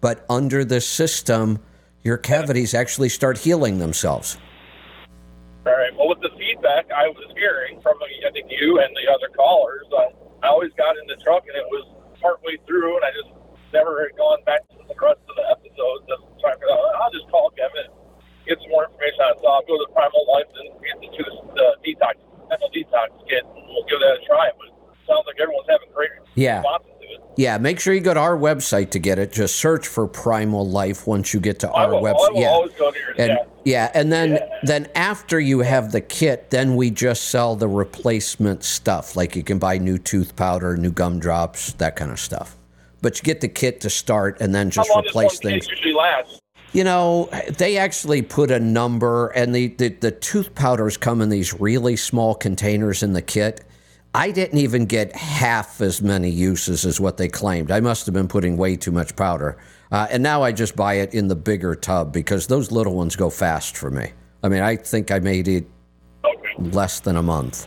But 0.00 0.24
under 0.28 0.64
the 0.64 0.80
system, 0.80 1.60
your 2.02 2.18
cavities 2.18 2.74
actually 2.74 3.08
start 3.08 3.38
healing 3.38 3.78
themselves. 3.78 4.36
All 5.66 5.72
right. 5.72 5.96
Well, 5.96 6.08
with 6.08 6.20
the 6.20 6.30
feedback 6.36 6.92
I 6.92 7.08
was 7.08 7.32
hearing 7.36 7.80
from 7.80 7.96
I 8.02 8.30
think 8.32 8.52
you 8.52 8.80
and 8.80 8.92
the 8.92 9.08
other 9.08 9.32
callers, 9.32 9.88
I, 9.96 10.12
I 10.44 10.48
always 10.52 10.72
got 10.76 10.96
in 11.00 11.06
the 11.08 11.16
truck 11.24 11.48
and 11.48 11.56
it 11.56 11.64
was 11.72 11.88
partway 12.20 12.56
through, 12.66 12.96
and 12.96 13.04
I 13.04 13.12
just 13.12 13.32
never 13.72 14.04
had 14.04 14.16
gone 14.16 14.44
back 14.44 14.68
to 14.72 14.76
the 14.84 14.96
rest 15.00 15.20
of 15.24 15.36
the 15.36 15.46
episodes. 15.48 16.04
Oh, 16.08 16.92
I'll 17.00 17.12
just 17.12 17.28
call 17.32 17.48
Kevin, 17.56 17.88
and 17.88 17.96
get 18.44 18.60
some 18.60 18.68
more 18.68 18.84
information 18.84 19.20
on 19.24 19.32
it. 19.32 19.38
So 19.40 19.48
I'll 19.48 19.64
go 19.64 19.80
to 19.80 19.88
Primal 19.96 20.24
Life 20.28 20.48
and 20.60 20.68
get 20.84 21.00
the, 21.00 21.68
detox, 21.80 22.20
mental 22.48 22.68
detox 22.72 23.08
kit, 23.24 23.44
and 23.44 23.64
we'll 23.72 23.88
give 23.88 24.00
that 24.04 24.20
a 24.20 24.22
try. 24.28 24.52
But 24.56 24.73
sounds 25.06 25.24
like 25.26 25.36
everyone's 25.40 25.66
having 25.68 25.88
great 25.94 26.10
Yeah. 26.34 26.58
responses 26.58 26.90
to 27.00 27.06
it. 27.06 27.20
Yeah, 27.36 27.58
make 27.58 27.80
sure 27.80 27.94
you 27.94 28.00
go 28.00 28.14
to 28.14 28.20
our 28.20 28.36
website 28.36 28.90
to 28.90 28.98
get 28.98 29.18
it. 29.18 29.32
Just 29.32 29.56
search 29.56 29.88
for 29.88 30.06
Primal 30.06 30.68
Life 30.68 31.06
once 31.06 31.34
you 31.34 31.40
get 31.40 31.58
to 31.60 31.70
our 31.70 31.90
website. 31.90 32.40
Yeah. 32.40 32.48
always 32.48 32.72
go 32.72 32.90
to 32.90 32.98
yours. 32.98 33.16
And 33.18 33.28
yeah. 33.30 33.44
yeah, 33.64 33.90
and 33.94 34.12
then 34.12 34.38
then 34.62 34.88
after 34.94 35.40
you 35.40 35.60
have 35.60 35.90
the 35.92 36.00
kit, 36.00 36.50
then 36.50 36.76
we 36.76 36.90
just 36.90 37.24
sell 37.24 37.56
the 37.56 37.68
replacement 37.68 38.62
stuff. 38.62 39.16
Like 39.16 39.34
you 39.34 39.42
can 39.42 39.58
buy 39.58 39.78
new 39.78 39.98
tooth 39.98 40.36
powder, 40.36 40.76
new 40.76 40.92
gum 40.92 41.18
drops, 41.18 41.72
that 41.74 41.96
kind 41.96 42.10
of 42.12 42.20
stuff. 42.20 42.56
But 43.02 43.18
you 43.18 43.22
get 43.22 43.40
the 43.40 43.48
kit 43.48 43.80
to 43.82 43.90
start 43.90 44.40
and 44.40 44.54
then 44.54 44.70
just 44.70 44.88
How 44.88 44.94
long 44.94 45.02
does 45.02 45.10
replace 45.10 45.38
things. 45.38 45.68
You 46.72 46.82
know, 46.82 47.28
they 47.56 47.76
actually 47.76 48.22
put 48.22 48.50
a 48.50 48.58
number, 48.58 49.28
and 49.28 49.54
the, 49.54 49.68
the, 49.68 49.90
the 49.90 50.10
tooth 50.10 50.56
powders 50.56 50.96
come 50.96 51.22
in 51.22 51.28
these 51.28 51.54
really 51.54 51.94
small 51.94 52.34
containers 52.34 53.04
in 53.04 53.12
the 53.12 53.22
kit. 53.22 53.64
I 54.14 54.30
didn't 54.30 54.58
even 54.58 54.86
get 54.86 55.14
half 55.16 55.80
as 55.80 56.00
many 56.00 56.30
uses 56.30 56.86
as 56.86 57.00
what 57.00 57.16
they 57.16 57.26
claimed. 57.26 57.72
I 57.72 57.80
must 57.80 58.06
have 58.06 58.14
been 58.14 58.28
putting 58.28 58.56
way 58.56 58.76
too 58.76 58.92
much 58.92 59.16
powder. 59.16 59.58
Uh, 59.90 60.06
and 60.08 60.22
now 60.22 60.42
I 60.42 60.52
just 60.52 60.76
buy 60.76 60.94
it 60.94 61.14
in 61.14 61.26
the 61.26 61.34
bigger 61.34 61.74
tub 61.74 62.12
because 62.12 62.46
those 62.46 62.70
little 62.70 62.94
ones 62.94 63.16
go 63.16 63.28
fast 63.28 63.76
for 63.76 63.90
me. 63.90 64.12
I 64.44 64.48
mean, 64.48 64.62
I 64.62 64.76
think 64.76 65.10
I 65.10 65.18
made 65.18 65.48
it 65.48 65.66
less 66.58 67.00
than 67.00 67.16
a 67.16 67.22
month. 67.22 67.66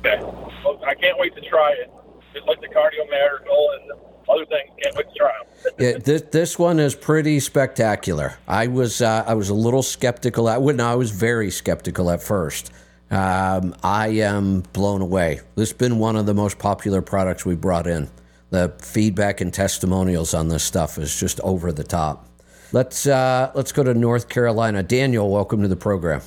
Okay. 0.00 0.18
Well, 0.64 0.80
I 0.86 0.94
can't 0.94 1.18
wait 1.18 1.34
to 1.34 1.42
try 1.42 1.72
it. 1.72 1.90
Just 2.32 2.46
like 2.46 2.60
the 2.62 2.68
cardio 2.68 3.08
miracle 3.10 3.70
and 3.74 4.00
other 4.28 4.46
things, 4.46 4.70
can't 4.82 4.96
wait 4.96 5.08
to 5.08 5.14
try 5.14 5.28
them. 5.28 5.42
Yeah, 5.78 5.98
this, 5.98 6.22
this 6.30 6.58
one 6.58 6.78
is 6.78 6.94
pretty 6.94 7.40
spectacular. 7.40 8.38
I 8.46 8.68
was 8.68 9.02
uh, 9.02 9.24
I 9.26 9.34
was 9.34 9.48
a 9.48 9.54
little 9.54 9.82
skeptical. 9.82 10.48
At, 10.48 10.62
well, 10.62 10.74
no, 10.76 10.86
I 10.86 10.94
was 10.94 11.10
very 11.10 11.50
skeptical 11.50 12.10
at 12.10 12.22
first. 12.22 12.70
Um, 13.10 13.74
I 13.82 14.08
am 14.08 14.60
blown 14.72 15.00
away. 15.00 15.40
This 15.54 15.70
has 15.70 15.78
been 15.78 15.98
one 15.98 16.16
of 16.16 16.26
the 16.26 16.34
most 16.34 16.58
popular 16.58 17.02
products 17.02 17.46
we 17.46 17.54
brought 17.54 17.86
in. 17.86 18.08
The 18.50 18.74
feedback 18.80 19.40
and 19.40 19.52
testimonials 19.52 20.34
on 20.34 20.48
this 20.48 20.64
stuff 20.64 20.98
is 20.98 21.18
just 21.18 21.40
over 21.40 21.72
the 21.72 21.84
top. 21.84 22.28
Let's 22.72 23.06
uh, 23.06 23.52
let's 23.54 23.70
go 23.70 23.84
to 23.84 23.94
North 23.94 24.28
Carolina. 24.28 24.82
Daniel, 24.82 25.30
welcome 25.30 25.62
to 25.62 25.68
the 25.68 25.76
program. 25.76 26.20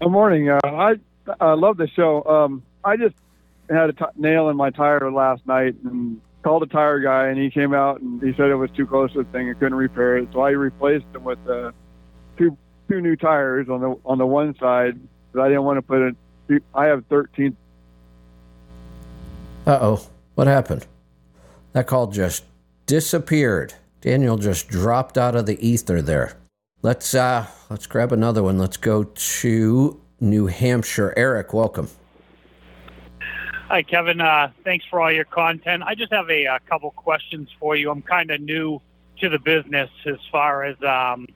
Good 0.00 0.10
morning. 0.10 0.48
Uh, 0.50 0.58
I 0.64 0.94
I 1.40 1.54
love 1.54 1.76
the 1.76 1.88
show. 1.88 2.24
Um, 2.24 2.62
I 2.84 2.96
just 2.96 3.14
had 3.70 3.90
a 3.90 3.92
t- 3.92 4.04
nail 4.16 4.48
in 4.48 4.56
my 4.56 4.70
tire 4.70 5.10
last 5.12 5.46
night 5.46 5.76
and 5.84 6.20
called 6.42 6.62
a 6.62 6.66
tire 6.66 6.98
guy, 7.00 7.28
and 7.28 7.38
he 7.38 7.50
came 7.50 7.72
out 7.72 8.00
and 8.00 8.20
he 8.22 8.32
said 8.34 8.46
it 8.46 8.56
was 8.56 8.70
too 8.72 8.86
close 8.86 9.12
to 9.12 9.22
the 9.22 9.30
thing 9.30 9.48
and 9.48 9.58
couldn't 9.58 9.78
repair 9.78 10.18
it. 10.18 10.28
So 10.32 10.40
I 10.40 10.50
replaced 10.50 11.12
them 11.12 11.24
with 11.24 11.38
uh, 11.48 11.70
two 12.36 12.56
two 12.88 13.00
new 13.00 13.14
tires 13.14 13.68
on 13.68 13.80
the 13.80 13.96
on 14.04 14.18
the 14.18 14.26
one 14.26 14.56
side. 14.58 14.98
But 15.32 15.42
I 15.42 15.48
didn't 15.48 15.64
want 15.64 15.78
to 15.78 15.82
put 15.82 16.16
it. 16.48 16.62
I 16.74 16.86
have 16.86 17.04
13. 17.06 17.56
Uh 19.66 19.78
oh, 19.80 20.08
what 20.34 20.46
happened? 20.46 20.86
That 21.72 21.86
call 21.86 22.06
just 22.06 22.44
disappeared. 22.86 23.74
Daniel 24.00 24.38
just 24.38 24.68
dropped 24.68 25.18
out 25.18 25.34
of 25.34 25.46
the 25.46 25.64
ether 25.66 26.00
there. 26.00 26.36
Let's 26.80 27.14
uh 27.14 27.46
let's 27.68 27.86
grab 27.86 28.12
another 28.12 28.42
one. 28.42 28.58
Let's 28.58 28.76
go 28.76 29.04
to 29.04 30.00
New 30.20 30.46
Hampshire. 30.46 31.12
Eric, 31.16 31.52
welcome. 31.52 31.90
Hi, 33.68 33.82
Kevin. 33.82 34.22
Uh, 34.22 34.50
thanks 34.64 34.86
for 34.88 34.98
all 35.00 35.12
your 35.12 35.26
content. 35.26 35.82
I 35.84 35.94
just 35.94 36.10
have 36.10 36.30
a, 36.30 36.46
uh 36.46 36.58
couple 36.66 36.90
questions 36.92 37.50
for 37.60 37.76
you. 37.76 37.90
I'm 37.90 38.00
kind 38.00 38.30
of 38.30 38.40
new 38.40 38.80
to 39.20 39.28
the 39.28 39.38
business 39.38 39.90
as 40.06 40.16
far 40.32 40.64
as 40.64 40.76
um, 40.82 41.26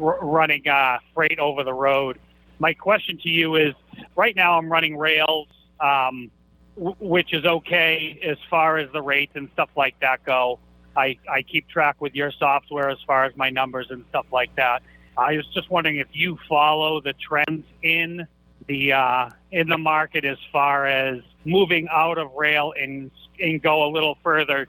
r- 0.00 0.18
running 0.22 0.66
uh, 0.66 0.98
freight 1.12 1.38
over 1.38 1.64
the 1.64 1.74
road. 1.74 2.18
My 2.58 2.72
question 2.72 3.18
to 3.18 3.28
you 3.28 3.56
is 3.56 3.74
right 4.16 4.34
now 4.34 4.58
I'm 4.58 4.70
running 4.70 4.96
rails, 4.96 5.48
um, 5.80 6.30
w- 6.76 6.96
which 7.00 7.32
is 7.32 7.44
okay 7.44 8.18
as 8.22 8.38
far 8.48 8.78
as 8.78 8.90
the 8.92 9.02
rates 9.02 9.32
and 9.34 9.48
stuff 9.52 9.70
like 9.76 9.98
that 10.00 10.24
go. 10.24 10.58
I, 10.96 11.18
I 11.30 11.42
keep 11.42 11.68
track 11.68 12.00
with 12.00 12.14
your 12.14 12.30
software 12.30 12.88
as 12.88 12.98
far 13.06 13.24
as 13.24 13.36
my 13.36 13.50
numbers 13.50 13.88
and 13.90 14.04
stuff 14.10 14.26
like 14.32 14.54
that. 14.56 14.82
I 15.16 15.36
was 15.36 15.46
just 15.48 15.70
wondering 15.70 15.96
if 15.96 16.08
you 16.12 16.38
follow 16.48 17.00
the 17.00 17.12
trends 17.14 17.64
in 17.82 18.26
the 18.66 18.92
uh, 18.92 19.30
in 19.52 19.68
the 19.68 19.78
market 19.78 20.24
as 20.24 20.38
far 20.52 20.86
as 20.86 21.20
moving 21.44 21.88
out 21.90 22.18
of 22.18 22.32
rail 22.32 22.72
and 22.80 23.10
and 23.40 23.60
go 23.62 23.84
a 23.84 23.90
little 23.90 24.16
further. 24.22 24.68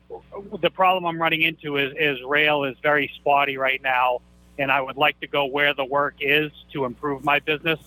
The 0.62 0.70
problem 0.70 1.06
I'm 1.06 1.22
running 1.22 1.42
into 1.42 1.78
is 1.78 1.94
is 1.98 2.24
rail 2.24 2.64
is 2.64 2.76
very 2.82 3.12
spotty 3.16 3.58
right 3.58 3.82
now, 3.82 4.22
and 4.58 4.72
I 4.72 4.82
would 4.82 4.98
like 4.98 5.20
to 5.22 5.28
go 5.28 5.46
where 5.46 5.74
the 5.74 5.86
work 5.86 6.16
is 6.20 6.52
to 6.74 6.86
improve 6.86 7.24
my 7.24 7.40
business. 7.40 7.80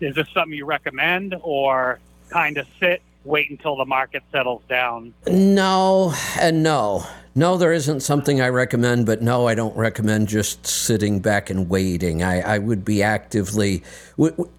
Is 0.00 0.14
this 0.14 0.28
something 0.34 0.56
you 0.56 0.66
recommend, 0.66 1.34
or 1.42 1.98
kind 2.28 2.58
of 2.58 2.66
sit, 2.80 3.02
wait 3.24 3.50
until 3.50 3.76
the 3.76 3.84
market 3.84 4.22
settles 4.32 4.62
down? 4.68 5.14
No, 5.26 6.14
and 6.38 6.62
no. 6.62 7.06
No, 7.36 7.56
there 7.56 7.72
isn't 7.72 8.00
something 8.00 8.40
I 8.40 8.48
recommend, 8.48 9.06
but 9.06 9.20
no, 9.20 9.48
I 9.48 9.56
don't 9.56 9.76
recommend 9.76 10.28
just 10.28 10.64
sitting 10.64 11.18
back 11.18 11.50
and 11.50 11.68
waiting. 11.68 12.22
I, 12.22 12.40
I 12.40 12.58
would 12.58 12.84
be 12.84 13.02
actively. 13.02 13.82
W- 14.16 14.36
w- 14.36 14.50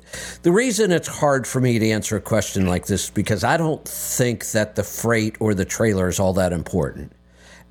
the 0.44 0.52
reason 0.52 0.92
it's 0.92 1.08
hard 1.08 1.48
for 1.48 1.62
me 1.62 1.80
to 1.80 1.90
answer 1.90 2.18
a 2.18 2.22
question 2.22 2.66
like 2.66 2.88
this 2.88 3.06
is 3.06 3.10
because 3.12 3.46
I 3.46 3.56
don't 3.56 3.88
think 3.88 4.52
that 4.52 4.76
the 4.76 4.84
freight 4.84 5.38
or 5.40 5.54
the 5.54 5.64
trailer 5.64 6.10
is 6.10 6.20
all 6.20 6.34
that 6.34 6.52
important. 6.52 7.14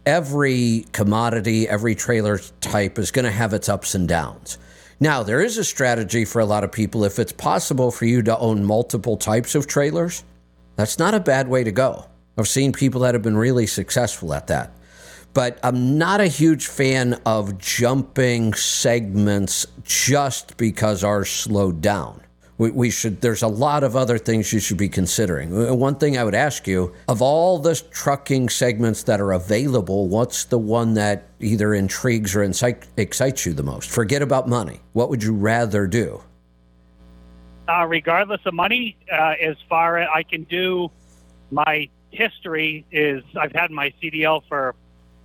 Every 0.06 0.84
commodity, 0.92 1.66
every 1.66 1.94
trailer 1.94 2.38
type 2.60 2.98
is 2.98 3.10
going 3.10 3.24
to 3.24 3.30
have 3.30 3.54
its 3.54 3.68
ups 3.68 3.94
and 3.94 4.06
downs. 4.06 4.58
Now, 5.00 5.22
there 5.22 5.40
is 5.40 5.56
a 5.56 5.64
strategy 5.64 6.24
for 6.24 6.40
a 6.40 6.44
lot 6.44 6.62
of 6.62 6.72
people. 6.72 7.04
If 7.04 7.18
it's 7.18 7.32
possible 7.32 7.90
for 7.90 8.04
you 8.04 8.22
to 8.22 8.38
own 8.38 8.64
multiple 8.64 9.16
types 9.16 9.54
of 9.54 9.66
trailers, 9.66 10.22
that's 10.76 10.98
not 10.98 11.14
a 11.14 11.20
bad 11.20 11.48
way 11.48 11.64
to 11.64 11.72
go. 11.72 12.06
I've 12.36 12.48
seen 12.48 12.72
people 12.72 13.00
that 13.02 13.14
have 13.14 13.22
been 13.22 13.36
really 13.36 13.66
successful 13.66 14.34
at 14.34 14.48
that. 14.48 14.72
But 15.32 15.58
I'm 15.62 15.98
not 15.98 16.20
a 16.20 16.26
huge 16.26 16.66
fan 16.66 17.20
of 17.26 17.58
jumping 17.58 18.54
segments 18.54 19.66
just 19.82 20.56
because 20.56 21.02
ours 21.02 21.30
slowed 21.30 21.80
down. 21.80 22.20
We, 22.56 22.70
we 22.70 22.90
should. 22.90 23.20
There's 23.20 23.42
a 23.42 23.48
lot 23.48 23.82
of 23.82 23.96
other 23.96 24.16
things 24.16 24.52
you 24.52 24.60
should 24.60 24.76
be 24.76 24.88
considering. 24.88 25.78
One 25.78 25.96
thing 25.96 26.16
I 26.16 26.24
would 26.24 26.34
ask 26.34 26.66
you: 26.66 26.94
of 27.08 27.20
all 27.20 27.58
the 27.58 27.74
trucking 27.90 28.48
segments 28.48 29.02
that 29.04 29.20
are 29.20 29.32
available, 29.32 30.08
what's 30.08 30.44
the 30.44 30.58
one 30.58 30.94
that 30.94 31.24
either 31.40 31.74
intrigues 31.74 32.36
or 32.36 32.42
incite, 32.42 32.86
excites 32.96 33.44
you 33.44 33.52
the 33.52 33.62
most? 33.62 33.90
Forget 33.90 34.22
about 34.22 34.48
money. 34.48 34.80
What 34.92 35.10
would 35.10 35.22
you 35.22 35.32
rather 35.32 35.86
do? 35.86 36.22
uh, 37.68 37.86
regardless 37.86 38.40
of 38.44 38.54
money, 38.54 38.96
uh, 39.10 39.34
as 39.40 39.56
far 39.68 39.98
as 39.98 40.08
I 40.14 40.22
can 40.22 40.44
do, 40.44 40.90
my 41.50 41.88
history 42.10 42.84
is 42.92 43.22
I've 43.40 43.52
had 43.52 43.70
my 43.70 43.92
CDL 44.02 44.42
for 44.48 44.74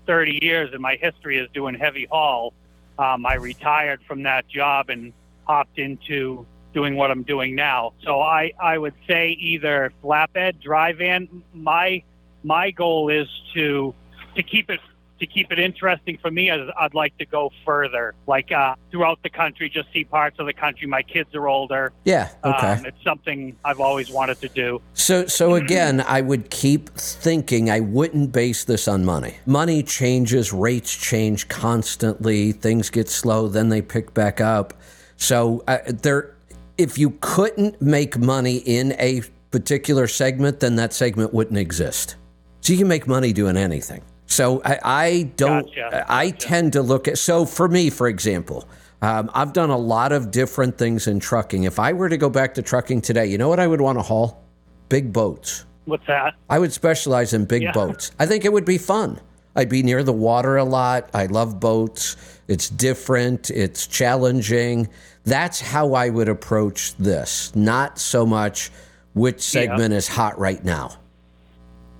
30 0.05 0.39
years, 0.41 0.69
and 0.73 0.81
my 0.81 0.95
history 0.95 1.37
is 1.37 1.49
doing 1.53 1.75
heavy 1.75 2.07
haul. 2.09 2.53
Um, 2.97 3.25
I 3.25 3.35
retired 3.35 4.01
from 4.07 4.23
that 4.23 4.47
job 4.47 4.89
and 4.89 5.13
hopped 5.45 5.79
into 5.79 6.45
doing 6.73 6.95
what 6.95 7.11
I'm 7.11 7.23
doing 7.23 7.55
now. 7.55 7.93
So 8.03 8.21
I, 8.21 8.51
I 8.59 8.77
would 8.77 8.93
say 9.07 9.29
either 9.31 9.91
flatbed, 10.03 10.61
dry 10.61 10.93
van. 10.93 11.43
My 11.53 12.03
my 12.43 12.71
goal 12.71 13.09
is 13.09 13.27
to 13.53 13.93
to 14.35 14.43
keep 14.43 14.69
it 14.69 14.79
to 15.19 15.27
keep 15.27 15.51
it 15.51 15.59
interesting 15.59 16.17
for 16.21 16.31
me. 16.31 16.49
I'd, 16.49 16.69
I'd 16.77 16.93
like 16.93 17.17
to 17.17 17.25
go 17.25 17.51
further, 17.65 18.15
like 18.25 18.51
uh, 18.51 18.75
throughout 18.89 19.21
the 19.21 19.29
country, 19.29 19.69
just 19.69 19.91
see 19.91 20.05
parts 20.05 20.39
of 20.39 20.45
the 20.45 20.53
country. 20.53 20.87
My 20.87 21.01
kids 21.01 21.35
are 21.35 21.47
older. 21.47 21.91
Yeah. 22.05 22.29
Okay. 22.43 22.67
Um, 22.67 22.85
it's 22.85 23.03
something 23.03 23.55
I've 23.65 23.79
always 23.79 24.09
wanted 24.09 24.39
to 24.41 24.49
do. 24.49 24.81
So, 24.93 25.25
so 25.27 25.55
again, 25.55 26.01
I 26.01 26.21
would 26.21 26.49
keep 26.49 26.89
thinking 26.91 27.69
I 27.69 27.81
wouldn't 27.81 28.31
base 28.31 28.63
this 28.63 28.87
on 28.87 29.05
money. 29.05 29.35
Money 29.45 29.83
changes, 29.83 30.53
rates 30.53 30.95
change 30.95 31.47
constantly. 31.49 32.53
Things 32.53 32.89
get 32.89 33.09
slow, 33.09 33.47
then 33.47 33.69
they 33.69 33.81
pick 33.81 34.13
back 34.13 34.39
up. 34.39 34.73
So, 35.17 35.63
uh, 35.67 35.79
there, 35.85 36.33
if 36.79 36.97
you 36.97 37.11
couldn't 37.19 37.81
make 37.81 38.17
money 38.17 38.57
in 38.57 38.93
a 38.93 39.21
particular 39.51 40.07
segment, 40.07 40.61
then 40.61 40.77
that 40.77 40.93
segment 40.93 41.33
wouldn't 41.33 41.57
exist. 41.57 42.15
So 42.61 42.71
you 42.73 42.79
can 42.79 42.87
make 42.87 43.05
money 43.05 43.33
doing 43.33 43.57
anything. 43.57 44.01
So 44.27 44.61
I, 44.63 44.79
I 44.83 45.23
don't. 45.35 45.65
Gotcha. 45.65 46.05
I 46.07 46.31
tend 46.31 46.73
to 46.73 46.81
look 46.81 47.07
at. 47.07 47.17
So 47.17 47.45
for 47.45 47.67
me, 47.67 47.89
for 47.89 48.07
example, 48.07 48.67
um, 49.01 49.29
I've 49.33 49.53
done 49.53 49.69
a 49.69 49.77
lot 49.77 50.11
of 50.13 50.31
different 50.31 50.77
things 50.77 51.07
in 51.07 51.19
trucking. 51.19 51.63
If 51.63 51.79
I 51.79 51.93
were 51.93 52.07
to 52.09 52.17
go 52.17 52.29
back 52.29 52.53
to 52.55 52.61
trucking 52.61 53.01
today, 53.01 53.25
you 53.25 53.37
know 53.37 53.49
what 53.49 53.59
I 53.59 53.67
would 53.67 53.81
want 53.81 53.97
to 53.97 54.01
haul? 54.01 54.41
Big 54.87 55.11
boats. 55.11 55.65
What's 55.85 56.05
that? 56.07 56.35
I 56.49 56.59
would 56.59 56.71
specialize 56.71 57.33
in 57.33 57.45
big 57.45 57.63
Yeah. 57.63 57.71
boats. 57.73 58.11
I 58.19 58.25
think 58.25 58.45
it 58.45 58.53
would 58.53 58.65
be 58.65 58.77
fun. 58.77 59.19
I'd 59.55 59.69
be 59.69 59.83
near 59.83 60.03
the 60.03 60.13
water 60.13 60.57
a 60.57 60.63
lot. 60.63 61.09
I 61.13 61.25
love 61.25 61.59
boats. 61.59 62.15
It's 62.47 62.69
different, 62.69 63.49
it's 63.49 63.87
challenging. 63.87 64.87
That's 65.29 65.61
how 65.61 65.93
I 65.93 66.09
would 66.09 66.27
approach 66.27 66.95
this. 66.95 67.55
Not 67.55 67.99
so 67.99 68.25
much 68.25 68.71
which 69.13 69.41
segment 69.41 69.93
is 69.93 70.07
hot 70.07 70.39
right 70.39 70.63
now. 70.63 70.97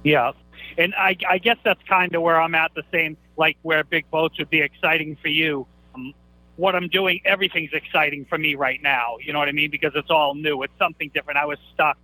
Yeah, 0.04 0.32
and 0.78 0.96
I, 0.96 1.16
I 1.30 1.38
guess 1.38 1.58
that's 1.64 1.82
kind 1.88 2.16
of 2.16 2.22
where 2.24 2.42
I'm 2.42 2.56
at. 2.56 2.74
The 2.74 2.84
same, 2.92 3.18
like 3.38 3.58
where 3.62 3.84
big 3.84 4.10
boats 4.10 4.40
would 4.40 4.50
be 4.50 4.62
exciting 4.62 5.16
for 5.22 5.28
you. 5.28 5.68
Um, 5.94 6.14
what 6.56 6.76
I'm 6.76 6.88
doing, 6.88 7.22
everything's 7.26 7.74
exciting 7.74 8.26
for 8.26 8.38
me 8.38 8.56
right 8.56 8.82
now. 8.82 9.18
You 9.22 9.34
know 9.34 9.40
what 9.40 9.48
I 9.48 9.52
mean? 9.52 9.70
Because 9.70 9.92
it's 9.96 10.10
all 10.10 10.34
new. 10.34 10.64
It's 10.64 10.74
something 10.80 11.12
different. 11.14 11.38
I 11.38 11.46
was 11.46 11.60
stuck 11.74 11.98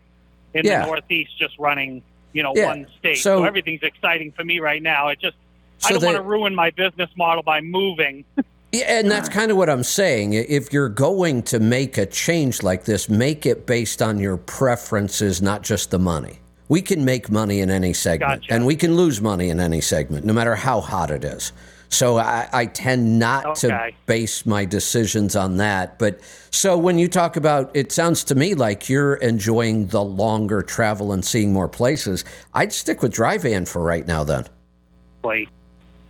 in 0.54 0.66
Yeah. 0.66 0.82
the 0.82 0.88
Northeast 0.88 1.32
just 1.40 1.58
running, 1.58 2.04
you 2.34 2.44
know, 2.44 2.54
Yeah. 2.56 2.68
one 2.68 2.88
state. 3.00 3.16
So, 3.18 3.40
So- 3.40 3.44
everything's 3.46 3.84
exciting 3.84 4.32
for 4.32 4.44
me 4.44 4.60
right 4.60 4.82
now. 4.82 5.08
It 5.08 5.20
just, 5.20 5.38
I 5.86 5.92
don't 5.92 6.04
want 6.04 6.18
to 6.18 6.22
ruin 6.22 6.54
my 6.54 6.70
business 6.72 7.10
model 7.18 7.42
by 7.44 7.62
moving. 7.62 8.26
Yeah, 8.80 9.00
and 9.00 9.10
that's 9.12 9.30
kind 9.30 9.52
of 9.52 9.58
what 9.58 9.70
I'm 9.70 9.84
saying. 9.84 10.34
If 10.34 10.74
you're 10.74 10.90
going 10.90 11.44
to 11.44 11.60
make 11.60 11.98
a 11.98 12.06
change 12.06 12.64
like 12.64 12.86
this, 12.86 13.10
make 13.10 13.46
it 13.46 13.66
based 13.66 14.02
on 14.02 14.20
your 14.20 14.38
preferences, 14.38 15.42
not 15.42 15.64
just 15.64 15.92
the 15.92 16.00
money. 16.00 16.40
We 16.68 16.82
can 16.82 17.06
make 17.06 17.30
money 17.30 17.60
in 17.60 17.70
any 17.70 17.94
segment, 17.94 18.42
Gotcha. 18.42 18.54
and 18.54 18.66
we 18.66 18.76
can 18.76 18.96
lose 18.96 19.22
money 19.22 19.50
in 19.50 19.60
any 19.60 19.82
segment, 19.82 20.26
no 20.26 20.34
matter 20.34 20.56
how 20.56 20.82
hot 20.82 21.12
it 21.12 21.24
is. 21.24 21.52
So 21.90 22.18
I, 22.18 22.50
I 22.52 22.66
tend 22.66 23.20
not 23.20 23.56
to 23.58 23.92
base 24.08 24.46
my 24.46 24.66
decisions 24.66 25.36
on 25.36 25.58
that. 25.58 26.00
But 26.00 26.20
so 26.50 26.78
when 26.78 26.98
you 26.98 27.08
talk 27.08 27.38
about, 27.38 27.70
it 27.76 27.92
sounds 27.92 28.24
to 28.26 28.36
me 28.36 28.56
like 28.56 28.90
you're 28.90 29.16
enjoying 29.16 29.88
the 29.88 30.04
longer 30.04 30.62
travel 30.64 31.14
and 31.14 31.24
seeing 31.24 31.54
more 31.54 31.70
places. 31.70 32.26
I'd 32.54 32.74
stick 32.74 33.02
with 33.04 33.14
dry 33.14 33.38
van 33.38 33.66
for 33.66 33.82
right 33.84 34.06
now. 34.06 34.24
Then 34.24 34.46
Like, 35.24 35.48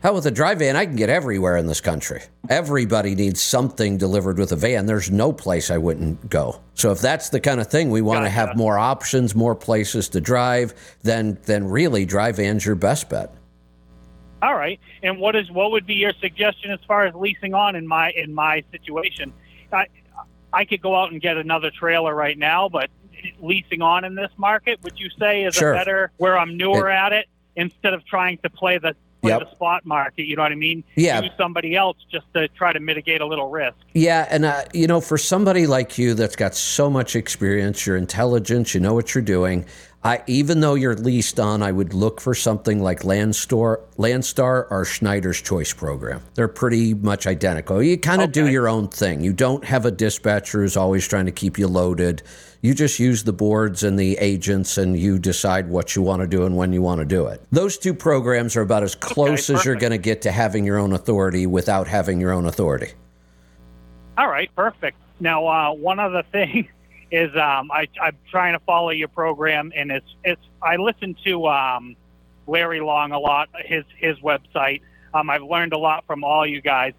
hell 0.05 0.13
with 0.13 0.27
a 0.27 0.31
dry 0.31 0.53
van, 0.53 0.75
I 0.75 0.85
can 0.85 0.95
get 0.95 1.09
everywhere 1.09 1.57
in 1.57 1.65
this 1.65 1.81
country. 1.81 2.21
Everybody 2.47 3.15
needs 3.15 3.41
something 3.41 3.97
delivered 3.97 4.37
with 4.37 4.51
a 4.51 4.55
van. 4.55 4.85
There's 4.85 5.09
no 5.09 5.33
place 5.33 5.71
I 5.71 5.79
wouldn't 5.79 6.29
go. 6.29 6.61
So 6.75 6.91
if 6.91 7.01
that's 7.01 7.29
the 7.29 7.39
kind 7.39 7.59
of 7.59 7.71
thing 7.71 7.89
we 7.89 8.03
want 8.03 8.23
to 8.23 8.29
have 8.29 8.55
more 8.55 8.77
options, 8.77 9.33
more 9.33 9.55
places 9.55 10.07
to 10.09 10.21
drive, 10.21 10.75
then 11.01 11.39
then 11.45 11.67
really 11.67 12.05
dry 12.05 12.31
van's 12.31 12.63
your 12.63 12.75
best 12.75 13.09
bet. 13.09 13.33
all 14.43 14.53
right. 14.53 14.79
And 15.01 15.17
what 15.17 15.35
is 15.35 15.49
what 15.49 15.71
would 15.71 15.87
be 15.87 15.95
your 15.95 16.13
suggestion 16.21 16.69
as 16.69 16.79
far 16.87 17.07
as 17.07 17.15
leasing 17.15 17.55
on 17.55 17.75
in 17.75 17.87
my 17.87 18.11
in 18.11 18.31
my 18.35 18.63
situation? 18.71 19.33
I 19.73 19.87
I 20.53 20.65
could 20.65 20.83
go 20.83 20.95
out 20.95 21.13
and 21.13 21.19
get 21.19 21.35
another 21.35 21.71
trailer 21.71 22.13
right 22.13 22.37
now, 22.37 22.69
but 22.69 22.91
leasing 23.39 23.81
on 23.81 24.05
in 24.05 24.13
this 24.13 24.31
market, 24.37 24.83
would 24.83 24.99
you 24.99 25.09
say 25.17 25.45
is 25.45 25.55
Sure. 25.55 25.73
a 25.73 25.75
better 25.75 26.11
where 26.17 26.37
I'm 26.37 26.57
newer 26.57 26.91
at 26.91 27.11
it 27.11 27.25
instead 27.55 27.95
of 27.95 28.05
trying 28.05 28.37
to 28.43 28.51
play 28.51 28.77
the 28.77 28.95
play 29.25 29.37
Yep. 29.39 29.49
the 29.49 29.55
spot 29.55 29.85
market? 29.85 30.25
You 30.25 30.35
know 30.35 30.43
what 30.43 30.51
I 30.51 30.55
mean? 30.55 30.83
Yeah. 30.95 31.21
Use 31.21 31.31
somebody 31.37 31.75
else 31.75 31.97
just 32.11 32.25
to 32.33 32.47
try 32.49 32.73
to 32.73 32.79
mitigate 32.79 33.21
a 33.21 33.25
little 33.25 33.49
risk. 33.49 33.75
Yeah, 33.93 34.27
and 34.29 34.45
uh, 34.45 34.63
you 34.73 34.87
know, 34.87 35.01
for 35.01 35.17
somebody 35.17 35.67
like 35.67 35.97
you 35.97 36.13
that's 36.13 36.35
got 36.35 36.55
so 36.55 36.89
much 36.89 37.15
experience, 37.15 37.85
you're 37.85 37.97
intelligent, 37.97 38.73
you 38.73 38.79
know 38.79 38.93
what 38.93 39.13
you're 39.15 39.23
doing. 39.23 39.65
I, 40.05 40.21
even 40.27 40.59
though 40.59 40.75
you're 40.75 40.93
leased 40.93 41.39
on, 41.39 41.63
I 41.63 41.71
would 41.71 41.95
look 41.95 42.21
for 42.21 42.35
something 42.35 42.79
like 42.79 42.99
Landstar, 42.99 43.81
Landstar 43.97 44.67
or 44.69 44.85
Schneider's 44.85 45.41
Choice 45.41 45.73
program. 45.73 46.21
They're 46.35 46.47
pretty 46.47 46.93
much 46.93 47.25
identical. 47.25 47.81
You 47.81 47.97
kind 47.97 48.21
of 48.21 48.31
do 48.31 48.47
your 48.47 48.69
own 48.69 48.87
thing. 48.87 49.21
You 49.21 49.33
don't 49.33 49.65
have 49.65 49.83
a 49.83 49.89
dispatcher 49.89 50.61
who's 50.61 50.77
always 50.77 51.07
trying 51.07 51.25
to 51.25 51.31
keep 51.31 51.57
you 51.57 51.67
loaded. 51.67 52.21
You 52.61 52.75
just 52.75 52.99
use 52.99 53.23
the 53.23 53.33
boards 53.33 53.81
and 53.81 53.97
the 53.97 54.15
agents, 54.19 54.77
and 54.77 54.95
you 54.95 55.17
decide 55.17 55.69
what 55.69 55.95
you 55.95 56.03
want 56.03 56.21
to 56.21 56.27
do 56.27 56.45
and 56.45 56.55
when 56.55 56.71
you 56.71 56.83
want 56.83 56.99
to 56.99 57.05
do 57.05 57.25
it. 57.25 57.41
Those 57.51 57.75
two 57.75 57.95
programs 57.95 58.55
are 58.55 58.61
about 58.61 58.83
as 58.83 58.93
close 58.93 59.49
as 59.49 59.65
you're 59.65 59.73
going 59.73 59.89
to 59.89 59.97
get 59.97 60.21
to 60.21 60.31
having 60.31 60.65
your 60.65 60.77
own 60.77 60.93
authority 60.93 61.47
without 61.47 61.87
having 61.87 62.21
your 62.21 62.31
own 62.31 62.45
authority. 62.45 62.91
All 64.19 64.29
right, 64.29 64.53
perfect. 64.55 64.97
Now, 65.19 65.47
uh, 65.47 65.73
one 65.73 65.99
other 65.99 66.21
thing 66.31 66.69
is 67.11 67.31
um, 67.35 67.71
I, 67.71 67.87
I'm 68.01 68.17
trying 68.29 68.53
to 68.53 68.59
follow 68.59 68.89
your 68.89 69.07
program, 69.07 69.71
and 69.75 69.91
it's 69.91 70.15
it's 70.23 70.41
I 70.61 70.77
listen 70.77 71.15
to 71.25 71.47
um, 71.47 71.95
Larry 72.47 72.81
Long 72.81 73.11
a 73.11 73.19
lot, 73.19 73.49
his 73.65 73.83
his 73.97 74.17
website. 74.19 74.81
Um, 75.13 75.29
I've 75.29 75.43
learned 75.43 75.73
a 75.73 75.77
lot 75.77 76.05
from 76.05 76.23
all 76.23 76.45
you 76.45 76.61
guys. 76.61 76.93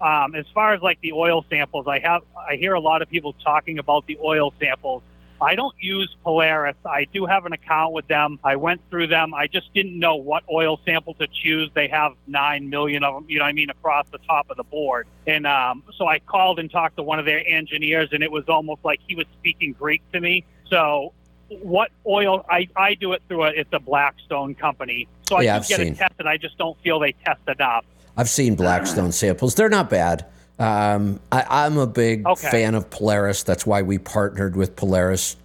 Um, 0.00 0.34
as 0.34 0.46
far 0.54 0.74
as 0.74 0.82
like 0.82 1.00
the 1.00 1.12
oil 1.12 1.44
samples, 1.50 1.86
I 1.88 1.98
have 2.00 2.22
I 2.36 2.56
hear 2.56 2.74
a 2.74 2.80
lot 2.80 3.02
of 3.02 3.08
people 3.08 3.34
talking 3.44 3.78
about 3.78 4.06
the 4.06 4.18
oil 4.22 4.52
samples. 4.60 5.02
I 5.42 5.54
don't 5.56 5.74
use 5.80 6.14
Polaris. 6.22 6.76
I 6.86 7.04
do 7.12 7.26
have 7.26 7.44
an 7.46 7.52
account 7.52 7.92
with 7.92 8.06
them. 8.06 8.38
I 8.44 8.56
went 8.56 8.80
through 8.88 9.08
them. 9.08 9.34
I 9.34 9.48
just 9.48 9.74
didn't 9.74 9.98
know 9.98 10.14
what 10.14 10.44
oil 10.50 10.78
sample 10.86 11.14
to 11.14 11.26
choose. 11.26 11.68
They 11.74 11.88
have 11.88 12.12
nine 12.26 12.70
million 12.70 13.02
of 13.04 13.14
them, 13.14 13.24
you 13.28 13.38
know 13.38 13.44
what 13.44 13.48
I 13.50 13.52
mean, 13.52 13.68
across 13.68 14.06
the 14.10 14.18
top 14.18 14.48
of 14.50 14.56
the 14.56 14.62
board. 14.64 15.06
And 15.26 15.46
um, 15.46 15.82
so 15.98 16.06
I 16.06 16.20
called 16.20 16.58
and 16.58 16.70
talked 16.70 16.96
to 16.96 17.02
one 17.02 17.18
of 17.18 17.24
their 17.24 17.42
engineers, 17.46 18.10
and 18.12 18.22
it 18.22 18.30
was 18.30 18.44
almost 18.48 18.84
like 18.84 19.00
he 19.06 19.14
was 19.16 19.26
speaking 19.40 19.72
Greek 19.72 20.00
to 20.12 20.20
me. 20.20 20.44
So 20.70 21.12
what 21.48 21.90
oil? 22.06 22.46
I, 22.48 22.68
I 22.76 22.94
do 22.94 23.12
it 23.12 23.22
through 23.28 23.44
a 23.44 23.48
it's 23.48 23.72
a 23.72 23.80
Blackstone 23.80 24.54
company. 24.54 25.08
So 25.28 25.36
I 25.36 25.42
Yeah, 25.42 25.54
do 25.54 25.62
I've 25.62 25.68
get 25.68 25.76
seen. 25.78 25.86
it 25.88 25.98
tested. 25.98 26.20
And 26.20 26.28
I 26.28 26.36
just 26.36 26.56
don't 26.56 26.78
feel 26.82 26.98
they 27.00 27.12
test 27.24 27.40
enough. 27.48 27.84
I've 28.16 28.28
seen 28.30 28.54
Blackstone 28.54 29.10
samples. 29.12 29.54
They're 29.54 29.68
not 29.68 29.90
bad. 29.90 30.26
Um, 30.58 31.20
I, 31.30 31.44
I'm 31.48 31.78
a 31.78 31.86
big 31.86 32.26
Okay. 32.26 32.50
fan 32.50 32.74
of 32.74 32.88
Polaris. 32.90 33.42
That's 33.42 33.66
why 33.66 33.82
we 33.82 33.98
partnered 33.98 34.54
with 34.56 34.76
Polaris 34.76 35.36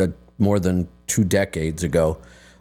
uh, 0.00 0.08
more 0.38 0.58
than 0.58 0.88
two 1.06 1.24
decades 1.24 1.82
ago 1.82 2.18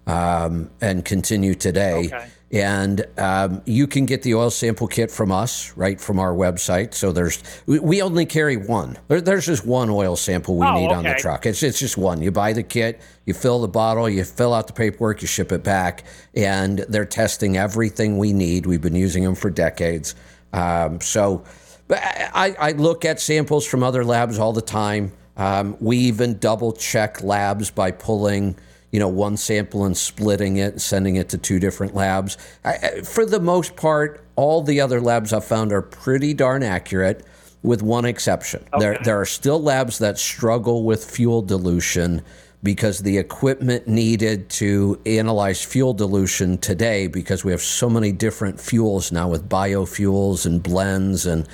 um, 0.07 0.69
and 0.81 1.03
continue 1.03 1.55
today. 1.55 2.05
Okay. 2.05 2.27
And 2.51 3.05
um, 3.17 3.61
you 3.65 3.85
can 3.85 4.05
get 4.05 4.21
the 4.21 4.35
oil 4.35 4.49
sample 4.49 4.87
kit 4.87 5.11
from 5.11 5.29
us, 5.31 5.75
right 5.75 5.99
from 5.99 6.19
our 6.19 6.31
website. 6.31 6.93
So 6.93 7.11
there's 7.11 7.43
we, 7.65 8.01
only 8.01 8.25
carry 8.25 8.55
one. 8.55 8.97
There, 9.09 9.19
there's 9.19 9.47
just 9.47 9.65
one 9.65 9.89
oil 9.89 10.15
sample 10.15 10.55
we 10.55 10.65
Oh, 10.65 10.75
need 10.79 10.91
on 10.91 11.03
the 11.03 11.15
truck. 11.15 11.45
It's 11.47 11.63
it's 11.63 11.79
just 11.79 11.97
one. 11.97 12.21
You 12.21 12.31
buy 12.31 12.53
the 12.53 12.63
kit, 12.63 13.01
you 13.25 13.33
fill 13.33 13.59
the 13.59 13.67
bottle, 13.67 14.07
you 14.07 14.23
fill 14.23 14.53
out 14.53 14.67
the 14.67 14.73
paperwork, 14.73 15.21
you 15.21 15.27
ship 15.27 15.51
it 15.51 15.63
back, 15.63 16.03
and 16.33 16.79
they're 16.87 17.03
testing 17.03 17.57
everything 17.57 18.17
we 18.19 18.31
need. 18.31 18.67
We've 18.67 18.79
been 18.81 18.95
using 18.95 19.23
them 19.23 19.35
for 19.35 19.49
decades. 19.49 20.15
Um, 20.53 21.01
so 21.01 21.43
but 21.87 21.99
I, 22.01 22.55
I 22.59 22.71
look 22.71 23.05
at 23.05 23.19
samples 23.19 23.65
from 23.65 23.83
other 23.83 24.03
labs 24.03 24.39
all 24.39 24.53
the 24.53 24.61
time. 24.61 25.11
Um, 25.37 25.77
we 25.79 25.97
even 25.97 26.37
double 26.37 26.71
check 26.73 27.21
labs 27.21 27.69
by 27.71 27.91
pulling 27.91 28.55
you 28.91 28.99
know 28.99 29.09
one 29.09 29.35
sample 29.35 29.83
and 29.85 29.97
splitting 29.97 30.57
it 30.57 30.73
and 30.73 30.81
sending 30.81 31.17
it 31.17 31.29
to 31.29 31.37
two 31.37 31.59
different 31.59 31.93
labs. 31.93 32.37
I, 32.63 33.01
for 33.01 33.25
the 33.25 33.39
most 33.39 33.75
part, 33.75 34.23
all 34.35 34.61
the 34.61 34.79
other 34.81 35.01
labs 35.01 35.33
I've 35.33 35.45
found 35.45 35.73
are 35.73 35.81
pretty 35.81 36.33
darn 36.33 36.63
accurate 36.63 37.25
with 37.61 37.81
one 37.81 38.05
exception. 38.05 38.63
There, 38.79 38.97
there 39.03 39.19
are 39.19 39.25
still 39.25 39.61
labs 39.61 39.97
that 39.97 40.17
struggle 40.17 40.83
with 40.83 41.03
fuel 41.03 41.41
dilution 41.41 42.21
because 42.63 42.99
the 42.99 43.17
equipment 43.17 43.87
needed 43.87 44.49
to 44.49 44.99
analyze 45.05 45.63
fuel 45.63 45.93
dilution 45.93 46.57
today, 46.57 47.07
because 47.07 47.43
we 47.43 47.51
have 47.51 47.61
so 47.61 47.89
many 47.89 48.11
different 48.11 48.59
fuels 48.59 49.11
now 49.11 49.27
with 49.27 49.47
biofuels 49.47 50.45
and 50.45 50.63
blends, 50.63 51.25
and 51.25 51.47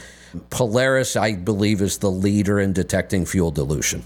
Polaris, 0.50 1.16
I 1.16 1.34
believe, 1.36 1.82
is 1.82 1.98
the 1.98 2.12
leader 2.12 2.60
in 2.60 2.74
detecting 2.74 3.26
fuel 3.26 3.52
dilution. 3.52 4.04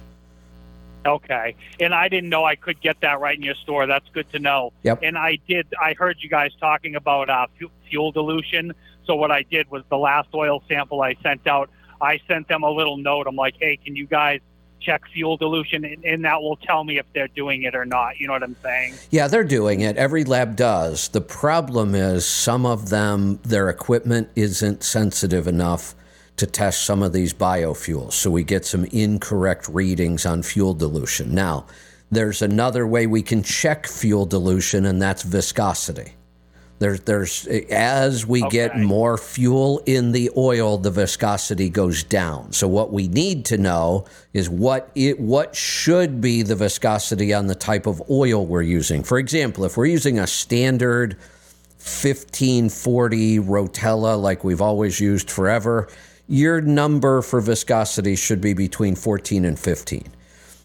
Okay. 1.05 1.55
And 1.79 1.93
I 1.93 2.09
didn't 2.09 2.29
know 2.29 2.45
I 2.45 2.55
could 2.55 2.81
get 2.81 2.99
that 3.01 3.19
right 3.19 3.37
in 3.37 3.43
your 3.43 3.55
store. 3.55 3.85
That's 3.85 4.09
good 4.09 4.29
to 4.31 4.39
know. 4.39 4.73
Yep. 4.83 5.01
And 5.03 5.17
I 5.17 5.37
did, 5.47 5.67
I 5.79 5.93
heard 5.93 6.17
you 6.19 6.29
guys 6.29 6.51
talking 6.59 6.95
about 6.95 7.29
uh, 7.29 7.47
fu- 7.59 7.69
fuel 7.89 8.11
dilution. 8.11 8.73
So 9.05 9.15
what 9.15 9.31
I 9.31 9.43
did 9.43 9.69
was 9.69 9.83
the 9.89 9.97
last 9.97 10.29
oil 10.33 10.63
sample 10.67 11.01
I 11.01 11.15
sent 11.21 11.45
out, 11.45 11.69
I 12.01 12.19
sent 12.27 12.47
them 12.47 12.63
a 12.63 12.71
little 12.71 12.97
note. 12.97 13.27
I'm 13.27 13.35
like, 13.35 13.55
hey, 13.59 13.77
can 13.77 13.95
you 13.95 14.07
guys 14.07 14.39
check 14.81 15.03
fuel 15.13 15.37
dilution? 15.37 15.85
And, 15.85 16.03
and 16.03 16.25
that 16.25 16.41
will 16.41 16.57
tell 16.57 16.83
me 16.83 16.97
if 16.97 17.05
they're 17.13 17.27
doing 17.27 17.63
it 17.63 17.75
or 17.75 17.85
not. 17.85 18.19
You 18.19 18.25
know 18.25 18.33
what 18.33 18.43
I'm 18.43 18.55
saying? 18.63 18.95
Yeah, 19.11 19.27
they're 19.27 19.43
doing 19.43 19.81
it. 19.81 19.97
Every 19.97 20.23
lab 20.23 20.55
does. 20.55 21.09
The 21.09 21.21
problem 21.21 21.93
is 21.93 22.25
some 22.25 22.65
of 22.65 22.89
them, 22.89 23.39
their 23.43 23.69
equipment 23.69 24.29
isn't 24.35 24.83
sensitive 24.83 25.47
enough 25.47 25.93
to 26.37 26.45
test 26.45 26.83
some 26.83 27.01
of 27.01 27.13
these 27.13 27.33
biofuels. 27.33 28.13
So 28.13 28.29
we 28.29 28.43
get 28.43 28.65
some 28.65 28.85
incorrect 28.85 29.69
readings 29.69 30.25
on 30.25 30.43
fuel 30.43 30.73
dilution. 30.73 31.33
Now, 31.33 31.65
there's 32.11 32.41
another 32.41 32.85
way 32.85 33.07
we 33.07 33.21
can 33.21 33.41
check 33.41 33.87
fuel 33.87 34.25
dilution, 34.25 34.85
and 34.85 35.01
that's 35.01 35.23
viscosity. 35.23 36.13
There's, 36.77 36.99
there's 37.01 37.47
as 37.69 38.25
we 38.25 38.41
get 38.49 38.77
more 38.77 39.17
fuel 39.17 39.81
in 39.85 40.11
the 40.11 40.29
oil, 40.35 40.77
the 40.77 40.91
viscosity 40.91 41.69
goes 41.69 42.03
down. 42.03 42.51
So 42.51 42.67
what 42.67 42.91
we 42.91 43.07
need 43.07 43.45
to 43.45 43.57
know 43.57 44.05
is 44.33 44.49
what 44.49 44.91
it 44.93 45.17
what 45.17 45.55
should 45.55 46.19
be 46.19 46.41
the 46.41 46.55
viscosity 46.55 47.33
on 47.33 47.47
the 47.47 47.55
type 47.55 47.87
of 47.87 48.03
oil 48.09 48.45
we're 48.45 48.61
using. 48.61 49.03
For 49.03 49.17
example, 49.19 49.63
if 49.63 49.77
we're 49.77 49.85
using 49.85 50.19
a 50.19 50.27
standard 50.27 51.13
1540 51.77 53.39
Rotella 53.39 54.21
like 54.21 54.43
we've 54.43 54.61
always 54.61 54.99
used 54.99 55.31
forever, 55.31 55.87
your 56.27 56.61
number 56.61 57.21
for 57.21 57.41
viscosity 57.41 58.15
should 58.15 58.41
be 58.41 58.53
between 58.53 58.95
14 58.95 59.45
and 59.45 59.57
15. 59.59 60.07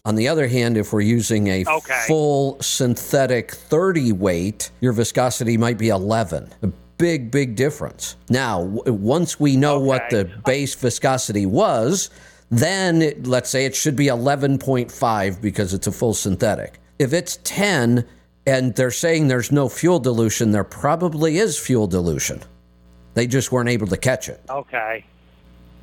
On 0.03 0.15
the 0.15 0.27
other 0.27 0.47
hand, 0.47 0.77
if 0.77 0.91
we're 0.93 1.01
using 1.01 1.47
a 1.47 1.63
Okay. 1.65 2.03
full 2.07 2.57
synthetic 2.61 3.51
30 3.53 4.11
weight, 4.13 4.71
your 4.79 4.93
viscosity 4.93 5.57
might 5.57 5.77
be 5.77 5.89
11. 5.89 6.49
A 6.63 6.67
big, 6.97 7.29
big 7.29 7.55
difference. 7.55 8.15
Now, 8.29 8.63
w- 8.63 8.93
once 8.93 9.39
we 9.39 9.55
know 9.55 9.79
what 9.79 10.09
the 10.09 10.29
base 10.45 10.73
viscosity 10.73 11.45
was, 11.45 12.09
then 12.49 13.01
it, 13.01 13.27
let's 13.27 13.49
say 13.49 13.65
it 13.65 13.75
should 13.75 13.95
be 13.95 14.07
11.5 14.07 15.39
because 15.41 15.73
it's 15.73 15.87
a 15.87 15.91
full 15.91 16.13
synthetic. 16.13 16.79
If 16.99 17.13
it's 17.13 17.39
10 17.43 18.03
and 18.47 18.75
they're 18.75 18.91
saying 18.91 19.27
there's 19.27 19.51
no 19.51 19.69
fuel 19.69 19.99
dilution, 19.99 20.51
there 20.51 20.63
probably 20.63 21.37
is 21.37 21.57
fuel 21.59 21.85
dilution. 21.87 22.41
They 23.13 23.27
just 23.27 23.51
weren't 23.51 23.69
able 23.69 23.87
to 23.87 23.97
catch 23.97 24.29
it. 24.29 24.41
Okay. 24.49 25.05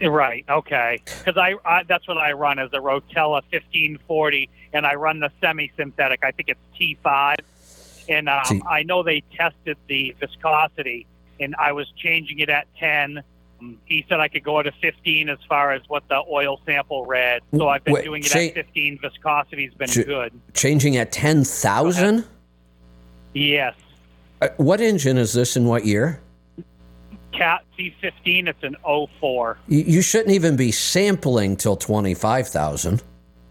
Right. 0.01 0.45
Okay. 0.49 1.01
Because 1.05 1.37
I, 1.37 1.55
I 1.65 1.83
that's 1.85 2.07
what 2.07 2.19
I 2.19 2.33
run 2.33 2.59
as 2.59 2.71
a 2.73 2.79
Rotella 2.79 3.43
1540, 3.51 4.49
and 4.73 4.87
I 4.87 4.95
run 4.95 5.21
the 5.21 5.31
semi-synthetic. 5.41 6.23
I 6.23 6.31
think 6.31 6.49
it's 6.51 6.61
T5, 6.79 7.37
and 8.09 8.29
um, 8.29 8.63
I 8.69 8.83
know 8.85 9.03
they 9.03 9.23
tested 9.35 9.77
the 9.89 10.15
viscosity, 10.21 11.07
and 11.41 11.55
I 11.59 11.73
was 11.73 11.91
changing 11.97 12.39
it 12.41 12.49
at 12.49 12.67
10. 12.79 13.23
Um, 13.61 13.79
He 13.87 14.05
said 14.09 14.21
I 14.21 14.29
could 14.29 14.45
go 14.45 14.63
to 14.63 14.71
15 14.81 15.29
as 15.29 15.39
far 15.49 15.73
as 15.73 15.83
what 15.89 16.07
the 16.09 16.23
oil 16.31 16.61
sample 16.65 17.05
read. 17.07 17.43
So 17.57 17.69
I've 17.69 17.83
been 17.83 17.95
Wait, 17.95 18.05
doing 18.05 18.23
it 18.23 18.29
cha- 18.29 18.39
at 18.39 18.55
15. 18.55 18.99
Viscosity's 19.03 19.75
been 19.75 19.89
Cha- 19.89 20.03
good. 20.05 20.33
Changing 20.55 20.97
at 20.97 21.11
10,000? 21.11 22.25
Yes. 23.35 23.75
Uh, 24.41 24.49
What 24.59 24.81
engine 24.81 25.19
is 25.19 25.33
this 25.33 25.57
in 25.57 25.65
what 25.67 25.85
year? 25.85 26.21
Cat 27.39 27.65
C15. 27.79 28.49
It's 28.49 28.63
an 28.65 28.77
04. 28.85 29.59
You, 29.69 29.79
you 29.87 30.03
shouldn't 30.03 30.33
even 30.33 30.57
be 30.57 30.73
sampling 30.73 31.57
till 31.57 31.77
25,000. 31.77 33.01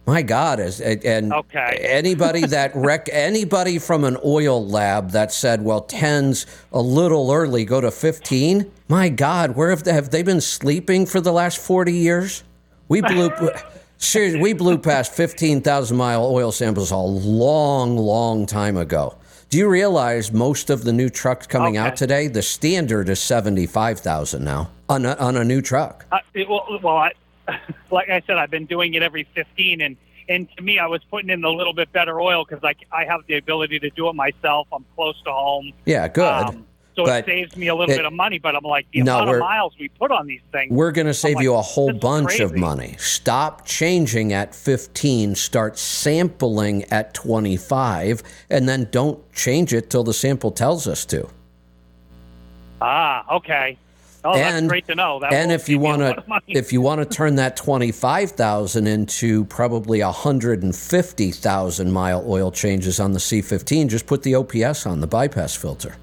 My 0.06 0.22
God, 0.22 0.60
is 0.60 0.80
and 0.80 1.34
Okay. 1.34 1.80
anybody 1.82 2.46
that 2.58 2.72
rec 2.76 3.10
anybody 3.12 3.80
from 3.80 4.04
an 4.04 4.18
oil 4.24 4.66
lab 4.66 5.12
that 5.12 5.34
said, 5.34 5.62
well, 5.64 5.84
10's 5.84 6.46
a 6.72 6.82
little 6.82 7.32
early, 7.32 7.66
go 7.66 7.82
to 7.82 7.92
15. 7.92 8.70
My 8.90 9.10
God, 9.10 9.56
where 9.56 9.70
have 9.70 9.84
they, 9.84 9.94
have 9.94 10.10
they 10.10 10.24
been 10.24 10.42
sleeping 10.42 11.06
for 11.06 11.20
the 11.20 11.32
last 11.34 11.58
40 11.58 11.92
years? 11.94 12.44
We 12.90 13.02
blew 13.02 13.32
seriously, 13.98 14.42
we 14.42 14.54
blew 14.54 14.78
past 14.78 15.14
15,000 15.14 15.96
mile 15.96 16.26
oil 16.26 16.52
samples 16.52 16.92
a 16.92 16.98
long, 16.98 17.98
long 17.98 18.46
time 18.46 18.78
ago. 18.78 19.18
Do 19.50 19.58
you 19.58 19.70
realize 19.70 20.34
most 20.34 20.70
of 20.70 20.84
the 20.84 20.92
new 20.92 21.10
trucks 21.10 21.48
coming 21.48 21.78
out 21.78 21.96
today, 21.96 22.28
the 22.28 22.42
standard 22.42 23.08
is 23.08 23.22
75,000 23.22 24.44
now 24.44 24.72
on 24.90 25.06
a, 25.06 25.14
on 25.16 25.38
a 25.38 25.44
new 25.46 25.62
truck? 25.62 26.06
Uh, 26.12 26.20
it, 26.34 26.50
well, 26.50 26.66
well 26.84 26.98
I, 26.98 27.12
like 27.92 28.10
I 28.10 28.22
said, 28.28 28.38
I've 28.38 28.52
been 28.52 28.66
doing 28.66 28.96
it 28.96 29.04
every 29.04 29.26
15, 29.36 29.82
and 29.82 29.96
and 30.30 30.50
to 30.58 30.62
me, 30.62 30.78
I 30.78 30.88
was 30.88 31.02
putting 31.06 31.30
in 31.30 31.46
a 31.46 31.50
little 31.50 31.74
bit 31.74 31.90
better 31.94 32.20
oil 32.20 32.44
because 32.44 32.62
I 32.62 32.74
I 32.94 33.06
have 33.06 33.22
the 33.28 33.38
ability 33.38 33.80
to 33.80 33.90
do 33.92 34.10
it 34.10 34.16
myself. 34.16 34.68
I'm 34.74 34.84
close 34.96 35.16
to 35.24 35.32
home. 35.32 35.72
Yeah, 35.86 36.10
good. 36.10 36.26
Um, 36.26 36.66
so 36.98 37.06
But 37.06 37.20
it 37.20 37.26
saves 37.28 37.56
me 37.56 37.68
a 37.68 37.76
little 37.76 37.94
it- 37.94 37.98
bit 37.98 38.06
of 38.06 38.14
money, 38.14 38.40
but 38.40 38.56
I'm 38.56 38.64
like 38.64 38.88
the 38.92 39.04
No, 39.04 39.20
amount 39.20 39.36
of 39.36 39.40
miles 39.40 39.74
we 39.80 39.88
put 39.88 40.10
on 40.12 40.26
these 40.26 40.42
things. 40.52 40.72
We're 40.72 40.92
going 40.92 41.06
to 41.06 41.14
save 41.14 41.36
like, 41.36 41.44
you 41.44 41.54
a 41.54 41.62
whole 41.62 41.94
bunch 41.94 42.40
of 42.40 42.56
money. 42.56 42.96
Stop 42.98 43.66
changing 43.68 44.34
at 44.34 44.56
15, 44.56 45.36
start 45.36 45.78
sampling 45.78 46.86
at 46.86 47.14
25, 47.14 48.24
and 48.50 48.68
then 48.68 48.88
don't 48.92 49.20
change 49.32 49.76
it 49.76 49.92
till 49.92 50.04
the 50.04 50.14
sample 50.14 50.50
tells 50.50 50.88
us 50.88 51.06
to. 51.06 51.30
Ah, 52.82 53.36
okay. 53.36 53.78
Oh, 54.26 54.34
And- 54.34 54.66
that's 54.66 54.68
great 54.68 54.88
to 54.88 54.96
know. 54.96 55.20
That 55.20 55.32
and 55.34 55.52
if 55.52 55.70
you 55.70 55.76
save 55.76 55.82
me 55.82 55.88
a 55.88 55.98
want 56.00 56.28
to 56.28 56.42
if 56.48 56.74
you 56.74 56.82
want 56.82 57.00
to 57.00 57.06
turn 57.06 57.36
that 57.36 57.56
25,000 57.56 58.88
into 58.88 59.46
probably 59.46 60.02
150,000 60.02 61.92
mile 61.92 62.24
oil 62.28 62.52
changes 62.52 63.00
on 63.00 63.14
the 63.14 63.20
C15, 63.20 63.88
just 63.88 64.08
put 64.08 64.24
the 64.24 64.34
OPS 64.34 64.88
on 64.88 65.00
the 65.02 65.08
bypass 65.08 65.56
filter. 65.56 65.96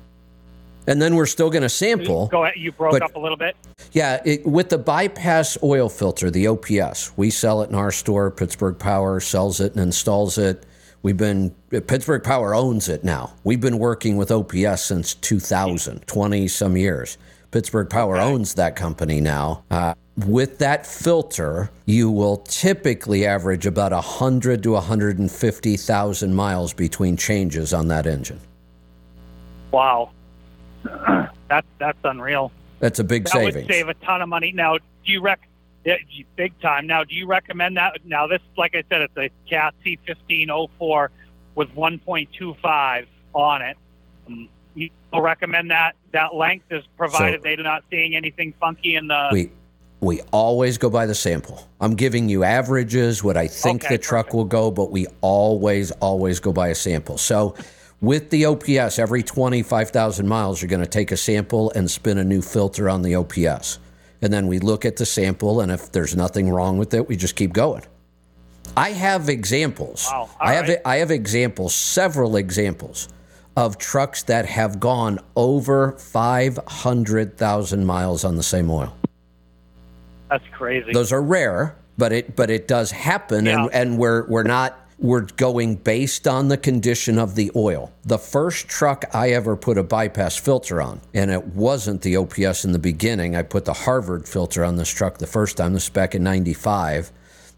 And 0.86 1.00
then 1.00 1.14
we're 1.14 1.26
still 1.26 1.50
going 1.50 1.62
to 1.62 1.68
sample. 1.68 2.26
Go 2.28 2.44
ahead. 2.44 2.54
You 2.56 2.72
broke 2.72 2.92
but- 2.92 3.02
up 3.02 3.16
a 3.16 3.18
little 3.18 3.36
bit. 3.36 3.56
Yeah, 3.92 4.20
it, 4.24 4.44
with 4.44 4.70
the 4.70 4.78
bypass 4.78 5.56
oil 5.62 5.88
filter, 5.88 6.30
the 6.30 6.48
OPS, 6.48 7.16
we 7.16 7.30
sell 7.30 7.62
it 7.62 7.70
in 7.70 7.76
our 7.76 7.92
store. 7.92 8.30
Pittsburgh 8.30 8.78
Power 8.78 9.20
sells 9.20 9.60
it 9.60 9.72
and 9.72 9.80
installs 9.80 10.36
it. 10.36 10.66
We've 11.02 11.16
been, 11.16 11.54
Pittsburgh 11.70 12.24
Power 12.24 12.54
owns 12.54 12.88
it 12.88 13.04
now. 13.04 13.34
We've 13.44 13.60
been 13.60 13.78
working 13.78 14.16
with 14.16 14.30
OPS 14.30 14.82
since 14.82 15.14
2000, 15.14 16.06
20 16.06 16.48
some 16.48 16.76
years. 16.76 17.18
Pittsburgh 17.50 17.88
Power 17.88 18.16
owns 18.16 18.54
that 18.54 18.74
company 18.74 19.20
now. 19.20 19.62
Uh, 19.70 19.94
with 20.26 20.58
that 20.58 20.86
filter, 20.86 21.70
you 21.86 22.10
will 22.10 22.38
typically 22.38 23.26
average 23.26 23.66
about 23.66 23.92
100 23.92 24.62
to 24.62 24.72
150,000 24.72 26.34
miles 26.34 26.72
between 26.72 27.16
changes 27.16 27.72
on 27.74 27.88
that 27.88 28.06
engine. 28.06 28.40
Wow. 29.70 30.10
that's 31.48 31.66
that's 31.78 31.98
unreal. 32.04 32.52
That's 32.80 32.98
a 32.98 33.04
big 33.04 33.24
that 33.24 33.32
savings. 33.32 33.54
would 33.54 33.66
save 33.68 33.88
a 33.88 33.94
ton 33.94 34.22
of 34.22 34.28
money. 34.28 34.52
Now, 34.52 34.78
do 34.78 34.84
you 35.04 35.20
rec? 35.20 35.40
Big 36.36 36.58
time. 36.60 36.86
Now, 36.86 37.04
do 37.04 37.14
you 37.14 37.26
recommend 37.26 37.76
that? 37.76 37.98
Now, 38.04 38.26
this, 38.26 38.40
like 38.56 38.74
I 38.74 38.84
said, 38.88 39.02
it's 39.02 39.16
a 39.18 39.30
Cat 39.48 39.74
C1504 39.84 41.08
with 41.54 41.68
1.25 41.74 43.06
on 43.34 43.62
it. 43.62 43.76
Um, 44.26 44.48
you 44.74 44.90
recommend 45.12 45.70
that 45.70 45.94
that 46.12 46.34
length 46.34 46.66
is 46.70 46.84
provided 46.96 47.40
So- 47.40 47.44
they're 47.44 47.56
not 47.58 47.84
seeing 47.90 48.16
anything 48.16 48.54
funky 48.58 48.96
in 48.96 49.08
the. 49.08 49.28
we 49.32 49.50
we 50.00 50.20
always 50.32 50.76
go 50.76 50.90
by 50.90 51.06
the 51.06 51.14
sample. 51.14 51.66
I'm 51.80 51.94
giving 51.94 52.28
you 52.28 52.44
averages, 52.44 53.24
what 53.24 53.36
I 53.38 53.46
think 53.46 53.84
Okay, 53.84 53.94
the 53.94 54.02
truck 54.02 54.34
will 54.34 54.44
go, 54.44 54.70
but 54.70 54.90
we 54.90 55.06
always 55.22 55.92
always 55.92 56.40
go 56.40 56.52
by 56.52 56.68
a 56.68 56.74
sample. 56.74 57.16
So 57.16 57.54
with 58.04 58.30
the 58.30 58.46
OPS, 58.46 58.98
every 58.98 59.22
25,000 59.22 60.26
miles, 60.26 60.60
you're 60.60 60.68
going 60.68 60.82
to 60.82 60.88
take 60.88 61.12
a 61.12 61.16
sample 61.16 61.70
and 61.72 61.90
spin 61.90 62.18
a 62.18 62.24
new 62.24 62.42
filter 62.42 62.88
on 62.88 63.02
the 63.02 63.14
OPS. 63.14 63.78
And 64.22 64.32
then 64.32 64.46
we 64.46 64.58
look 64.58 64.84
at 64.84 64.96
the 64.96 65.06
sample, 65.06 65.60
and 65.60 65.70
if 65.70 65.92
there's 65.92 66.16
nothing 66.16 66.48
wrong 66.50 66.78
with 66.78 66.94
it, 66.94 67.08
we 67.08 67.16
just 67.16 67.36
keep 67.36 67.52
going. 67.52 67.82
I 68.76 68.90
have 68.92 69.28
examples. 69.28 70.08
Wow, 70.10 70.30
I 70.40 70.54
have 70.54 70.68
right. 70.68 70.78
I 70.84 70.96
have 70.96 71.10
examples, 71.10 71.74
several 71.74 72.36
examples 72.36 73.08
of 73.56 73.78
trucks 73.78 74.22
that 74.24 74.46
have 74.46 74.80
gone 74.80 75.20
over 75.36 75.92
500,000 75.92 77.84
miles 77.84 78.24
on 78.24 78.36
the 78.36 78.42
same 78.42 78.70
oil. 78.70 78.96
That's 80.30 80.44
crazy. 80.52 80.92
Those 80.92 81.12
are 81.12 81.22
rare, 81.22 81.76
but 81.98 82.12
it 82.12 82.34
but 82.34 82.50
it 82.50 82.66
does 82.66 82.90
happen, 82.90 83.46
Yeah. 83.46 83.64
and 83.64 83.72
and 83.74 83.98
we're 83.98 84.26
we're 84.26 84.42
not 84.42 84.83
we're 84.98 85.22
going 85.22 85.76
based 85.76 86.26
on 86.26 86.48
the 86.48 86.56
condition 86.56 87.18
of 87.18 87.34
the 87.34 87.50
oil. 87.56 87.92
The 88.04 88.18
first 88.18 88.68
truck 88.68 89.04
I 89.12 89.30
ever 89.30 89.56
put 89.56 89.78
a 89.78 89.82
bypass 89.82 90.36
filter 90.36 90.80
on, 90.80 91.00
and 91.12 91.30
it 91.30 91.46
wasn't 91.48 92.02
the 92.02 92.16
OPS 92.16 92.64
in 92.64 92.72
the 92.72 92.78
beginning. 92.78 93.36
I 93.36 93.42
put 93.42 93.64
the 93.64 93.72
Harvard 93.72 94.28
filter 94.28 94.64
on 94.64 94.76
this 94.76 94.90
truck 94.90 95.18
the 95.18 95.26
first 95.26 95.56
time. 95.56 95.72
This 95.74 95.88
back 95.88 96.14
in 96.14 96.22
'95. 96.22 97.10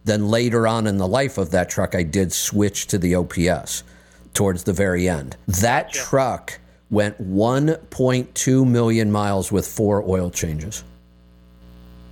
Then 0.05 0.29
later 0.29 0.69
on 0.69 0.87
in 0.87 0.99
the 0.99 1.09
life 1.09 1.37
of 1.37 1.51
that 1.51 1.69
truck, 1.69 1.95
I 1.95 2.05
did 2.05 2.33
switch 2.33 2.87
to 2.89 2.99
the 2.99 3.17
OPS 3.17 3.83
towards 4.35 4.63
the 4.63 4.73
very 4.73 5.09
end. 5.09 5.37
That 5.49 5.93
truck 5.93 6.61
went 6.91 7.21
1.2 7.21 8.69
million 8.69 9.11
miles 9.11 9.51
with 9.51 9.67
four 9.67 10.09
oil 10.09 10.31
changes. 10.31 10.85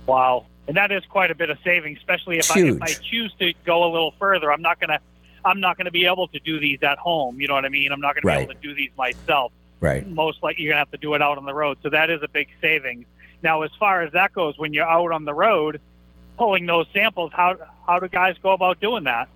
Wow, 0.05 0.45
and 0.67 0.75
that 0.75 0.91
is 0.91 1.03
quite 1.05 1.31
a 1.31 1.35
bit 1.35 1.49
of 1.49 1.57
savings, 1.63 1.97
especially 1.99 2.37
if 2.37 2.51
I, 2.51 2.59
if 2.59 2.81
I 2.81 2.93
choose 2.93 3.33
to 3.39 3.53
go 3.65 3.85
a 3.85 3.89
little 3.91 4.13
further. 4.19 4.51
I'm 4.51 4.61
not 4.61 4.79
gonna, 4.79 4.99
I'm 5.45 5.59
not 5.59 5.77
gonna 5.77 5.91
be 5.91 6.05
able 6.05 6.27
to 6.29 6.39
do 6.39 6.59
these 6.59 6.79
at 6.81 6.97
home. 6.97 7.39
You 7.39 7.47
know 7.47 7.53
what 7.53 7.65
I 7.65 7.69
mean? 7.69 7.91
I'm 7.91 8.01
not 8.01 8.15
gonna 8.15 8.25
Right. 8.27 8.37
be 8.47 8.51
able 8.51 8.53
to 8.61 8.67
do 8.67 8.73
these 8.73 8.89
myself. 8.97 9.51
Right. 9.79 10.05
Most 10.07 10.41
likely, 10.41 10.63
you're 10.63 10.71
gonna 10.73 10.79
have 10.79 10.91
to 10.91 10.97
do 10.97 11.13
it 11.13 11.21
out 11.21 11.37
on 11.37 11.45
the 11.45 11.53
road. 11.53 11.77
So 11.83 11.89
that 11.89 12.09
is 12.09 12.21
a 12.23 12.27
big 12.27 12.47
savings. 12.61 13.05
Now, 13.43 13.61
as 13.61 13.69
far 13.79 14.01
as 14.01 14.11
that 14.13 14.33
goes, 14.33 14.57
when 14.57 14.73
you're 14.73 14.87
out 14.89 15.11
on 15.11 15.25
the 15.25 15.33
road 15.33 15.79
pulling 16.37 16.65
those 16.65 16.87
samples, 16.93 17.31
how 17.33 17.55
how 17.85 17.99
do 17.99 18.07
guys 18.07 18.35
go 18.41 18.51
about 18.51 18.79
doing 18.79 19.03
that? 19.03 19.29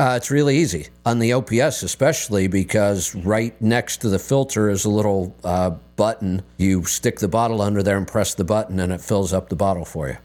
Uh, 0.00 0.14
it's 0.16 0.30
really 0.30 0.56
easy 0.56 0.86
on 1.04 1.18
the 1.18 1.32
OPS, 1.32 1.82
especially 1.82 2.46
because 2.46 3.14
right 3.16 3.60
next 3.60 3.96
to 3.98 4.08
the 4.08 4.18
filter 4.18 4.70
is 4.70 4.84
a 4.84 4.88
little 4.90 5.34
uh, 5.42 5.70
button. 5.96 6.42
You 6.56 6.84
stick 6.84 7.18
the 7.18 7.26
bottle 7.26 7.60
under 7.60 7.82
there 7.82 7.96
and 7.96 8.06
press 8.06 8.34
the 8.34 8.44
button, 8.44 8.78
and 8.78 8.92
it 8.92 9.00
fills 9.00 9.32
up 9.32 9.48
the 9.48 9.56
bottle 9.56 9.84
for 9.84 10.08
you. 10.08 10.16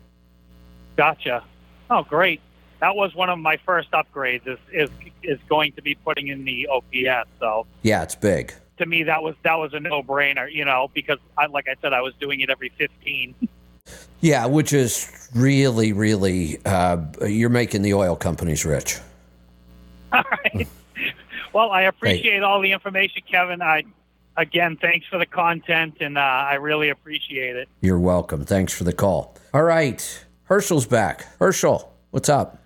Gotcha. 0.95 1.44
Oh, 1.90 2.03
great. 2.03 2.40
That 2.84 2.97
was 2.97 3.15
one 3.15 3.30
of 3.30 3.39
my 3.39 3.55
first 3.65 3.91
upgrades. 3.91 4.45
Is 4.45 4.60
is 4.73 4.89
is 5.23 5.39
going 5.47 5.72
to 5.72 5.81
be 5.81 5.95
putting 5.95 6.27
in 6.27 6.43
the 6.43 6.68
OPS. 6.68 7.30
So 7.39 7.65
Yeah, 7.81 8.03
it's 8.03 8.14
big. 8.14 8.53
to 8.77 8.85
me, 8.85 9.03
that 9.03 9.23
was 9.23 9.35
that 9.43 9.55
was 9.57 9.73
a 9.73 9.80
no 9.80 10.03
brainer. 10.03 10.51
You 10.51 10.65
know, 10.65 10.91
because 10.93 11.18
I, 11.38 11.45
like 11.45 11.69
I 11.69 11.76
said, 11.81 11.93
I 11.93 12.01
was 12.01 12.14
doing 12.19 12.41
it 12.41 12.49
every 12.49 12.73
15. 12.77 13.35
Yeah, 14.19 14.47
which 14.47 14.73
is 14.73 15.30
really, 15.34 15.93
really, 15.93 16.60
uh, 16.65 16.97
you're 17.26 17.49
making 17.49 17.84
the 17.84 17.93
oil 17.93 18.18
companies 18.18 18.65
rich. 18.65 18.99
All 20.11 20.23
right. 20.43 20.68
Well, 21.53 21.72
I 21.72 21.84
appreciate 21.84 22.43
all 22.43 22.60
the 22.60 22.73
information, 22.73 23.22
Kevin. 23.31 23.61
I 23.61 23.84
again, 24.35 24.76
thanks 24.81 25.07
for 25.07 25.18
the 25.18 25.26
content, 25.26 25.99
and 26.01 26.18
uh, 26.18 26.22
I 26.22 26.55
really 26.55 26.89
appreciate 26.89 27.55
it. 27.55 27.69
You're 27.80 27.99
welcome. 27.99 28.43
Thanks 28.43 28.73
for 28.73 28.84
the 28.84 28.91
call. 28.91 29.38
All 29.53 29.64
right, 29.64 30.26
Herschel's 30.45 30.85
back. 30.85 31.27
Herschel, 31.39 31.93
what's 32.11 32.27
up? 32.27 32.60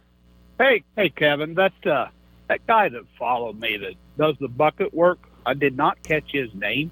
Hey, 0.60 0.84
hey, 0.96 1.10
Kevin, 1.10 1.54
that 1.56 1.74
uh, 1.86 2.08
that 2.48 2.66
guy 2.66 2.90
that 2.90 3.04
followed 3.20 3.60
me 3.60 3.78
that 3.78 3.94
does 4.18 4.36
the 4.40 4.48
bucket 4.48 4.94
work, 4.94 5.20
I 5.46 5.54
did 5.54 5.78
not 5.78 6.02
catch 6.04 6.32
his 6.32 6.54
name. 6.56 6.90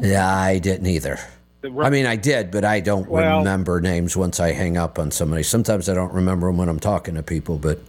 Yeah, 0.00 0.28
I 0.28 0.58
didn't 0.58 0.86
either. 0.86 1.18
I 1.64 1.90
mean, 1.90 2.06
I 2.06 2.14
did, 2.16 2.50
but 2.52 2.64
I 2.64 2.78
don't 2.80 3.08
Well- 3.08 3.38
remember 3.38 3.80
names 3.80 4.16
once 4.16 4.38
I 4.38 4.52
hang 4.52 4.76
up 4.76 4.98
on 4.98 5.10
somebody. 5.10 5.42
Sometimes 5.42 5.88
I 5.88 5.94
don't 5.94 6.12
remember 6.12 6.46
them 6.46 6.58
when 6.58 6.68
I'm 6.68 6.78
talking 6.78 7.14
to 7.16 7.22
people, 7.22 7.58
but 7.58 7.80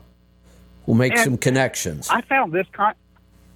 We'll 0.86 0.96
make 0.96 1.12
And- 1.12 1.20
some 1.22 1.36
connections. 1.38 2.08
I 2.10 2.20
found 2.22 2.52
this 2.52 2.66
kind 2.72 2.94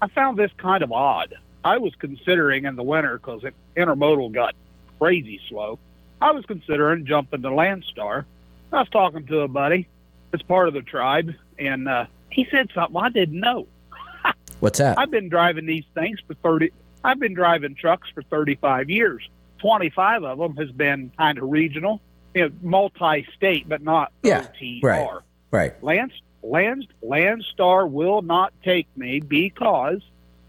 I 0.02 0.09
found 0.09 0.39
this 0.39 0.51
kind 0.56 0.82
of 0.82 0.93
odd. 0.93 1.35
I 1.64 1.78
was 1.78 1.94
considering 1.97 2.64
in 2.64 2.77
the 2.77 2.82
winter 2.82 3.18
because 3.18 3.43
intermodal 3.77 4.32
got 4.32 4.55
crazy 4.98 5.40
slow. 5.48 5.78
I 6.20 6.32
was 6.32 6.44
considering 6.47 7.05
jumping 7.06 7.43
to 7.43 7.48
Landstar. 7.48 8.24
I 8.72 8.78
was 8.78 8.89
talking 8.89 9.27
to 9.27 9.40
a 9.40 9.48
buddy 9.48 9.89
that's 10.31 10.43
part 10.43 10.68
of 10.68 10.74
the 10.74 10.82
tribe, 10.82 11.35
and 11.59 11.89
uh, 11.89 12.06
he 12.31 12.47
said 12.51 12.70
something 12.74 12.97
I 12.97 13.09
didn't 13.10 13.40
know. 13.40 13.66
What's 14.60 14.78
that? 14.78 14.98
I've 14.98 15.10
been 15.10 15.28
driving 15.28 15.66
these 15.66 15.85
things 15.94 16.18
for 16.27 16.35
30 16.35 16.70
I've 17.02 17.18
been 17.18 17.32
driving 17.35 17.74
trucks 17.74 18.09
for 18.14 18.22
35 18.22 18.90
years. 18.90 19.27
25 19.59 20.22
of 20.24 20.39
them 20.39 20.56
has 20.56 20.70
been 20.70 21.10
kind 21.16 21.39
of 21.39 21.48
regional, 21.48 22.01
you 22.35 22.43
know, 22.48 22.55
multi-state 22.62 23.68
but 23.68 23.82
not 23.82 24.12
Yeah, 24.22 24.47
OTR. 24.60 24.82
right. 24.82 25.09
Right. 25.51 25.82
Lance, 25.82 26.12
Lance, 26.42 26.86
Landstar 27.04 27.88
will 27.88 28.22
not 28.22 28.52
take 28.62 28.86
me 28.96 29.20
because 29.20 30.00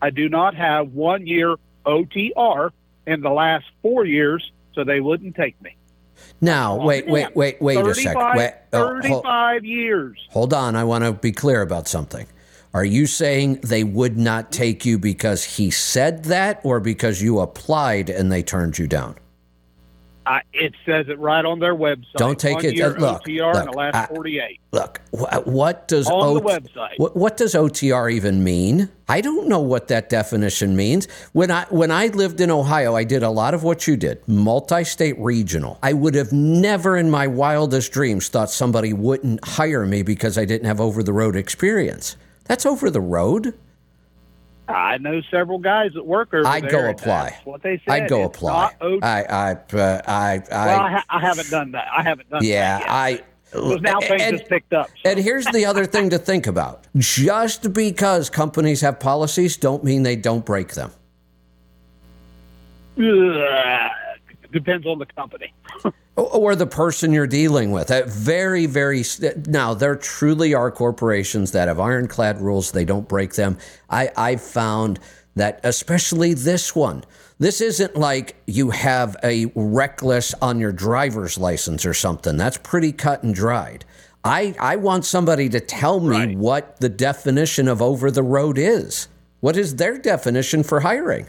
I 0.02 0.10
do 0.10 0.30
not 0.30 0.56
have 0.56 0.94
one 0.94 1.28
year 1.28 1.56
OTR 1.86 2.72
in 3.08 3.22
the 3.22 3.30
last 3.30 3.66
four 3.82 4.06
years, 4.06 4.52
so 4.74 4.84
they 4.84 5.00
wouldn't 5.00 5.36
take 5.36 5.62
me. 5.62 5.76
Now, 6.40 6.80
oh, 6.80 6.86
wait, 6.86 7.08
wait, 7.08 7.36
wait, 7.36 7.62
wait 7.62 7.78
a 7.78 7.96
second. 7.96 8.36
Wait, 8.36 8.54
oh, 8.74 8.80
hold, 8.80 9.24
35 9.24 9.66
years. 9.66 10.18
hold 10.30 10.54
on. 10.54 10.76
I 10.76 10.84
want 10.84 11.04
to 11.04 11.14
be 11.14 11.32
clear 11.32 11.62
about 11.62 11.88
something. 11.88 12.28
Are 12.74 12.86
you 12.86 13.06
saying 13.06 13.56
they 13.64 13.84
would 13.84 14.18
not 14.18 14.52
take 14.52 14.86
you 14.86 14.98
because 14.98 15.44
he 15.44 15.72
said 15.72 16.26
that 16.26 16.62
or 16.64 16.80
because 16.80 17.22
you 17.22 17.40
applied 17.40 18.10
and 18.10 18.32
they 18.32 18.44
turned 18.44 18.80
you 18.80 18.88
down? 18.88 19.16
I, 20.32 20.44
it 20.54 20.74
says 20.86 21.08
it 21.10 21.20
right 21.20 21.44
on 21.44 21.60
their 21.60 21.76
website. 21.76 22.14
Don't 22.16 22.40
take 22.40 22.64
it- 22.64 22.76
Year 22.76 22.96
uh, 22.96 23.00
look, 23.00 23.24
OTR 23.26 23.52
in 23.54 23.60
look, 23.66 23.72
the 23.72 23.78
last 23.78 23.96
I- 23.96 24.06
48. 24.06 24.62
Look, 24.72 25.02
what 25.12 25.90
does 25.90 26.08
On 26.08 26.36
the 26.36 26.42
website. 26.42 26.94
What, 26.96 27.18
what 27.18 27.36
does 27.36 27.54
OTR 27.54 28.10
even 28.10 28.42
mean? 28.42 28.90
I 29.10 29.20
don't 29.20 29.50
know 29.50 29.60
what 29.60 29.90
that 29.90 30.08
definition 30.08 30.78
means. 30.78 31.10
When 31.34 31.52
I 31.52 31.66
when 31.66 31.92
I 31.92 32.08
lived 32.08 32.40
in 32.40 32.50
Ohio, 32.50 32.96
I 32.96 33.04
did 33.04 33.24
a 33.24 33.30
lot 33.30 33.54
of 33.54 33.64
what 33.64 33.88
you 33.88 33.98
did, 33.98 34.26
multi-state 34.26 35.20
regional. 35.20 35.78
I 35.84 35.92
would 35.92 36.16
have 36.16 36.32
never 36.32 36.96
in 36.96 37.12
my 37.12 37.28
wildest 37.28 37.92
dreams 37.92 38.30
thought 38.30 38.50
somebody 38.50 38.94
wouldn't 38.94 39.44
hire 39.46 39.86
me 39.86 40.02
because 40.02 40.38
I 40.38 40.46
didn't 40.46 40.68
have 40.68 40.80
over-the-road 40.80 41.36
experience. 41.36 42.16
That's 42.46 42.66
over 42.66 42.90
the 42.90 43.02
road. 43.02 43.54
I 44.72 44.98
know 44.98 45.22
several 45.32 45.58
guys 45.60 45.92
that 45.94 46.06
work 46.06 46.34
over 46.34 46.48
I'd 46.48 46.64
there. 46.64 46.70
go 46.72 46.90
apply. 46.90 47.30
That's 47.32 47.46
what 47.46 47.62
they 47.64 47.82
said. 47.86 48.04
I'd 48.04 48.10
go 48.10 48.24
It's 48.26 48.38
apply. 48.38 48.72
not. 48.82 49.04
I 49.04 49.24
I 49.24 49.52
uh, 49.54 50.02
I 50.08 50.34
I, 50.52 50.66
well, 50.66 50.80
I, 50.82 50.92
ha- 50.92 51.06
I 51.10 51.20
haven't 51.20 51.50
done 51.50 51.72
that. 51.72 51.88
I 51.96 52.02
haven't 52.04 52.30
done 52.30 52.44
yeah, 52.44 52.80
that 52.80 52.86
Yeah, 52.88 52.94
I 52.94 53.22
Because 53.52 53.82
now 53.82 54.00
things 54.00 54.22
and- 54.22 54.38
just 54.38 54.50
picked 54.50 54.74
up. 54.74 54.90
And 55.06 55.20
here's 55.20 55.46
the 55.48 55.66
other 55.66 55.86
thing 55.86 56.10
to 56.12 56.18
think 56.18 56.48
about. 56.48 56.86
Just 56.98 57.74
because 57.74 58.30
companies 58.30 58.82
have 58.82 59.00
policies 59.00 59.58
don't 59.58 59.84
mean 59.84 60.04
they 60.04 60.16
don't 60.16 60.46
break 60.46 60.74
them. 60.74 60.92
Depends 64.52 64.86
on 64.86 65.00
the 65.00 65.06
company. 65.06 65.54
or 66.16 66.56
the 66.56 66.68
person 66.68 67.14
you're 67.14 67.28
dealing 67.28 67.72
with. 67.72 67.90
Very, 68.08 68.66
very. 68.66 69.04
Now, 69.48 69.74
there 69.74 69.96
truly 69.96 70.54
are 70.54 70.72
corporations 70.72 71.52
that 71.52 71.68
have 71.68 71.80
ironclad 71.80 72.42
rules. 72.42 72.72
They 72.72 72.86
don't 72.86 73.08
break 73.08 73.36
them. 73.36 73.58
I, 73.90 74.12
I've 74.16 74.42
found 74.42 75.00
that, 75.36 75.62
especially 75.64 76.34
this 76.34 76.76
one, 76.76 77.04
this 77.40 77.62
isn't 77.62 77.96
like 77.96 78.36
you 78.46 78.70
have 78.72 79.16
a 79.24 79.52
reckless 79.56 80.34
on 80.42 80.60
your 80.60 80.72
driver's 80.72 81.38
license 81.38 81.86
or 81.86 81.94
something. 81.94 82.38
That's 82.38 82.58
pretty 82.58 82.92
cut 82.92 83.24
and 83.24 83.34
dried. 83.34 83.86
I, 84.24 84.54
I 84.60 84.76
want 84.76 85.06
somebody 85.06 85.50
to 85.50 85.60
tell 85.60 86.00
me 86.00 86.36
what 86.36 86.80
the 86.80 86.90
definition 86.90 87.68
of 87.68 87.82
over 87.82 88.12
the 88.12 88.22
road 88.22 88.60
is. 88.60 89.08
What 89.40 89.58
is 89.58 89.78
their 89.78 89.98
definition 89.98 90.62
for 90.62 90.82
hiring? 90.82 91.28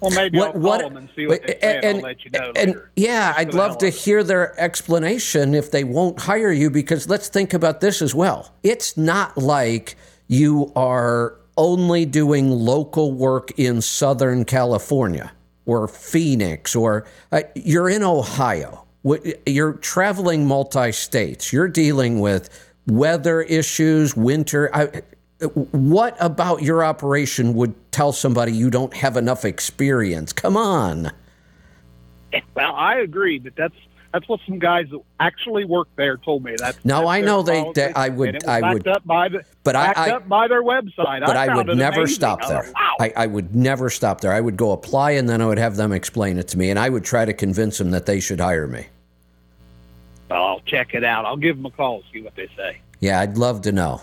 Well, 0.00 0.10
maybe 0.12 0.38
What- 0.38 0.54
I'll 0.56 0.60
call 0.62 0.78
them 0.78 0.96
and 0.96 1.08
see 1.14 1.26
what 1.26 1.42
they 1.46 1.54
and- 1.54 1.60
say, 1.62 1.76
and, 1.76 1.84
and- 1.84 1.96
I'll 1.98 2.02
let 2.02 2.24
you 2.24 2.30
know 2.30 2.52
and 2.56 2.68
later. 2.70 2.90
yeah, 2.96 3.34
I'd 3.36 3.54
love 3.54 3.78
to 3.78 3.90
hear 3.90 4.22
their 4.24 4.58
explanation 4.60 5.54
if 5.54 5.70
they 5.70 5.84
won't 5.84 6.20
hire 6.20 6.50
you 6.52 6.70
because 6.70 7.08
let's 7.08 7.28
think 7.28 7.52
about 7.54 7.80
this 7.80 8.00
as 8.00 8.14
well. 8.14 8.52
It's 8.62 8.96
not 8.96 9.36
like 9.36 9.96
you 10.26 10.72
are 10.74 11.34
only 11.56 12.06
doing 12.06 12.50
local 12.50 13.12
work 13.12 13.50
in 13.58 13.82
Southern 13.82 14.44
California 14.44 15.32
or 15.66 15.86
Phoenix 15.86 16.74
or 16.74 17.04
uh, 17.32 17.42
you're 17.54 17.90
in 17.90 18.02
Ohio. 18.02 18.86
You're 19.46 19.74
traveling 19.74 20.46
multi 20.46 20.92
states. 20.92 21.52
You're 21.52 21.68
dealing 21.68 22.20
with 22.20 22.48
weather 22.86 23.42
issues, 23.42 24.16
winter. 24.16 24.70
I, 24.74 25.02
what 25.72 26.16
about 26.20 26.62
your 26.62 26.84
operation 26.84 27.54
would 27.54 27.74
tell 27.92 28.12
somebody 28.12 28.52
you 28.52 28.70
don't 28.70 28.94
have 28.94 29.16
enough 29.16 29.44
experience? 29.44 30.32
Come 30.32 30.56
on. 30.56 31.10
Well, 32.54 32.74
I 32.74 32.96
agree, 32.96 33.38
that 33.40 33.56
that's 33.56 33.74
that's 34.12 34.28
what 34.28 34.40
some 34.44 34.58
guys 34.58 34.86
that 34.90 35.00
actually 35.20 35.64
work 35.64 35.86
there 35.94 36.16
told 36.16 36.42
me. 36.42 36.56
That's 36.58 36.84
No, 36.84 37.06
I 37.06 37.20
know 37.20 37.42
they- 37.42 37.70
they- 37.76 37.92
I 37.94 38.08
would- 38.08 38.44
I 38.44 38.72
would- 38.72 38.88
up 38.88 39.06
by 39.06 39.28
the 39.28 39.44
but 39.62 39.76
I- 39.76 39.92
I- 39.96 40.10
up 40.10 40.28
by 40.28 40.48
their 40.48 40.64
website. 40.64 41.20
But 41.24 41.36
I, 41.36 41.46
found 41.46 41.68
would 41.68 41.76
never 41.78 42.00
amazing. 42.00 42.14
stop 42.16 42.40
there. 42.48 42.64
wow. 42.74 42.96
I, 42.98 43.12
I 43.16 43.26
would 43.26 43.54
never 43.54 43.88
stop 43.88 44.20
there. 44.20 44.32
I 44.32 44.40
would 44.40 44.56
go 44.56 44.72
apply 44.72 45.12
and 45.12 45.28
then 45.28 45.40
I 45.40 45.46
would 45.46 45.58
have 45.58 45.76
them 45.76 45.92
explain 45.92 46.38
it 46.38 46.48
to 46.48 46.58
me, 46.58 46.70
and 46.70 46.78
I 46.78 46.88
would 46.88 47.04
try 47.04 47.24
to 47.24 47.32
convince 47.32 47.78
them 47.78 47.92
that 47.92 48.06
they 48.06 48.18
should 48.18 48.40
hire 48.40 48.66
me. 48.66 48.86
Well, 50.28 50.42
I'll 50.44 50.60
check 50.66 50.92
it 50.94 51.04
out. 51.04 51.24
I'll 51.24 51.36
give 51.36 51.56
them 51.56 51.66
a 51.66 51.70
call, 51.70 52.02
see 52.12 52.20
what 52.20 52.34
they 52.34 52.48
say. 52.56 52.78
Yeah, 52.98 53.20
I'd 53.20 53.38
love 53.38 53.62
to 53.62 53.70
know. 53.72 54.02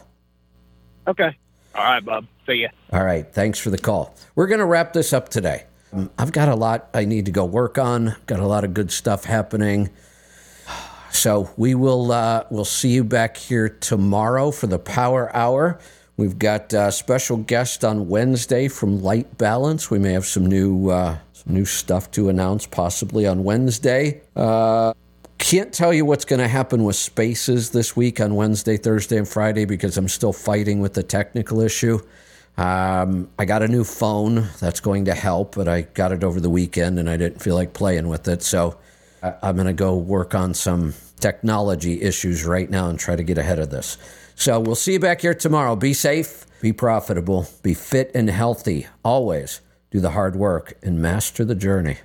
Okay. 1.08 1.36
All 1.76 1.84
right, 1.84 2.04
Bob. 2.04 2.26
See 2.46 2.64
ya. 2.64 2.70
All 2.92 3.04
right. 3.04 3.26
Thanks 3.32 3.60
for 3.60 3.70
the 3.70 3.78
call. 3.78 4.16
We're 4.36 4.48
going 4.48 4.60
to 4.60 4.66
wrap 4.66 4.94
this 4.94 5.14
up 5.14 5.30
today. 5.30 5.66
Um, 5.94 6.10
I've 6.18 6.32
got 6.32 6.50
a 6.50 6.56
lot 6.56 6.90
I 6.94 7.06
need 7.06 7.26
to 7.26 7.32
go 7.32 7.46
work 7.46 7.78
on. 7.78 8.16
Got 8.26 8.40
a 8.40 8.48
lot 8.48 8.64
of 8.64 8.74
good 8.74 8.92
stuff 8.92 9.26
happening. 9.26 9.90
So 11.10 11.50
we 11.58 11.74
will 11.74 12.12
uh, 12.12 12.44
we'll 12.52 12.66
see 12.66 12.90
you 12.90 13.04
back 13.04 13.38
here 13.38 13.70
tomorrow 13.70 14.52
for 14.52 14.68
the 14.68 14.78
Power 14.78 15.36
Hour. 15.36 15.80
We've 16.18 16.38
got 16.38 16.74
a 16.74 16.92
special 16.92 17.38
guest 17.38 17.84
on 17.84 18.08
Wednesday 18.10 18.68
from 18.68 19.02
Light 19.02 19.38
Balance. 19.38 19.90
We 19.90 20.00
may 20.00 20.12
have 20.12 20.26
some 20.26 20.46
new 20.46 20.90
uh, 20.90 21.18
some 21.32 21.54
new 21.54 21.66
stuff 21.66 22.12
to 22.12 22.30
announce 22.30 22.68
possibly 22.68 23.26
on 23.26 23.44
Wednesday. 23.44 24.22
Uh, 24.36 24.94
can't 25.38 25.72
tell 25.72 25.94
you 25.94 26.06
what's 26.06 26.26
going 26.26 26.40
to 26.40 26.48
happen 26.48 26.84
with 26.84 26.96
spaces 26.96 27.70
this 27.70 27.96
week 27.96 28.20
on 28.20 28.36
Wednesday, 28.36 28.78
Thursday, 28.78 29.18
and 29.18 29.28
Friday 29.28 29.66
because 29.66 29.98
I'm 29.98 30.08
still 30.08 30.34
fighting 30.34 30.80
with 30.80 30.94
the 30.94 31.04
technical 31.04 31.62
issue. 31.62 32.00
Um, 32.58 33.30
I 33.38 33.46
got 33.46 33.62
a 33.62 33.68
new 33.68 33.84
phone 33.84 34.50
that's 34.60 34.80
going 34.80 35.06
to 35.06 35.14
help, 35.14 35.56
but 35.56 35.68
I 35.68 35.82
got 35.82 36.12
it 36.12 36.24
over 36.24 36.40
the 36.40 36.50
weekend 36.50 36.98
and 36.98 37.10
I 37.10 37.16
didn't 37.16 37.42
feel 37.42 37.56
like 37.56 37.74
playing 37.74 38.08
with 38.08 38.28
it. 38.28 38.42
So 38.42 38.78
I'm 39.22 39.56
going 39.56 39.68
to 39.68 39.74
go 39.74 39.96
work 39.96 40.34
on 40.34 40.54
some 40.54 40.96
technology 41.20 42.02
issues 42.02 42.46
right 42.46 42.70
now 42.70 42.90
and 42.90 43.00
try 43.00 43.16
to 43.16 43.24
get 43.24 43.38
ahead 43.38 43.60
of 43.60 43.70
this. 43.70 43.98
So 44.36 44.60
we'll 44.60 44.76
see 44.76 44.94
you 44.94 45.00
back 45.00 45.22
here 45.22 45.34
tomorrow. 45.34 45.76
Be 45.76 45.94
safe, 45.94 46.46
be 46.62 46.74
profitable, 46.74 47.48
be 47.62 47.74
fit 47.74 48.12
and 48.14 48.30
healthy. 48.30 48.88
Always 49.04 49.62
do 49.92 50.00
the 50.00 50.12
hard 50.12 50.36
work 50.36 50.78
and 50.82 51.00
master 51.00 51.46
the 51.46 51.56
journey. 51.56 51.98